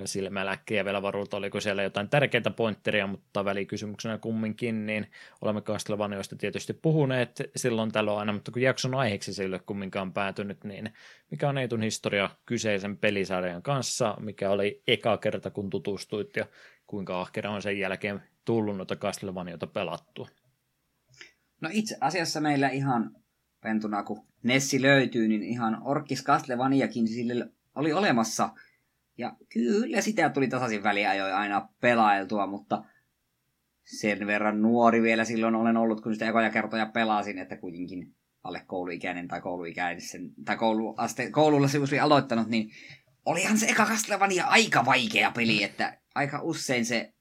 silmäläkkiä 0.05 0.85
vielä 0.85 1.01
varulta, 1.01 1.37
oliko 1.37 1.59
siellä 1.59 1.83
jotain 1.83 2.09
tärkeitä 2.09 2.51
pointteria, 2.51 3.07
mutta 3.07 3.45
välikysymyksenä 3.45 4.17
kumminkin, 4.17 4.85
niin 4.85 5.11
olemme 5.41 5.61
Castlevaniasta 5.61 6.35
tietysti 6.35 6.73
puhuneet 6.73 7.41
silloin 7.55 7.91
tällöin 7.91 8.17
aina, 8.17 8.33
mutta 8.33 8.51
kun 8.51 8.61
jakson 8.61 8.95
aiheeksi 8.95 9.33
se 9.33 9.43
ei 9.43 9.47
ole 9.47 9.59
kumminkaan 9.59 10.13
päätynyt, 10.13 10.63
niin 10.63 10.93
mikä 11.31 11.49
on 11.49 11.57
Eetun 11.57 11.81
historia 11.81 12.29
kyseisen 12.45 12.97
pelisarjan 12.97 13.61
kanssa, 13.61 14.15
mikä 14.19 14.49
oli 14.49 14.83
eka 14.87 15.17
kerta, 15.17 15.49
kun 15.49 15.69
tutustuit 15.69 16.35
ja 16.35 16.45
kuinka 16.87 17.21
ahkera 17.21 17.51
on 17.51 17.61
sen 17.61 17.79
jälkeen 17.79 18.21
tullut 18.45 18.77
noita 18.77 18.95
Castlevaniota 18.95 19.67
pelattua? 19.67 20.27
No 21.63 21.69
itse 21.71 21.97
asiassa 22.01 22.41
meillä 22.41 22.69
ihan 22.69 23.15
pentuna, 23.61 24.03
kun 24.03 24.27
Nessi 24.43 24.81
löytyy, 24.81 25.27
niin 25.27 25.43
ihan 25.43 25.77
Orkis 25.81 26.23
Castlevaniakin 26.23 27.07
sille 27.07 27.49
oli 27.75 27.93
olemassa. 27.93 28.49
Ja 29.17 29.35
kyllä 29.53 30.01
sitä 30.01 30.29
tuli 30.29 30.47
tasaisin 30.47 30.83
väliajoin 30.83 31.33
aina 31.33 31.69
pelailtua, 31.81 32.47
mutta 32.47 32.83
sen 33.83 34.27
verran 34.27 34.61
nuori 34.61 35.01
vielä 35.01 35.25
silloin 35.25 35.55
olen 35.55 35.77
ollut, 35.77 36.01
kun 36.01 36.13
sitä 36.13 36.29
ekoja 36.29 36.49
kertoja 36.49 36.85
pelasin, 36.85 37.37
että 37.37 37.57
kuitenkin 37.57 38.15
alle 38.43 38.63
kouluikäinen 38.67 39.27
tai 39.27 39.41
kouluikäinen 39.41 40.01
tai 40.45 40.57
kouluaste, 40.57 41.31
koululla 41.31 41.67
sivusi 41.67 41.99
aloittanut, 41.99 42.47
niin 42.47 42.71
olihan 43.25 43.57
se 43.57 43.65
eka 43.65 43.85
Castlevania 43.85 44.45
aika 44.45 44.85
vaikea 44.85 45.31
peli, 45.31 45.63
että 45.63 45.97
aika 46.15 46.41
usein 46.41 46.85
se 46.85 47.13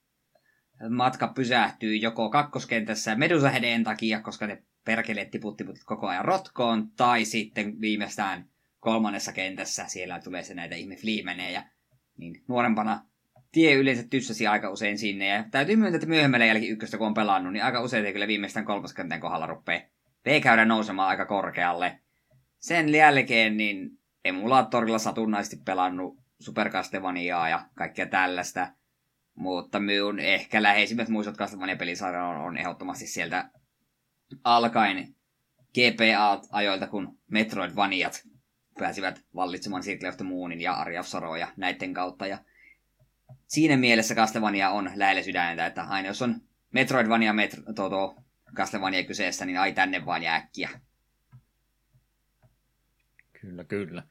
matka 0.91 1.29
pysähtyy 1.29 1.97
joko 1.97 2.31
kakkoskentässä 2.31 3.15
medusahedeen 3.15 3.85
takia, 3.85 4.21
koska 4.21 4.47
ne 4.47 4.63
perkeleet 4.85 5.31
tiputtiputit 5.31 5.85
koko 5.85 6.07
ajan 6.07 6.25
rotkoon, 6.25 6.91
tai 6.97 7.25
sitten 7.25 7.81
viimeistään 7.81 8.49
kolmannessa 8.81 9.33
kentässä 9.33 9.85
siellä 9.87 10.21
tulee 10.21 10.43
se 10.43 10.55
näitä 10.55 10.75
ihme 10.75 10.97
fliimenejä. 10.97 11.65
Niin 12.17 12.45
nuorempana 12.49 13.07
tie 13.53 13.75
yleensä 13.75 14.03
tyssäsi 14.11 14.47
aika 14.47 14.71
usein 14.71 14.99
sinne, 14.99 15.27
ja 15.27 15.45
täytyy 15.51 15.77
myöntää, 15.77 15.97
että 15.97 16.09
myöhemmällä 16.09 16.47
jälkeen 16.47 16.73
ykköstä 16.73 16.99
kun 16.99 17.07
on 17.07 17.15
pelannut, 17.15 17.53
niin 17.53 17.65
aika 17.65 17.81
usein 17.81 18.07
ei 18.07 18.13
kyllä 18.13 18.27
viimeistään 18.27 18.67
kolmoskentän 18.67 19.21
kohdalla 19.21 19.47
rupeaa 19.47 19.83
V-käydä 20.25 20.65
nousemaan 20.65 21.09
aika 21.09 21.27
korkealle. 21.27 22.01
Sen 22.59 22.89
jälkeen 22.89 23.57
niin 23.57 23.99
emulaattorilla 24.25 24.99
satunnaisesti 24.99 25.57
pelannut 25.65 26.19
Super 26.41 26.71
Castlevaniaa 26.71 27.49
ja 27.49 27.67
kaikkea 27.75 28.07
tällaista. 28.07 28.69
Mutta 29.35 29.81
minun 29.81 30.19
ehkä 30.21 30.63
läheisimmät 30.63 31.09
muistot 31.09 31.37
Castlevania-pelisarjan 31.37 32.25
on, 32.25 32.37
on 32.37 32.59
ehdottomasti 32.59 33.07
sieltä 33.07 33.51
alkaen 34.45 35.15
GPA-ajoilta, 35.75 36.87
kun 36.87 37.19
Metroidvaniat 37.31 38.23
pääsivät 38.79 39.25
vallitsemaan 39.35 39.83
Circle 39.83 40.09
of 40.09 40.17
the 40.17 40.25
Moonin 40.25 40.61
ja 40.61 40.73
Aria 40.73 41.01
of 41.01 41.07
näiden 41.57 41.95
kautta. 41.95 42.27
Ja 42.27 42.39
siinä 43.47 43.77
mielessä 43.77 44.15
Castlevania 44.15 44.71
on 44.71 44.91
lähellä 44.95 45.23
sydäntä, 45.23 45.67
että 45.67 45.83
aina 45.83 46.09
jos 46.09 46.23
on 46.23 46.41
Metroidvania, 46.71 47.33
Metro, 47.33 47.63
to, 47.75 48.17
Castlevania 48.57 49.05
kyseessä, 49.05 49.45
niin 49.45 49.59
ai 49.59 49.73
tänne 49.73 50.07
vaan 50.07 50.23
jääkkiä. 50.23 50.71
Kyllä, 53.41 53.65
kyllä. 53.65 54.03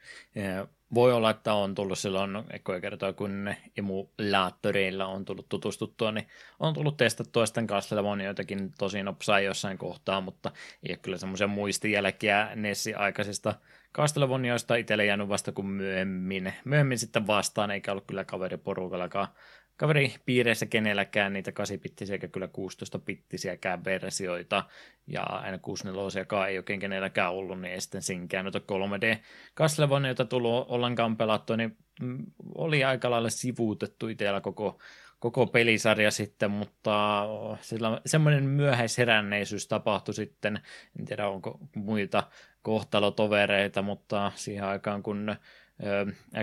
Voi 0.93 1.13
olla, 1.13 1.29
että 1.29 1.53
on 1.53 1.75
tullut 1.75 1.99
silloin 1.99 2.31
ekoja 2.49 2.81
kertoja, 2.81 3.13
kun 3.13 3.53
emulaattoreilla 3.77 5.05
on 5.05 5.25
tullut 5.25 5.49
tutustuttua, 5.49 6.11
niin 6.11 6.27
on 6.59 6.73
tullut 6.73 6.97
testattua 6.97 7.45
sitten 7.45 7.67
Castlevania 7.67 8.27
jotakin 8.27 8.71
tosi 8.77 9.03
nopsaa 9.03 9.39
jossain 9.39 9.77
kohtaa, 9.77 10.21
mutta 10.21 10.51
ei 10.83 10.91
ole 10.91 10.97
kyllä 10.97 11.17
semmoisia 11.17 11.47
muistijälkiä 11.47 12.49
Nessi-aikaisista 12.55 13.55
Castlevanioista 13.93 14.75
itselle 14.75 15.05
jäänyt 15.05 15.29
vasta 15.29 15.51
kuin 15.51 15.67
myöhemmin, 15.67 16.53
myöhemmin 16.65 16.97
sitten 16.99 17.27
vastaan, 17.27 17.71
eikä 17.71 17.91
ollut 17.91 18.07
kyllä 18.07 18.23
kaveriporukallakaan 18.23 19.27
kaveripiireissä 19.81 20.65
kenelläkään 20.65 21.33
niitä 21.33 21.51
8-pittisiä 21.51 22.13
eikä 22.13 22.27
kyllä 22.27 22.45
16-pittisiäkään 22.47 23.83
versioita, 23.85 24.63
ja 25.07 25.23
N64 25.23 26.47
ei 26.47 26.57
oikein 26.57 26.79
kenelläkään 26.79 27.33
ollut, 27.33 27.61
niin 27.61 27.73
ei 27.73 27.81
sitten 27.81 28.01
sinkään 28.01 28.45
noita 28.45 28.59
3D 28.59 29.17
Castlevania, 29.55 30.15
tullut 30.15 30.65
ollenkaan 30.69 31.17
pelattua, 31.17 31.57
niin 31.57 31.77
mm, 32.01 32.25
oli 32.55 32.83
aika 32.83 33.11
lailla 33.11 33.29
sivuutettu 33.29 34.07
itsellä 34.07 34.41
koko, 34.41 34.79
koko 35.19 35.47
pelisarja 35.47 36.11
sitten, 36.11 36.51
mutta 36.51 37.25
sillä 37.61 38.01
semmoinen 38.05 38.43
myöhäisheränneisyys 38.43 39.67
tapahtui 39.67 40.13
sitten, 40.13 40.59
en 40.99 41.05
tiedä 41.05 41.27
onko 41.27 41.59
muita 41.75 42.23
kohtalotovereita, 42.61 43.81
mutta 43.81 44.31
siihen 44.35 44.65
aikaan 44.65 45.03
kun 45.03 45.35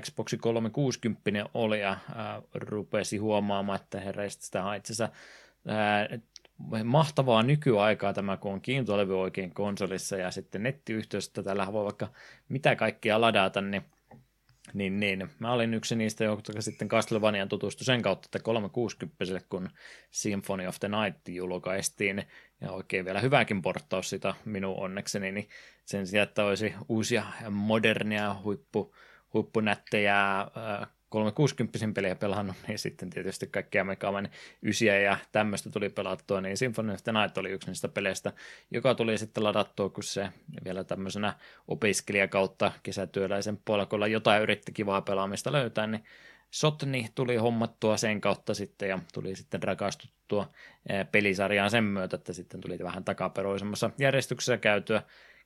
Xbox 0.00 0.34
360 0.40 1.50
oli 1.54 1.80
ja 1.80 1.96
rupesi 2.54 3.16
huomaamaan, 3.16 3.80
että 3.80 4.00
herreistä 4.00 4.44
sitä 4.44 4.64
on 4.64 4.76
itse 4.76 4.92
asiassa 4.92 5.16
mahtavaa 6.84 7.42
nykyaikaa 7.42 8.12
tämä, 8.12 8.36
kun 8.36 8.52
on 8.52 8.60
kiintolevy 8.60 9.20
oikein 9.20 9.54
konsolissa 9.54 10.16
ja 10.16 10.30
sitten 10.30 10.62
nettiyhteys, 10.62 11.30
tällä 11.30 11.72
voi 11.72 11.84
vaikka 11.84 12.08
mitä 12.48 12.76
kaikkia 12.76 13.20
ladata, 13.20 13.60
niin 13.60 13.84
niin, 14.74 15.00
niin. 15.00 15.28
Mä 15.38 15.52
olin 15.52 15.74
yksi 15.74 15.96
niistä, 15.96 16.24
jotka 16.24 16.60
sitten 16.60 16.88
Castlevanian 16.88 17.48
tutustui 17.48 17.84
sen 17.84 18.02
kautta, 18.02 18.26
että 18.26 18.38
360 18.38 19.24
kun 19.48 19.68
Symphony 20.10 20.66
of 20.66 20.76
the 20.80 20.88
Night 20.88 21.28
julkaistiin, 21.28 22.24
ja 22.60 22.72
oikein 22.72 23.04
vielä 23.04 23.20
hyväkin 23.20 23.62
porttaus 23.62 24.10
sitä 24.10 24.34
minun 24.44 24.76
onnekseni, 24.76 25.32
niin 25.32 25.48
sen 25.84 26.06
sijaan, 26.06 26.28
että 26.28 26.44
olisi 26.44 26.74
uusia 26.88 27.24
modernia 27.50 28.36
huippu 28.42 28.94
huippunättejä 29.34 30.46
360 31.08 31.94
pelejä 31.94 32.14
pelannut, 32.14 32.56
niin 32.68 32.78
sitten 32.78 33.10
tietysti 33.10 33.46
kaikkia 33.46 33.84
Mega 33.84 34.12
Man 34.12 34.28
9 34.62 35.02
ja 35.02 35.16
tämmöistä 35.32 35.70
tuli 35.70 35.88
pelattua, 35.88 36.40
niin 36.40 36.56
Symphony 36.56 36.92
of 36.92 37.04
the 37.04 37.12
Night 37.12 37.38
oli 37.38 37.50
yksi 37.50 37.68
niistä 37.68 37.88
peleistä, 37.88 38.32
joka 38.70 38.94
tuli 38.94 39.18
sitten 39.18 39.44
ladattua, 39.44 39.90
kun 39.90 40.04
se 40.04 40.28
vielä 40.64 40.84
tämmöisenä 40.84 41.34
opiskelija 41.68 42.28
kesätyöläisen 42.82 43.58
puolella, 43.64 44.06
jotain 44.06 44.42
yritti 44.42 44.72
kivaa 44.72 45.02
pelaamista 45.02 45.52
löytää, 45.52 45.86
niin 45.86 46.04
Sotni 46.50 47.08
tuli 47.14 47.36
hommattua 47.36 47.96
sen 47.96 48.20
kautta 48.20 48.54
sitten 48.54 48.88
ja 48.88 48.98
tuli 49.14 49.36
sitten 49.36 49.62
rakastuttua 49.62 50.50
pelisarjaan 51.12 51.70
sen 51.70 51.84
myötä, 51.84 52.16
että 52.16 52.32
sitten 52.32 52.60
tuli 52.60 52.78
vähän 52.78 53.04
takaperoisemmassa 53.04 53.90
järjestyksessä 53.98 54.56
käytyä 54.56 55.02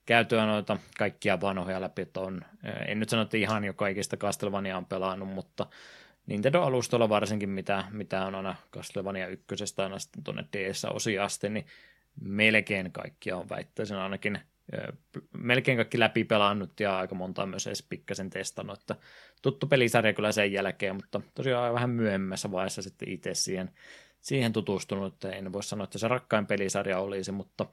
käytyä 0.06 0.46
noita 0.46 0.78
kaikkia 0.98 1.40
vanhoja 1.40 1.80
läpi, 1.80 2.02
että 2.02 2.20
on, 2.20 2.40
en 2.86 3.00
nyt 3.00 3.08
sano, 3.08 3.22
että 3.22 3.36
ihan 3.36 3.64
jo 3.64 3.74
kaikista 3.74 4.16
Castlevania 4.16 4.76
on 4.76 4.86
pelannut, 4.86 5.28
mutta 5.28 5.66
Nintendo-alustolla 6.26 7.08
varsinkin, 7.08 7.48
mitä, 7.48 7.84
mitä 7.90 8.26
on 8.26 8.34
aina 8.34 8.54
Castlevania 8.72 9.28
ykkösestä 9.28 9.82
aina 9.82 9.98
sitten 9.98 10.24
tuonne 10.24 10.44
DS-osia 10.52 11.24
asti, 11.24 11.48
niin 11.48 11.66
melkein 12.20 12.92
kaikkia 12.92 13.36
on 13.36 13.48
väittäisin 13.48 13.96
ainakin 13.96 14.40
melkein 15.38 15.76
kaikki 15.76 15.98
läpi 15.98 16.24
pelannut 16.24 16.80
ja 16.80 16.98
aika 16.98 17.14
monta 17.14 17.46
myös 17.46 17.66
edes 17.66 17.86
pikkasen 17.88 18.30
testannut, 18.30 18.80
että 18.80 18.96
tuttu 19.42 19.66
pelisarja 19.66 20.12
kyllä 20.12 20.32
sen 20.32 20.52
jälkeen, 20.52 20.96
mutta 20.96 21.20
tosiaan 21.34 21.74
vähän 21.74 21.90
myöhemmässä 21.90 22.50
vaiheessa 22.50 22.82
sitten 22.82 23.08
itse 23.08 23.34
siihen, 23.34 23.70
siihen 24.20 24.52
tutustunut, 24.52 25.24
en 25.24 25.52
voi 25.52 25.62
sanoa, 25.62 25.84
että 25.84 25.98
se 25.98 26.08
rakkain 26.08 26.46
pelisarja 26.46 26.98
olisi, 26.98 27.32
mutta 27.32 27.66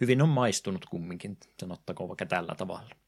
hyvin 0.00 0.22
on 0.22 0.28
maistunut 0.28 0.86
kumminkin, 0.86 1.36
sanottakoon 1.60 2.08
vaikka 2.08 2.26
tällä 2.26 2.54
tavalla. 2.54 2.99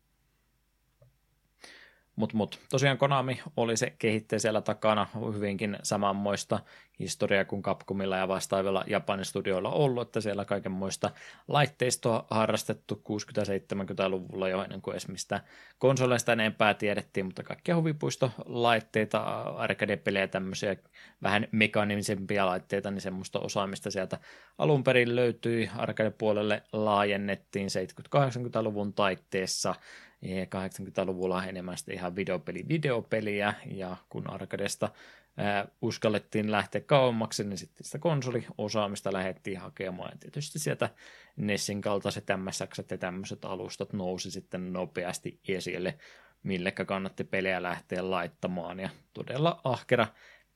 Mutta 2.16 2.36
mut, 2.36 2.60
tosiaan 2.70 2.98
Konami 2.98 3.40
oli 3.56 3.76
se 3.76 3.92
kehittäjä 3.98 4.38
siellä 4.38 4.60
takana 4.60 5.06
hyvinkin 5.34 5.78
samanmoista 5.82 6.60
historiaa 6.98 7.44
kuin 7.44 7.62
Capcomilla 7.62 8.16
ja 8.16 8.28
vastaavilla 8.28 8.84
Japanin 8.86 9.24
studioilla 9.24 9.70
ollut, 9.70 10.08
että 10.08 10.20
siellä 10.20 10.44
kaikenmoista 10.44 11.10
laitteistoa 11.48 12.26
harrastettu 12.30 13.02
60-70-luvulla 13.08 14.48
jo 14.48 14.62
ennen 14.62 14.82
kuin 14.82 14.92
edes 14.92 15.08
mistä 15.08 15.40
konsoleista 15.78 16.32
enempää 16.32 16.74
tiedettiin, 16.74 17.26
mutta 17.26 17.42
kaikkia 17.42 17.76
huvipuistolaitteita, 17.76 19.22
arcade-pelejä 19.42 20.28
tämmöisiä 20.28 20.76
vähän 21.22 21.48
mekaanisempia 21.52 22.46
laitteita, 22.46 22.90
niin 22.90 23.00
semmoista 23.00 23.40
osaamista 23.40 23.90
sieltä 23.90 24.18
alun 24.58 24.84
perin 24.84 25.16
löytyi. 25.16 25.70
Arcade-puolelle 25.76 26.62
laajennettiin 26.72 27.68
70-80-luvun 28.16 28.92
taitteessa 28.92 29.74
80-luvulla 30.24 31.44
enemmän 31.44 31.76
sitten 31.76 31.94
ihan 31.94 32.16
videopeli 32.16 32.64
videopeliä, 32.68 33.54
ja 33.70 33.96
kun 34.08 34.30
Arcadesta 34.30 34.88
ää, 35.36 35.68
uskallettiin 35.82 36.52
lähteä 36.52 36.80
kauemmaksi, 36.80 37.44
niin 37.44 37.58
sitten 37.58 37.84
sitä 37.84 37.98
konsoliosaamista 37.98 39.12
lähdettiin 39.12 39.60
hakemaan, 39.60 40.10
ja 40.12 40.18
tietysti 40.18 40.58
sieltä 40.58 40.90
Nessin 41.36 41.80
kaltaiset 41.80 42.24
MSX 42.36 42.90
ja 42.90 42.98
tämmöiset 42.98 43.44
alustat 43.44 43.92
nousi 43.92 44.30
sitten 44.30 44.72
nopeasti 44.72 45.40
esille, 45.48 45.98
millekä 46.42 46.84
kannatti 46.84 47.24
pelejä 47.24 47.62
lähteä 47.62 48.10
laittamaan, 48.10 48.80
ja 48.80 48.88
todella 49.12 49.60
ahkera 49.64 50.06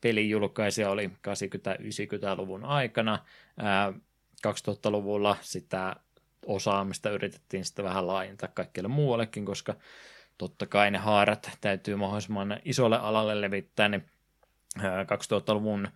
pelijulkaisija 0.01 0.91
oli 0.91 1.11
80-90-luvun 1.29 2.65
aikana, 2.65 3.19
ää, 3.59 3.93
2000-luvulla 4.47 5.37
sitä 5.41 5.97
osaamista 6.47 7.11
yritettiin 7.11 7.65
sitten 7.65 7.85
vähän 7.85 8.07
laajentaa 8.07 8.49
kaikkialle 8.55 8.89
muuallekin, 8.89 9.45
koska 9.45 9.75
totta 10.39 10.67
kai 10.67 10.91
ne 10.91 10.99
haarat 10.99 11.51
täytyy 11.61 11.97
mahdollisimman 11.97 12.61
isolle 12.65 12.99
alalle 12.99 13.41
levittää, 13.41 13.89
niin 13.89 14.07
2000-luvun 14.79 15.89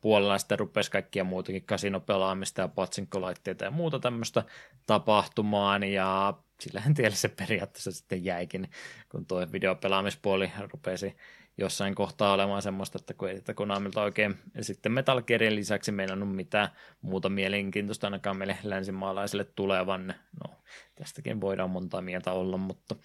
puolella 0.00 0.38
sitten 0.38 0.58
rupesi 0.58 0.90
kaikkia 0.90 1.24
muutakin 1.24 1.64
kasinopelaamista 1.64 2.60
ja 2.60 2.68
patsinkolaitteita 2.68 3.64
ja 3.64 3.70
muuta 3.70 3.98
tämmöistä 3.98 4.44
tapahtumaan, 4.86 5.84
ja 5.84 6.34
sillähän 6.60 6.94
tiellä 6.94 7.16
se 7.16 7.28
periaatteessa 7.28 7.92
sitten 7.92 8.24
jäikin, 8.24 8.70
kun 9.08 9.26
tuo 9.26 9.46
videopelaamispuoli 9.52 10.52
rupesi 10.72 11.16
jossain 11.58 11.94
kohtaa 11.94 12.32
olemaan 12.32 12.62
semmoista, 12.62 12.98
että 13.00 13.14
kun 13.14 13.28
ei 13.28 13.38
sitä 13.38 13.54
Konamilta 13.54 14.02
oikein, 14.02 14.38
sitten 14.60 14.92
Metal 14.92 15.22
Gearin 15.22 15.54
lisäksi 15.54 15.92
meillä 15.92 16.12
on 16.12 16.28
mitään 16.28 16.68
muuta 17.02 17.28
mielenkiintoista 17.28 18.06
ainakaan 18.06 18.36
meille 18.36 18.58
länsimaalaisille 18.62 19.44
tulevan, 19.44 20.14
no 20.44 20.54
tästäkin 20.94 21.40
voidaan 21.40 21.70
monta 21.70 22.00
mieltä 22.00 22.32
olla, 22.32 22.56
mutta 22.56 22.96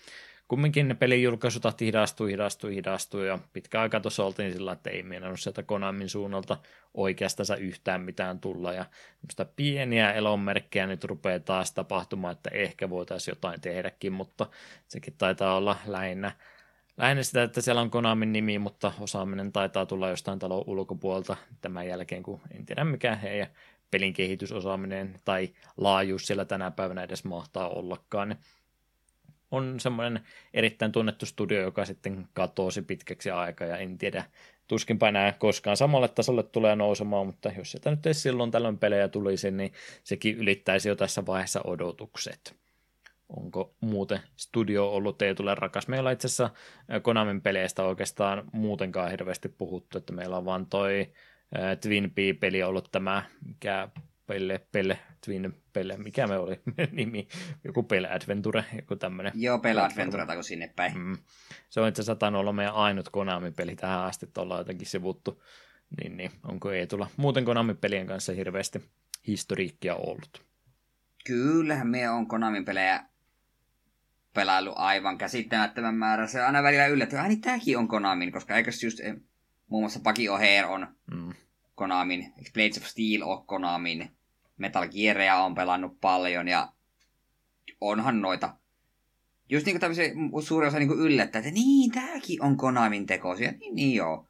kumminkin 0.48 0.88
ne 0.88 0.94
pelin 0.94 1.24
julkaisut 1.24 1.82
hidastui, 1.82 2.32
hidastui, 2.32 2.76
hidastui, 2.76 3.28
ja 3.28 3.40
pitkä 3.54 3.82
aika 3.82 4.00
tuossa 4.00 4.26
oltiin 4.26 4.54
sillä, 4.54 4.72
että 4.72 4.90
ei 4.90 5.04
meinannut 5.04 5.40
sieltä 5.40 5.64
Konamin 5.64 6.10
suunnalta 6.10 6.58
oikeastaan 6.94 7.62
yhtään 7.62 8.02
mitään 8.02 8.40
tulla, 8.40 8.74
ja 8.74 8.86
pieniä 9.56 10.14
elonmerkkejä 10.14 10.88
nyt 10.88 11.04
rupeaa 11.04 11.40
taas 11.40 11.72
tapahtumaan, 11.72 12.32
että 12.32 12.50
ehkä 12.54 12.90
voitaisiin 12.90 13.32
jotain 13.32 13.62
tehdäkin, 13.62 14.14
mutta 14.14 14.46
sekin 14.88 15.16
taitaa 15.18 15.56
olla 15.56 15.78
lähinnä 15.86 16.32
lähinnä 17.00 17.24
sitä, 17.24 17.44
että 17.44 17.62
siellä 17.62 17.82
on 17.82 17.90
Konamin 17.90 18.34
nimi, 18.34 18.60
mutta 18.60 18.92
osaaminen 19.00 19.52
taitaa 19.52 19.86
tulla 19.86 20.10
jostain 20.10 20.40
talon 20.40 20.64
ulkopuolelta 20.68 21.38
tämän 21.62 21.88
jälkeen, 21.88 22.24
kun 22.24 22.42
en 22.52 22.66
tiedä 22.66 22.84
mikä 22.84 23.16
heidän 23.16 23.48
pelin 23.92 24.14
kehitysosaaminen 24.14 25.20
tai 25.26 25.50
laajuus 25.78 26.28
siellä 26.28 26.46
tänä 26.46 26.72
päivänä 26.72 27.04
edes 27.04 27.24
mahtaa 27.24 27.70
ollakaan. 27.70 28.36
On 29.52 29.80
semmoinen 29.80 30.20
erittäin 30.54 30.92
tunnettu 30.92 31.26
studio, 31.26 31.62
joka 31.62 31.86
sitten 31.86 32.28
katosi 32.34 32.82
pitkäksi 32.82 33.32
aikaa 33.32 33.68
ja 33.68 33.78
en 33.78 33.98
tiedä, 33.98 34.24
tuskinpa 34.68 35.08
enää 35.08 35.32
koskaan 35.32 35.78
samalle 35.78 36.08
tasolle 36.08 36.44
tulee 36.44 36.76
nousemaan, 36.76 37.26
mutta 37.26 37.52
jos 37.58 37.72
sieltä 37.72 37.92
nyt 37.92 38.06
ei 38.06 38.14
silloin 38.14 38.52
tällöin 38.52 38.78
pelejä 38.78 39.08
tulisi, 39.08 39.52
niin 39.52 39.74
sekin 40.04 40.38
ylittäisi 40.38 40.90
jo 40.90 40.96
tässä 40.96 41.26
vaiheessa 41.26 41.62
odotukset 41.64 42.56
onko 43.30 43.76
muuten 43.82 44.20
studio 44.36 44.90
ollut 44.90 45.22
Eetulle 45.22 45.56
rakas. 45.56 45.88
Meillä 45.88 46.08
on 46.08 46.14
itse 46.14 46.26
asiassa 46.26 46.50
Konamin 47.02 47.42
peleistä 47.42 47.84
oikeastaan 47.84 48.44
muutenkaan 48.54 49.12
hirveästi 49.12 49.50
puhuttu, 49.50 49.98
että 49.98 50.14
meillä 50.14 50.38
on 50.38 50.46
vaan 50.46 50.66
toi 50.66 51.14
Twin 51.82 52.12
Pea-peli 52.12 52.64
ollut 52.64 52.92
tämä, 52.92 53.24
mikä 53.46 53.90
Pelle, 54.28 54.62
Pelle, 54.72 55.00
Twin 55.26 55.62
Pelle, 55.74 55.98
mikä 55.98 56.28
me 56.28 56.38
oli 56.38 56.60
nimi, 56.92 57.28
joku 57.64 57.84
Pelle 57.84 58.10
Adventure, 58.10 58.66
joku 58.76 58.96
tämmöinen. 58.96 59.34
Joo, 59.36 59.60
Pelle 59.60 59.82
Adventure, 59.82 60.26
tai 60.26 60.44
sinne 60.44 60.74
päin. 60.76 60.98
Mm. 60.98 61.18
Se 61.70 61.82
on 61.82 61.88
itse 61.88 62.02
asiassa 62.02 62.28
olla 62.28 62.54
meidän 62.54 62.74
ainut 62.74 63.10
Konami-peli 63.10 63.76
tähän 63.76 64.00
asti, 64.00 64.26
että 64.26 64.42
ollaan 64.42 64.60
jotenkin 64.60 64.88
sivuttu. 64.88 65.44
Niin, 66.02 66.18
niin 66.18 66.32
onko 66.44 66.72
Eetulla 66.72 67.08
muuten 67.18 67.46
Konami-pelien 67.46 68.08
kanssa 68.08 68.34
hirveästi 68.34 68.82
historiikkia 69.28 69.96
ollut? 69.96 70.42
Kyllähän 71.26 71.88
me 71.88 72.10
on 72.10 72.28
Konamin 72.28 72.66
pelejä 72.66 73.09
pelaillut 74.40 74.74
aivan 74.76 75.18
käsittämättömän 75.18 75.96
määrä. 75.96 76.28
Se 76.28 76.40
on 76.40 76.46
aina 76.46 76.64
välillä 76.64 76.88
yllättävää, 76.88 77.28
niin 77.28 77.42
tämäkin 77.42 77.78
on 77.78 77.88
Konamin, 77.88 78.32
koska 78.32 78.56
eikös 78.56 78.84
just 78.84 79.00
eh, 79.00 79.16
muun 79.68 79.84
muassa 79.84 80.00
Paki 80.00 80.28
O'Hare 80.28 80.66
on 80.66 80.88
mm. 81.14 81.34
Konamin, 81.76 82.34
Blades 82.54 82.78
of 82.78 82.84
Steel 82.84 83.22
on 83.22 83.46
Konamin, 83.46 84.12
Metal 84.58 84.88
Gearia 84.88 85.36
on 85.36 85.56
pelannut 85.56 86.02
paljon 86.02 86.48
ja 86.48 86.72
onhan 87.82 88.22
noita. 88.22 88.56
Just 89.50 89.66
niin 89.66 89.74
kuin 89.74 89.82
tämmöisen 89.82 90.14
suuri 90.44 90.68
osa 90.68 90.80
niin 90.80 90.92
yllättää, 90.92 91.40
että 91.40 91.52
niin, 91.52 91.92
tämäkin 91.92 92.44
on 92.44 92.58
Konamin 92.58 93.06
tekosia. 93.06 93.52
Niin, 93.52 93.76
niin 93.76 93.96
joo. 93.96 94.28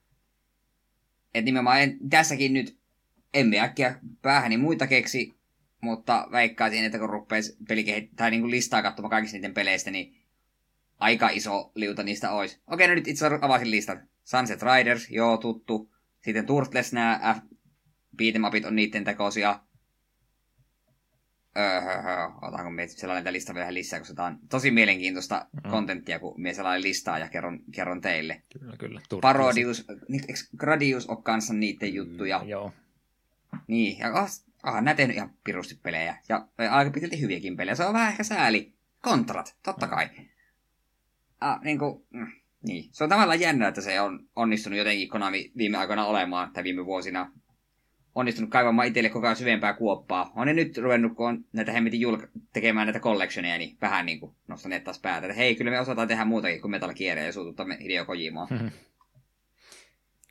Et 1.33 1.45
nimenomaan 1.45 1.81
en, 1.81 1.97
tässäkin 2.09 2.53
nyt 2.53 2.77
emme 3.33 3.59
äkkiä 3.59 3.99
päähäni 4.21 4.57
muita 4.57 4.87
keksi, 4.87 5.38
mutta 5.81 6.27
veikkaisin, 6.31 6.85
että 6.85 6.99
kun 6.99 7.09
rupeaisi 7.09 7.57
pelikehit- 7.63 8.15
tai 8.15 8.31
niin 8.31 8.41
kuin 8.41 8.51
listaa 8.51 8.81
katsomaan 8.81 9.09
kaikista 9.09 9.37
niiden 9.37 9.53
peleistä, 9.53 9.91
niin 9.91 10.15
aika 10.99 11.29
iso 11.29 11.71
liuta 11.75 12.03
niistä 12.03 12.31
olisi. 12.31 12.61
Okei, 12.67 12.87
no 12.87 12.93
nyt 12.93 13.07
itse 13.07 13.25
avasin 13.41 13.71
listan. 13.71 14.07
Sunset 14.23 14.59
Riders, 14.61 15.09
joo, 15.09 15.37
tuttu. 15.37 15.93
Sitten 16.21 16.45
Turtles, 16.45 16.93
nämä 16.93 17.35
F- 17.37 17.55
beatemapit 18.17 18.65
on 18.65 18.75
niiden 18.75 19.03
tekosia. 19.03 19.59
Öö, 21.57 22.27
otanko 22.41 22.71
me 22.71 22.87
sellainen 22.87 23.33
lista 23.33 23.53
vielä 23.53 23.73
lisää, 23.73 23.99
koska 23.99 24.13
tämä 24.13 24.27
on 24.27 24.39
tosi 24.49 24.71
mielenkiintoista 24.71 25.47
mm. 25.63 25.71
kontenttia, 25.71 26.19
kun 26.19 26.41
me 26.41 26.53
sellainen 26.53 26.83
listaa 26.83 27.19
ja 27.19 27.29
kerron, 27.29 27.59
kerron 27.71 28.01
teille. 28.01 28.43
Kyllä, 28.59 28.77
kyllä. 28.77 29.01
Turtles. 29.09 29.21
Parodius, 29.21 29.85
eikö 30.11 30.33
Gradius 30.57 31.07
ole 31.07 31.17
kanssa 31.23 31.53
niiden 31.53 31.93
juttuja? 31.93 32.39
Mm, 32.39 32.49
joo. 32.49 32.71
Niin, 33.67 33.99
ja 33.99 34.11
Aha, 34.63 34.81
nää 34.81 34.93
tehnyt 34.93 35.15
ihan 35.15 35.33
pirusti 35.43 35.75
pelejä. 35.83 36.17
Ja 36.29 36.47
aika 36.71 36.91
pitkälti 36.91 37.21
hyviäkin 37.21 37.57
pelejä. 37.57 37.75
Se 37.75 37.85
on 37.85 37.93
vähän 37.93 38.11
ehkä 38.11 38.23
sääli. 38.23 38.73
Kontrat, 39.01 39.55
totta 39.63 39.85
mm. 39.85 39.89
kai. 39.89 40.09
Ah, 41.41 41.61
niin 41.61 41.79
kuin, 41.79 42.05
mm, 42.09 42.31
niin. 42.67 42.89
Se 42.91 43.03
on 43.03 43.09
tavallaan 43.09 43.39
jännä, 43.39 43.67
että 43.67 43.81
se 43.81 44.01
on 44.01 44.27
onnistunut 44.35 44.77
jotenkin 44.77 45.09
Konami 45.09 45.51
viime 45.57 45.77
aikoina 45.77 46.05
olemaan, 46.05 46.51
tai 46.51 46.63
viime 46.63 46.85
vuosina 46.85 47.31
onnistunut 48.15 48.49
kaivamaan 48.49 48.87
itselle 48.87 49.09
koko 49.09 49.27
ajan 49.27 49.35
syvempää 49.35 49.73
kuoppaa. 49.73 50.31
On 50.35 50.47
ne 50.47 50.53
nyt 50.53 50.77
ruvennut, 50.77 51.15
kun 51.15 51.27
on 51.27 51.45
näitä 51.53 51.71
hemmetin 51.71 52.01
julka- 52.01 52.27
tekemään 52.53 52.87
näitä 52.87 52.99
collectioneja, 52.99 53.57
niin 53.57 53.77
vähän 53.81 54.05
niin 54.05 54.19
kuin 54.19 54.35
nostaneet 54.47 54.83
taas 54.83 54.99
päätä. 54.99 55.27
Että 55.27 55.37
hei, 55.37 55.55
kyllä 55.55 55.71
me 55.71 55.79
osataan 55.79 56.07
tehdä 56.07 56.25
muutakin 56.25 56.61
kuin 56.61 56.71
Metal 56.71 56.93
Gear 56.93 57.17
ja 57.17 57.33
suututtamme 57.33 57.77
Hideo 57.81 58.05
Kojimaa. 58.05 58.47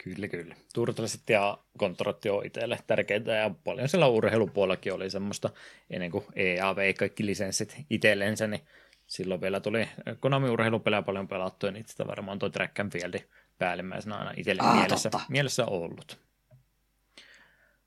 Kyllä, 0.04 0.28
kyllä. 0.28 0.54
Turtlesit 0.74 1.30
ja 1.30 1.58
kontrotti 1.78 2.30
on 2.30 2.46
itselle 2.46 2.78
tärkeitä 2.86 3.32
ja 3.32 3.50
paljon 3.64 3.88
siellä 3.88 4.06
urheilupuolellakin 4.06 4.92
oli 4.92 5.10
semmoista, 5.10 5.50
ennen 5.90 6.10
kuin 6.10 6.24
EA 6.36 6.76
vei 6.76 6.94
kaikki 6.94 7.26
lisenssit 7.26 7.76
itsellensä, 7.90 8.46
niin 8.46 8.60
silloin 9.06 9.40
vielä 9.40 9.60
tuli 9.60 9.88
Konami-urheilupelejä 10.20 11.02
paljon 11.02 11.28
pelattua, 11.28 11.70
niin 11.70 11.84
sitä 11.88 12.06
varmaan 12.06 12.38
tuo 12.38 12.48
Track 12.48 12.80
and 12.80 12.92
Field 12.92 13.14
päällimmäisenä 13.58 14.16
aina 14.16 14.32
itselle 14.36 14.62
ah, 14.62 14.76
mielessä, 14.76 15.10
mielessä 15.28 15.66
ollut. 15.66 16.18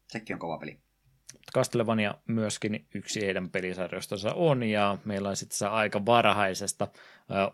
Sekin 0.08 0.36
on 0.36 0.40
kova 0.40 0.58
peli. 0.58 0.80
Castlevania 1.54 2.16
myöskin 2.28 2.86
yksi 2.96 3.22
heidän 3.22 3.50
pelisarjoistansa 3.50 4.34
on, 4.34 4.64
ja 4.64 4.98
meillä 5.06 5.30
on 5.30 5.36
sitten 5.36 5.70
aika 5.70 6.06
varhaisesta 6.06 6.88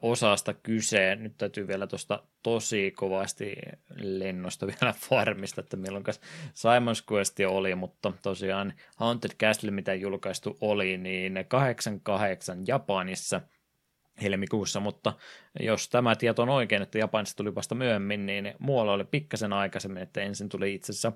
osasta 0.01 0.53
kyse. 0.53 1.15
Nyt 1.15 1.37
täytyy 1.37 1.67
vielä 1.67 1.87
tuosta 1.87 2.23
tosi 2.43 2.91
kovasti 2.91 3.55
lennosta 3.95 4.67
vielä 4.81 4.93
varmista, 5.11 5.61
että 5.61 5.77
milloin 5.77 6.03
Simon's 6.39 7.13
Quest 7.13 7.39
oli, 7.47 7.75
mutta 7.75 8.13
tosiaan 8.21 8.73
Haunted 8.95 9.31
Castle, 9.39 9.71
mitä 9.71 9.93
julkaistu 9.93 10.57
oli, 10.61 10.97
niin 10.97 11.45
88 11.47 12.63
Japanissa– 12.67 13.41
helmikuussa, 14.21 14.79
mutta 14.79 15.13
jos 15.59 15.89
tämä 15.89 16.15
tieto 16.15 16.41
on 16.41 16.49
oikein, 16.49 16.81
että 16.81 16.97
Japanista 16.97 17.37
tuli 17.37 17.55
vasta 17.55 17.75
myöhemmin, 17.75 18.25
niin 18.25 18.53
muualla 18.59 18.93
oli 18.93 19.03
pikkasen 19.03 19.53
aikaisemmin, 19.53 20.03
että 20.03 20.21
ensin 20.21 20.49
tuli 20.49 20.73
itse 20.73 20.91
asiassa 20.91 21.11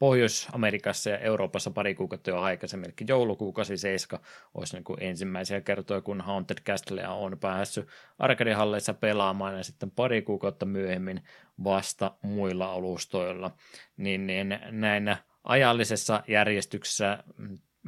Pohjois-Amerikassa 0.00 1.10
ja 1.10 1.18
Euroopassa 1.18 1.70
pari 1.70 1.94
kuukautta 1.94 2.30
jo 2.30 2.40
aikaisemmin, 2.40 2.86
eli 2.86 3.06
joulukuu 3.08 3.52
87 3.52 4.24
olisi 4.54 4.76
niin 4.76 4.84
kuin 4.84 5.02
ensimmäisiä 5.02 5.60
kertoja, 5.60 6.00
kun 6.00 6.20
Haunted 6.20 6.58
Castle 6.64 7.08
on 7.08 7.38
päässyt 7.38 7.86
arcade 8.18 8.56
pelaamaan 9.00 9.56
ja 9.56 9.64
sitten 9.64 9.90
pari 9.90 10.22
kuukautta 10.22 10.66
myöhemmin 10.66 11.22
vasta 11.64 12.14
muilla 12.22 12.72
alustoilla, 12.72 13.50
niin, 13.96 14.26
niin 14.26 14.58
näin 14.70 15.16
ajallisessa 15.44 16.22
järjestyksessä 16.28 17.24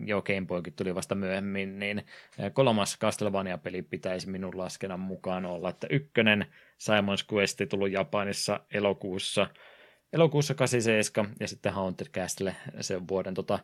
jo 0.05 0.23
Game 0.23 0.47
Boykin 0.47 0.73
tuli 0.73 0.95
vasta 0.95 1.15
myöhemmin, 1.15 1.79
niin 1.79 2.07
kolmas 2.53 2.99
Castlevania-peli 2.99 3.83
pitäisi 3.83 4.31
minun 4.31 4.59
laskennan 4.59 5.01
mukaan 5.01 5.47
olla, 5.47 5.71
että 5.71 5.87
ykkönen 5.91 6.47
Simon's 6.79 7.35
Quest 7.35 7.61
tullut 7.71 7.93
Japanissa 7.93 8.61
elokuussa, 8.73 9.47
elokuussa 10.13 10.55
87 10.55 11.33
ja 11.41 11.49
sitten 11.49 11.73
Haunted 11.73 12.07
Castle 12.07 12.57
sen 12.81 13.09
vuoden 13.09 13.35
tota, 13.35 13.59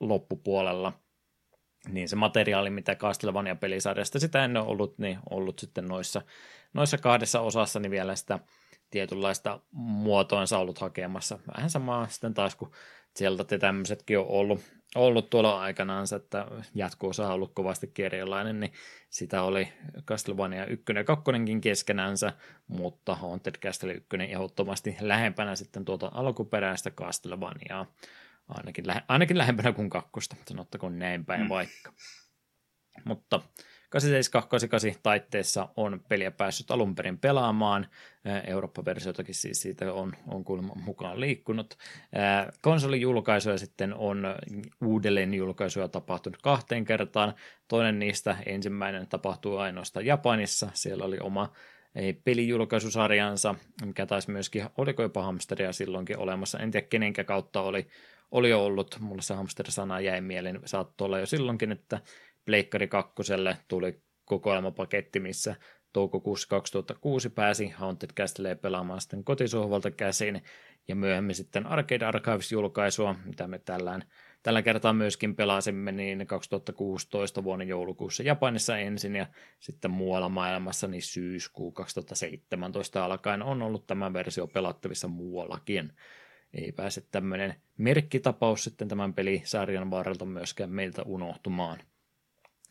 loppupuolella. 0.00 0.92
Niin 1.88 2.08
se 2.08 2.16
materiaali, 2.16 2.70
mitä 2.70 2.94
Castlevania-pelisarjasta 2.94 4.20
sitä 4.20 4.44
ennen 4.44 4.62
ollut, 4.62 4.98
niin 4.98 5.18
ollut 5.30 5.58
sitten 5.58 5.84
noissa, 5.84 6.22
noissa 6.72 6.98
kahdessa 6.98 7.40
osassa 7.40 7.80
niin 7.80 7.90
vielä 7.90 8.16
sitä 8.16 8.38
tietynlaista 8.90 9.60
muotoansa 9.72 10.58
ollut 10.58 10.78
hakemassa. 10.78 11.38
Vähän 11.56 11.70
samaa 11.70 12.08
sitten 12.08 12.34
taas 12.34 12.54
kuin 12.54 12.70
sieltä 13.16 13.44
te 13.44 13.58
tämmöisetkin 13.58 14.18
on 14.18 14.26
ollut, 14.28 14.60
ollut 14.94 15.30
tuolla 15.30 15.60
aikanaan, 15.60 16.06
että 16.16 16.46
jatko-osa 16.74 17.26
on 17.26 17.32
ollut 17.32 17.54
kovasti 17.54 17.86
kirjalainen, 17.86 18.60
niin 18.60 18.72
sitä 19.10 19.42
oli 19.42 19.72
Castlevania 20.06 20.66
1 20.66 20.84
ja 20.94 21.04
2 21.04 21.24
keskenänsä, 21.60 22.32
mutta 22.68 23.14
Haunted 23.14 23.54
Castle 23.54 23.92
1 23.92 24.08
ehdottomasti 24.28 24.96
lähempänä 25.00 25.56
sitten 25.56 25.84
tuota 25.84 26.10
alkuperäistä 26.14 26.90
Castlevaniaa, 26.90 27.86
ainakin, 28.48 28.86
lähe, 28.86 29.02
ainakin 29.08 29.38
lähempänä 29.38 29.72
kuin 29.72 29.90
kakkosta, 29.90 30.36
sanottakoon 30.48 30.98
näin 30.98 31.24
päin 31.24 31.42
mm. 31.42 31.48
vaikka. 31.48 31.92
Mutta 33.04 33.40
87 33.88 34.94
taitteessa 35.02 35.68
on 35.76 36.00
peliä 36.08 36.30
päässyt 36.30 36.70
alun 36.70 36.94
perin 36.94 37.18
pelaamaan. 37.18 37.86
Eurooppa-versiotakin 38.46 39.34
siis 39.34 39.62
siitä 39.62 39.92
on, 39.92 40.12
on 40.26 40.44
kuulemma 40.44 40.74
mukaan 40.84 41.20
liikkunut. 41.20 41.78
Konsolin 42.62 43.00
julkaisuja 43.00 43.58
sitten 43.58 43.94
on 43.94 44.26
uudelleen 44.84 45.34
julkaisuja 45.34 45.88
tapahtunut 45.88 46.42
kahteen 46.42 46.84
kertaan. 46.84 47.34
Toinen 47.68 47.98
niistä 47.98 48.36
ensimmäinen 48.46 49.06
tapahtui 49.06 49.58
ainoastaan 49.60 50.06
Japanissa. 50.06 50.70
Siellä 50.74 51.04
oli 51.04 51.18
oma 51.20 51.52
pelijulkaisusarjansa, 52.24 53.54
mikä 53.84 54.06
taisi 54.06 54.30
myöskin, 54.30 54.66
oliko 54.76 55.02
jopa 55.02 55.22
hamsteria 55.22 55.72
silloinkin 55.72 56.18
olemassa. 56.18 56.58
En 56.58 56.70
tiedä 56.70 56.86
kenenkä 56.86 57.24
kautta 57.24 57.60
oli, 57.60 57.86
oli 58.30 58.52
ollut, 58.52 58.96
mulle 59.00 59.22
se 59.22 59.34
hamster-sana 59.34 60.00
jäi 60.00 60.20
mieleen, 60.20 60.60
saattoi 60.64 61.06
olla 61.06 61.18
jo 61.18 61.26
silloinkin, 61.26 61.72
että 61.72 62.00
Pleikkari 62.48 62.88
kakkoselle 62.88 63.56
tuli 63.68 64.02
kokoelmapaketti, 64.24 65.20
missä 65.20 65.56
toukokuussa 65.92 66.48
2006 66.48 67.30
pääsi 67.30 67.68
Haunted 67.68 68.10
Castle 68.10 68.54
pelaamaan 68.54 69.00
sitten 69.00 69.24
kotisohvalta 69.24 69.90
käsin, 69.90 70.42
ja 70.88 70.96
myöhemmin 70.96 71.34
sitten 71.34 71.66
Arcade 71.66 72.04
Archives-julkaisua, 72.04 73.14
mitä 73.24 73.48
me 73.48 73.58
tällään, 73.58 74.04
tällä 74.42 74.62
kertaa 74.62 74.92
myöskin 74.92 75.36
pelasimme, 75.36 75.92
niin 75.92 76.26
2016 76.26 77.44
vuonna 77.44 77.64
joulukuussa 77.64 78.22
Japanissa 78.22 78.78
ensin, 78.78 79.16
ja 79.16 79.26
sitten 79.60 79.90
muualla 79.90 80.28
maailmassa 80.28 80.88
niin 80.88 81.02
syyskuu 81.02 81.72
2017 81.72 83.04
alkaen 83.04 83.42
on 83.42 83.62
ollut 83.62 83.86
tämä 83.86 84.12
versio 84.12 84.46
pelattavissa 84.46 85.08
muuallakin. 85.08 85.92
Ei 86.52 86.72
pääse 86.72 87.02
tämmöinen 87.10 87.54
merkkitapaus 87.78 88.64
sitten 88.64 88.88
tämän 88.88 89.14
pelisarjan 89.14 89.90
varrelta 89.90 90.24
myöskään 90.24 90.70
meiltä 90.70 91.02
unohtumaan 91.02 91.78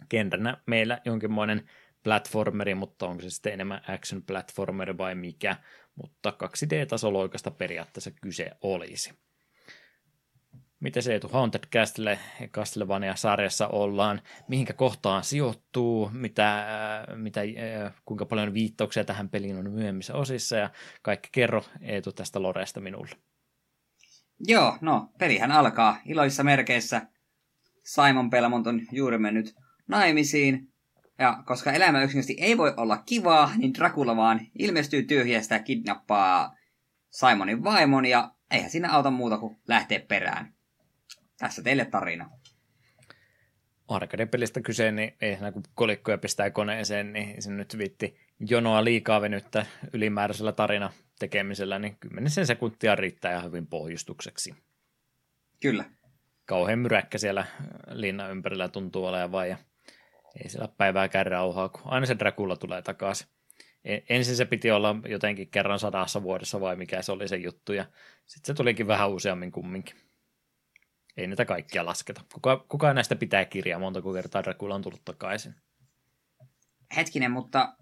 genrenä 0.10 0.58
meillä 0.66 1.02
jonkinmoinen 1.06 1.70
platformeri, 2.04 2.76
mutta 2.76 3.08
onko 3.08 3.22
se 3.22 3.30
sitten 3.30 3.54
enemmän 3.54 3.82
action 3.88 4.22
platformeri 4.22 4.98
vai 4.98 5.16
mikä, 5.16 5.56
mutta 5.96 6.34
2D-tasoloikasta 6.44 7.52
periaatteessa 7.52 8.12
kyse 8.12 8.52
olisi. 8.62 9.14
Miten 10.80 11.04
se 11.04 11.16
etu 11.16 11.28
Haunted 11.28 11.64
Castle 11.74 12.20
Castlevania-sarjassa 12.52 13.68
ollaan, 13.68 14.22
mihinkä 14.48 14.74
kohtaan 14.74 15.24
sijoittuu, 15.24 16.10
mitä, 16.14 16.68
mitä, 17.16 17.42
kuinka 18.06 18.26
paljon 18.26 18.54
viittauksia 18.54 19.04
tähän 19.04 19.30
peliin 19.30 19.58
on 19.58 19.72
myöhemmissä 19.72 20.14
osissa 20.14 20.56
ja 20.56 20.70
kaikki 21.02 21.30
kerro 21.32 21.64
Eetu 21.82 22.12
tästä 22.12 22.42
Loresta 22.42 22.80
minulle. 22.80 23.16
Joo, 24.40 24.78
no 24.82 25.10
pelihän 25.20 25.52
alkaa 25.52 25.98
iloissa 26.06 26.44
merkeissä. 26.44 27.02
Simon 27.84 28.30
Belmont 28.30 28.68
on 28.68 28.82
juuri 28.92 29.18
mennyt 29.18 29.56
naimisiin. 29.88 30.74
Ja 31.20 31.44
koska 31.46 31.72
elämä 31.72 32.04
yksinkertaisesti 32.04 32.44
ei 32.44 32.58
voi 32.58 32.74
olla 32.78 33.04
kivaa, 33.06 33.52
niin 33.58 33.74
Dracula 33.74 34.16
vaan 34.16 34.40
ilmestyy 34.60 35.04
tyhjästä 35.04 35.56
ja 35.56 35.64
kidnappaa 35.64 36.58
Simonin 37.10 37.64
vaimon 37.64 38.06
ja 38.06 38.32
eihän 38.52 38.70
siinä 38.70 38.92
auta 38.92 39.12
muuta 39.12 39.38
kuin 39.38 39.58
lähteä 39.68 40.00
perään. 40.00 40.54
Tässä 41.38 41.64
teille 41.64 41.86
tarina. 41.86 42.30
Arcade-pelistä 43.88 44.62
kyse, 44.62 44.92
niin 44.92 45.16
ei 45.22 45.34
siinä 45.34 45.52
kun 45.52 45.64
kolikkoja 45.76 46.18
pistää 46.18 46.50
koneeseen, 46.50 47.14
niin 47.14 47.42
se 47.42 47.52
nyt 47.52 47.78
viitti 47.78 48.18
jonoa 48.40 48.84
liikaa 48.84 49.22
venyttä 49.22 49.66
ylimääräisellä 49.94 50.52
tarina 50.52 50.92
tekemisellä, 51.20 51.80
niin 51.80 51.98
10 52.00 52.32
sekuntia 52.46 52.96
riittää 52.96 53.32
ihan 53.32 53.46
hyvin 53.46 53.68
pohjustukseksi. 53.68 54.56
Kyllä. 55.62 55.86
Kauhean 56.46 56.80
myräkkä 56.80 57.18
siellä 57.18 57.46
linnan 57.92 58.32
ympärillä 58.32 58.68
tuntuu 58.68 59.06
olevan 59.06 59.50
ja 59.50 59.58
ei 60.44 60.50
siellä 60.50 60.68
päivääkään 60.68 61.28
rauhaa, 61.28 61.70
kun 61.70 61.82
aina 61.86 62.06
se 62.06 62.20
Dracula 62.20 62.56
tulee 62.56 62.82
takaisin. 62.82 63.28
E, 63.84 63.98
ensin 64.10 64.36
se 64.36 64.46
piti 64.46 64.72
olla 64.72 64.96
jotenkin 65.10 65.48
kerran 65.48 65.80
sadassa 65.80 66.24
vuodessa 66.24 66.62
vai 66.62 66.76
mikä 66.76 67.02
se 67.02 67.12
oli 67.12 67.28
se 67.28 67.36
juttu, 67.36 67.74
ja 67.74 67.86
sitten 68.26 68.48
se 68.48 68.54
tulikin 68.54 68.88
vähän 68.88 69.12
useammin 69.12 69.52
kumminkin. 69.52 69.96
Ei 71.18 71.28
niitä 71.28 71.46
kaikkia 71.46 71.86
lasketa. 71.86 72.22
Kuka, 72.34 72.66
kuka 72.70 72.94
näistä 72.94 73.16
pitää 73.16 73.46
kirjaa, 73.46 73.80
monta 73.80 74.02
kertaa 74.14 74.44
Dracula 74.44 74.76
on 74.76 74.82
tullut 74.82 75.06
takaisin? 75.06 75.56
Hetkinen, 76.96 77.32
mutta 77.32 77.78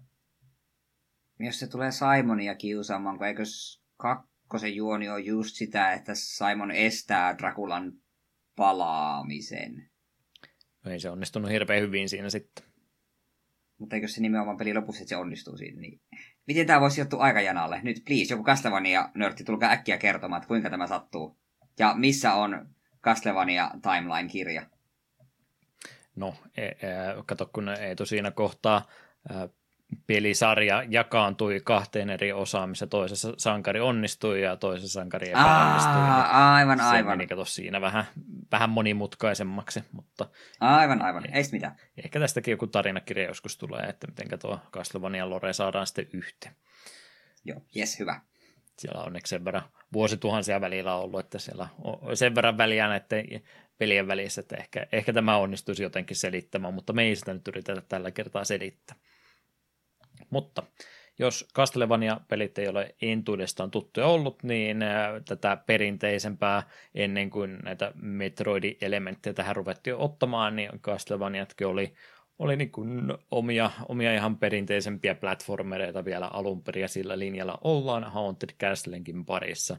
jos 1.38 1.58
se 1.58 1.66
tulee 1.66 1.90
Simonia 1.90 2.54
kiusaamaan, 2.54 3.18
kun 3.18 3.26
eikös 3.26 3.82
kakkosen 3.96 4.76
juoni 4.76 5.08
on 5.08 5.24
just 5.24 5.56
sitä, 5.56 5.92
että 5.92 6.14
Simon 6.14 6.70
estää 6.70 7.38
Drakulan 7.38 7.92
palaamisen? 8.56 9.90
No 10.86 10.92
ei 10.92 11.00
se 11.00 11.10
onnistunut 11.10 11.50
hirveän 11.50 11.82
hyvin 11.82 12.08
siinä 12.08 12.30
sitten. 12.30 12.64
Mutta 13.78 13.96
eikö 13.96 14.08
se 14.08 14.20
nimenomaan 14.20 14.56
peli 14.56 14.74
lopussa, 14.74 15.02
että 15.02 15.08
se 15.08 15.16
onnistuu 15.16 15.56
siinä, 15.56 15.80
niin... 15.80 16.00
Miten 16.46 16.66
tämä 16.66 16.80
voisi 16.80 16.94
sijoittua 16.94 17.22
aikajanalle? 17.22 17.80
Nyt 17.82 18.02
please, 18.04 18.34
joku 18.34 18.44
Castlevania-nörtti, 18.44 19.44
tulkaa 19.44 19.70
äkkiä 19.70 19.98
kertomaan, 19.98 20.38
että 20.42 20.48
kuinka 20.48 20.70
tämä 20.70 20.86
sattuu. 20.86 21.38
Ja 21.78 21.94
missä 21.94 22.34
on 22.34 22.68
Castlevania 23.02 23.70
Timeline-kirja? 23.82 24.66
No, 26.16 26.34
e, 26.56 26.64
e, 26.64 26.74
kato, 27.26 27.50
kun 27.52 27.68
ei 27.68 28.06
siinä 28.06 28.30
kohtaa 28.30 28.86
pelisarja 30.06 30.84
jakaantui 30.88 31.60
kahteen 31.64 32.10
eri 32.10 32.32
osaan, 32.32 32.70
missä 32.70 32.86
toisessa 32.86 33.32
sankari 33.38 33.80
onnistui 33.80 34.42
ja 34.42 34.56
toisessa 34.56 35.00
sankari 35.00 35.28
epäonnistui. 35.28 35.94
Aa, 35.94 36.22
niin 36.22 36.34
aivan, 36.34 36.78
se 36.78 36.84
aivan. 36.84 37.18
meni 37.18 37.26
kato 37.26 37.44
siinä 37.44 37.80
vähän, 37.80 38.04
vähän 38.52 38.70
monimutkaisemmaksi, 38.70 39.84
mutta... 39.92 40.28
Aivan, 40.60 41.02
aivan. 41.02 41.34
Ei 41.34 41.44
mitään. 41.52 41.76
Ehkä 42.04 42.20
tästäkin 42.20 42.52
joku 42.52 42.66
tarinakirja 42.66 43.28
joskus 43.28 43.56
tulee, 43.56 43.82
että 43.82 44.06
miten 44.06 44.38
tuo 44.38 44.60
Castlevania 44.72 45.30
Lore 45.30 45.52
saadaan 45.52 45.86
sitten 45.86 46.08
yhteen. 46.12 46.54
Joo, 47.44 47.62
jes, 47.74 47.98
hyvä. 47.98 48.20
Siellä 48.78 49.00
on 49.00 49.06
onneksi 49.06 49.30
sen 49.30 49.44
verran 49.44 49.68
vuosituhansia 49.92 50.60
välillä 50.60 50.94
ollut, 50.94 51.20
että 51.20 51.38
siellä 51.38 51.68
on 51.78 52.16
sen 52.16 52.34
verran 52.34 52.58
väliä 52.58 52.88
näiden 52.88 53.42
pelien 53.78 54.08
välissä, 54.08 54.40
että 54.40 54.56
ehkä, 54.56 54.86
ehkä 54.92 55.12
tämä 55.12 55.36
onnistuisi 55.36 55.82
jotenkin 55.82 56.16
selittämään, 56.16 56.74
mutta 56.74 56.92
me 56.92 57.02
ei 57.02 57.16
sitä 57.16 57.34
nyt 57.34 57.48
yritetä 57.48 57.80
tällä 57.80 58.10
kertaa 58.10 58.44
selittää. 58.44 58.96
Mutta 60.30 60.62
jos 61.18 61.48
Castlevania-pelit 61.54 62.58
ei 62.58 62.68
ole 62.68 62.94
entuudestaan 63.02 63.70
tuttuja 63.70 64.06
ollut, 64.06 64.42
niin 64.42 64.84
tätä 65.28 65.56
perinteisempää 65.66 66.62
ennen 66.94 67.30
kuin 67.30 67.58
näitä 67.64 67.92
Metroid-elementtejä 67.94 69.34
tähän 69.34 69.56
ruvettiin 69.56 69.96
ottamaan, 69.96 70.56
niin 70.56 70.70
Castlevaniatkin 70.82 71.66
oli 71.66 71.94
oli 72.38 72.56
niin 72.56 72.72
kuin 72.72 73.12
omia, 73.30 73.70
omia 73.88 74.14
ihan 74.14 74.38
perinteisempiä 74.38 75.14
platformereita 75.14 76.04
vielä 76.04 76.26
alun 76.26 76.62
perin 76.62 76.82
ja 76.82 76.88
sillä 76.88 77.18
linjalla 77.18 77.58
ollaan 77.64 78.04
Haunted 78.04 78.48
Castlenkin 78.60 79.24
parissa. 79.24 79.76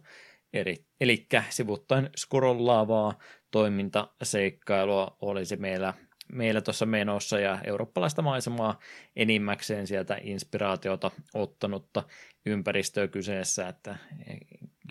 Eri, 0.53 0.75
eli 1.01 1.27
sivuttain 1.49 2.09
skorollaavaa 2.15 3.13
toimintaseikkailua 3.51 5.17
olisi 5.21 5.55
meillä, 5.55 5.93
meillä 6.31 6.61
tuossa 6.61 6.85
menossa 6.85 7.39
ja 7.39 7.59
eurooppalaista 7.63 8.21
maisemaa 8.21 8.79
enimmäkseen 9.15 9.87
sieltä 9.87 10.17
inspiraatiota 10.21 11.11
ottanutta 11.33 12.03
ympäristöä 12.45 13.07
kyseessä, 13.07 13.67
että 13.67 13.95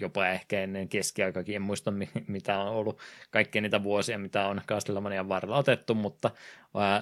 jopa 0.01 0.29
ehkä 0.29 0.61
ennen 0.61 0.89
keskiaikakin, 0.89 1.57
en 1.57 1.63
muista 1.63 1.93
mitä 2.27 2.59
on 2.59 2.69
ollut 2.69 2.99
kaikkia 3.31 3.63
niitä 3.63 3.83
vuosia, 3.83 4.19
mitä 4.19 4.47
on 4.47 4.61
Castlevanian 4.67 5.29
varrella 5.29 5.57
otettu, 5.57 5.95
mutta 5.95 6.31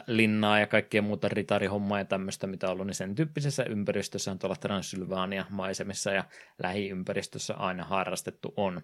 linnaa 0.07 0.59
ja 0.59 0.67
kaikkea 0.67 1.03
muuta 1.03 1.29
ritarihommaa 1.29 1.99
ja 1.99 2.05
tämmöistä, 2.05 2.47
mitä 2.47 2.67
on 2.67 2.73
ollut, 2.73 2.87
niin 2.87 2.95
sen 2.95 3.15
tyyppisessä 3.15 3.65
ympäristössä 3.65 4.31
on 4.31 4.39
tuolla 4.39 4.57
Transylvania 4.57 5.45
maisemissa 5.51 6.11
ja 6.11 6.25
lähiympäristössä 6.63 7.55
aina 7.55 7.85
harrastettu 7.85 8.55
on. 8.57 8.83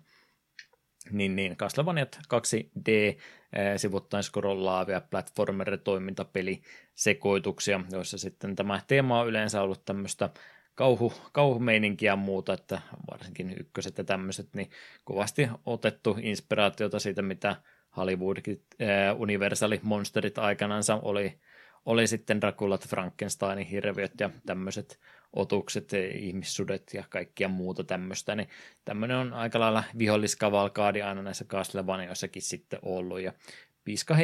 Niin, 1.13 1.37
niin, 1.37 1.57
Castlevaniat 1.57 2.19
2D 2.35 3.21
sivuttain 3.77 4.23
skrollaavia 4.23 5.01
platformer-toimintapeli 5.01 6.63
sekoituksia, 6.95 7.81
joissa 7.91 8.19
sitten 8.19 8.57
tämä 8.57 8.81
teema 8.87 9.21
on 9.21 9.29
yleensä 9.29 9.63
ollut 9.63 9.85
tämmöistä 9.85 10.31
kauhu, 10.75 11.13
kauhumeininkiä 11.33 12.13
ja 12.13 12.17
muuta, 12.17 12.53
että 12.53 12.81
varsinkin 13.11 13.57
ykköset 13.61 13.99
ja 13.99 14.05
tämmöiset, 14.05 14.49
niin 14.55 14.71
kovasti 15.05 15.49
otettu 15.67 16.17
inspiraatiota 16.23 16.99
siitä, 16.99 17.23
mitä 17.23 17.57
Hollywoodkin 17.97 18.63
äh, 18.83 19.21
Universali 19.21 19.81
Monsterit 19.83 20.39
aikanansa 20.39 20.99
oli, 21.03 21.39
oli 21.87 22.07
sitten 22.07 22.41
Draculat, 22.41 22.89
Frankensteinin 22.89 23.67
hirviöt 23.67 24.13
ja 24.21 24.31
tämmöiset 24.47 25.01
otukset, 25.33 25.93
ihmissudet 26.15 26.95
ja 26.95 27.05
kaikkia 27.11 27.49
muuta 27.49 27.85
tämmöistä, 27.85 28.35
niin 28.35 28.49
tämmöinen 28.85 29.17
on 29.17 29.33
aika 29.33 29.61
lailla 29.61 29.85
viholliskavalkaadi 29.99 31.03
aina 31.03 31.23
näissä 31.23 31.45
Castlevaniossakin 31.45 32.43
sitten 32.43 32.79
ollut, 32.83 33.21
ja 33.21 33.33
piiska 33.85 34.17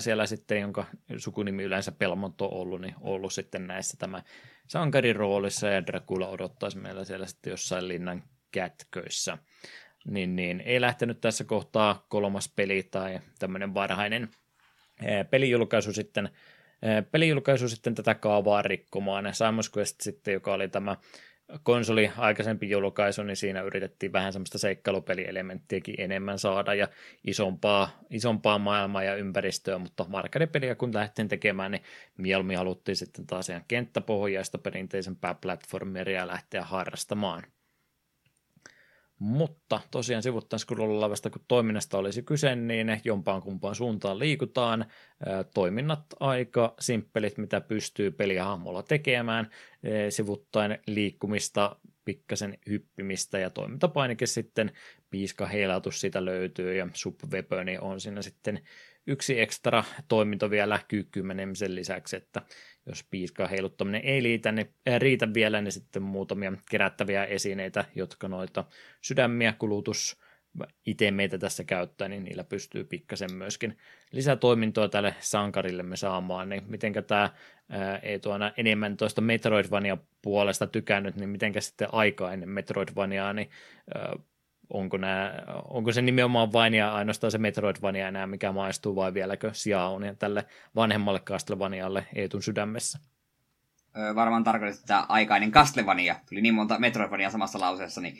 siellä 0.00 0.26
sitten, 0.26 0.60
jonka 0.60 0.84
sukunimi 1.16 1.62
yleensä 1.62 1.92
Pelmont 1.92 2.40
on 2.40 2.52
ollut, 2.52 2.80
niin 2.80 2.94
ollut 3.00 3.32
sitten 3.32 3.66
näissä 3.66 3.96
tämä 3.96 4.22
sankarin 4.66 5.16
roolissa 5.16 5.68
ja 5.68 5.86
Dracula 5.86 6.28
odottaisi 6.28 6.78
meillä 6.78 7.04
siellä 7.04 7.26
sitten 7.26 7.50
jossain 7.50 7.88
linnan 7.88 8.22
kätköissä. 8.52 9.38
Niin, 10.04 10.36
niin 10.36 10.60
ei 10.60 10.80
lähtenyt 10.80 11.20
tässä 11.20 11.44
kohtaa 11.44 12.06
kolmas 12.08 12.52
peli 12.56 12.82
tai 12.82 13.20
tämmöinen 13.38 13.74
varhainen 13.74 14.28
pelijulkaisu 15.30 15.92
sitten, 15.92 16.28
pelijulkaisu 17.10 17.68
sitten 17.68 17.94
tätä 17.94 18.14
kaavaa 18.14 18.62
rikkomaan. 18.62 19.34
Simon 19.34 19.64
Quest 19.76 20.00
sitten, 20.00 20.34
joka 20.34 20.54
oli 20.54 20.68
tämä 20.68 20.96
konsoli 21.62 22.10
aikaisempi 22.16 22.70
julkaisu, 22.70 23.22
niin 23.22 23.36
siinä 23.36 23.62
yritettiin 23.62 24.12
vähän 24.12 24.32
semmoista 24.32 24.58
seikkailupelielementtiäkin 24.58 25.94
enemmän 25.98 26.38
saada 26.38 26.74
ja 26.74 26.88
isompaa, 27.26 27.90
isompaa 28.10 28.58
maailmaa 28.58 29.02
ja 29.02 29.14
ympäristöä, 29.14 29.78
mutta 29.78 30.06
markkeripeliä 30.08 30.74
kun 30.74 30.94
lähdettiin 30.94 31.28
tekemään, 31.28 31.70
niin 31.70 31.82
mieluummin 32.16 32.56
haluttiin 32.58 32.96
sitten 32.96 33.26
taas 33.26 33.48
ihan 33.48 33.64
kenttäpohjaista 33.68 34.58
perinteisempää 34.58 35.34
platformeria 35.34 36.26
lähteä 36.26 36.62
harrastamaan. 36.62 37.42
Mutta 39.20 39.80
tosiaan 39.90 40.22
sivuttain 40.22 40.60
vasta 41.10 41.30
kun 41.30 41.44
toiminnasta 41.48 41.98
olisi 41.98 42.22
kyse, 42.22 42.56
niin 42.56 43.00
jompaan 43.04 43.42
kumpaan 43.42 43.74
suuntaan 43.74 44.18
liikutaan. 44.18 44.86
Toiminnat 45.54 46.04
aika 46.20 46.74
simppelit, 46.80 47.38
mitä 47.38 47.60
pystyy 47.60 48.10
pelihahmolla 48.10 48.82
tekemään. 48.82 49.50
Sivuttain 50.08 50.78
liikkumista, 50.86 51.76
pikkasen 52.04 52.58
hyppimistä 52.68 53.38
ja 53.38 53.50
toimintapainike 53.50 54.26
sitten 54.26 54.72
piiska 55.10 55.46
heilautus 55.46 56.00
siitä 56.00 56.24
löytyy 56.24 56.74
ja 56.74 56.88
subweaponi 56.94 57.78
on 57.78 58.00
siinä 58.00 58.22
sitten 58.22 58.60
yksi 59.06 59.40
ekstra 59.40 59.84
toiminto 60.08 60.50
vielä 60.50 60.80
kyykkyyn 60.88 61.26
lisäksi, 61.68 62.16
että 62.16 62.42
jos 62.86 63.04
piiskaa 63.10 63.46
heiluttaminen 63.46 64.00
ei 64.04 64.22
liitä, 64.22 64.52
niin, 64.52 64.74
äh, 64.88 65.00
riitä 65.00 65.34
vielä, 65.34 65.60
niin 65.60 65.72
sitten 65.72 66.02
muutamia 66.02 66.52
kerättäviä 66.70 67.24
esineitä, 67.24 67.84
jotka 67.94 68.28
noita 68.28 68.64
sydämiä, 69.00 69.52
kulutus, 69.52 70.20
meitä 71.10 71.38
tässä 71.38 71.64
käyttää, 71.64 72.08
niin 72.08 72.24
niillä 72.24 72.44
pystyy 72.44 72.84
pikkasen 72.84 73.34
myöskin 73.34 73.78
lisätoimintoa 74.12 74.88
tälle 74.88 75.14
sankarillemme 75.20 75.96
saamaan, 75.96 76.48
niin 76.48 76.62
mitenkä 76.66 77.02
tämä 77.02 77.30
ää, 77.68 77.98
ei 77.98 78.18
tuona 78.18 78.52
enemmän 78.56 78.96
tuosta 78.96 79.20
Metroidvania 79.20 79.96
puolesta 80.22 80.66
tykännyt, 80.66 81.16
niin 81.16 81.28
mitenkä 81.28 81.60
sitten 81.60 81.88
aikaa 81.92 82.32
ennen 82.32 82.48
Metroidvaniaa, 82.48 83.32
niin 83.32 83.50
ää, 83.94 84.16
onko, 84.70 84.96
nämä, 84.96 85.34
onko 85.64 85.92
se 85.92 86.02
nimenomaan 86.02 86.52
vain 86.52 86.74
ja 86.74 86.94
ainoastaan 86.94 87.30
se 87.30 87.38
Metroidvania 87.38 88.08
enää, 88.08 88.26
mikä 88.26 88.52
maistuu, 88.52 88.96
vai 88.96 89.14
vieläkö 89.14 89.50
sijaa 89.52 89.90
on 89.90 90.02
ja 90.04 90.14
tälle 90.14 90.44
vanhemmalle 90.76 91.20
Castlevanialle 91.20 92.06
Eetun 92.14 92.42
sydämessä? 92.42 92.98
Öö, 93.98 94.14
varmaan 94.14 94.44
tarkoitit, 94.44 94.80
että 94.80 94.98
aikainen 95.08 95.50
Castlevania. 95.50 96.16
Tuli 96.28 96.40
niin 96.40 96.54
monta 96.54 96.78
Metroidvania 96.78 97.30
samassa 97.30 97.60
lauseessa. 97.60 98.00
Niin... 98.00 98.16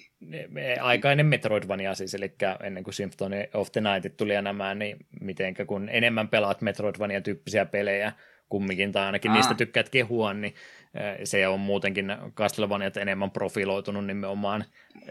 Aikainen 0.80 1.26
Metroidvania 1.26 1.94
siis, 1.94 2.14
eli 2.14 2.34
ennen 2.62 2.84
kuin 2.84 2.94
Symphony 2.94 3.36
of 3.54 3.72
the 3.72 3.80
Night 3.80 4.16
tuli 4.16 4.34
ja 4.34 4.42
nämä, 4.42 4.74
niin 4.74 4.96
mitenkä 5.20 5.64
kun 5.64 5.88
enemmän 5.88 6.28
pelaat 6.28 6.62
Metroidvania-tyyppisiä 6.62 7.66
pelejä, 7.66 8.12
kumminkin, 8.48 8.92
tai 8.92 9.06
ainakin 9.06 9.30
Aa. 9.30 9.36
niistä 9.36 9.54
tykkäät 9.54 9.88
kehua, 9.88 10.34
niin 10.34 10.54
se 11.24 11.48
on 11.48 11.60
muutenkin 11.60 12.06
Castlevaniat 12.34 12.96
enemmän 12.96 13.30
profiloitunut 13.30 14.06
nimenomaan 14.06 14.64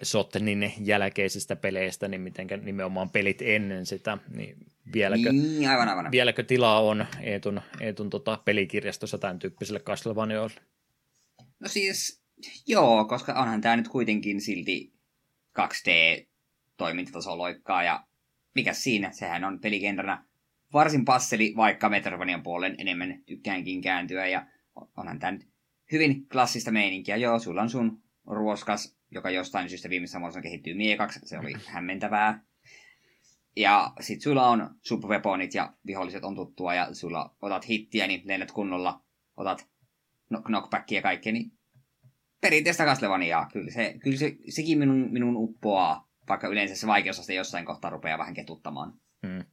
Sottenin 0.03 0.73
jälkeisistä 0.80 1.56
peleistä, 1.56 2.07
niin 2.07 2.22
mitenkä 2.22 2.57
nimenomaan 2.57 3.10
pelit 3.10 3.41
ennen 3.41 3.85
sitä, 3.85 4.18
niin 4.35 4.57
vieläkö, 4.93 5.31
niin, 5.31 5.69
aivan, 5.69 5.89
aivan. 5.89 6.11
vieläkö 6.11 6.43
tilaa 6.43 6.81
on 6.81 7.06
Eetun, 7.22 7.61
Eetun 7.80 8.10
tota 8.10 8.39
pelikirjastossa 8.45 9.18
tämän 9.18 9.39
tyyppiselle 9.39 9.80
Castlevanialle? 9.80 10.53
No 11.60 11.68
siis, 11.68 12.23
joo, 12.68 13.06
koska 13.06 13.34
onhan 13.34 13.61
tämä 13.61 13.77
nyt 13.77 13.88
kuitenkin 13.88 14.41
silti 14.41 14.93
2D-toimintatasoloikkaa, 15.60 17.84
ja 17.84 18.03
mikä 18.56 18.73
siinä, 18.73 19.11
sehän 19.11 19.43
on 19.43 19.60
peligenränä 19.60 20.26
varsin 20.73 21.06
passeli, 21.06 21.53
vaikka 21.56 21.89
Metroidvanian 21.89 22.43
puolen 22.43 22.76
enemmän 22.77 23.23
tykkäänkin 23.26 23.81
kääntyä, 23.81 24.27
ja 24.27 24.45
onhan 24.97 25.19
tämä 25.19 25.31
nyt 25.31 25.49
hyvin 25.91 26.28
klassista 26.30 26.72
meininkiä. 26.72 27.16
Joo, 27.16 27.40
sulla 27.40 27.61
on 27.61 27.70
sun 27.70 28.02
ruoskas, 28.26 28.98
joka 29.11 29.30
jostain 29.30 29.70
syystä 29.70 29.90
viimeisessä 29.90 30.20
muodossa 30.20 30.41
kehittyy 30.41 30.74
miekaksi, 30.74 31.20
se 31.24 31.40
oli 31.40 31.53
hämmentävää. 31.66 32.44
Ja 33.56 33.94
sit 33.99 34.22
sulla 34.22 34.48
on 34.48 34.76
subweaponit 34.82 35.53
ja 35.53 35.74
viholliset 35.86 36.24
on 36.24 36.36
tuttua, 36.36 36.74
ja 36.74 36.94
sulla 36.94 37.36
otat 37.41 37.70
hittiä, 37.70 38.07
niin 38.07 38.22
lennät 38.26 38.52
kunnolla, 38.52 39.02
otat 39.38 39.68
knockbackia 40.45 40.98
ja 40.98 41.02
kaikkea, 41.02 41.34
niin 41.34 41.52
perinteistä 42.41 42.86
Castlevaniaa. 42.86 43.49
Kyllä, 43.53 43.72
se, 43.72 43.95
kyllä 44.03 44.18
se, 44.18 44.36
sekin 44.49 44.80
minun, 44.80 45.07
minun 45.11 45.38
uppoaa, 45.38 46.10
vaikka 46.30 46.48
yleensä 46.48 46.76
se 46.76 46.88
vaikeusaste 46.88 47.34
jossain 47.34 47.66
kohtaa 47.66 47.91
rupeaa 47.91 48.18
vähän 48.18 48.34
ketuttamaan. 48.34 48.94
Hmm 49.28 49.44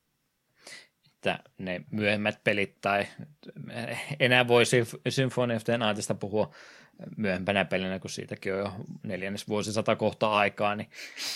että 1.27 1.51
ne 1.59 1.81
myöhemmät 1.91 2.41
pelit 2.45 2.81
tai 2.81 3.07
enää 4.21 4.49
voi 4.49 4.63
Symphony 5.09 5.57
of 5.57 5.65
the 5.65 5.79
Nightista 5.79 6.15
puhua 6.15 6.55
myöhempänä 7.17 7.65
pelinä, 7.65 7.99
kun 7.99 8.11
siitäkin 8.11 8.53
on 8.53 8.59
jo 8.59 8.73
neljännes 9.03 9.49
vuosisata 9.49 9.97
kohta 9.97 10.33
aikaa, 10.33 10.77
niin, 10.77 10.89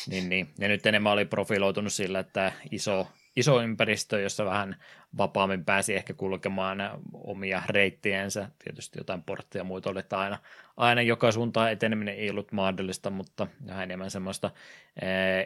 niin, 0.09 0.29
niin. 0.29 0.51
ja 0.59 0.69
nyt 0.69 0.87
enemmän 0.87 1.13
oli 1.13 1.25
profiloitunut 1.25 1.93
sillä, 1.93 2.19
että 2.19 2.53
iso, 2.71 3.09
iso 3.37 3.63
ympäristö, 3.63 4.21
jossa 4.21 4.45
vähän 4.45 4.77
vapaammin 5.19 5.65
pääsi 5.65 5.95
ehkä 5.95 6.15
kulkemaan 6.15 6.79
omia 7.13 7.63
reittiensä, 7.69 8.49
tietysti 8.65 8.99
jotain 8.99 9.23
portteja 9.23 9.61
ja 9.61 9.65
muita 9.65 9.91
oli, 9.91 9.99
että 9.99 10.19
aina, 10.19 10.39
aina 10.77 11.03
joka 11.03 11.33
suuntaan 11.33 11.73
eteneminen 11.73 12.15
ei 12.15 12.31
ollut 12.31 12.53
mahdollista, 12.53 13.11
mutta 13.11 13.47
vähän 13.67 13.83
enemmän 13.83 14.11
semmoista 14.11 14.51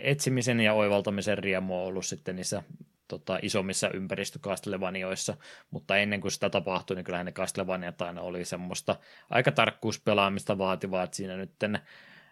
etsimisen 0.01 0.61
ja 0.61 0.73
oivaltamisen 0.73 1.39
riemua 1.39 1.83
ollut 1.83 2.07
sitten 2.07 2.37
niissä 2.37 2.63
tota, 3.09 3.39
isommissa 3.43 3.91
ympäristökastlevanioissa, 3.91 5.37
mutta 5.71 5.97
ennen 5.97 6.21
kuin 6.21 6.33
sitä 6.33 6.51
tapahtui, 6.51 6.97
niin 6.97 7.05
kyllähän 7.05 7.27
ne 7.27 7.33
kastlevaniat 7.33 8.03
aina 8.03 8.21
oli 8.21 8.45
semmoista 8.45 8.97
aika 9.31 9.53
tarkkuuspelaamista 9.53 10.59
vaativaa, 10.59 11.03
että 11.03 11.17
siinä 11.17 11.37
nyt 11.37 11.53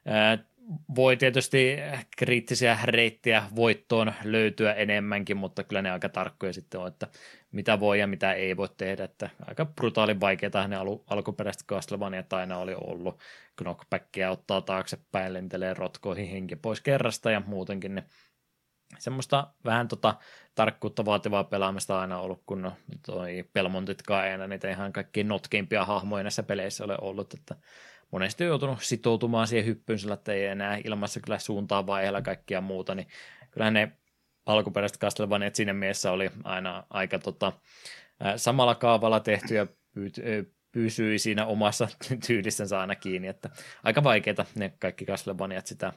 ää, 0.06 0.38
voi 0.94 1.16
tietysti 1.16 1.76
kriittisiä 2.16 2.78
reittiä 2.84 3.42
voittoon 3.56 4.12
löytyä 4.24 4.72
enemmänkin, 4.72 5.36
mutta 5.36 5.64
kyllä 5.64 5.82
ne 5.82 5.90
aika 5.90 6.08
tarkkoja 6.08 6.52
sitten 6.52 6.80
on, 6.80 6.88
että 6.88 7.08
mitä 7.52 7.80
voi 7.80 8.00
ja 8.00 8.06
mitä 8.06 8.32
ei 8.32 8.56
voi 8.56 8.68
tehdä, 8.76 9.04
että 9.04 9.30
aika 9.46 9.64
brutaalin 9.64 10.20
vaikeaa 10.20 10.68
ne 10.68 10.76
al- 10.76 10.98
alkuperäiset 11.06 11.64
Castlevaniat 11.66 12.32
aina 12.32 12.58
oli 12.58 12.74
ollut, 12.74 13.20
knockbackia 13.56 14.30
ottaa 14.30 14.60
taaksepäin, 14.60 15.32
lentelee 15.32 15.74
rotkoihin 15.74 16.28
henki 16.28 16.56
pois 16.56 16.80
kerrasta 16.80 17.30
ja 17.30 17.42
muutenkin 17.46 17.94
ne 17.94 18.04
semmoista 18.98 19.46
vähän 19.64 19.88
tota 19.88 20.14
tarkkuutta 20.54 21.04
vaativaa 21.04 21.44
pelaamista 21.44 22.00
aina 22.00 22.20
ollut, 22.20 22.42
kun 22.46 22.72
toi 23.06 23.44
Pelmontitkaan 23.52 24.26
ei 24.26 24.48
niitä 24.48 24.70
ihan 24.70 24.92
kaikkein 24.92 25.28
notkeimpia 25.28 25.84
hahmoja 25.84 26.24
näissä 26.24 26.42
peleissä 26.42 26.84
ole 26.84 26.96
ollut, 27.00 27.34
että 27.34 27.56
monesti 28.10 28.44
on 28.44 28.48
joutunut 28.48 28.82
sitoutumaan 28.82 29.46
siihen 29.46 29.66
hyppyyn 29.66 29.98
sillä, 29.98 30.14
että 30.14 30.32
ei 30.32 30.46
enää 30.46 30.78
ilmassa 30.84 31.20
kyllä 31.20 31.38
suuntaa 31.38 31.86
vaiheella 31.86 32.22
kaikkia 32.22 32.60
muuta, 32.60 32.94
niin 32.94 33.08
kyllähän 33.50 33.74
ne 33.74 33.92
alkuperäiset 34.46 34.98
Castlevaniat 34.98 35.54
siinä 35.54 35.72
mielessä 35.72 36.12
oli 36.12 36.30
aina 36.44 36.86
aika 36.90 37.18
tota, 37.18 37.52
samalla 38.36 38.74
kaavalla 38.74 39.20
tehty 39.20 39.54
ja 39.54 39.66
pysyi 40.72 41.18
siinä 41.18 41.46
omassa 41.46 41.88
tyylissensä 42.26 42.80
aina 42.80 42.94
kiinni, 42.94 43.28
että 43.28 43.50
aika 43.84 44.04
vaikeita 44.04 44.44
ne 44.54 44.72
kaikki 44.78 45.04
Castlevaniat 45.04 45.66
sitä 45.66 45.92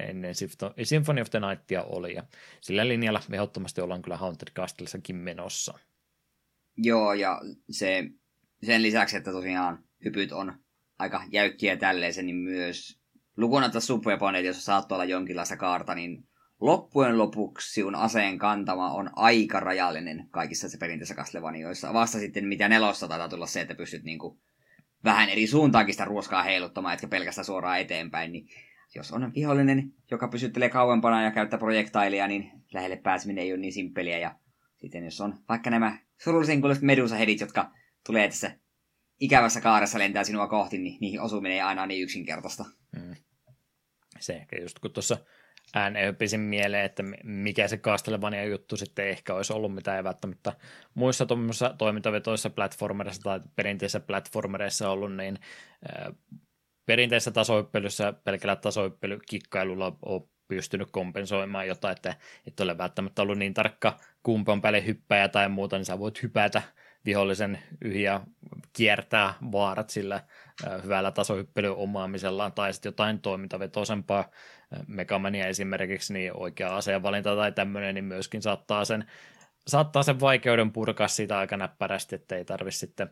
ennen 0.00 0.34
Symphony 0.82 1.20
of 1.20 1.30
the 1.30 1.40
Nightia 1.40 1.82
oli, 1.82 2.14
ja 2.14 2.22
sillä 2.60 2.88
linjalla 2.88 3.20
ehdottomasti 3.32 3.80
ollaan 3.80 4.02
kyllä 4.02 4.16
Haunted 4.16 4.48
Castlessakin 4.54 5.16
menossa. 5.16 5.78
Joo, 6.76 7.12
ja 7.12 7.40
se, 7.70 8.04
sen 8.62 8.82
lisäksi, 8.82 9.16
että 9.16 9.32
tosiaan 9.32 9.84
hypyt 10.04 10.32
on 10.32 10.58
aika 10.98 11.22
jäykkiä 11.32 11.76
tälleen, 11.76 12.14
niin 12.22 12.36
myös 12.36 13.00
lukunotta 13.36 13.80
subweaponit, 13.80 14.46
jos 14.46 14.64
saat 14.64 14.92
olla 14.92 15.04
jonkinlaista 15.04 15.56
kaarta, 15.56 15.94
niin 15.94 16.28
loppujen 16.60 17.18
lopuksi 17.18 17.80
sun 17.80 17.94
aseen 17.94 18.38
kantama 18.38 18.92
on 18.92 19.10
aika 19.16 19.60
rajallinen 19.60 20.28
kaikissa 20.30 20.68
se 20.68 20.78
perinteisissä 20.78 21.22
Castlevanijoissa. 21.22 21.92
Vasta 21.92 22.18
sitten, 22.18 22.46
mitä 22.46 22.68
nelossa 22.68 23.08
taitaa 23.08 23.28
tulla 23.28 23.46
se, 23.46 23.60
että 23.60 23.74
pystyt 23.74 24.02
niinku 24.02 24.40
vähän 25.04 25.28
eri 25.28 25.46
suuntaankin 25.46 25.94
sitä 25.94 26.04
ruoskaa 26.04 26.42
heiluttamaan, 26.42 26.94
etkä 26.94 27.08
pelkästään 27.08 27.44
suoraan 27.44 27.80
eteenpäin, 27.80 28.32
niin 28.32 28.48
jos 28.94 29.12
on 29.12 29.32
vihollinen, 29.34 29.92
joka 30.10 30.28
pysyttelee 30.28 30.68
kauempana 30.68 31.22
ja 31.22 31.30
käyttää 31.30 31.58
projektailia, 31.58 32.26
niin 32.26 32.52
lähelle 32.72 32.96
pääseminen 32.96 33.44
ei 33.44 33.52
ole 33.52 33.60
niin 33.60 33.72
simppeliä. 33.72 34.18
Ja 34.18 34.34
sitten 34.76 35.04
jos 35.04 35.20
on 35.20 35.38
vaikka 35.48 35.70
nämä 35.70 35.98
surullisen 36.22 36.60
kuuloiset 36.60 36.84
medusahedit, 36.84 37.40
jotka 37.40 37.70
tulee 38.06 38.28
tässä 38.28 38.50
ikävässä 39.20 39.60
kaaressa 39.60 39.98
lentää 39.98 40.24
sinua 40.24 40.48
kohti, 40.48 40.78
niin 40.78 40.98
niihin 41.00 41.20
osuminen 41.20 41.52
ei 41.52 41.60
aina 41.60 41.86
niin 41.86 42.02
yksinkertaista. 42.02 42.64
Mm. 42.96 43.14
Se 44.20 44.36
ehkä 44.36 44.56
just 44.60 44.78
kun 44.78 44.92
tuossa 44.92 45.16
ääneen 45.74 46.16
mieleen, 46.36 46.84
että 46.84 47.02
mikä 47.24 47.68
se 47.68 47.76
Castlevania 47.76 48.44
juttu 48.44 48.76
sitten 48.76 49.08
ehkä 49.08 49.34
olisi 49.34 49.52
ollut, 49.52 49.74
mitä 49.74 49.96
ei 49.96 50.04
välttämättä 50.04 50.52
muissa 50.94 51.26
toimintavetoissa 51.78 52.50
platformereissa 52.50 53.22
tai 53.22 53.40
perinteisissä 53.56 54.00
platformereissa 54.00 54.90
ollut, 54.90 55.16
niin 55.16 55.38
perinteisessä 56.86 57.30
tasoippelyssä 57.30 58.12
pelkällä 58.12 58.56
tasoippelykikkailulla 58.56 59.96
on 60.02 60.28
pystynyt 60.48 60.90
kompensoimaan 60.90 61.68
jotain, 61.68 61.96
että 61.96 62.16
et 62.46 62.60
ole 62.60 62.78
välttämättä 62.78 63.22
ollut 63.22 63.38
niin 63.38 63.54
tarkka 63.54 63.98
kumpi 64.22 64.52
on 64.52 64.62
päälle 64.62 64.86
hyppäjä 64.86 65.28
tai 65.28 65.48
muuta, 65.48 65.76
niin 65.76 65.84
sä 65.84 65.98
voit 65.98 66.22
hypätä 66.22 66.62
vihollisen 67.04 67.58
yhi 67.84 68.02
ja 68.02 68.20
kiertää 68.72 69.34
vaarat 69.52 69.90
sillä 69.90 70.24
hyvällä 70.84 71.10
tasohyppelyn 71.10 71.72
omaamisellaan, 71.72 72.52
tai 72.52 72.72
sitten 72.72 72.90
jotain 72.90 73.20
toimintavetoisempaa 73.20 74.30
mekamania 74.86 75.46
esimerkiksi, 75.46 76.12
niin 76.12 76.36
oikea 76.36 76.76
aseenvalinta 76.76 77.36
tai 77.36 77.52
tämmöinen, 77.52 77.94
niin 77.94 78.04
myöskin 78.04 78.42
saattaa 78.42 78.84
sen, 78.84 79.04
saattaa 79.66 80.02
sen 80.02 80.20
vaikeuden 80.20 80.72
purkaa 80.72 81.08
siitä 81.08 81.38
aika 81.38 81.56
näppärästi, 81.56 82.14
että 82.14 82.36
ei 82.36 82.44
tarvitse 82.44 82.78
sitten 82.78 83.10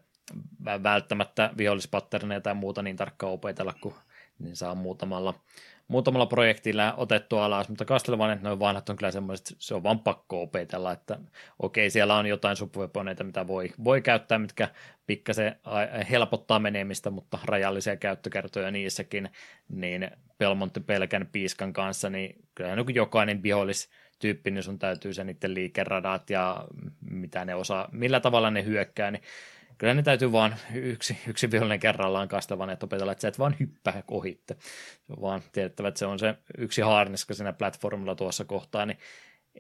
välttämättä 0.65 1.51
vihollispatterneja 1.59 2.41
tai 2.41 2.55
muuta 2.55 2.83
niin 2.83 2.97
tarkkaan 2.97 3.33
opetella, 3.33 3.75
kun 3.81 3.95
niin 4.39 4.57
saa 4.57 4.75
muutamalla, 4.75 5.35
muutamalla 5.89 6.27
projektilla 6.27 6.95
otettua 6.95 7.45
alas, 7.45 7.69
mutta 7.69 7.85
Castlevania, 7.85 8.39
noin 8.43 8.59
vanhat 8.59 8.89
on 8.89 8.97
kyllä 8.97 9.11
semmoiset, 9.11 9.57
se 9.59 9.75
on 9.75 9.83
vaan 9.83 9.99
pakko 9.99 10.43
opetella, 10.43 10.93
että 10.93 11.19
okei, 11.59 11.91
siellä 11.91 12.17
on 12.17 12.27
jotain 12.27 12.57
subweaponeita, 12.57 13.25
mitä 13.25 13.47
voi, 13.47 13.73
voi 13.85 14.03
käyttää, 14.03 14.39
mitkä 14.39 14.69
pikkasen 15.07 15.57
helpottaa 16.11 16.59
menemistä, 16.59 17.11
mutta 17.11 17.39
rajallisia 17.45 17.97
käyttökertoja 17.97 18.71
niissäkin, 18.71 19.31
niin 19.69 20.11
Pelmontti 20.39 20.81
pelkän 20.81 21.29
piiskan 21.33 21.73
kanssa, 21.73 22.11
niin 22.11 22.45
kyllä 22.55 22.77
niin 22.77 22.95
jokainen 22.95 23.43
vihollis 23.43 23.91
tyyppi, 24.19 24.51
niin 24.51 24.63
sun 24.63 24.79
täytyy 24.79 25.15
se 25.15 25.25
niiden 25.25 25.55
liikeradat 25.55 26.31
ja 26.31 26.65
mitä 27.11 27.45
ne 27.45 27.55
osaa, 27.55 27.89
millä 27.93 28.21
tavalla 28.21 28.51
ne 28.51 28.65
hyökkää, 28.65 29.11
niin 29.11 29.23
kyllä 29.79 29.95
ne 29.95 30.03
täytyy 30.03 30.33
vaan 30.33 30.57
yksi, 30.75 31.19
yksi 31.29 31.51
vihollinen 31.51 31.81
kerrallaan 31.81 32.29
kastavan, 32.29 32.71
että 32.71 32.87
opetella, 32.87 33.13
että 33.13 33.23
sä 33.23 33.29
et 33.29 33.39
vaan 33.39 33.57
hyppää 33.61 34.03
ohitte. 34.09 34.57
Vaan 35.21 35.43
tiedettävä, 35.53 35.89
että 35.89 35.99
se 35.99 36.07
on 36.07 36.19
se 36.19 36.35
yksi 36.59 36.83
haarniska 36.83 37.35
siinä 37.35 37.53
platformilla 37.53 38.15
tuossa 38.15 38.45
kohtaa, 38.45 38.87
niin 38.87 38.99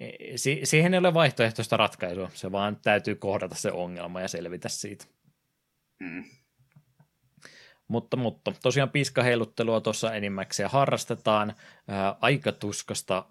e, 0.00 0.08
si- 0.36 0.60
siihen 0.64 0.94
ei 0.94 0.98
ole 0.98 1.14
vaihtoehtoista 1.14 1.76
ratkaisua, 1.76 2.30
se 2.34 2.52
vaan 2.52 2.76
täytyy 2.82 3.14
kohdata 3.14 3.54
se 3.54 3.72
ongelma 3.72 4.20
ja 4.20 4.28
selvitä 4.28 4.68
siitä. 4.68 5.04
Mm. 6.00 6.24
Mutta, 7.88 8.16
mutta 8.16 8.52
tosiaan 8.62 8.90
piiskaheiluttelua 8.90 9.80
tuossa 9.80 10.14
enimmäkseen 10.14 10.70
harrastetaan. 10.70 11.54
Ää, 11.88 12.16
aika 12.20 12.52
tuskasta 12.52 13.24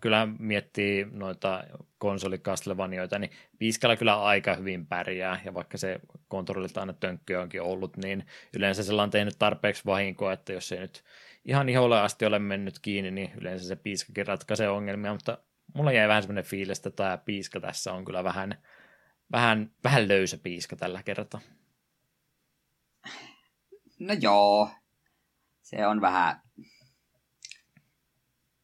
kyllä 0.00 0.28
miettii 0.38 1.06
noita 1.12 1.64
konsolikastlevanioita, 1.98 3.18
niin 3.18 3.30
piiskalla 3.58 3.96
kyllä 3.96 4.22
aika 4.22 4.54
hyvin 4.54 4.86
pärjää, 4.86 5.40
ja 5.44 5.54
vaikka 5.54 5.78
se 5.78 6.00
kontrollilta 6.28 6.80
aina 6.80 6.92
tönkköä 6.92 7.42
onkin 7.42 7.62
ollut, 7.62 7.96
niin 7.96 8.26
yleensä 8.56 8.82
sillä 8.82 9.02
on 9.02 9.10
tehnyt 9.10 9.34
tarpeeksi 9.38 9.82
vahinkoa, 9.86 10.32
että 10.32 10.52
jos 10.52 10.72
ei 10.72 10.80
nyt 10.80 11.04
ihan 11.44 11.68
iholle 11.68 12.00
asti 12.00 12.26
ole 12.26 12.38
mennyt 12.38 12.78
kiinni, 12.78 13.10
niin 13.10 13.30
yleensä 13.40 13.68
se 13.68 13.76
piiskakin 13.76 14.26
ratkaisee 14.26 14.68
ongelmia, 14.68 15.12
mutta 15.12 15.38
mulla 15.74 15.92
jäi 15.92 16.08
vähän 16.08 16.22
semmoinen 16.22 16.44
fiilis, 16.44 16.78
että 16.78 16.90
tämä 16.90 17.18
piiska 17.18 17.60
tässä 17.60 17.92
on 17.92 18.04
kyllä 18.04 18.24
vähän, 18.24 18.58
vähän, 19.32 19.70
vähän 19.84 20.08
löysä 20.08 20.38
piiska 20.42 20.76
tällä 20.76 21.02
kertaa. 21.02 21.40
No 24.00 24.14
joo, 24.20 24.70
se 25.62 25.86
on 25.86 26.00
vähän 26.00 26.40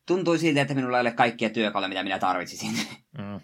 tuntui 0.07 0.39
siltä, 0.39 0.61
että 0.61 0.75
minulla 0.75 0.99
ei 0.99 1.01
ole 1.01 1.13
kaikkia 1.13 1.51
työkaluja, 1.51 1.89
mitä 1.89 2.03
minä 2.03 2.19
tarvitsisin. 2.19 2.73
Mm. 3.19 3.41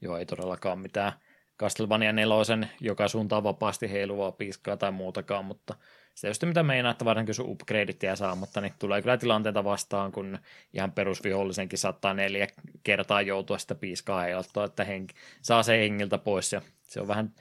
Joo, 0.00 0.16
ei 0.16 0.26
todellakaan 0.26 0.78
mitään 0.78 1.12
Castlevania 1.60 2.12
nelosen 2.12 2.70
joka 2.80 3.08
suuntaan 3.08 3.44
vapaasti 3.44 3.90
heiluvaa 3.90 4.32
piiskaa 4.32 4.76
tai 4.76 4.90
muutakaan, 4.92 5.44
mutta 5.44 5.74
se 6.14 6.28
just 6.28 6.44
mitä 6.44 6.62
meinaa, 6.62 6.92
että 6.92 7.04
varsinkin 7.04 7.34
sun 7.34 7.48
upgradeit 7.48 8.02
jää 8.02 8.16
saamatta, 8.16 8.60
niin 8.60 8.72
tulee 8.78 9.02
kyllä 9.02 9.16
tilanteita 9.16 9.64
vastaan, 9.64 10.12
kun 10.12 10.38
ihan 10.72 10.92
perusvihollisenkin 10.92 11.78
saattaa 11.78 12.14
neljä 12.14 12.46
kertaa 12.82 13.22
joutua 13.22 13.58
sitä 13.58 13.74
piiskaa 13.74 14.20
heilottaa, 14.20 14.64
että 14.64 14.84
henki, 14.84 15.14
saa 15.42 15.62
se 15.62 15.78
hengiltä 15.78 16.18
pois 16.18 16.52
ja 16.52 16.62
se 16.90 17.00
on 17.00 17.08
vähän, 17.08 17.34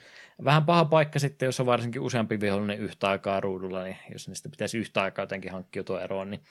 vähän 0.46 0.66
paha 0.66 0.86
paikka 0.86 1.20
sitten, 1.20 1.46
jos 1.46 1.60
on 1.60 1.66
varsinkin 1.66 2.02
useampi 2.02 2.40
vihollinen 2.40 2.80
yhtä 2.80 3.10
aikaa 3.10 3.40
ruudulla, 3.40 3.84
niin 3.84 3.98
jos 4.12 4.28
niistä 4.28 4.50
pitäisi 4.50 4.78
yhtä 4.78 5.02
aikaa 5.02 5.24
jotenkin 5.24 5.52
hankkiutua 5.52 6.02
eroon, 6.02 6.32
niin 6.32 6.42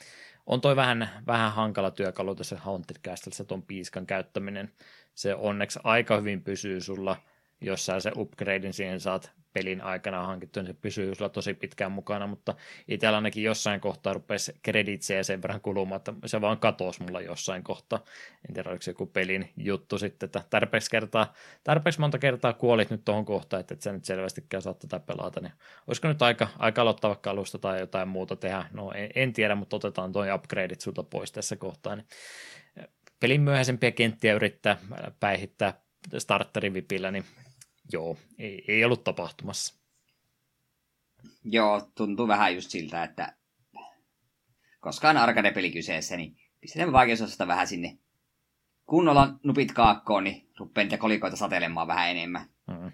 on 0.47 0.61
toi 0.61 0.77
vähän, 0.77 1.09
vähän 1.27 1.53
hankala 1.53 1.91
työkalu 1.91 2.35
tässä 2.35 2.57
Haunted 2.57 2.97
Castlessa 3.05 3.45
tuon 3.45 3.63
piiskan 3.63 4.07
käyttäminen. 4.07 4.73
Se 5.15 5.35
onneksi 5.35 5.79
aika 5.85 6.17
hyvin 6.17 6.43
pysyy 6.43 6.81
sulla, 6.81 7.17
jos 7.61 7.87
sä 7.87 8.01
se 8.01 8.13
upgradein 8.17 8.73
siihen 8.73 9.01
saat 9.01 9.33
pelin 9.53 9.81
aikana 9.81 10.27
hankittu, 10.27 10.61
niin 10.61 10.67
se 10.67 10.73
pysyy 10.73 11.15
sulla 11.15 11.29
tosi 11.29 11.55
pitkään 11.55 11.93
mukana, 11.93 12.27
mutta 12.27 12.55
itsellä 12.89 13.17
ainakin 13.17 13.43
jossain 13.43 13.81
kohtaa 13.81 14.13
rupesi 14.13 14.53
kreditsiä 14.63 15.23
sen 15.23 15.43
verran 15.43 15.61
kulumaan, 15.61 15.97
että 15.97 16.13
se 16.27 16.41
vaan 16.41 16.59
katosi 16.59 17.03
mulla 17.03 17.21
jossain 17.21 17.63
kohtaa. 17.65 18.05
En 18.49 18.55
tiedä, 18.55 18.71
oliko 18.71 18.83
se 18.83 18.91
joku 18.91 19.07
pelin 19.07 19.51
juttu 19.57 19.99
sitten, 19.99 20.27
että 20.27 20.43
tarpeeksi, 20.51 20.91
kertaa, 20.91 21.33
tarpeeksi 21.65 22.01
monta 22.01 22.19
kertaa 22.19 22.53
kuolit 22.53 22.91
nyt 22.91 23.05
tuohon 23.05 23.25
kohtaan, 23.25 23.61
että 23.61 23.75
et 23.75 23.83
sä 23.83 23.93
nyt 23.93 24.05
selvästikään 24.05 24.63
saa 24.63 24.75
tätä 24.75 25.01
pelata, 25.01 25.41
niin 25.41 25.53
olisiko 25.87 26.09
nyt 26.09 26.23
aika, 26.23 26.49
aika 26.59 26.83
aloittaa 26.83 27.09
vaikka 27.09 27.31
alusta 27.31 27.59
tai 27.59 27.81
jotain 27.81 28.09
muuta 28.09 28.37
tehdä? 28.37 28.65
No 28.73 28.93
en, 28.93 29.11
en 29.15 29.33
tiedä, 29.33 29.55
mutta 29.55 29.77
otetaan 29.77 30.13
tuo 30.13 30.35
upgradeit 30.35 30.81
sulta 30.81 31.03
pois 31.03 31.33
tässä 31.33 31.57
kohtaa, 31.57 31.97
niin 31.97 32.07
pelin 33.21 33.41
myöhäisempiä 33.41 33.93
kenttiä 33.93 34.35
yrittää 34.35 34.77
päihittää 35.21 35.81
starterivipillä, 36.19 37.11
niin 37.11 37.25
joo, 37.93 38.17
ei, 38.39 38.65
ei 38.69 38.85
ollut 38.85 39.05
tapahtumassa. 39.05 39.79
Joo, 41.45 41.91
tuntuu 41.95 42.29
vähän 42.29 42.55
just 42.55 42.71
siltä, 42.71 43.05
että 43.05 43.37
koska 44.81 45.11
on 45.11 45.17
arcade-peli 45.17 45.71
kyseessä, 45.71 46.17
niin 46.17 46.37
pistetään 46.61 46.93
vaikeusosasta 46.93 47.47
vähän 47.47 47.67
sinne 47.67 47.99
kunnolla 48.87 49.35
nupit 49.45 49.73
kaakkoon, 49.73 50.25
niin 50.25 50.49
rupeaa 50.59 50.85
niitä 50.85 50.99
kolikoita 50.99 51.37
satelemaan 51.37 51.87
vähän 51.87 52.11
enemmän. 52.11 52.47
Mm-hmm. 52.67 52.93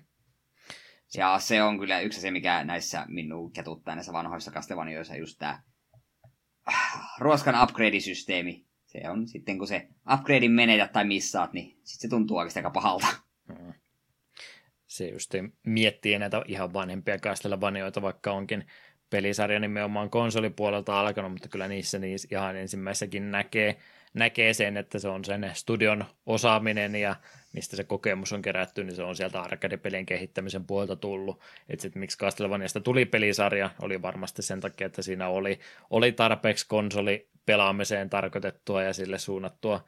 Ja 1.17 1.39
se 1.39 1.63
on 1.63 1.79
kyllä 1.79 2.01
yksi 2.01 2.21
se, 2.21 2.31
mikä 2.31 2.65
näissä 2.65 3.05
minun 3.09 3.53
ketuttaa 3.53 3.95
näissä 3.95 4.13
vanhoissa 4.13 4.51
Castlevanijoissa, 4.51 5.17
just 5.17 5.39
tämä 5.39 5.63
ruoskan 7.19 7.55
upgrade-systeemi. 7.63 8.67
Se 8.87 9.11
on 9.11 9.29
sitten, 9.29 9.59
kun 9.59 9.69
se 9.69 9.89
upgradein 10.15 10.53
menetät 10.53 10.93
tai 10.93 11.05
missaat, 11.05 11.53
niin 11.53 11.71
sitten 11.83 12.01
se 12.01 12.09
tuntuu 12.09 12.37
oikeasti 12.37 12.59
aika 12.59 12.71
pahalta. 12.71 13.07
Mm-hmm 13.49 13.73
se 14.95 15.09
just 15.09 15.35
miettii 15.67 16.19
näitä 16.19 16.43
ihan 16.47 16.73
vanhempia 16.73 17.19
Castlevaniaita, 17.19 18.03
vaikka 18.03 18.33
onkin 18.33 18.67
pelisarja 19.11 19.61
nimenomaan 19.61 20.11
konsolipuolelta 20.11 21.01
alkanut, 21.01 21.33
mutta 21.33 21.49
kyllä 21.49 21.69
niissä, 21.69 21.99
niissä 21.99 22.29
ihan 22.31 22.57
ensimmäisessäkin 22.57 23.31
näkee, 23.31 23.77
näkee 24.15 24.55
sen, 24.55 24.77
että 24.77 24.99
se 24.99 25.09
on 25.09 25.25
sen 25.25 25.51
studion 25.55 26.05
osaaminen 26.27 26.95
ja 26.95 27.17
mistä 27.53 27.77
se 27.77 27.85
kokemus 27.85 28.33
on 28.33 28.43
kerätty, 28.43 28.85
niin 28.85 28.97
se 28.97 29.03
on 29.03 29.17
sieltä 29.17 29.41
arcade-pelien 29.41 30.07
kehittämisen 30.07 30.65
puolelta 30.65 30.97
tullut. 30.97 31.41
Että 31.69 31.83
sitten 31.83 32.01
miksi 32.01 32.19
Castlevaniasta 32.19 32.81
tuli 32.81 33.05
pelisarja, 33.05 33.71
oli 33.83 34.03
varmasti 34.03 34.43
sen 34.43 34.61
takia, 34.61 34.87
että 34.87 35.03
siinä 35.03 35.29
oli, 35.29 35.61
oli 35.91 36.13
tarpeeksi 36.13 36.69
konsoli 36.69 37.29
pelaamiseen 37.47 38.11
tarkoitettua 38.11 38.83
ja 38.83 38.93
sille 38.93 39.19
suunnattua 39.19 39.85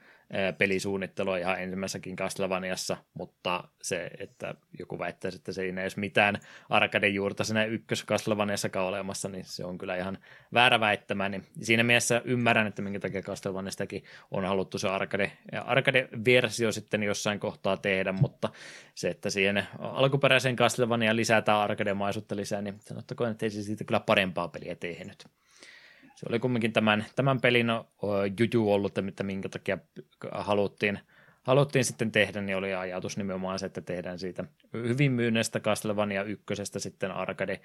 pelisuunnittelua 0.59 1.39
ihan 1.39 1.61
ensimmäisessäkin 1.61 2.17
Castlevaniassa, 2.17 2.97
mutta 3.15 3.65
se, 3.83 4.11
että 4.19 4.55
joku 4.79 4.99
väittäisi, 4.99 5.37
että 5.37 5.53
se 5.53 5.63
ei 5.63 5.69
edes 5.69 5.97
mitään 5.97 6.39
arcade 6.69 7.09
juurta 7.09 7.45
siinä 7.45 7.65
ykkös 7.65 8.07
Castlevaniassakaan 8.07 8.87
olemassa, 8.87 9.29
niin 9.29 9.45
se 9.45 9.65
on 9.65 9.79
kyllä 9.79 9.97
ihan 9.97 10.19
väärä 10.55 10.81
väittämä. 10.81 11.29
Niin 11.29 11.45
siinä 11.63 11.83
mielessä 11.83 12.23
ymmärrän, 12.25 12.67
että 12.67 12.83
minkä 12.83 13.01
takia 13.01 13.23
Castlevaniastakin 13.23 14.05
on 14.31 14.45
haluttu 14.45 14.79
se 14.79 14.89
arcade, 14.89 15.33
arcade-versio 15.65 16.73
sitten 16.73 17.03
jossain 17.03 17.41
kohtaa 17.41 17.77
tehdä, 17.77 18.13
mutta 18.13 18.49
se, 18.95 19.09
että 19.09 19.31
siihen 19.31 19.67
alkuperäiseen 19.79 20.57
Castlevania 20.57 21.17
lisätään 21.17 21.59
arcade-maisuutta 21.59 22.37
lisää, 22.37 22.63
niin 22.63 22.79
sanottakoon, 22.81 23.31
että 23.31 23.47
ei 23.47 23.51
se 23.51 23.63
siitä 23.63 23.85
kyllä 23.85 24.01
parempaa 24.01 24.49
peliä 24.49 24.75
tehnyt 24.75 25.27
se 26.17 26.27
oli 26.29 26.39
kumminkin 26.39 26.73
tämän, 26.73 27.07
tämän 27.17 27.41
pelin 27.41 27.67
juju 28.41 28.73
ollut, 28.73 28.99
että 28.99 29.23
minkä 29.23 29.49
takia 29.49 29.79
haluttiin, 30.33 30.99
haluttiin 31.43 31.85
sitten 31.85 32.13
tehdä, 32.13 32.41
niin 32.41 32.57
oli 32.57 32.75
ajatus 32.75 33.17
nimenomaan 33.17 33.59
se, 33.59 33.67
että 33.67 33.81
tehdään 33.81 34.19
siitä 34.19 34.45
hyvin 34.73 35.13
myynnestä 35.13 35.61
Castlevania 35.61 36.23
ykkösestä 36.23 36.79
sitten 36.79 37.11
arcade, 37.11 37.61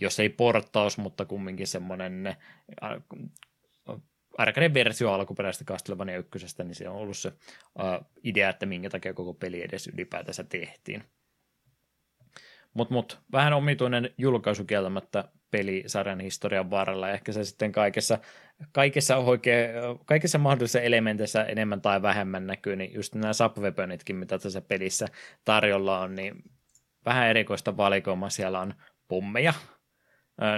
jos 0.00 0.20
ei 0.20 0.28
portaus, 0.28 0.98
mutta 0.98 1.24
kumminkin 1.24 1.66
semmoinen 1.66 2.36
arcade-versio 4.38 5.12
alkuperäisestä 5.12 5.72
Castlevania 5.72 6.18
ykkösestä, 6.18 6.64
niin 6.64 6.74
se 6.74 6.88
on 6.88 6.96
ollut 6.96 7.16
se 7.16 7.32
idea, 8.24 8.50
että 8.50 8.66
minkä 8.66 8.90
takia 8.90 9.14
koko 9.14 9.34
peli 9.34 9.62
edes 9.62 9.86
ylipäätänsä 9.86 10.44
tehtiin. 10.44 11.04
Mutta 12.74 12.94
mut, 12.94 13.20
vähän 13.32 13.52
omituinen 13.52 14.10
julkaisu 14.18 14.64
kieltämättä 14.64 15.24
pelisarjan 15.50 16.20
historian 16.20 16.70
varrella. 16.70 17.10
Ehkä 17.10 17.32
se 17.32 17.44
sitten 17.44 17.72
kaikessa, 17.72 18.18
kaikessa, 18.72 19.16
oikein, 19.16 19.70
kaikessa 20.04 20.38
mahdollisissa 20.38 20.80
elementeissä 20.80 21.44
enemmän 21.44 21.80
tai 21.80 22.02
vähemmän 22.02 22.46
näkyy, 22.46 22.76
niin 22.76 22.94
just 22.94 23.14
nämä 23.14 23.32
subweaponitkin, 23.32 24.16
mitä 24.16 24.38
tässä 24.38 24.60
pelissä 24.60 25.06
tarjolla 25.44 26.00
on, 26.00 26.14
niin 26.14 26.42
vähän 27.04 27.28
erikoista 27.28 27.76
valikoimaa. 27.76 28.30
Siellä 28.30 28.60
on 28.60 28.74
pommeja, 29.08 29.54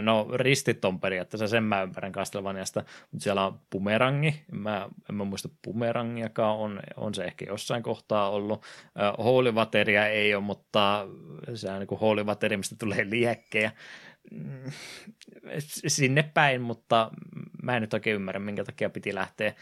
No 0.03 0.29
ristit 0.35 0.85
on 0.85 1.01
periaatteessa, 1.01 1.49
sen 1.49 1.65
mä 1.65 1.83
ymmärrän 1.83 2.12
Castlevaniasta, 2.12 2.85
mutta 3.11 3.25
siellä 3.25 3.47
on 3.47 3.61
pumerangi, 3.71 4.45
mä, 4.53 4.89
en 5.11 5.15
mä 5.15 5.25
muista 5.25 5.49
pumerangiakaan, 5.65 6.57
on, 6.57 6.81
on 6.97 7.15
se 7.15 7.25
ehkä 7.25 7.45
jossain 7.49 7.83
kohtaa 7.83 8.31
ollut. 8.31 8.65
Holy 9.19 9.55
ei 10.09 10.35
ole, 10.35 10.45
mutta 10.45 11.07
se 11.55 11.71
on 11.71 11.79
niin 11.79 11.87
kuin 11.87 12.01
mistä 12.57 12.77
tulee 12.79 13.11
liekkejä. 13.11 13.73
Mm, 14.31 14.71
sinne 15.87 16.23
päin, 16.35 16.63
mutta 16.63 17.11
mä 17.63 17.77
en 17.77 17.81
nyt 17.83 17.95
oikein 17.95 18.15
ymmärrä, 18.15 18.41
minkä 18.41 18.65
takia 18.65 18.91
piti 18.91 19.15
lähteä 19.15 19.55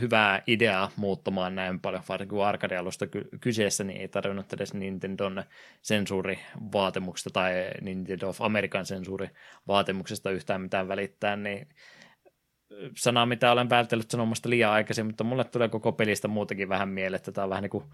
hyvää 0.00 0.42
ideaa 0.46 0.90
muuttamaan 0.96 1.54
näin 1.54 1.80
paljon, 1.80 2.02
varsinkin 2.08 2.36
kun 2.36 2.46
arcade-alusta 2.46 3.06
kyseessä, 3.40 3.84
niin 3.84 4.00
ei 4.00 4.08
tarvinnut 4.08 4.52
edes 4.52 4.74
Nintendon 4.74 5.44
sensuurivaatimuksesta 5.82 7.30
tai 7.30 7.52
Nintendo 7.80 8.28
of 8.28 8.42
American 8.42 8.86
sensuurivaatimuksesta 8.86 10.30
yhtään 10.30 10.60
mitään 10.60 10.88
välittää, 10.88 11.36
niin 11.36 11.68
sanaa, 12.96 13.26
mitä 13.26 13.52
olen 13.52 13.70
vältellyt 13.70 14.10
sanomasta 14.10 14.50
liian 14.50 14.72
aikaisin, 14.72 15.06
mutta 15.06 15.24
mulle 15.24 15.44
tulee 15.44 15.68
koko 15.68 15.92
pelistä 15.92 16.28
muutenkin 16.28 16.68
vähän 16.68 16.88
mieleen, 16.88 17.16
että 17.16 17.32
tämä 17.32 17.44
on 17.44 17.50
vähän 17.50 17.62
niin 17.62 17.70
kuin 17.70 17.84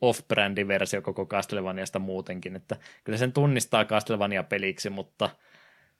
off-brandi 0.00 0.68
versio 0.68 1.02
koko 1.02 1.26
Castlevaniasta 1.26 1.98
muutenkin, 1.98 2.56
että 2.56 2.76
kyllä 3.04 3.18
sen 3.18 3.32
tunnistaa 3.32 3.84
Castlevania 3.84 4.42
peliksi, 4.42 4.90
mutta 4.90 5.30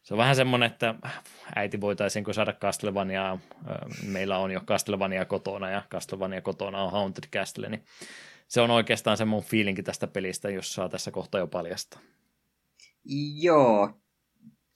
se 0.03 0.15
on 0.15 0.19
vähän 0.19 0.37
semmoinen, 0.37 0.67
että 0.67 0.95
äiti 1.57 1.81
voitaisiinko 1.81 2.33
saada 2.33 2.53
Castlevania, 2.53 3.39
meillä 4.07 4.39
on 4.39 4.51
jo 4.51 4.61
Castlevania 4.61 5.25
kotona 5.25 5.71
ja 5.71 5.83
Castlevania 5.91 6.41
kotona 6.41 6.83
on 6.83 6.93
Haunted 6.93 7.25
Castle, 7.33 7.69
niin 7.69 7.85
se 8.49 8.61
on 8.61 8.71
oikeastaan 8.71 9.17
se 9.17 9.25
mun 9.25 9.43
fiilinki 9.43 9.83
tästä 9.83 10.07
pelistä, 10.07 10.51
jos 10.51 10.75
saa 10.75 10.89
tässä 10.89 11.11
kohta 11.11 11.39
jo 11.39 11.47
paljastaa. 11.47 12.01
Joo, 13.35 14.02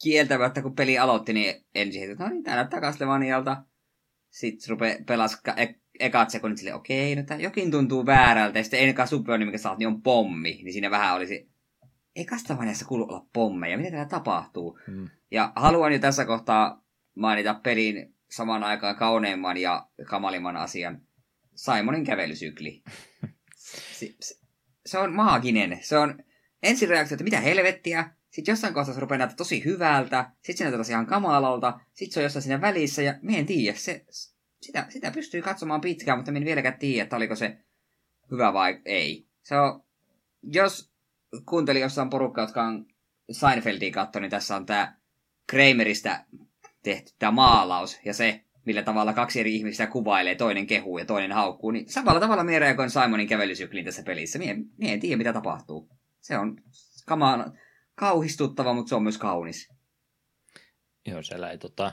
kieltämättä 0.02 0.62
kun 0.62 0.74
peli 0.74 0.98
aloitti, 0.98 1.32
niin 1.32 1.66
ensin 1.74 2.10
että 2.10 2.24
no 2.24 2.30
niin, 2.30 2.42
tää 2.42 2.54
näyttää 2.54 2.80
Castlevanialta. 2.80 3.62
Sitten 4.30 4.70
rupe 4.70 5.02
pelas 5.06 5.42
e- 5.56 5.80
ekat 6.00 6.30
sekunnit 6.30 6.58
silleen, 6.58 6.76
okei, 6.76 7.16
no 7.16 7.22
tää 7.22 7.38
jokin 7.38 7.70
tuntuu 7.70 8.06
väärältä. 8.06 8.58
Ja 8.58 8.62
sitten 8.64 8.80
ennen 8.80 9.08
superioni, 9.08 9.44
mikä 9.44 9.58
saat, 9.58 9.78
niin 9.78 9.86
on 9.86 10.02
pommi. 10.02 10.60
Niin 10.62 10.72
siinä 10.72 10.90
vähän 10.90 11.14
olisi, 11.14 11.48
ei 12.16 12.24
Castlevaniassa 12.24 12.84
kuulu 12.84 13.06
olla 13.08 13.26
pommeja, 13.32 13.78
mitä 13.78 13.90
täällä 13.90 14.08
tapahtuu? 14.08 14.78
Hmm. 14.86 15.08
Ja 15.30 15.52
haluan 15.56 15.92
jo 15.92 15.98
tässä 15.98 16.24
kohtaa 16.24 16.84
mainita 17.14 17.54
pelin 17.54 18.14
saman 18.30 18.64
aikaan 18.64 18.96
kauneimman 18.96 19.56
ja 19.56 19.88
kamalimman 20.06 20.56
asian. 20.56 21.00
Simonin 21.54 22.04
kävelysykli. 22.04 22.82
se, 23.98 24.14
se, 24.20 24.34
se 24.86 24.98
on 24.98 25.14
maaginen. 25.14 25.78
Se 25.82 25.98
on 25.98 26.18
ensireaktio, 26.62 27.14
että 27.14 27.24
mitä 27.24 27.40
helvettiä, 27.40 28.10
sitten 28.36 28.52
jossain 28.52 28.74
kohtaa 28.74 28.94
se 28.94 29.00
rupeaa 29.00 29.18
näyttää 29.18 29.36
tosi 29.36 29.64
hyvältä, 29.64 30.30
sitten 30.42 30.56
se 30.56 30.64
näyttää 30.64 30.92
ihan 30.94 31.06
kamalalta, 31.06 31.80
sitten 31.92 32.14
se 32.14 32.20
on 32.20 32.24
jossain 32.24 32.42
siinä 32.42 32.60
välissä, 32.60 33.02
ja 33.02 33.14
me 33.22 33.38
en 33.38 33.46
tiedä, 33.46 33.78
se, 33.78 34.04
sitä, 34.62 34.86
sitä 34.88 35.10
pystyy 35.10 35.42
katsomaan 35.42 35.80
pitkään, 35.80 36.18
mutta 36.18 36.32
en 36.32 36.44
vieläkään 36.44 36.78
tiedä, 36.78 37.02
että 37.02 37.16
oliko 37.16 37.36
se 37.36 37.58
hyvä 38.30 38.52
vai 38.52 38.80
ei. 38.84 39.26
Se 39.42 39.58
on, 39.58 39.84
jos 40.42 40.92
kuunteli 41.46 41.80
jossain 41.80 42.10
porukka, 42.10 42.40
jotka 42.40 42.62
on 42.62 42.86
Seinfeldia 43.30 43.92
katto, 43.92 44.20
niin 44.20 44.30
tässä 44.30 44.56
on 44.56 44.66
tämä 44.66 44.96
Kramerista 45.46 46.18
tehty 46.82 47.12
tämä 47.18 47.32
maalaus, 47.32 48.00
ja 48.04 48.14
se, 48.14 48.44
millä 48.64 48.82
tavalla 48.82 49.12
kaksi 49.12 49.40
eri 49.40 49.56
ihmistä 49.56 49.86
kuvailee, 49.86 50.34
toinen 50.34 50.66
kehuu 50.66 50.98
ja 50.98 51.04
toinen 51.04 51.32
haukkuu, 51.32 51.70
niin 51.70 51.88
samalla 51.88 52.20
tavalla 52.20 52.44
minä 52.44 52.58
reagoin 52.58 52.90
Simonin 52.90 53.28
kävelysyklin 53.28 53.84
tässä 53.84 54.02
pelissä. 54.02 54.38
Mie, 54.38 54.56
mie 54.76 54.92
en 54.92 55.00
tiedä, 55.00 55.16
mitä 55.16 55.32
tapahtuu. 55.32 55.90
Se 56.20 56.38
on 56.38 56.56
kamaa, 57.06 57.52
kauhistuttava, 57.96 58.72
mutta 58.72 58.88
se 58.88 58.94
on 58.94 59.02
myös 59.02 59.18
kaunis. 59.18 59.72
Joo, 61.06 61.22
siellä 61.22 61.50
ei 61.50 61.58
tota, 61.58 61.92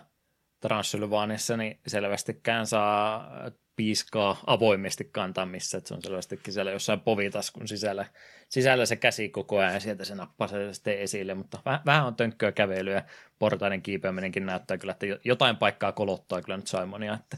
Transylvaaniassa 0.61 1.57
niin 1.57 1.79
selvästikään 1.87 2.67
saa 2.67 3.31
piiskaa 3.75 4.43
avoimesti 4.47 5.03
kantaa 5.03 5.45
missä, 5.45 5.77
että 5.77 5.87
se 5.87 5.93
on 5.93 6.01
selvästikin 6.01 6.53
siellä 6.53 6.71
jossain 6.71 6.99
povitaskun 6.99 7.67
sisällä, 7.67 8.05
sisällä 8.49 8.85
se 8.85 8.95
käsi 8.95 9.29
koko 9.29 9.59
ajan 9.59 9.73
ja 9.73 9.79
sieltä 9.79 10.05
se 10.05 10.15
nappaa 10.15 10.47
se 10.47 10.73
sitten 10.73 10.99
esille, 10.99 11.33
mutta 11.33 11.59
vähän, 11.65 11.81
vähän 11.85 12.05
on 12.05 12.15
tönkköä 12.15 12.51
kävelyä, 12.51 13.03
portaiden 13.39 13.81
kiipeäminenkin 13.81 14.45
näyttää 14.45 14.77
kyllä, 14.77 14.91
että 14.91 15.05
jotain 15.23 15.57
paikkaa 15.57 15.91
kolottaa 15.91 16.41
kyllä 16.41 16.57
nyt 16.57 16.67
Simonia, 16.67 17.13
että 17.13 17.37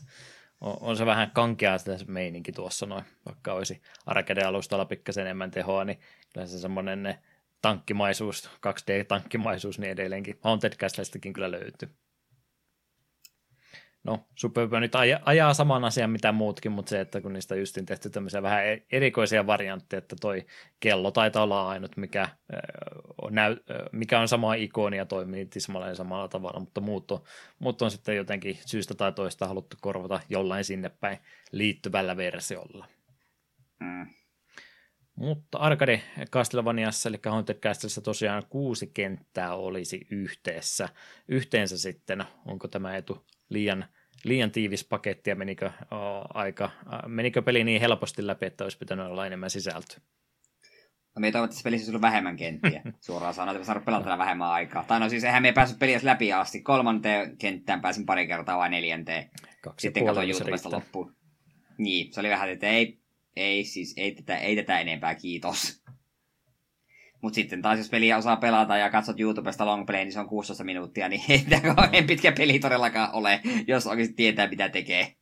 on, 0.62 0.78
on 0.80 0.98
se 0.98 1.06
vähän 1.06 1.32
kankea 1.32 1.78
sitä 1.78 1.98
se 1.98 2.06
meininki 2.08 2.52
tuossa 2.52 2.86
noin, 2.86 3.04
vaikka 3.26 3.54
olisi 3.54 3.82
arcade-alustalla 4.06 4.86
pikkasen 4.86 5.22
enemmän 5.22 5.52
tehoa, 5.52 5.86
niin 5.86 6.00
kyllä 6.34 6.48
se 6.48 6.60
semmoinen 6.60 7.18
tankkimaisuus, 7.66 8.50
2D-tankkimaisuus 8.68 9.80
niin 9.80 9.92
edelleenkin. 9.92 10.38
Haunted 10.42 10.74
Castlestakin 10.74 11.34
kyllä 11.34 11.52
löytyy. 11.52 11.90
No, 14.04 14.28
Superbird 14.36 14.82
nyt 14.82 14.96
ajaa 15.26 15.54
saman 15.54 15.86
asian 15.86 16.10
mitä 16.10 16.32
muutkin, 16.32 16.72
mutta 16.72 16.90
se, 16.90 17.02
että 17.02 17.22
kun 17.22 17.34
niistä 17.34 17.56
justin 17.56 17.86
tehty 17.86 18.10
tämmöisiä 18.10 18.42
vähän 18.42 18.66
e- 18.66 18.86
erikoisia 18.92 19.48
variantteja, 19.48 19.98
että 19.98 20.16
toi 20.22 20.46
kello 20.80 21.12
taitaa 21.12 21.44
olla 21.44 21.70
ainut, 21.70 21.98
mikä, 21.98 22.30
näy, 23.30 23.58
mikä 23.92 24.20
on 24.20 24.28
sama 24.28 24.54
ikoni 24.54 24.98
ja 24.98 25.06
toimii 25.06 25.46
tismalleen 25.46 25.96
samalla 25.96 26.28
tavalla, 26.28 26.60
mutta 26.60 26.82
muut 26.82 27.12
on, 27.12 27.24
muut 27.60 27.82
on 27.82 27.92
sitten 27.92 28.16
jotenkin 28.16 28.58
syystä 28.66 28.94
tai 28.94 29.12
toista 29.12 29.48
haluttu 29.48 29.78
korvata 29.82 30.20
jollain 30.30 30.64
sinne 30.64 30.90
päin 30.90 31.18
liittyvällä 31.52 32.18
versiolla. 32.18 32.88
Mm. 33.80 34.08
Mutta 35.16 35.58
Arcade 35.58 36.02
Castlevaniassa, 36.32 37.10
eli 37.10 37.20
Haunted 37.26 37.60
Castlessa 37.60 38.02
tosiaan 38.02 38.44
kuusi 38.50 38.92
kenttää 38.94 39.56
olisi 39.56 40.08
yhteensä. 40.12 40.90
Yhteensä 41.28 41.78
sitten, 41.78 42.24
onko 42.46 42.68
tämä 42.68 42.98
etu 42.98 43.26
liian, 43.50 43.86
liian 44.24 44.52
tiivis 44.52 44.84
paketti 44.84 45.30
ja 45.30 45.36
menikö, 45.36 45.72
o, 45.92 46.22
aika, 46.34 46.70
menikö 47.08 47.42
peli 47.42 47.64
niin 47.64 47.82
helposti 47.82 48.28
läpi, 48.28 48.46
että 48.46 48.64
olisi 48.64 48.78
pitänyt 48.78 49.06
olla 49.06 49.26
enemmän 49.26 49.50
sisältöä? 49.50 49.98
No 51.16 51.20
me 51.20 51.28
että 51.28 51.40
pelissä 51.64 51.92
olisi 51.92 52.02
vähän 52.02 52.36
kenttiä. 52.36 52.82
Suoraan 53.00 53.34
sanoen, 53.34 53.56
että 53.56 53.66
saanut 53.66 53.86
pelata 53.86 54.18
vähemmän 54.18 54.48
aikaa. 54.48 54.84
Tai 54.84 55.00
no 55.00 55.10
siis 55.10 55.24
eihän 55.24 55.42
me 55.42 55.52
päässyt 55.52 55.80
peliä 55.80 56.00
läpi 56.04 56.34
asti. 56.34 56.62
Kolmanteen 56.62 57.38
kenttään 57.38 57.82
pääsin 57.82 58.06
pari 58.06 58.28
kertaa 58.28 58.58
vai 58.58 58.70
neljänteen. 58.70 59.30
Kaksi 59.62 59.88
Sitten 59.88 60.06
katsoin 60.06 60.30
YouTubesta 60.30 60.72
loppuun. 60.72 61.16
Niin, 61.78 62.14
se 62.14 62.20
oli 62.20 62.30
vähän, 62.30 62.50
että 62.50 62.68
ei, 62.68 63.05
ei 63.36 63.64
siis, 63.64 63.94
ei 63.98 64.16
tätä, 64.16 64.38
ei 64.38 64.56
tätä 64.56 64.80
enempää, 64.80 65.16
kiitos. 65.16 65.84
Mutta 67.22 67.36
sitten 67.36 67.62
taas 67.62 67.78
jos 67.78 67.90
peliä 67.90 68.18
osaa 68.18 68.36
pelata 68.36 68.78
ja 68.78 68.90
katsot 68.90 69.20
YouTubesta 69.20 69.66
longplay, 69.66 70.04
niin 70.04 70.12
se 70.12 70.20
on 70.20 70.28
16 70.30 70.64
minuuttia, 70.64 71.10
niin 71.10 71.22
ei 71.30 71.46
tämä 71.50 71.76
kauhean 71.76 72.08
pitkä 72.08 72.32
peli 72.32 72.60
todellakaan 72.60 73.14
ole, 73.14 73.42
jos 73.68 73.88
oikeasti 73.88 74.16
tietää 74.16 74.48
mitä 74.48 74.70
tekee. 74.70 75.16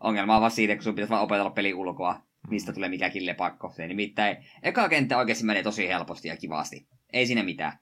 Ongelma 0.00 0.34
on 0.34 0.40
vaan 0.40 0.50
siitä, 0.50 0.74
kun 0.74 0.82
sun 0.82 0.94
pitäisi 0.94 1.10
vaan 1.10 1.22
opetella 1.22 1.50
peli 1.50 1.74
ulkoa, 1.74 2.22
mistä 2.50 2.72
tulee 2.72 2.88
mikäkin 2.88 3.26
lepakko. 3.26 3.72
Se 3.76 3.86
nimittäin 3.86 4.36
eka 4.62 4.88
kenttä 4.88 5.18
oikeasti 5.18 5.44
menee 5.44 5.62
tosi 5.62 5.88
helposti 5.88 6.28
ja 6.28 6.36
kivasti. 6.36 6.86
Ei 7.12 7.26
siinä 7.26 7.42
mitään. 7.42 7.78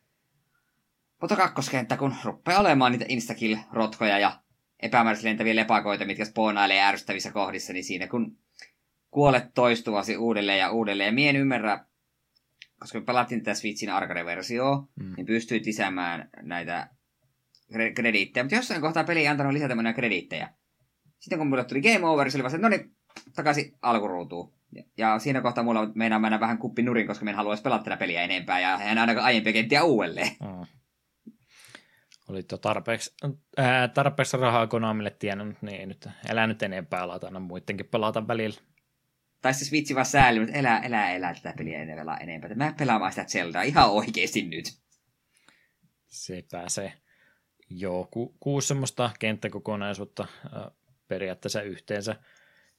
Mutta 1.21 1.37
kakkoskenttä, 1.37 1.97
kun 1.97 2.15
rupeaa 2.25 2.61
olemaan 2.61 2.93
niitä 2.93 3.05
instakill-rotkoja 3.09 4.19
ja 4.19 4.41
epämääräisesti 4.83 5.29
lentäviä 5.29 5.57
lepakoita, 5.57 6.05
mitkä 6.05 6.25
spoonailee 6.25 6.83
ärsyttävissä 6.83 7.33
kohdissa, 7.33 7.73
niin 7.73 7.85
siinä 7.85 8.07
kun 8.07 8.37
kuolet 9.11 9.55
toistuvasti 9.55 10.17
uudelleen 10.17 10.59
ja 10.59 10.71
uudelleen. 10.71 11.07
Ja 11.07 11.13
mien 11.13 11.37
ymmärrä, 11.37 11.85
koska 12.81 12.99
me 12.99 13.05
pelattiin 13.05 13.43
tätä 13.43 13.55
Switchin 13.55 13.91
arcade-versioa, 13.91 14.89
mm. 15.01 15.15
niin 15.17 15.27
pystyy 15.27 15.61
lisäämään 15.65 16.29
näitä 16.43 16.89
krediittejä. 17.95 18.45
Mutta 18.45 18.57
jossain 18.57 18.81
kohtaa 18.81 19.05
peli 19.05 19.21
ei 19.21 19.29
antanut 19.29 19.53
lisätä 19.53 19.75
näitä 19.75 19.97
krediittejä. 19.97 20.49
Sitten 21.19 21.39
kun 21.39 21.49
mulle 21.49 21.65
tuli 21.65 21.83
game 21.83 22.07
over, 22.07 22.31
se 22.31 22.37
oli 22.37 22.45
vasta, 22.45 22.57
että 22.57 22.69
no 22.69 22.77
niin, 22.77 22.97
takaisin 23.37 23.79
alkuruutuun. 23.83 24.53
Ja, 24.73 24.85
ja 24.97 25.19
siinä 25.19 25.41
kohtaa 25.41 25.65
mulla 25.65 25.91
meinaa 25.95 26.19
mennä 26.19 26.41
vähän 26.41 26.59
kuppi 26.59 26.83
nurin, 26.83 27.07
koska 27.07 27.25
minä 27.25 27.37
haluaisi 27.37 27.63
pelata 27.63 27.85
tätä 27.85 27.97
peliä 27.97 28.23
enempää 28.23 28.61
ja 28.61 28.79
en 28.83 28.99
ainakaan 28.99 29.25
aiempia 29.25 29.53
kenttiä 29.53 29.85
uudelleen. 29.85 30.37
Mm. 30.41 30.67
Oli 32.29 32.43
tarpeeksi, 32.43 33.15
ää, 33.57 33.89
tarpeeksi 33.89 34.37
rahaa 34.37 34.67
Konamille 34.67 35.11
tiennyt, 35.11 35.63
niin 35.63 35.81
ei 35.81 35.87
nyt 35.87 36.09
elänyt 36.29 36.63
enempää 36.63 37.05
aina 37.23 37.41
muidenkin 37.41 37.87
pelata 37.87 38.29
välillä. 38.29 38.61
Tai 39.43 39.55
se 39.55 39.65
Switchi 39.65 39.95
vaan 39.95 40.07
sääli, 40.07 40.41
mutta 40.41 40.55
elää, 40.55 40.81
elää, 40.81 41.13
elää 41.13 41.35
tätä 41.35 41.55
peliä 41.59 41.83
enää 41.83 41.97
pelaa 41.97 42.17
enempää. 42.17 42.55
Mä 42.55 42.75
pelaamaan 42.79 43.13
sitä 43.13 43.25
Zeldaa 43.25 43.63
ihan 43.63 43.91
oikeasti 43.91 44.43
nyt. 44.43 44.65
Se 46.07 46.45
pääsee. 46.51 46.93
Joo, 47.71 48.09
ku, 48.11 48.37
kuusi 48.41 48.69
semmoista 48.69 49.11
kenttäkokonaisuutta 49.19 50.27
äh, 50.57 50.63
periaatteessa 51.09 51.63
yhteensä, 51.63 52.17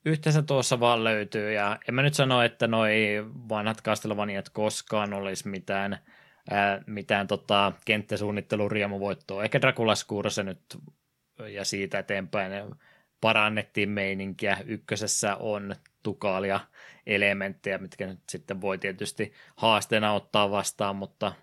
yhteensä 0.05 0.41
tuossa 0.41 0.79
vaan 0.79 1.03
löytyy. 1.03 1.53
Ja 1.53 1.79
en 1.87 1.95
mä 1.95 2.01
nyt 2.01 2.13
sano, 2.13 2.41
että 2.41 2.67
noi 2.67 2.95
vanhat 3.49 3.83
Castlevaniat 3.83 4.49
koskaan 4.49 5.13
olisi 5.13 5.47
mitään, 5.47 5.97
ää, 6.51 6.81
mitään 6.87 7.27
tota, 7.27 7.71
kenttäsuunnittelun 7.85 8.71
riemuvoittoa. 8.71 9.43
Ehkä 9.43 9.61
Dracula 9.61 9.93
se 10.29 10.43
nyt 10.43 10.77
ja 11.47 11.65
siitä 11.65 11.99
eteenpäin 11.99 12.51
parannettiin 13.21 13.89
meininkiä. 13.89 14.57
Ykkösessä 14.65 15.35
on 15.35 15.75
tukaalia 16.03 16.59
elementtejä, 17.05 17.77
mitkä 17.77 18.07
nyt 18.07 18.19
sitten 18.29 18.61
voi 18.61 18.77
tietysti 18.77 19.33
haasteena 19.55 20.13
ottaa 20.13 20.51
vastaan, 20.51 20.95
mutta 20.95 21.33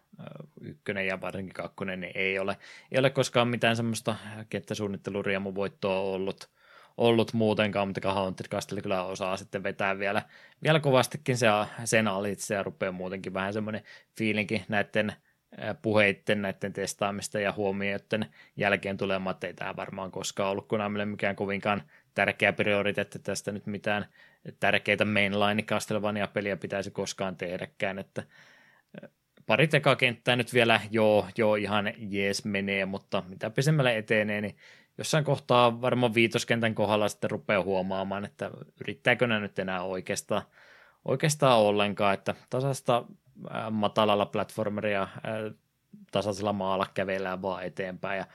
ykkönen 0.61 1.07
ja 1.07 1.21
varsinkin 1.21 1.55
kakkonen 1.55 2.01
niin 2.01 2.13
ei 2.17 2.39
ole, 2.39 2.57
ei 2.93 2.99
ole 2.99 3.11
koskaan 3.11 3.49
mitään 3.49 3.77
semmoista 3.77 4.17
kenttäsuunnitteluriemuvoittoa 4.51 6.01
ollut, 6.01 6.51
ollut 6.97 7.33
muutenkaan, 7.33 7.89
mutta 7.89 8.13
Haunted 8.13 8.47
Castle 8.47 8.81
kyllä 8.81 9.05
osaa 9.05 9.37
sitten 9.37 9.63
vetää 9.63 9.99
vielä, 9.99 10.23
vielä 10.63 10.81
kovastikin 10.81 11.37
se, 11.37 11.47
sen 11.85 12.09
alitse 12.09 12.55
ja 12.55 12.63
rupeaa 12.63 12.93
muutenkin 12.93 13.35
vähän 13.35 13.53
semmoinen 13.53 13.83
fiilinki 14.17 14.65
näiden 14.69 15.13
puheitten, 15.83 16.43
näiden 16.43 16.73
testaamista 16.73 17.41
ja 17.41 17.53
huomioiden 17.53 18.27
jälkeen 18.57 18.97
tulemaan, 18.97 19.35
että 19.35 19.47
ei 19.47 19.55
tämä 19.55 19.77
varmaan 19.77 20.11
koskaan 20.11 20.51
ollut 20.51 20.69
Konamille 20.69 21.05
mikään 21.05 21.37
kovinkaan 21.37 21.83
tärkeä 22.15 22.53
prioriteetti 22.53 23.19
tästä 23.19 23.53
nyt 23.53 23.66
mitään 23.66 24.07
tärkeitä 24.61 25.05
mainline 25.05 25.62
Castlevania-peliä 25.62 26.57
pitäisi 26.57 26.91
koskaan 26.91 27.37
tehdäkään, 27.37 27.99
että 27.99 28.23
pari 29.47 29.69
tekakenttää 29.69 30.37
nyt 30.37 30.55
vielä 30.55 30.81
joo, 30.91 31.27
joo 31.37 31.55
ihan 31.55 31.93
jees 31.99 32.45
menee, 32.45 32.85
mutta 32.85 33.23
mitä 33.29 33.51
pisemmälle 33.51 33.97
etenee, 33.97 34.41
niin 34.41 34.57
jossain 34.99 35.25
kohtaa 35.25 35.81
varmaan 35.81 36.15
viitoskentän 36.15 36.75
kohdalla 36.75 37.09
sitten 37.09 37.31
rupeaa 37.31 37.62
huomaamaan, 37.62 38.25
että 38.25 38.51
yrittääkö 38.81 39.27
ne 39.27 39.41
nyt 39.41 39.59
enää 39.59 39.83
oikeastaan, 39.83 40.43
oikeastaan 41.05 41.59
ollenkaan, 41.59 42.15
että 42.15 42.35
tasasta 42.51 43.05
matalalla 43.70 44.27
platformeria 44.27 45.09
tasaisella 46.12 46.52
maalla 46.52 46.86
kävellään 46.94 47.43
vaan 47.43 47.65
eteenpäin 47.65 48.19
ja 48.19 48.27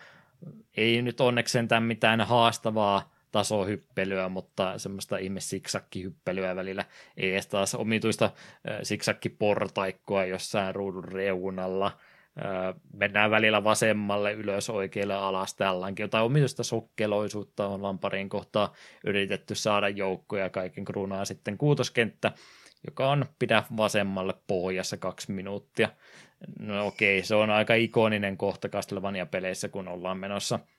ei 0.78 1.02
nyt 1.02 1.22
onneksi 1.22 1.52
sentään 1.52 1.84
mitään 1.84 2.22
haastavaa 2.22 3.14
tasohyppelyä, 3.32 4.30
mutta 4.30 4.78
semmoista 4.78 5.18
ihme 5.18 5.40
siksakkihyppelyä 5.40 6.56
välillä. 6.56 6.86
Ei 7.18 7.32
edes 7.32 7.48
taas 7.48 7.76
omituista 7.76 8.32
siksakkiportaikkoa 8.84 10.26
jossain 10.26 10.76
ruudun 10.76 11.04
reunalla. 11.04 11.92
Mennään 12.94 13.32
välillä 13.32 13.64
vasemmalle, 13.64 14.34
ylös, 14.34 14.70
oikealle, 14.70 15.14
alas, 15.14 15.56
tälläkin. 15.56 16.04
Jotain 16.04 16.26
omituista 16.26 16.64
sokkeloisuutta 16.64 17.68
on 17.68 18.00
parin 18.00 18.30
kohtaa 18.30 18.74
yritetty 19.06 19.56
saada 19.56 19.90
joukkoja 19.90 20.50
kaiken 20.50 20.86
kruunaa 20.86 21.26
sitten 21.26 21.58
kuutoskenttä, 21.58 22.32
joka 22.86 23.10
on 23.10 23.26
pidä 23.40 23.64
vasemmalle 23.78 24.34
pohjassa 24.48 24.98
kaksi 24.98 25.32
minuuttia. 25.32 25.90
No 26.60 26.88
okei, 26.88 27.24
se 27.24 27.36
on 27.36 27.50
aika 27.50 27.74
ikoninen 27.74 28.38
kohta 28.38 28.70
Castlevania-peleissä, 28.70 29.70
kun 29.70 29.88
ollaan 29.88 30.18
menossa– 30.18 30.60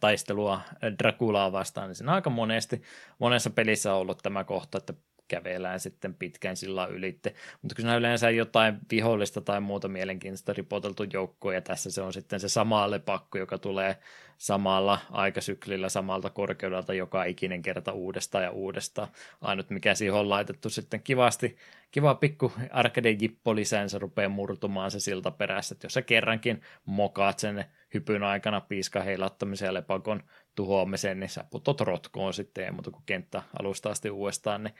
taistelua 0.00 0.60
Draculaa 0.98 1.52
vastaan, 1.52 1.88
niin 1.88 1.94
siinä 1.94 2.12
aika 2.12 2.30
monesti, 2.30 2.82
monessa 3.18 3.50
pelissä 3.50 3.94
on 3.94 4.00
ollut 4.00 4.18
tämä 4.22 4.44
kohta, 4.44 4.78
että 4.78 4.94
kävelään 5.28 5.80
sitten 5.80 6.14
pitkään 6.14 6.56
sillä 6.56 6.86
ylitte. 6.86 7.34
Mutta 7.62 7.74
kun 7.74 7.82
siinä 7.82 7.96
yleensä 7.96 8.30
jotain 8.30 8.78
vihollista 8.90 9.40
tai 9.40 9.60
muuta 9.60 9.88
mielenkiintoista 9.88 10.52
ripoteltu 10.52 11.04
joukkoa, 11.12 11.54
ja 11.54 11.60
tässä 11.60 11.90
se 11.90 12.02
on 12.02 12.12
sitten 12.12 12.40
se 12.40 12.48
sama 12.48 12.90
lepakko, 12.90 13.38
joka 13.38 13.58
tulee 13.58 13.96
samalla 14.38 14.98
aikasyklillä 15.10 15.88
samalta 15.88 16.30
korkeudelta 16.30 16.94
joka 16.94 17.24
ikinen 17.24 17.62
kerta 17.62 17.92
uudestaan 17.92 18.44
ja 18.44 18.50
uudestaan. 18.50 19.08
Ainut 19.40 19.70
mikä 19.70 19.94
siihen 19.94 20.14
on 20.14 20.28
laitettu 20.28 20.70
sitten 20.70 21.02
kivasti, 21.02 21.56
kiva 21.90 22.14
pikku 22.14 22.52
arcade 22.70 23.10
jippo 23.10 23.54
lisään, 23.54 23.90
se 23.90 23.98
rupeaa 23.98 24.28
murtumaan 24.28 24.90
se 24.90 25.00
silta 25.00 25.30
perässä, 25.30 25.74
että 25.74 25.84
jos 25.84 25.94
sä 25.94 26.02
kerrankin 26.02 26.62
mokaat 26.84 27.38
sen 27.38 27.64
hypyn 27.94 28.22
aikana 28.22 28.60
piiska 28.60 29.00
heilattamisen 29.00 29.66
ja 29.66 29.74
lepakon 29.74 30.22
tuhoamisen, 30.54 31.20
niin 31.20 31.30
sä 31.30 31.44
putot 31.50 31.80
rotkoon 31.80 32.34
sitten, 32.34 32.64
ei 32.64 32.70
muuta 32.70 32.90
kuin 32.90 33.02
kenttä 33.06 33.42
alusta 33.60 33.90
asti 33.90 34.10
uudestaan, 34.10 34.64
niin 34.64 34.74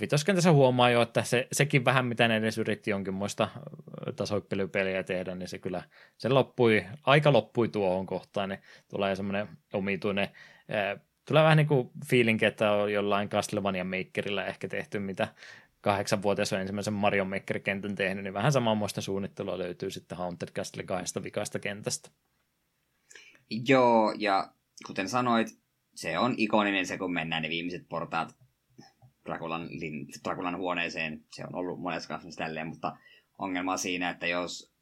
vitoskentässä 0.00 0.52
huomaa 0.52 0.90
jo, 0.90 1.02
että 1.02 1.22
se, 1.22 1.48
sekin 1.52 1.84
vähän 1.84 2.06
mitä 2.06 2.28
ne 2.28 2.36
edes 2.36 2.58
yritti 2.58 2.90
jonkinmoista 2.90 3.48
tasoippelypeliä 4.16 5.02
tehdä, 5.02 5.34
niin 5.34 5.48
se 5.48 5.58
kyllä 5.58 5.82
se 6.16 6.28
loppui, 6.28 6.84
aika 7.06 7.32
loppui 7.32 7.68
tuohon 7.68 8.06
kohtaan, 8.06 8.48
niin 8.48 8.60
tulee 8.88 9.16
semmoinen 9.16 9.48
omituinen, 9.72 10.28
ää, 10.68 10.98
tulee 11.28 11.42
vähän 11.42 11.56
niin 11.56 11.66
kuin 11.66 11.90
fiilinki, 12.06 12.44
että 12.44 12.72
on 12.72 12.92
jollain 12.92 13.28
Castlevania 13.28 13.84
Makerilla 13.84 14.44
ehkä 14.44 14.68
tehty, 14.68 14.98
mitä 14.98 15.28
kahdeksanvuotias 15.80 16.52
on 16.52 16.60
ensimmäisen 16.60 16.94
Mario 16.94 17.24
Maker-kentän 17.24 17.94
tehnyt, 17.94 18.24
niin 18.24 18.34
vähän 18.34 18.52
samanmoista 18.52 19.00
suunnittelua 19.00 19.58
löytyy 19.58 19.90
sitten 19.90 20.18
Haunted 20.18 20.48
Castle 20.48 20.82
kahdesta 20.82 21.22
vikaista 21.22 21.58
kentästä. 21.58 22.10
Joo, 23.68 24.14
ja 24.18 24.52
kuten 24.86 25.08
sanoit, 25.08 25.48
se 25.94 26.18
on 26.18 26.34
ikoninen 26.36 26.86
se, 26.86 26.98
kun 26.98 27.12
mennään 27.12 27.42
ne 27.42 27.48
viimeiset 27.48 27.88
portaat 27.88 28.39
Drakulan, 29.30 29.68
Drakulan 30.24 30.58
huoneeseen. 30.58 31.24
Se 31.32 31.44
on 31.44 31.54
ollut 31.54 31.80
monessa 31.80 32.08
kanssa 32.08 32.38
tälleen, 32.38 32.66
mutta 32.66 32.96
ongelma 33.38 33.72
on 33.72 33.78
siinä, 33.78 34.10
että 34.10 34.26
jos 34.26 34.74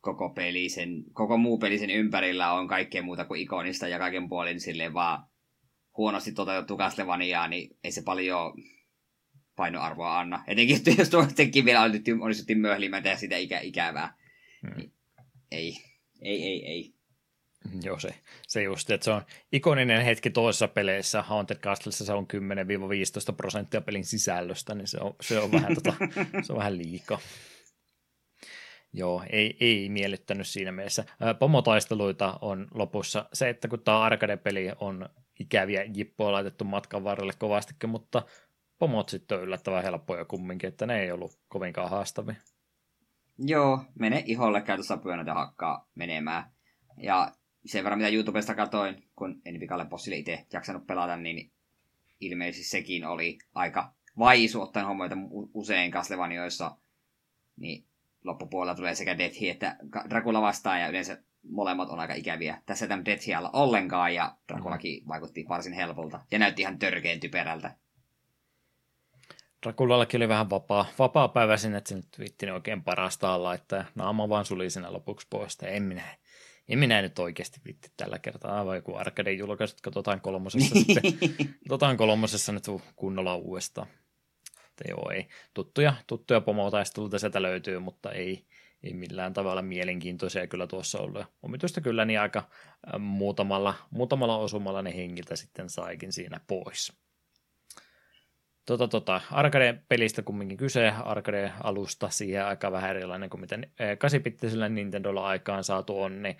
koko, 0.00 0.30
peli 0.30 0.68
sen, 0.68 1.04
koko 1.12 1.38
muu 1.38 1.58
peli 1.58 1.78
sen 1.78 1.90
ympärillä 1.90 2.52
on 2.52 2.68
kaikkea 2.68 3.02
muuta 3.02 3.24
kuin 3.24 3.40
ikonista 3.40 3.88
ja 3.88 3.98
kaiken 3.98 4.28
puolin 4.28 4.60
silleen 4.60 4.94
vaan 4.94 5.26
huonosti 5.96 6.32
toteutettu 6.32 6.76
Castlevaniaa, 6.76 7.48
niin 7.48 7.76
ei 7.84 7.92
se 7.92 8.02
paljon 8.02 8.52
painoarvoa 9.56 10.18
anna. 10.18 10.44
Etenkin 10.46 10.78
jos 10.98 11.10
tuostenkin 11.10 11.64
vielä 11.64 11.80
onnistuttiin 12.20 12.60
möhlimätä 12.60 13.08
ja 13.08 13.16
sitä 13.16 13.36
ikä, 13.36 13.60
ikävää. 13.60 14.16
Hmm. 14.62 14.90
Ei, 15.50 15.76
ei, 16.20 16.42
ei, 16.42 16.66
ei. 16.66 16.91
Joo, 17.82 17.98
se, 17.98 18.14
se 18.48 18.62
just, 18.62 18.90
että 18.90 19.04
se 19.04 19.10
on 19.10 19.22
ikoninen 19.52 20.04
hetki 20.04 20.30
toisessa 20.30 20.68
peleissä. 20.68 21.22
Haunted 21.22 21.56
Castlessa 21.56 22.04
se 22.04 22.12
on 22.12 22.26
10-15 23.32 23.34
prosenttia 23.36 23.80
pelin 23.80 24.04
sisällöstä, 24.04 24.74
niin 24.74 24.86
se 24.86 24.98
on, 25.00 25.14
se 25.20 25.40
on, 25.40 25.52
vähän, 25.52 25.74
tota, 25.74 25.94
se 26.42 26.52
on 26.52 26.58
vähän 26.58 26.78
liikaa. 26.78 27.18
Joo, 28.92 29.24
ei, 29.30 29.56
ei 29.60 29.88
miellyttänyt 29.88 30.46
siinä 30.46 30.72
mielessä. 30.72 31.04
Pomotaisteluita 31.38 32.38
on 32.40 32.68
lopussa 32.74 33.28
se, 33.32 33.48
että 33.48 33.68
kun 33.68 33.82
tämä 33.82 34.00
arcade-peli 34.00 34.72
on 34.80 35.08
ikäviä 35.40 35.84
jippoja 35.94 36.32
laitettu 36.32 36.64
matkan 36.64 37.04
varrelle 37.04 37.32
kovastikin, 37.38 37.90
mutta 37.90 38.22
pomot 38.78 39.08
sitten 39.08 39.38
on 39.38 39.44
yllättävän 39.44 39.82
helppoja 39.82 40.24
kumminkin, 40.24 40.68
että 40.68 40.86
ne 40.86 41.02
ei 41.02 41.12
ollut 41.12 41.38
kovinkaan 41.48 41.90
haastavia. 41.90 42.36
Joo, 43.38 43.84
mene 43.98 44.22
iholle, 44.26 44.60
käytä 44.60 44.82
sapuja 44.82 45.22
ja 45.26 45.34
hakkaa 45.34 45.88
menemään. 45.94 46.44
Ja 46.96 47.32
sen 47.66 47.84
verran, 47.84 47.98
mitä 47.98 48.10
YouTubesta 48.10 48.54
katoin, 48.54 49.08
kun 49.16 49.42
en 49.44 49.60
Vikalle 49.60 49.84
Bossille 49.84 50.16
itse 50.16 50.46
jaksanut 50.52 50.86
pelata, 50.86 51.16
niin 51.16 51.52
ilmeisesti 52.20 52.64
sekin 52.64 53.04
oli 53.04 53.38
aika 53.54 53.92
vaisu 54.18 54.62
ottaen 54.62 54.86
huomioon, 54.86 55.28
usein 55.54 55.90
Castlevanijoissa 55.90 56.76
niin 57.56 57.86
loppupuolella 58.24 58.74
tulee 58.74 58.94
sekä 58.94 59.18
Deathi 59.18 59.48
että 59.48 59.76
Dracula 60.10 60.42
vastaan, 60.42 60.80
ja 60.80 60.88
yleensä 60.88 61.22
molemmat 61.50 61.88
on 61.88 62.00
aika 62.00 62.14
ikäviä. 62.14 62.62
Tässä 62.66 62.86
tämän 62.86 63.04
Deathia 63.04 63.38
olla 63.38 63.50
ollenkaan, 63.52 64.14
ja 64.14 64.36
Draculakin 64.48 65.08
vaikutti 65.08 65.44
varsin 65.48 65.72
helpolta, 65.72 66.20
ja 66.30 66.38
näytti 66.38 66.62
ihan 66.62 66.78
törkeen 66.78 67.20
typerältä. 67.20 67.76
Drakulallakin 69.62 70.18
oli 70.18 70.28
vähän 70.28 70.50
vapaa, 70.50 70.86
vapaa 70.98 71.28
päivä 71.28 71.56
sinne, 71.56 71.78
että 71.78 71.88
se 71.88 71.96
nyt 71.96 72.18
vitti 72.18 72.50
oikein 72.50 72.82
parasta 72.82 73.42
laittaa 73.42 73.78
ja 73.78 73.84
naama 73.94 74.28
vaan 74.28 74.44
suli 74.44 74.70
siinä 74.70 74.92
lopuksi 74.92 75.26
pois. 75.30 75.58
En 75.62 75.82
minä, 75.82 76.02
en 76.68 76.78
minä 76.78 77.02
nyt 77.02 77.18
oikeasti 77.18 77.60
vitti 77.66 77.92
tällä 77.96 78.18
kertaa. 78.18 78.58
Aivan 78.58 78.76
joku 78.76 78.94
arcade 78.94 79.32
julkaisu, 79.32 79.72
että 79.72 79.82
katsotaan 79.82 80.20
kolmosessa 80.20 80.74
sitten. 80.78 81.02
Katsotaan 81.58 81.96
kolmosessa 81.96 82.52
nyt 82.52 82.64
kunnolla 82.96 83.36
uudestaan. 83.36 83.86
Että 84.66 84.84
joo, 84.88 85.10
ei. 85.10 85.28
Tuttuja, 85.54 85.94
tuttuja 86.06 86.40
pomotaisteluita 86.40 87.18
sieltä 87.18 87.42
löytyy, 87.42 87.78
mutta 87.78 88.12
ei, 88.12 88.46
ei 88.82 88.94
millään 88.94 89.32
tavalla 89.32 89.62
mielenkiintoisia 89.62 90.46
kyllä 90.46 90.66
tuossa 90.66 90.98
ollut. 90.98 91.26
omituista 91.42 91.80
kyllä 91.80 92.04
niin 92.04 92.20
aika 92.20 92.48
muutamalla, 92.98 93.74
muutamalla 93.90 94.36
osumalla 94.36 94.82
ne 94.82 94.96
hengiltä 94.96 95.36
sitten 95.36 95.70
saikin 95.70 96.12
siinä 96.12 96.40
pois. 96.46 97.01
Tota, 98.66 98.88
tota, 98.88 99.20
Arcade-pelistä 99.30 100.22
kumminkin 100.22 100.58
kyse, 100.58 100.92
Arcade-alusta 101.04 102.10
siihen 102.10 102.46
aika 102.46 102.72
vähän 102.72 102.90
erilainen 102.90 103.30
kuin 103.30 103.40
miten 103.40 103.70
8-bittisellä 103.80 104.68
Nintendolla 104.68 105.26
aikaan 105.26 105.64
saatu 105.64 106.02
on, 106.02 106.22
niin 106.22 106.36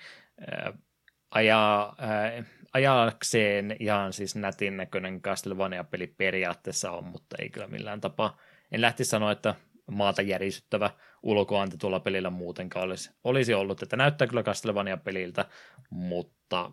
ajaa, 1.31 1.95
ää, 1.99 2.45
ajakseen 2.73 3.77
ihan 3.81 4.13
siis 4.13 4.37
nätin 4.37 4.77
näköinen 4.77 5.23
Castlevania-peli 5.23 6.07
periaatteessa 6.07 6.91
on, 6.91 7.05
mutta 7.05 7.37
ei 7.39 7.49
kyllä 7.49 7.67
millään 7.67 8.01
tapaa. 8.01 8.39
En 8.73 8.81
lähti 8.81 9.05
sanoa, 9.05 9.33
että 9.33 9.55
maata 9.91 10.23
järisyttävä 10.23 10.91
ulkoanti 11.23 11.77
tuolla 11.77 12.01
pelillä 12.01 12.31
muutenkaan 12.31 12.85
olisi, 12.85 13.11
olisi 13.25 13.55
ollut, 13.55 13.83
että 13.83 13.97
näyttää 13.97 14.27
kyllä 14.27 14.43
Castlevania-peliltä, 14.43 15.45
mutta 15.91 16.71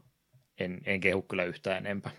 en, 0.59 0.81
en 0.85 0.99
kehu 0.99 1.21
kyllä 1.21 1.43
yhtään 1.43 1.77
enempää. 1.77 2.11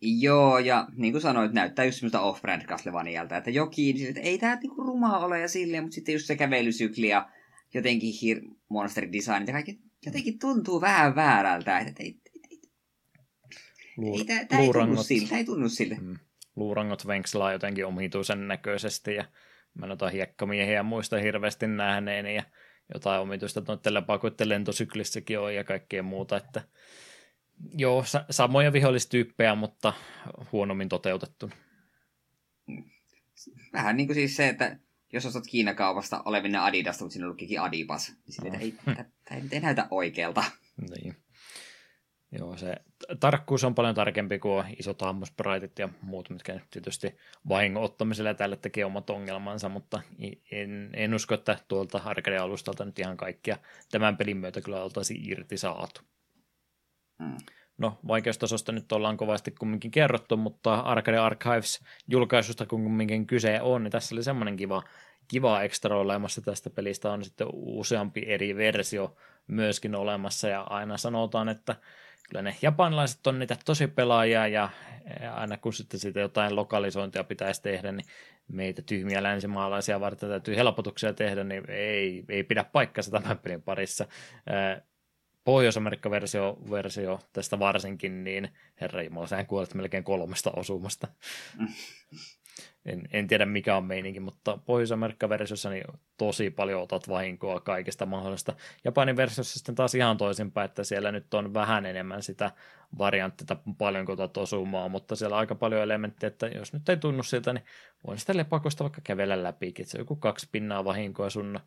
Joo, 0.00 0.58
ja 0.58 0.86
niin 0.96 1.12
kuin 1.12 1.22
sanoit, 1.22 1.52
näyttää 1.52 1.84
just 1.84 1.98
semmoista 1.98 2.20
off-brand 2.20 2.66
Castlevanialta, 2.66 3.36
että 3.36 3.50
jokin, 3.50 3.98
siis, 3.98 4.08
että 4.08 4.20
ei 4.20 4.38
tämä 4.38 4.56
niinku 4.56 4.82
rumaa 4.82 5.18
ole 5.18 5.40
ja 5.40 5.48
silleen, 5.48 5.82
mutta 5.82 5.94
sitten 5.94 6.12
just 6.12 6.26
se 6.26 6.36
kävelysykli 6.36 7.08
ja 7.08 7.28
jotenkin 7.74 8.12
hir- 8.12 8.54
monster 8.68 9.12
design 9.12 9.46
ja 9.46 9.52
kaikki 9.52 9.80
jotenkin 10.06 10.38
tuntuu 10.38 10.80
vähän 10.80 11.14
väärältä, 11.14 11.78
että 11.78 12.02
ei, 12.02 12.20
ei, 12.26 12.40
ei, 12.50 12.60
Luur, 13.96 14.20
ei 14.28 14.46
tämä 14.46 14.62
ei 14.62 14.72
tunnu 14.72 15.02
siltä, 15.02 15.36
ei 15.36 15.44
tunnu 15.44 15.68
siltä. 15.68 15.96
Mm, 16.00 16.16
luurangot 16.56 17.06
venkselaa 17.06 17.52
jotenkin 17.52 17.86
omituisen 17.86 18.48
näköisesti 18.48 19.14
ja 19.14 19.24
mä 19.74 19.86
noita 19.86 20.08
hiekkamiehiä 20.08 20.82
muista 20.82 21.18
hirveästi 21.18 21.66
nähneeni 21.66 22.34
ja 22.34 22.42
jotain 22.94 23.20
omituista 23.20 23.62
noiden 23.68 23.94
lepakoiden 23.94 24.48
lentosyklissäkin 24.48 25.38
on 25.38 25.54
ja 25.54 25.64
kaikkea 25.64 26.02
muuta, 26.02 26.36
että 26.36 26.62
Joo, 27.74 28.04
sa- 28.04 28.24
samoja 28.30 28.72
vihollistyyppejä, 28.72 29.54
mutta 29.54 29.92
huonommin 30.52 30.88
toteutettu. 30.88 31.50
Vähän 33.72 33.96
niin 33.96 34.06
kuin 34.06 34.14
siis 34.14 34.36
se, 34.36 34.48
että 34.48 34.78
jos 35.12 35.26
ostat 35.26 35.46
Kiinakaupasta 35.46 36.22
olevina 36.24 36.64
Adidasta, 36.64 37.04
mutta 37.04 37.12
siinä 37.12 37.28
lukikin 37.28 37.60
Adipas, 37.60 38.08
niin 38.08 38.34
sille, 38.34 38.50
no. 38.50 38.58
ei, 38.60 38.74
tämä 38.84 39.04
ei, 39.30 39.42
ei 39.52 39.60
näytä 39.60 39.88
oikealta. 39.90 40.44
Niin. 40.90 41.16
Joo, 42.32 42.56
se 42.56 42.76
tarkkuus 43.20 43.64
on 43.64 43.74
paljon 43.74 43.94
tarkempi 43.94 44.38
kuin 44.38 44.64
isot 44.78 45.00
hammuspraitit 45.00 45.78
ja 45.78 45.88
muut, 46.02 46.30
mitkä 46.30 46.60
tietysti 46.70 47.16
vahingon 47.48 47.82
ottamisella 47.82 48.34
tälle 48.34 48.56
tekee 48.56 48.84
omat 48.84 49.10
ongelmansa, 49.10 49.68
mutta 49.68 50.02
en, 50.50 50.90
en 50.94 51.14
usko, 51.14 51.34
että 51.34 51.58
tuolta 51.68 51.98
arcade-alustalta 51.98 52.84
nyt 52.84 52.98
ihan 52.98 53.16
kaikkia 53.16 53.56
tämän 53.90 54.16
pelin 54.16 54.36
myötä 54.36 54.60
kyllä 54.60 54.82
oltaisiin 54.82 55.30
irti 55.30 55.58
saatu. 55.58 56.00
Mm. 57.18 57.36
No, 57.78 57.98
vaikeustasosta 58.08 58.72
nyt 58.72 58.92
ollaan 58.92 59.16
kovasti 59.16 59.50
kumminkin 59.50 59.90
kerrottu, 59.90 60.36
mutta 60.36 60.74
Arcade 60.74 61.18
Archives 61.18 61.80
julkaisusta 62.08 62.66
kun 62.66 62.82
kumminkin 62.82 63.26
kyse 63.26 63.60
on, 63.60 63.84
niin 63.84 63.92
tässä 63.92 64.14
oli 64.14 64.22
semmoinen 64.22 64.56
kiva, 64.56 64.82
kiva 65.28 65.62
ekstra 65.62 65.98
olemassa 65.98 66.40
tästä 66.40 66.70
pelistä. 66.70 67.12
On 67.12 67.24
sitten 67.24 67.46
useampi 67.52 68.24
eri 68.26 68.56
versio 68.56 69.16
myöskin 69.46 69.94
olemassa 69.94 70.48
ja 70.48 70.60
aina 70.60 70.96
sanotaan, 70.96 71.48
että 71.48 71.76
kyllä 72.28 72.42
ne 72.42 72.56
japanilaiset 72.62 73.26
on 73.26 73.38
niitä 73.38 73.56
tosi 73.64 73.86
pelaajia 73.86 74.46
ja 74.46 74.68
aina 75.34 75.56
kun 75.56 75.72
sitten 75.72 76.00
siitä 76.00 76.20
jotain 76.20 76.56
lokalisointia 76.56 77.24
pitäisi 77.24 77.62
tehdä, 77.62 77.92
niin 77.92 78.06
meitä 78.48 78.82
tyhmiä 78.82 79.22
länsimaalaisia 79.22 80.00
varten 80.00 80.28
täytyy 80.28 80.56
helpotuksia 80.56 81.12
tehdä, 81.12 81.44
niin 81.44 81.70
ei, 81.70 82.24
ei 82.28 82.44
pidä 82.44 82.64
paikkansa 82.64 83.10
tämän 83.10 83.38
pelin 83.38 83.62
parissa. 83.62 84.06
Pohjois-Amerikka-versio 85.46 86.58
versio 86.70 87.20
tästä 87.32 87.58
varsinkin, 87.58 88.24
niin 88.24 88.48
herra 88.80 89.02
Jumala, 89.02 89.26
sähän 89.26 89.46
kuolet 89.46 89.74
melkein 89.74 90.04
kolmesta 90.04 90.50
osumasta. 90.56 91.08
en, 92.86 93.02
en 93.12 93.26
tiedä 93.26 93.46
mikä 93.46 93.76
on 93.76 93.84
meininki, 93.84 94.20
mutta 94.20 94.58
Pohjois-Amerikka-versiossa 94.64 95.70
niin 95.70 95.84
tosi 96.16 96.50
paljon 96.50 96.82
otat 96.82 97.08
vahinkoa 97.08 97.60
kaikesta 97.60 98.06
mahdollista. 98.06 98.54
Japanin 98.84 99.16
versiossa 99.16 99.58
sitten 99.58 99.74
taas 99.74 99.94
ihan 99.94 100.16
toisinpäin, 100.16 100.64
että 100.64 100.84
siellä 100.84 101.12
nyt 101.12 101.34
on 101.34 101.54
vähän 101.54 101.86
enemmän 101.86 102.22
sitä 102.22 102.50
varianttia, 102.98 103.56
paljonko 103.78 104.12
otat 104.12 104.36
osumaa, 104.36 104.88
mutta 104.88 105.16
siellä 105.16 105.34
on 105.34 105.40
aika 105.40 105.54
paljon 105.54 105.82
elementtejä, 105.82 106.28
että 106.28 106.46
jos 106.46 106.72
nyt 106.72 106.88
ei 106.88 106.96
tunnu 106.96 107.22
siltä, 107.22 107.52
niin 107.52 107.64
voin 108.06 108.18
sitä 108.18 108.36
lepakosta 108.36 108.84
vaikka 108.84 109.00
kävellä 109.04 109.42
läpi, 109.42 109.68
että 109.68 109.84
se 109.84 109.98
on 109.98 110.00
joku 110.00 110.16
kaksi 110.16 110.48
pinnaa 110.52 110.84
vahinkoa 110.84 111.30
sun 111.30 111.60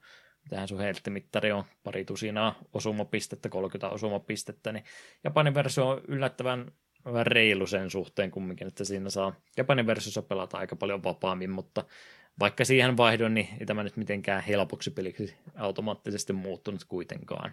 tähän 0.49 0.67
sun 0.67 0.80
helttimittari 0.80 1.51
on 1.51 1.63
pari 1.84 2.05
tusinaa 2.05 2.55
osumapistettä, 2.73 3.49
30 3.49 3.89
osumapistettä, 3.89 4.71
niin 4.71 4.84
Japanin 5.23 5.53
versio 5.53 5.88
on 5.89 6.01
yllättävän 6.07 6.71
reilu 7.23 7.67
sen 7.67 7.89
suhteen 7.89 8.31
kumminkin, 8.31 8.67
että 8.67 8.84
siinä 8.84 9.09
saa 9.09 9.34
Japanin 9.57 9.88
versiossa 9.88 10.21
pelata 10.21 10.57
aika 10.57 10.76
paljon 10.76 11.03
vapaammin, 11.03 11.49
mutta 11.49 11.85
vaikka 12.39 12.65
siihen 12.65 12.97
vaihdon, 12.97 13.34
niin 13.34 13.47
ei 13.59 13.65
tämä 13.65 13.84
nyt 13.84 13.97
mitenkään 13.97 14.43
helpoksi 14.43 14.91
peliksi 14.91 15.35
automaattisesti 15.55 16.34
muuttunut 16.34 16.84
kuitenkaan. 16.84 17.51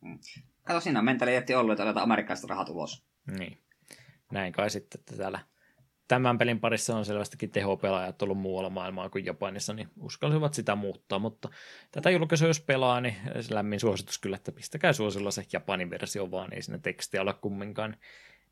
Mm. 0.00 0.18
Kato, 0.62 0.80
siinä 0.80 0.98
on 0.98 1.04
mentaliteetti 1.04 1.54
ollut, 1.54 1.72
että 1.72 1.82
otetaan 1.84 2.04
amerikkalaista 2.04 2.46
rahat 2.46 2.68
ulos. 2.68 3.04
Niin. 3.38 3.58
Näin 4.32 4.52
kai 4.52 4.70
sitten, 4.70 5.00
että 5.00 5.16
täällä 5.16 5.40
tämän 6.08 6.38
pelin 6.38 6.60
parissa 6.60 6.96
on 6.96 7.04
selvästikin 7.04 7.50
tehopelaajat 7.50 8.22
ollut 8.22 8.38
muualla 8.38 8.70
maailmaa 8.70 9.08
kuin 9.08 9.24
Japanissa, 9.24 9.74
niin 9.74 9.88
uskalsivat 10.00 10.54
sitä 10.54 10.74
muuttaa, 10.74 11.18
mutta 11.18 11.48
tätä 11.92 12.10
julkaisua 12.10 12.48
jos 12.48 12.60
pelaa, 12.60 13.00
niin 13.00 13.16
lämmin 13.50 13.80
suositus 13.80 14.18
kyllä, 14.18 14.36
että 14.36 14.52
pistäkää 14.52 14.92
suosilla 14.92 15.30
se 15.30 15.44
Japanin 15.52 15.90
versio 15.90 16.30
vaan, 16.30 16.54
ei 16.54 16.62
sinne 16.62 16.78
tekstiä 16.78 17.22
ole 17.22 17.34
kumminkaan. 17.34 17.96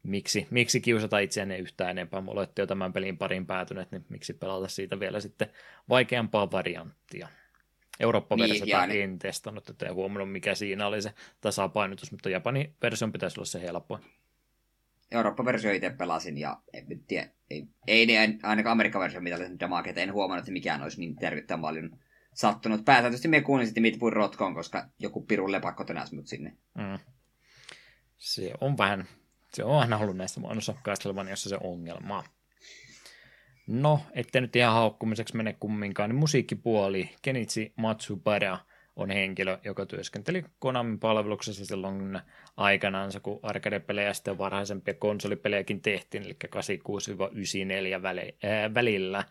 Miksi, 0.02 0.46
miksi 0.50 0.80
kiusata 0.80 1.18
itseänne 1.18 1.58
yhtään 1.58 1.90
enempää? 1.90 2.20
Me 2.20 2.30
olette 2.30 2.62
jo 2.62 2.66
tämän 2.66 2.92
pelin 2.92 3.18
parin 3.18 3.46
päätyneet, 3.46 3.92
niin 3.92 4.04
miksi 4.08 4.32
pelata 4.32 4.68
siitä 4.68 5.00
vielä 5.00 5.20
sitten 5.20 5.50
vaikeampaa 5.88 6.50
varianttia? 6.50 7.28
Eurooppa-versiota 8.00 8.86
niin, 8.86 9.02
en 9.02 9.18
testannut, 9.18 9.70
että 9.70 9.86
en 9.86 9.94
huomannut 9.94 10.32
mikä 10.32 10.54
siinä 10.54 10.86
oli 10.86 11.02
se 11.02 11.14
tasapainotus, 11.40 12.12
mutta 12.12 12.30
Japanin 12.30 12.74
version 12.82 13.12
pitäisi 13.12 13.40
olla 13.40 13.46
se 13.46 13.62
helpoin. 13.62 14.02
Eurooppa-versio 15.10 15.72
itse 15.72 15.90
pelasin 15.90 16.38
ja 16.38 16.60
en 16.72 16.86
tiedä, 17.08 17.28
ei, 17.50 17.68
ei 17.86 18.06
ainakaan 18.42 18.72
Amerikka-versio 18.72 19.20
mitä 19.20 19.36
oli 19.36 19.60
damage, 19.60 19.94
en 19.96 20.12
huomannut, 20.12 20.42
että 20.42 20.52
mikään 20.52 20.82
olisi 20.82 21.00
niin 21.00 21.16
tervittävän 21.16 21.60
paljon 21.60 21.98
sattunut. 22.34 22.84
Pääsääntöisesti 22.84 23.28
me 23.28 23.40
kuulin 23.40 23.66
sitten 23.66 23.82
Midpool 23.82 24.10
Rotkoon, 24.10 24.54
koska 24.54 24.88
joku 24.98 25.20
pirun 25.20 25.52
lepakko 25.52 25.84
tönäsi 25.84 26.14
mut 26.14 26.26
sinne. 26.26 26.56
Mm. 26.74 26.98
Se 28.16 28.52
on 28.60 28.78
vähän, 28.78 29.04
se 29.52 29.64
on 29.64 29.80
aina 29.80 29.98
ollut 29.98 30.16
näissä 30.16 30.40
muodossa 30.40 30.74
Castlevaniassa 30.84 31.48
se 31.48 31.58
ongelma. 31.60 32.24
No, 33.66 34.00
ettei 34.12 34.40
nyt 34.40 34.56
ihan 34.56 34.74
haukkumiseksi 34.74 35.36
mene 35.36 35.52
kumminkaan, 35.60 36.10
niin 36.10 36.18
musiikkipuoli, 36.18 37.10
Kenichi 37.22 37.72
Matsubara– 37.76 38.58
on 38.96 39.10
henkilö, 39.10 39.58
joka 39.64 39.86
työskenteli 39.86 40.44
Konamin 40.58 40.98
palveluksessa 40.98 41.66
silloin 41.66 42.20
aikanaan, 42.56 43.10
kun 43.22 43.40
arcade-pelejä 43.42 44.06
ja 44.06 44.14
sitten 44.14 44.38
varhaisempia 44.38 44.94
konsolipelejäkin 44.94 45.82
tehtiin, 45.82 46.24
eli 46.24 46.36
86-94 47.98 48.02
välillä. 48.74 49.24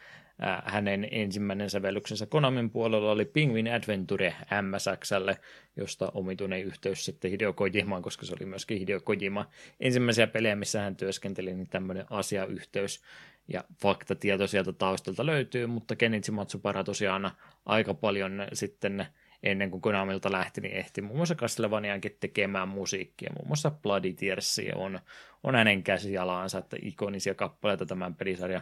Hänen 0.66 1.08
ensimmäinen 1.12 1.70
sävellyksensä 1.70 2.26
Konamin 2.26 2.70
puolella 2.70 3.12
oli 3.12 3.26
Penguin 3.26 3.74
Adventure 3.74 4.36
MSXlle, 4.62 5.38
josta 5.78 6.12
omituinen 6.14 6.64
yhteys 6.64 7.06
sitten 7.06 7.32
Hideo 7.32 7.54
Kojimaan, 7.54 8.02
koska 8.02 8.26
se 8.26 8.34
oli 8.40 8.46
myöskin 8.46 8.80
Hideo 8.80 9.00
Kojima. 9.00 9.46
Ensimmäisiä 9.80 10.28
pelejä, 10.28 10.56
missä 10.56 10.82
hän 10.82 10.96
työskenteli, 10.96 11.54
niin 11.54 11.70
tämmöinen 11.70 12.06
asiayhteys 12.10 13.02
ja 13.48 13.64
faktatieto 13.82 14.48
sieltä 14.48 14.74
taustalta 14.74 15.26
löytyy, 15.26 15.68
mutta 15.68 15.96
Kenichi 15.96 16.32
Matsubara 16.32 16.84
tosiaan 16.84 17.32
aika 17.66 17.94
paljon 17.94 18.48
sitten 18.54 19.06
ennen 19.44 19.72
kuin 19.72 19.82
Konamilta 19.82 20.32
lähti, 20.32 20.62
niin 20.62 20.74
ehti 20.74 21.02
muun 21.02 21.18
muassa 21.18 21.36
Castlevaniankin 21.36 22.18
tekemään 22.20 22.68
musiikkia. 22.68 23.34
Muun 23.34 23.48
muassa 23.48 23.72
Bloody 23.72 24.14
Tears 24.14 24.62
on, 24.76 25.00
on 25.44 25.56
hänen 25.56 25.84
käsijalaansa, 25.84 26.58
että 26.58 26.78
ikonisia 26.82 27.34
kappaleita 27.34 27.86
tämän 27.86 28.16
pelisarjan 28.16 28.62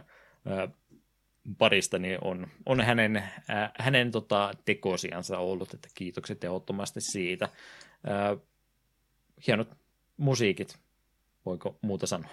parista 1.58 1.98
niin 1.98 2.18
on, 2.24 2.46
on 2.66 2.80
hänen, 2.80 3.16
äh, 3.16 3.72
hänen 3.78 4.10
tota, 4.10 4.52
tekosiansa 4.64 5.38
ollut, 5.38 5.74
että 5.74 5.88
kiitokset 5.94 6.44
ehdottomasti 6.44 7.00
siitä. 7.00 7.44
Äh, 7.44 8.40
hienot 9.46 9.68
musiikit, 10.16 10.78
voiko 11.46 11.78
muuta 11.82 12.06
sanoa? 12.06 12.30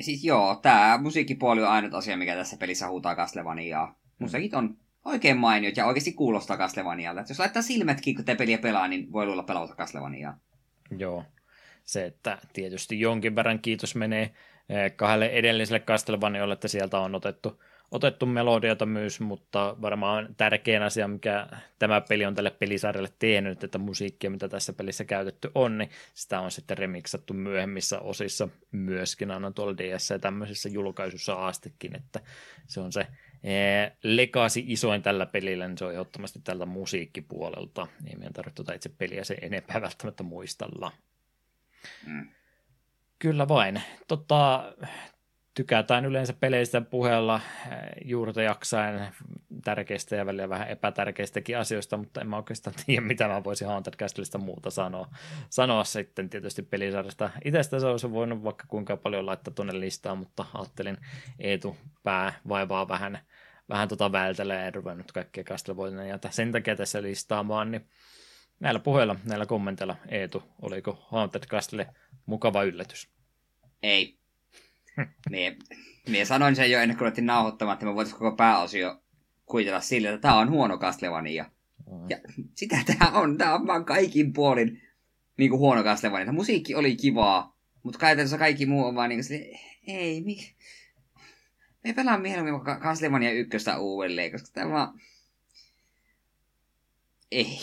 Siis 0.00 0.24
joo, 0.24 0.56
tämä 0.62 0.98
musiikkipuoli 1.02 1.62
on 1.62 1.68
ainut 1.68 1.94
asia, 1.94 2.16
mikä 2.16 2.34
tässä 2.34 2.56
pelissä 2.56 2.88
huutaa 2.88 3.16
Castlevaniaa. 3.16 3.98
Musiikit 4.18 4.54
on 4.54 4.76
oikein 5.04 5.36
mainiot 5.36 5.76
ja 5.76 5.86
oikeasti 5.86 6.12
kuulostaa 6.12 6.56
Castlevanialle. 6.56 7.24
Jos 7.28 7.38
laittaa 7.38 7.62
silmätkin, 7.62 8.14
kun 8.14 8.24
te 8.24 8.34
peliä 8.34 8.58
pelaa, 8.58 8.88
niin 8.88 9.12
voi 9.12 9.26
luulla 9.26 9.42
pelata 9.42 9.74
Castlevaniaa. 9.74 10.38
Joo, 10.98 11.24
se, 11.84 12.04
että 12.04 12.38
tietysti 12.52 13.00
jonkin 13.00 13.36
verran 13.36 13.58
kiitos 13.58 13.94
menee 13.94 14.22
eh, 14.68 14.96
kahdelle 14.96 15.26
edelliselle 15.26 15.80
Castlevanialle, 15.80 16.52
että 16.52 16.68
sieltä 16.68 16.98
on 16.98 17.14
otettu, 17.14 17.62
otettu 17.90 18.26
melodiota 18.26 18.86
myös, 18.86 19.20
mutta 19.20 19.76
varmaan 19.82 20.34
tärkein 20.36 20.82
asia, 20.82 21.08
mikä 21.08 21.46
tämä 21.78 22.00
peli 22.00 22.24
on 22.26 22.34
tälle 22.34 22.50
pelisarjalle 22.50 23.12
tehnyt, 23.18 23.64
että 23.64 23.78
musiikkia, 23.78 24.30
mitä 24.30 24.48
tässä 24.48 24.72
pelissä 24.72 25.04
käytetty 25.04 25.50
on, 25.54 25.78
niin 25.78 25.90
sitä 26.14 26.40
on 26.40 26.50
sitten 26.50 26.78
remiksattu 26.78 27.34
myöhemmissä 27.34 28.00
osissa 28.00 28.48
myöskin 28.72 29.30
aina 29.30 29.50
tuolla 29.50 29.76
DS 29.76 30.10
ja 30.10 30.18
tämmöisissä 30.18 30.68
julkaisussa 30.68 31.46
astikin, 31.46 31.96
että 31.96 32.20
se 32.66 32.80
on 32.80 32.92
se 32.92 33.06
Lekasi 34.02 34.64
isoin 34.68 35.02
tällä 35.02 35.26
pelillä, 35.26 35.68
niin 35.68 35.78
se 35.78 35.84
on 35.84 35.92
ehdottomasti 35.92 36.40
tältä 36.44 36.66
musiikkipuolelta. 36.66 37.86
Ei 38.06 38.16
meidän 38.16 38.32
tarvitse 38.32 38.54
tuota 38.54 38.72
itse 38.72 38.88
peliä 38.88 39.24
se 39.24 39.36
enempää 39.42 39.80
välttämättä 39.86 40.22
muistella. 40.22 40.92
Mm. 42.06 42.28
Kyllä 43.18 43.48
vain. 43.48 43.82
Tota, 44.08 44.72
tykätään 45.54 46.04
yleensä 46.04 46.32
peleistä 46.32 46.80
puheella 46.80 47.40
eh, 47.66 47.78
juurta 48.04 48.42
jaksain 48.42 49.00
tärkeistä 49.64 50.16
ja 50.16 50.26
välillä 50.26 50.48
vähän 50.48 50.68
epätärkeistäkin 50.68 51.58
asioista, 51.58 51.96
mutta 51.96 52.20
en 52.20 52.28
mä 52.28 52.36
oikeastaan 52.36 52.76
tiedä, 52.86 53.00
mitä 53.00 53.28
mä 53.28 53.44
voisin 53.44 53.68
Haunted 53.68 53.94
Castleista 53.94 54.38
muuta 54.38 54.70
sanoa. 54.70 55.08
sanoa 55.50 55.84
sitten 55.84 56.30
tietysti 56.30 56.62
pelisarjasta. 56.62 57.30
Itsestä 57.44 57.80
se 57.80 57.86
olisi 57.86 58.10
voinut 58.10 58.44
vaikka 58.44 58.64
kuinka 58.68 58.96
paljon 58.96 59.26
laittaa 59.26 59.54
tuonne 59.54 59.80
listaan, 59.80 60.18
mutta 60.18 60.44
ajattelin 60.54 60.96
Eetu 61.38 61.76
pää 62.02 62.32
vaivaa 62.48 62.88
vähän, 62.88 63.18
vähän 63.70 63.88
tota 63.88 64.12
vältellä 64.12 64.54
ja 64.54 64.70
ruvennut 64.70 65.12
kaikkia 65.12 65.44
Castlevania 65.44 66.18
sen 66.30 66.52
takia 66.52 66.76
tässä 66.76 67.02
listaamaan, 67.02 67.70
niin 67.70 67.84
näillä 68.60 68.80
puheilla, 68.80 69.16
näillä 69.24 69.46
kommenteilla 69.46 69.96
Eetu, 70.08 70.42
oliko 70.62 71.06
Haunted 71.08 71.46
Castle 71.46 71.86
mukava 72.26 72.62
yllätys? 72.62 73.08
Ei. 73.82 74.18
Mie, 75.30 75.56
mie 76.08 76.24
sanoin 76.24 76.56
sen 76.56 76.70
jo 76.70 76.80
ennen 76.80 76.96
kuin 76.96 77.06
olettiin 77.06 77.26
nauhoittamaan, 77.26 77.74
että 77.74 77.86
me 77.86 77.94
voitaisiin 77.94 78.18
koko 78.18 78.36
pääosio 78.36 79.02
kuitella 79.46 79.80
sille, 79.80 80.08
että 80.08 80.20
tämä 80.20 80.38
on 80.38 80.50
huono 80.50 80.78
Castlevania. 80.78 81.44
Mm. 81.90 82.10
Ja 82.10 82.18
sitä 82.54 82.76
tämä 82.86 83.10
on. 83.10 83.38
Tämä 83.38 83.54
on 83.54 83.66
vaan 83.66 83.84
kaikin 83.84 84.32
puolin 84.32 84.82
niin 85.36 85.50
kuin 85.50 85.60
huono 85.60 85.82
Castlevania. 85.82 86.32
Musiikki 86.32 86.74
oli 86.74 86.96
kivaa, 86.96 87.56
mutta 87.82 87.98
käytännössä 87.98 88.38
kaikki 88.38 88.66
muu 88.66 88.84
on 88.84 88.94
vaan 88.94 89.08
niin 89.08 89.20
kuin 89.28 89.58
ei, 89.86 90.20
mi... 90.20 90.36
Me 91.84 91.92
pelaan 91.92 92.22
mieluummin 92.22 92.80
Castlevania 92.80 93.32
ykköstä 93.32 93.78
uudelleen, 93.78 94.32
koska 94.32 94.48
tämä 94.52 94.92
Ei. 97.30 97.58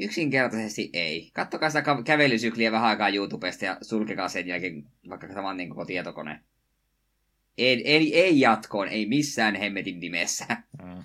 Yksinkertaisesti 0.00 0.90
ei. 0.92 1.30
Kattokaa 1.32 1.70
sitä 1.70 1.84
kävelysykliä 2.04 2.72
vähän 2.72 2.88
aikaa 2.88 3.08
YouTubesta 3.08 3.64
ja 3.64 3.78
sulkekaa 3.82 4.28
sen 4.28 4.46
jälkeen 4.46 4.84
vaikka 5.08 5.34
saman 5.34 5.56
niin 5.56 5.68
koko 5.68 5.84
tietokone. 5.84 6.40
Ei, 7.58 7.88
ei, 7.90 8.20
ei 8.20 8.40
jatkoon, 8.40 8.88
ei 8.88 9.06
missään 9.06 9.54
hemmetin 9.54 10.00
nimessä. 10.00 10.46
Mm. 10.82 11.04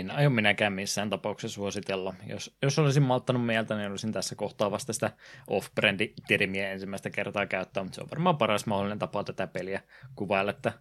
En 0.00 0.10
aio 0.10 0.30
minäkään 0.30 0.72
missään 0.72 1.10
tapauksessa 1.10 1.54
suositella. 1.54 2.14
Jos, 2.26 2.56
jos 2.62 2.78
olisin 2.78 3.02
malttanut 3.02 3.46
mieltä, 3.46 3.76
niin 3.76 3.90
olisin 3.90 4.12
tässä 4.12 4.34
kohtaa 4.34 4.70
vasta 4.70 4.92
sitä 4.92 5.10
off-brand-termiä 5.48 6.70
ensimmäistä 6.70 7.10
kertaa 7.10 7.46
käyttää, 7.46 7.82
mutta 7.82 7.94
se 7.94 8.02
on 8.02 8.10
varmaan 8.10 8.38
paras 8.38 8.66
mahdollinen 8.66 8.98
tapa 8.98 9.24
tätä 9.24 9.46
peliä 9.46 9.80
kuvailla, 10.14 10.50
että 10.50 10.72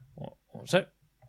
on 0.53 0.67
se, 0.67 0.87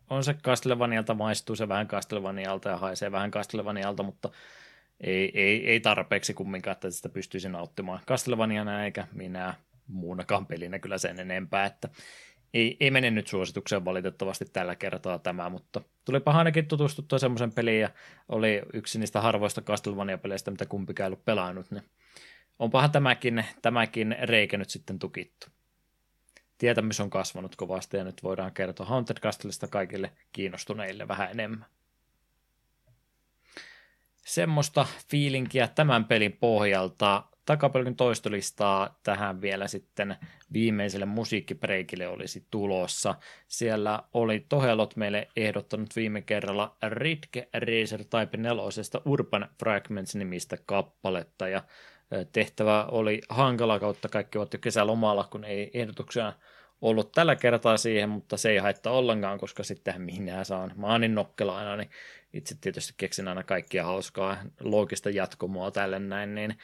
on 0.09 0.23
se 0.23 0.33
Castlevanialta, 0.33 1.13
maistuu 1.13 1.55
se 1.55 1.67
vähän 1.67 1.87
Castlevanialta 1.87 2.69
ja 2.69 2.77
haisee 2.77 3.11
vähän 3.11 3.31
Castlevanialta, 3.31 4.03
mutta 4.03 4.29
ei, 5.01 5.31
ei, 5.33 5.69
ei 5.69 5.79
tarpeeksi 5.79 6.33
kumminkaan, 6.33 6.71
että 6.71 6.91
sitä 6.91 7.09
pystyisi 7.09 7.49
nauttimaan 7.49 7.99
Castlevaniana 8.07 8.85
eikä 8.85 9.07
minä 9.13 9.53
muunakaan 9.87 10.45
pelinä 10.45 10.79
kyllä 10.79 10.97
sen 10.97 11.19
enempää, 11.19 11.65
että 11.65 11.89
ei, 12.53 12.77
ei 12.79 12.91
mene 12.91 13.11
nyt 13.11 13.27
suositukseen 13.27 13.85
valitettavasti 13.85 14.45
tällä 14.45 14.75
kertaa 14.75 15.19
tämä, 15.19 15.49
mutta 15.49 15.81
tulipa 16.05 16.31
ainakin 16.31 16.67
tutustuttua 16.67 17.19
semmoisen 17.19 17.53
peliin 17.53 17.81
ja 17.81 17.89
oli 18.29 18.61
yksi 18.73 18.99
niistä 18.99 19.21
harvoista 19.21 19.61
Castlevania-peleistä, 19.61 20.51
mitä 20.51 20.65
kumpikaan 20.65 21.05
ei 21.05 21.07
ollut 21.07 21.25
pelannut, 21.25 21.71
niin 21.71 21.83
onpahan 22.59 22.91
tämäkin, 22.91 23.45
tämäkin 23.61 24.15
reikä 24.21 24.57
nyt 24.57 24.69
sitten 24.69 24.99
tukittu. 24.99 25.47
Tietämys 26.57 26.99
on 26.99 27.09
kasvanut 27.09 27.55
kovasti 27.55 27.97
ja 27.97 28.03
nyt 28.03 28.23
voidaan 28.23 28.53
kertoa 28.53 28.85
Haunted 28.85 29.17
Castlesta 29.17 29.67
kaikille 29.67 30.11
kiinnostuneille 30.33 31.07
vähän 31.07 31.31
enemmän 31.31 31.65
semmoista 34.27 34.85
fiilinkiä 35.07 35.67
tämän 35.67 36.05
pelin 36.05 36.33
pohjalta. 36.33 37.23
Takapelkin 37.47 37.95
toistolistaa 37.95 38.99
tähän 39.03 39.41
vielä 39.41 39.67
sitten 39.67 40.15
viimeiselle 40.53 41.05
musiikkipreikille 41.05 42.07
olisi 42.07 42.47
tulossa. 42.51 43.15
Siellä 43.47 44.03
oli 44.13 44.45
Tohelot 44.49 44.95
meille 44.95 45.27
ehdottanut 45.35 45.95
viime 45.95 46.21
kerralla 46.21 46.77
Ridge 46.87 47.47
Racer 47.53 48.03
Type 48.03 48.37
4 48.37 48.63
Urban 49.05 49.49
Fragments 49.59 50.15
nimistä 50.15 50.57
kappaletta 50.65 51.47
ja 51.47 51.63
tehtävä 52.31 52.85
oli 52.85 53.21
hankala 53.29 53.79
kautta 53.79 54.09
kaikki 54.09 54.37
ovat 54.37 54.53
jo 54.53 54.59
kesälomalla, 54.59 55.27
kun 55.31 55.45
ei 55.45 55.71
ehdotuksia 55.73 56.33
ollut 56.81 57.11
tällä 57.11 57.35
kertaa 57.35 57.77
siihen, 57.77 58.09
mutta 58.09 58.37
se 58.37 58.49
ei 58.49 58.57
haittaa 58.57 58.93
ollenkaan, 58.93 59.39
koska 59.39 59.63
sitten 59.63 60.01
minä 60.01 60.43
saan 60.43 60.71
maanin 60.75 61.15
nokkelaina, 61.15 61.75
niin 61.75 61.89
itse 62.37 62.55
tietysti 62.61 62.93
keksin 62.97 63.27
aina 63.27 63.43
kaikkia 63.43 63.83
hauskaa 63.83 64.37
loogista 64.59 65.09
jatkumoa 65.09 65.71
tälle 65.71 65.99
näin, 65.99 66.35
niin 66.35 66.57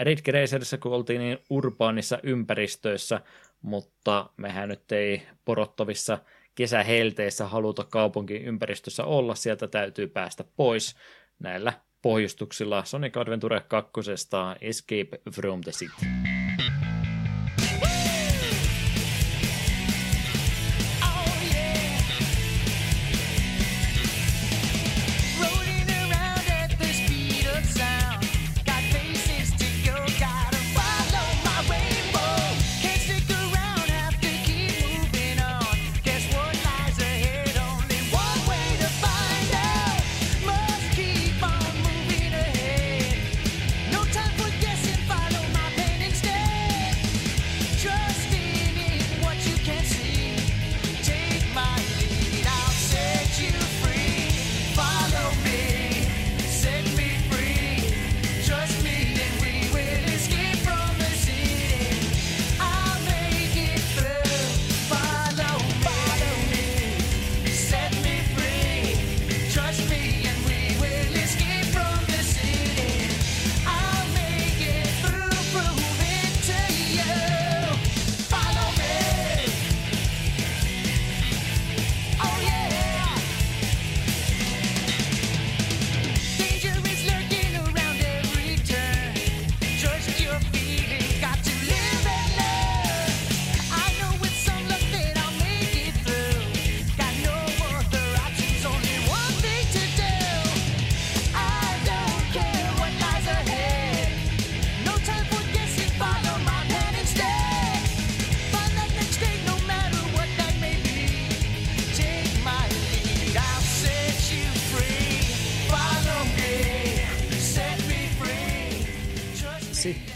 Ridge 0.00 0.32
Racerissa 0.32 0.78
kun 0.78 0.92
oltiin 0.92 1.20
niin 1.20 1.38
urbaanissa 1.50 2.18
ympäristöissä, 2.22 3.20
mutta 3.62 4.30
mehän 4.36 4.68
nyt 4.68 4.92
ei 4.92 5.22
porottavissa 5.44 6.18
kesähelteissä 6.54 7.46
haluta 7.46 7.84
kaupunkiympäristössä 7.84 9.04
olla, 9.04 9.34
sieltä 9.34 9.66
täytyy 9.66 10.06
päästä 10.06 10.44
pois 10.56 10.96
näillä 11.38 11.72
pohjustuksilla 12.02 12.84
Sonic 12.84 13.16
Adventure 13.16 13.60
2. 13.68 13.92
Escape 14.60 15.20
from 15.34 15.60
the 15.60 15.72
City. 15.72 16.06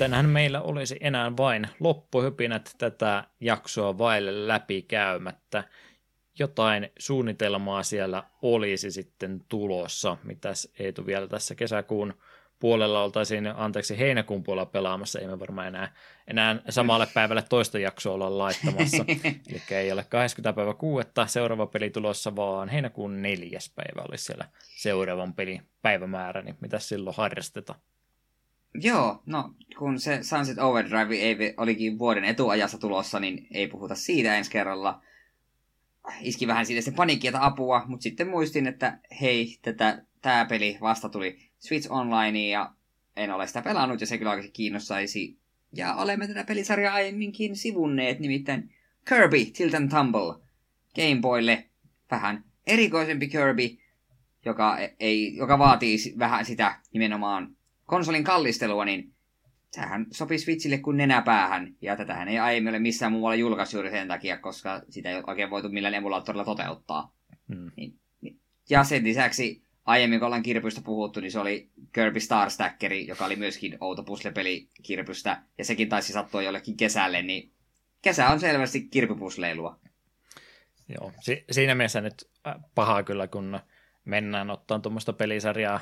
Sittenhän 0.09 0.31
meillä 0.31 0.61
olisi 0.61 0.97
enää 1.01 1.37
vain 1.37 1.69
loppuhypinät 1.81 2.75
tätä 2.79 3.25
jaksoa 3.41 3.99
vaille 3.99 4.49
läpikäymättä. 4.49 5.65
Jotain 6.39 6.91
suunnitelmaa 6.99 7.83
siellä 7.83 8.23
olisi 8.43 8.91
sitten 8.91 9.45
tulossa. 9.49 10.17
Mitäs 10.25 10.69
Eetu 10.79 11.07
vielä 11.07 11.27
tässä 11.27 11.55
kesäkuun 11.55 12.15
puolella 12.59 13.05
oltaisiin, 13.05 13.47
anteeksi, 13.47 13.99
heinäkuun 13.99 14.43
puolella 14.43 14.67
pelaamassa, 14.67 15.19
ei 15.21 15.27
me 15.27 15.41
varmaan 15.41 15.67
enää, 15.67 15.95
enää 16.27 16.63
samalle 16.69 17.07
päivälle 17.15 17.45
toista 17.49 17.79
jaksoa 17.79 18.15
olla 18.15 18.39
laittamassa. 18.39 19.05
Eli 19.51 19.63
ei 19.71 19.93
ole 19.93 20.05
20. 20.09 20.53
päivä 20.57 20.75
kuudetta 20.75 21.27
seuraava 21.27 21.67
peli 21.67 21.91
tulossa, 21.91 22.37
vaan 22.37 22.69
heinäkuun 22.69 23.23
neljäs 23.23 23.73
päivä 23.77 24.07
olisi 24.09 24.25
siellä 24.25 24.45
seuraavan 24.61 25.35
pelin 25.35 25.63
päivämäärä, 25.83 26.43
niin 26.43 26.57
mitä 26.61 26.79
silloin 26.79 27.17
harrastetaan? 27.17 27.81
Joo, 28.75 29.23
no 29.27 29.55
kun 29.79 30.01
se 30.01 30.23
Sunset 30.23 30.59
Overdrive 30.59 31.15
ei, 31.15 31.55
olikin 31.57 31.99
vuoden 31.99 32.25
etuajassa 32.25 32.79
tulossa, 32.79 33.21
niin 33.21 33.47
ei 33.51 33.67
puhuta 33.69 33.95
siitä 33.95 34.37
ensi 34.37 34.51
kerralla. 34.51 35.03
Iski 36.21 36.47
vähän 36.47 36.67
siitä 36.67 36.83
se 36.83 36.91
paniikki, 36.91 37.29
että 37.29 37.45
apua, 37.45 37.85
mutta 37.87 38.03
sitten 38.03 38.29
muistin, 38.29 38.67
että 38.67 38.99
hei, 39.21 39.59
tätä, 39.63 40.03
tämä 40.23 40.45
peli 40.45 40.79
vasta 40.81 41.09
tuli 41.09 41.39
Switch 41.59 41.93
Online 41.93 42.49
ja 42.49 42.73
en 43.17 43.31
ole 43.31 43.47
sitä 43.47 43.63
pelannut 43.63 44.01
ja 44.01 44.07
se 44.07 44.19
kyllä 44.19 44.31
oikeasti 44.31 44.53
kiinnostaisi. 44.53 45.39
Ja 45.73 45.95
olemme 45.95 46.29
tätä 46.29 46.45
pelisarjaa 46.45 46.95
aiemminkin 46.95 47.57
sivunneet, 47.57 48.19
nimittäin 48.19 48.75
Kirby 49.09 49.45
Tilt 49.45 49.75
and 49.75 49.91
Tumble 49.91 50.45
Game 50.95 51.21
Boylle 51.21 51.65
vähän 52.11 52.45
erikoisempi 52.67 53.29
Kirby, 53.29 53.79
joka, 54.45 54.79
ei, 55.01 55.37
joka 55.37 55.59
vaatii 55.59 55.99
vähän 56.19 56.45
sitä 56.45 56.81
nimenomaan 56.93 57.58
konsolin 57.89 58.25
kallistelua, 58.25 58.85
niin 58.85 59.13
sehän 59.73 60.07
sopii 60.13 60.39
Switchille 60.39 60.79
kuin 60.79 60.97
nenäpäähän, 60.97 61.75
ja 61.83 61.97
tätähän 61.97 62.29
ei 62.29 62.39
aiemmin 62.39 62.71
ole 62.71 62.79
missään 62.79 63.13
muualla 63.13 63.35
julkaisu 63.35 63.77
juuri 63.77 63.91
sen 63.91 64.09
takia, 64.09 64.39
koska 64.39 64.83
sitä 64.91 65.09
ei 65.11 65.17
ole 65.17 65.25
oikein 65.27 65.51
voitu 65.51 65.69
millään 65.69 65.95
emulaattorilla 65.95 66.45
toteuttaa. 66.45 67.13
Hmm. 67.55 67.71
Niin, 67.77 67.99
niin. 68.21 68.41
Ja 68.71 68.85
sen 68.85 69.05
lisäksi 69.05 69.63
aiemmin, 69.85 70.19
kun 70.19 70.27
ollaan 70.27 70.43
kirpystä 70.43 70.81
puhuttu, 70.81 71.21
niin 71.21 71.33
se 71.33 71.39
oli 71.39 71.71
Kirby 71.93 72.21
Star 72.21 72.51
Stackeri, 72.51 73.07
joka 73.07 73.25
oli 73.27 73.37
myöskin 73.37 73.79
outo 73.81 74.03
puslepeli 74.03 74.69
kirpystä, 74.83 75.43
ja 75.59 75.65
sekin 75.65 75.89
taisi 75.89 76.13
sattua 76.13 76.43
jollekin 76.43 76.77
kesälle, 76.77 77.23
niin 77.23 77.53
kesä 78.03 78.29
on 78.29 78.41
selvästi 78.41 78.81
kirpypusleilua. 78.81 79.81
Joo, 80.89 81.13
si- 81.21 81.45
siinä 81.51 81.75
mielessä 81.75 82.01
nyt 82.01 82.31
äh, 82.47 82.55
pahaa 82.75 83.03
kyllä, 83.03 83.27
kun 83.27 83.61
mennään 84.05 84.51
ottaa 84.51 84.79
tuommoista 84.79 85.13
pelisarjaa 85.13 85.81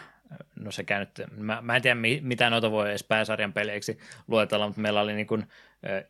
no 0.56 0.70
se 0.70 0.84
nyt, 0.98 1.22
mä, 1.36 1.58
mä 1.62 1.76
en 1.76 1.82
tiedä 1.82 2.00
mitä 2.20 2.50
noita 2.50 2.70
voi 2.70 2.88
edes 2.88 3.04
pääsarjan 3.04 3.52
peleiksi 3.52 3.98
luetella, 4.28 4.66
mutta 4.66 4.80
meillä 4.80 5.00
oli 5.00 5.14
niin 5.14 5.26
kuin 5.26 5.46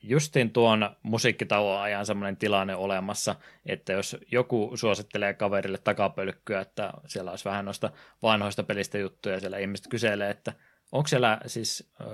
justin 0.03 0.51
tuon 0.51 0.97
musiikkitauon 1.03 1.81
ajan 1.81 2.07
semmoinen 2.07 2.37
tilanne 2.37 2.77
olemassa, 2.77 3.35
että 3.67 3.93
jos 3.93 4.17
joku 4.33 4.73
suosittelee 4.75 5.35
kaverille 5.35 5.79
takapölkkyä, 5.79 6.61
että 6.61 6.93
siellä 7.07 7.31
olisi 7.31 7.45
vähän 7.45 7.65
noista 7.65 7.91
vanhoista 8.23 8.63
pelistä 8.63 8.99
juttuja, 8.99 9.41
siellä 9.41 9.59
ihmiset 9.59 9.87
kyselee, 9.89 10.31
että 10.31 10.53
onko 10.97 11.09
siellä 11.09 11.41
siis, 11.47 11.91
äh, 12.01 12.07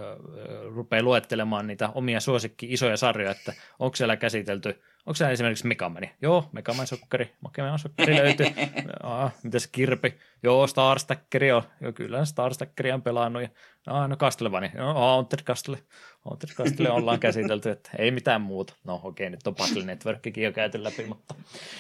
rupeaa 0.75 1.03
luettelemaan 1.03 1.67
niitä 1.67 1.89
omia 1.95 2.21
suosikki 2.21 2.73
isoja 2.73 2.97
sarjoja, 2.97 3.31
että 3.31 3.53
onko 3.79 3.97
siellä 3.97 4.17
käsitelty 4.17 4.83
Onko 5.07 5.15
se 5.15 5.33
esimerkiksi 5.33 5.67
Megamani? 5.67 6.11
Joo, 6.23 6.49
Megaman 6.53 6.87
sokkari, 6.87 7.33
Megaman 7.41 7.79
sokkari 7.79 8.17
löytyy. 8.17 8.47
ah, 9.03 9.35
mitäs 9.43 9.67
Kirpi? 9.67 10.15
Joo, 10.43 10.67
Starstackeri 10.67 11.53
on. 11.53 11.63
Joo, 11.81 11.93
kyllä 11.93 12.25
Starstackeri 12.25 12.93
on 12.93 13.03
pelannut. 13.03 13.43
Ja, 13.43 13.49
ah, 13.87 14.09
no 14.09 14.17
Castlevania. 14.17 14.71
Joo, 14.75 14.95
Haunted 14.95 15.39
Castle. 15.45 15.79
Haunted 16.21 16.49
Castle 16.49 16.91
ollaan 16.91 17.21
käsitelty, 17.27 17.71
että 17.71 17.91
ei 17.99 18.11
mitään 18.11 18.41
muuta. 18.41 18.75
No 18.85 19.01
okei, 19.03 19.31
nyt 19.31 19.47
on 19.47 19.55
Battle 19.55 19.85
Networkikin 19.85 20.45
jo 20.45 20.53
käyty 20.53 20.83
läpi, 20.83 21.07
mutta 21.07 21.35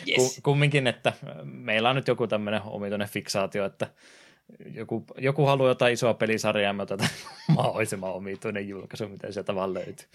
yes. 0.08 0.40
kumminkin, 0.42 0.86
että 0.86 1.12
meillä 1.42 1.90
on 1.90 1.96
nyt 1.96 2.08
joku 2.08 2.26
tämmöinen 2.26 2.62
omituinen 2.64 3.08
fiksaatio, 3.08 3.64
että 3.64 3.86
joku, 4.74 5.04
joku 5.18 5.46
haluaa 5.46 5.70
jotain 5.70 5.94
isoa 5.94 6.14
pelisarjaa, 6.14 6.72
me 6.72 6.82
otetaan 6.82 7.10
mahdollisimman 7.56 8.12
omituinen 8.12 8.68
julkaisu, 8.68 9.08
mitä 9.08 9.32
sieltä 9.32 9.54
vaan 9.54 9.74
löytyy. 9.74 10.06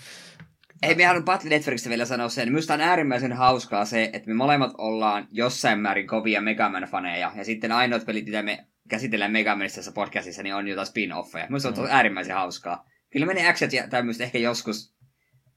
Ei, 0.84 0.95
me 0.95 1.06
haluan 1.06 1.26
Battle 1.26 1.49
Networkista 1.49 1.90
vielä 1.90 2.06
sanoa 2.06 2.30
sen. 2.30 2.49
Minusta 2.49 2.74
on 2.74 2.82
äärimmäisen 2.82 3.34
hauskaa 3.34 3.86
se, 3.86 4.10
että 4.14 4.28
me 4.28 4.34
molemmat 4.34 4.72
ollaan 4.78 5.28
jossain 5.32 5.80
määrin 5.80 6.08
kovia 6.08 6.41
Megaman-faneja. 6.41 7.38
Ja 7.38 7.44
sitten 7.44 7.72
ainoat 7.72 8.06
pelit, 8.06 8.26
mitä 8.26 8.44
me 8.44 8.66
käsitellään 8.90 9.32
Megamanissa 9.32 9.76
tässä 9.76 9.91
podcastissa, 9.91 10.44
niin 10.44 10.56
on 10.56 10.68
jotain 10.68 10.88
spin-offeja. 10.88 11.48
Minusta 11.49 11.70
on 11.70 11.76
mm. 11.76 11.86
äärimmäisen 11.90 12.36
hauskaa. 12.36 12.86
Kyllä 13.12 13.26
me 13.26 13.34
ne 13.34 13.49
actiot 13.49 13.74
ja 13.74 13.88
tämmöistä 13.88 14.24
ehkä 14.24 14.38
joskus 14.38 14.98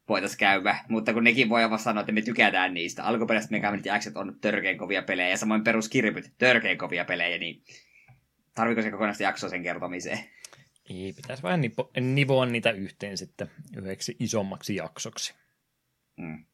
voitaisiin 0.08 0.38
käydä, 0.38 0.76
mutta 0.88 1.12
kun 1.12 1.24
nekin 1.24 1.48
voi 1.48 1.70
vaan 1.70 1.78
sanoa, 1.78 2.00
että 2.00 2.12
me 2.12 2.22
tykätään 2.22 2.74
niistä. 2.74 3.04
Alkuperäiset 3.04 3.50
Megamanit 3.50 3.86
ja 3.86 3.94
actiot 3.94 4.16
on 4.16 4.38
törkeän 4.40 4.76
kovia 4.76 5.02
pelejä, 5.02 5.28
ja 5.28 5.36
samoin 5.36 5.64
peruskirpyt, 5.64 6.32
törkeän 6.38 6.78
kovia 6.78 7.04
pelejä, 7.04 7.38
niin 7.38 7.62
tarviko 8.54 8.82
se 8.82 8.90
kokonaista 8.90 9.22
jaksoa 9.22 9.50
sen 9.50 9.62
kertomiseen? 9.62 10.18
Ei, 10.90 11.12
pitäisi 11.12 11.42
vain 11.42 11.60
nipo, 11.60 11.90
nivoa 12.00 12.46
niitä 12.46 12.70
yhteen 12.70 13.18
sitten 13.18 13.50
yhdeksi 13.76 14.16
isommaksi 14.20 14.76
jaksoksi. 14.76 15.34
Mm. 16.16 16.44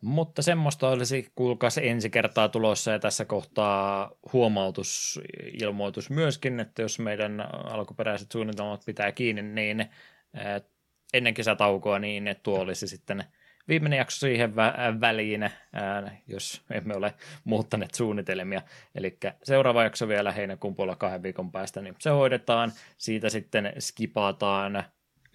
Mutta 0.00 0.42
semmoista 0.42 0.88
olisi, 0.88 1.32
kuulkaas 1.34 1.78
ensi 1.78 2.10
kertaa 2.10 2.48
tulossa 2.48 2.90
ja 2.90 2.98
tässä 2.98 3.24
kohtaa 3.24 4.10
huomautus, 4.32 5.20
ilmoitus 5.62 6.10
myöskin, 6.10 6.60
että 6.60 6.82
jos 6.82 6.98
meidän 6.98 7.40
alkuperäiset 7.64 8.32
suunnitelmat 8.32 8.84
pitää 8.86 9.12
kiinni, 9.12 9.42
niin 9.42 9.86
ennen 11.14 11.34
kesätaukoa, 11.34 11.98
niin 11.98 12.36
tuo 12.42 12.58
olisi 12.58 12.88
sitten 12.88 13.24
viimeinen 13.68 13.96
jakso 13.96 14.18
siihen 14.18 14.50
vä- 14.50 15.00
väliin, 15.00 15.42
ää, 15.72 16.16
jos 16.26 16.62
emme 16.70 16.96
ole 16.96 17.14
muuttaneet 17.44 17.94
suunnitelmia. 17.94 18.62
Eli 18.94 19.18
seuraava 19.42 19.84
jakso 19.84 20.08
vielä 20.08 20.32
heinäkuun 20.32 20.74
puolella 20.74 20.96
kahden 20.96 21.22
viikon 21.22 21.52
päästä, 21.52 21.80
niin 21.80 21.94
se 21.98 22.10
hoidetaan. 22.10 22.72
Siitä 22.98 23.28
sitten 23.28 23.72
skipataan 23.78 24.84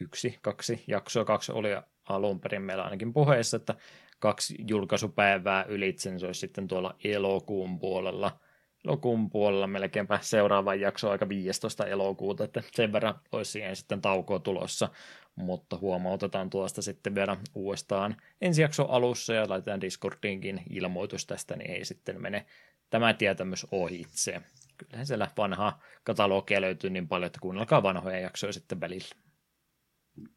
yksi, 0.02 0.40
kaksi 0.42 0.84
jaksoa, 0.88 1.26
kaksi 1.26 1.52
oli 1.52 1.70
alun 2.10 2.40
perin 2.40 2.62
meillä 2.62 2.84
ainakin 2.84 3.14
puheessa, 3.14 3.58
että 3.58 3.76
kaksi 4.20 4.56
julkaisupäivää 4.68 5.64
ylitse, 5.64 6.10
niin 6.10 6.20
se 6.20 6.26
olisi 6.26 6.40
sitten 6.40 6.68
tuolla 6.68 6.96
elokuun 7.04 7.80
puolella. 7.80 8.40
Elokuun 8.86 9.30
puolella 9.30 9.68
melkeinpä 9.68 10.20
seuraava 10.22 10.76
jakso 10.76 11.10
aika 11.10 11.30
15. 11.30 11.86
elokuuta, 11.86 12.44
että 12.44 12.64
sen 12.72 12.94
verran 12.94 13.16
olisi 13.32 13.52
siihen 13.52 13.76
sitten 13.76 14.02
taukoa 14.02 14.40
tulossa 14.40 14.90
mutta 15.36 15.78
huomautetaan 15.78 16.50
tuosta 16.50 16.82
sitten 16.82 17.16
vielä 17.16 17.38
uudestaan 17.56 18.16
ensi 18.42 18.62
jakso 18.62 18.86
alussa 18.86 19.34
ja 19.34 19.50
laitetaan 19.50 19.82
Discordiinkin 19.82 20.64
ilmoitus 20.70 21.26
tästä, 21.26 21.56
niin 21.56 21.72
ei 21.72 21.86
sitten 21.86 22.22
mene 22.22 22.46
tämä 22.90 23.14
tietämys 23.14 23.68
ohitse. 23.72 24.42
Kyllähän 24.78 25.06
siellä 25.08 25.28
vanhaa 25.38 25.82
katalogia 26.04 26.62
löytyy 26.62 26.90
niin 26.90 27.08
paljon, 27.08 27.28
että 27.28 27.40
kuunnelkaa 27.40 27.84
vanhoja 27.84 28.20
jaksoja 28.20 28.54
sitten 28.54 28.82
välillä. 28.82 29.16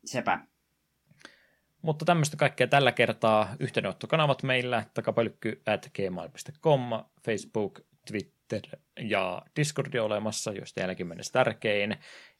Sepä. 0.04 0.38
Mutta 1.82 2.04
tämmöistä 2.04 2.36
kaikkea 2.36 2.66
tällä 2.66 2.92
kertaa 2.92 3.56
yhteydenottokanavat 3.60 4.42
meillä, 4.42 4.84
takapölkky 4.94 5.62
at 5.66 5.90
gmail.com, 5.94 6.80
Facebook, 7.24 7.80
Twitter 8.10 8.62
ja 9.00 9.42
Discord 9.56 9.94
olemassa, 9.94 10.52
joista 10.52 10.80
mennessä 11.04 11.32
tärkein. 11.32 11.96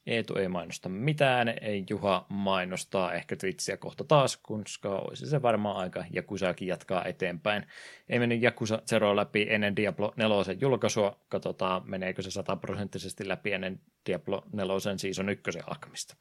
Eetu 0.07 0.35
ei 0.35 0.47
mainosta 0.47 0.89
mitään, 0.89 1.53
ei 1.61 1.85
Juha 1.89 2.25
mainostaa 2.29 3.13
ehkä 3.13 3.35
Twitchiä 3.35 3.77
kohta 3.77 4.03
taas, 4.03 4.37
koska 4.37 4.89
olisi 4.89 5.25
se 5.25 5.41
varmaan 5.41 5.77
aika 5.77 6.05
Jakusaakin 6.13 6.67
jatkaa 6.67 7.05
eteenpäin. 7.05 7.67
Ei 8.09 8.19
mennyt 8.19 8.41
Jakusa 8.41 8.81
Zero 8.87 9.15
läpi 9.15 9.47
ennen 9.49 9.75
Diablo 9.75 10.13
4 10.15 10.55
julkaisua, 10.61 11.19
katsotaan 11.29 11.81
meneekö 11.85 12.21
se 12.21 12.31
sataprosenttisesti 12.31 13.27
läpi 13.27 13.51
ennen 13.53 13.81
Diablo 14.05 14.43
4 14.53 14.97
Season 14.97 15.29
1 15.29 15.59
alkamista. 15.67 16.15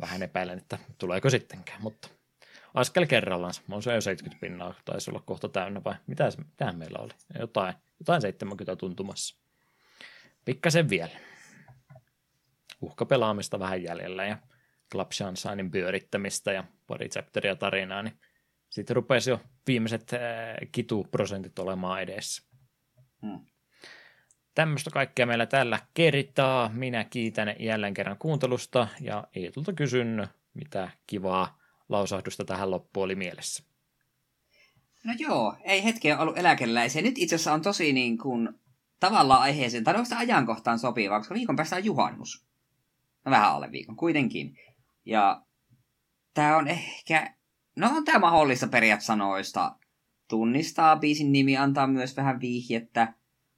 Vähän 0.00 0.22
epäilen, 0.22 0.58
että 0.58 0.78
tuleeko 0.98 1.30
sittenkään, 1.30 1.82
mutta 1.82 2.08
askel 2.74 3.06
kerrallaan. 3.06 3.54
On 3.70 3.82
se 3.82 3.94
jo 3.94 4.00
70 4.00 4.40
pinnaa, 4.40 4.74
taisi 4.84 5.10
olla 5.10 5.22
kohta 5.26 5.48
täynnä 5.48 5.84
vai 5.84 5.94
mitä, 6.06 6.28
mitä 6.38 6.72
meillä 6.72 6.98
oli? 6.98 7.12
Jotain, 7.38 7.74
jotain 8.00 8.20
70 8.20 8.76
tuntumassa. 8.76 9.36
Pikkasen 10.44 10.88
vielä 10.90 11.29
uhkapelaamista 12.80 13.58
vähän 13.58 13.82
jäljellä 13.82 14.24
ja 14.24 14.38
Club 14.92 15.12
Sunshinein 15.12 15.70
pyörittämistä 15.70 16.52
ja 16.52 16.64
pari 16.86 17.08
chapteria 17.08 17.56
tarinaa, 17.56 18.02
niin 18.02 18.20
sitten 18.70 18.96
rupesi 18.96 19.30
jo 19.30 19.40
viimeiset 19.66 20.10
kituprosentit 20.72 21.58
olemaan 21.58 22.02
edessä. 22.02 22.42
Hmm. 23.22 23.40
Tämmöistä 24.54 24.90
kaikkea 24.90 25.26
meillä 25.26 25.46
tällä 25.46 25.78
kertaa. 25.94 26.68
Minä 26.68 27.04
kiitän 27.04 27.54
jälleen 27.58 27.94
kerran 27.94 28.18
kuuntelusta 28.18 28.88
ja 29.00 29.24
Eetulta 29.34 29.72
kysyn, 29.72 30.26
mitä 30.54 30.90
kivaa 31.06 31.58
lausahdusta 31.88 32.44
tähän 32.44 32.70
loppuun 32.70 33.04
oli 33.04 33.14
mielessä. 33.14 33.64
No 35.04 35.14
joo, 35.18 35.56
ei 35.64 35.84
hetkeä 35.84 36.18
ollut 36.18 36.38
eläkeläisiä. 36.38 37.02
Nyt 37.02 37.18
itse 37.18 37.34
asiassa 37.34 37.52
on 37.52 37.62
tosi 37.62 37.92
niin 37.92 38.18
kuin 38.18 38.48
tavallaan 39.00 39.42
aiheeseen, 39.42 39.84
tai 39.84 39.94
ajankohtaan 40.16 40.78
sopivaa, 40.78 41.18
koska 41.18 41.34
viikon 41.34 41.56
päästä 41.56 41.76
on 41.76 41.84
juhannus. 41.84 42.49
No 43.24 43.30
vähän 43.30 43.50
alle 43.50 43.72
viikon, 43.72 43.96
kuitenkin. 43.96 44.56
Ja 45.04 45.42
tää 46.34 46.56
on 46.56 46.68
ehkä, 46.68 47.34
no 47.76 47.90
on 47.96 48.04
tää 48.04 48.18
mahdollista 48.18 48.68
periaat 48.68 49.00
sanoista 49.00 49.76
tunnistaa. 50.28 50.96
Biisin 50.96 51.32
nimi 51.32 51.56
antaa 51.56 51.86
myös 51.86 52.16
vähän 52.16 52.40
vihjettä. 52.40 53.14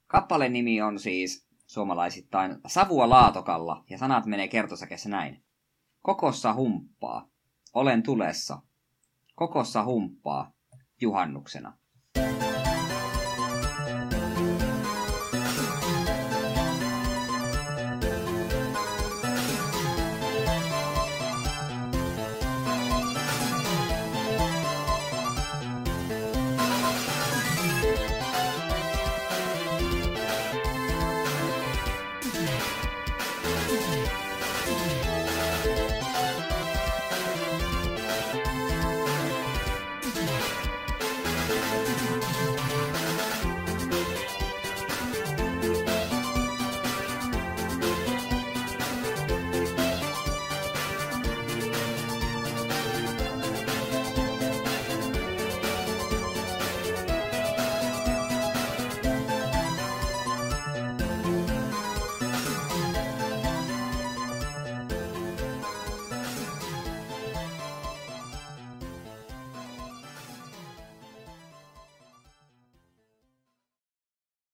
Kappaleen 0.07 0.53
nimi 0.53 0.81
on 0.81 0.99
siis 0.99 1.47
suomalaisittain 1.67 2.55
Savua 2.67 3.09
laatokalla, 3.09 3.83
ja 3.89 3.97
sanat 3.97 4.25
menee 4.25 4.47
kertosäkessä 4.47 5.09
näin. 5.09 5.43
Kokossa 6.01 6.53
humppaa. 6.53 7.29
Olen 7.73 8.03
tulessa. 8.03 8.61
Kokossa 9.35 9.83
humppaa. 9.83 10.51
Juhannuksena. 11.01 11.77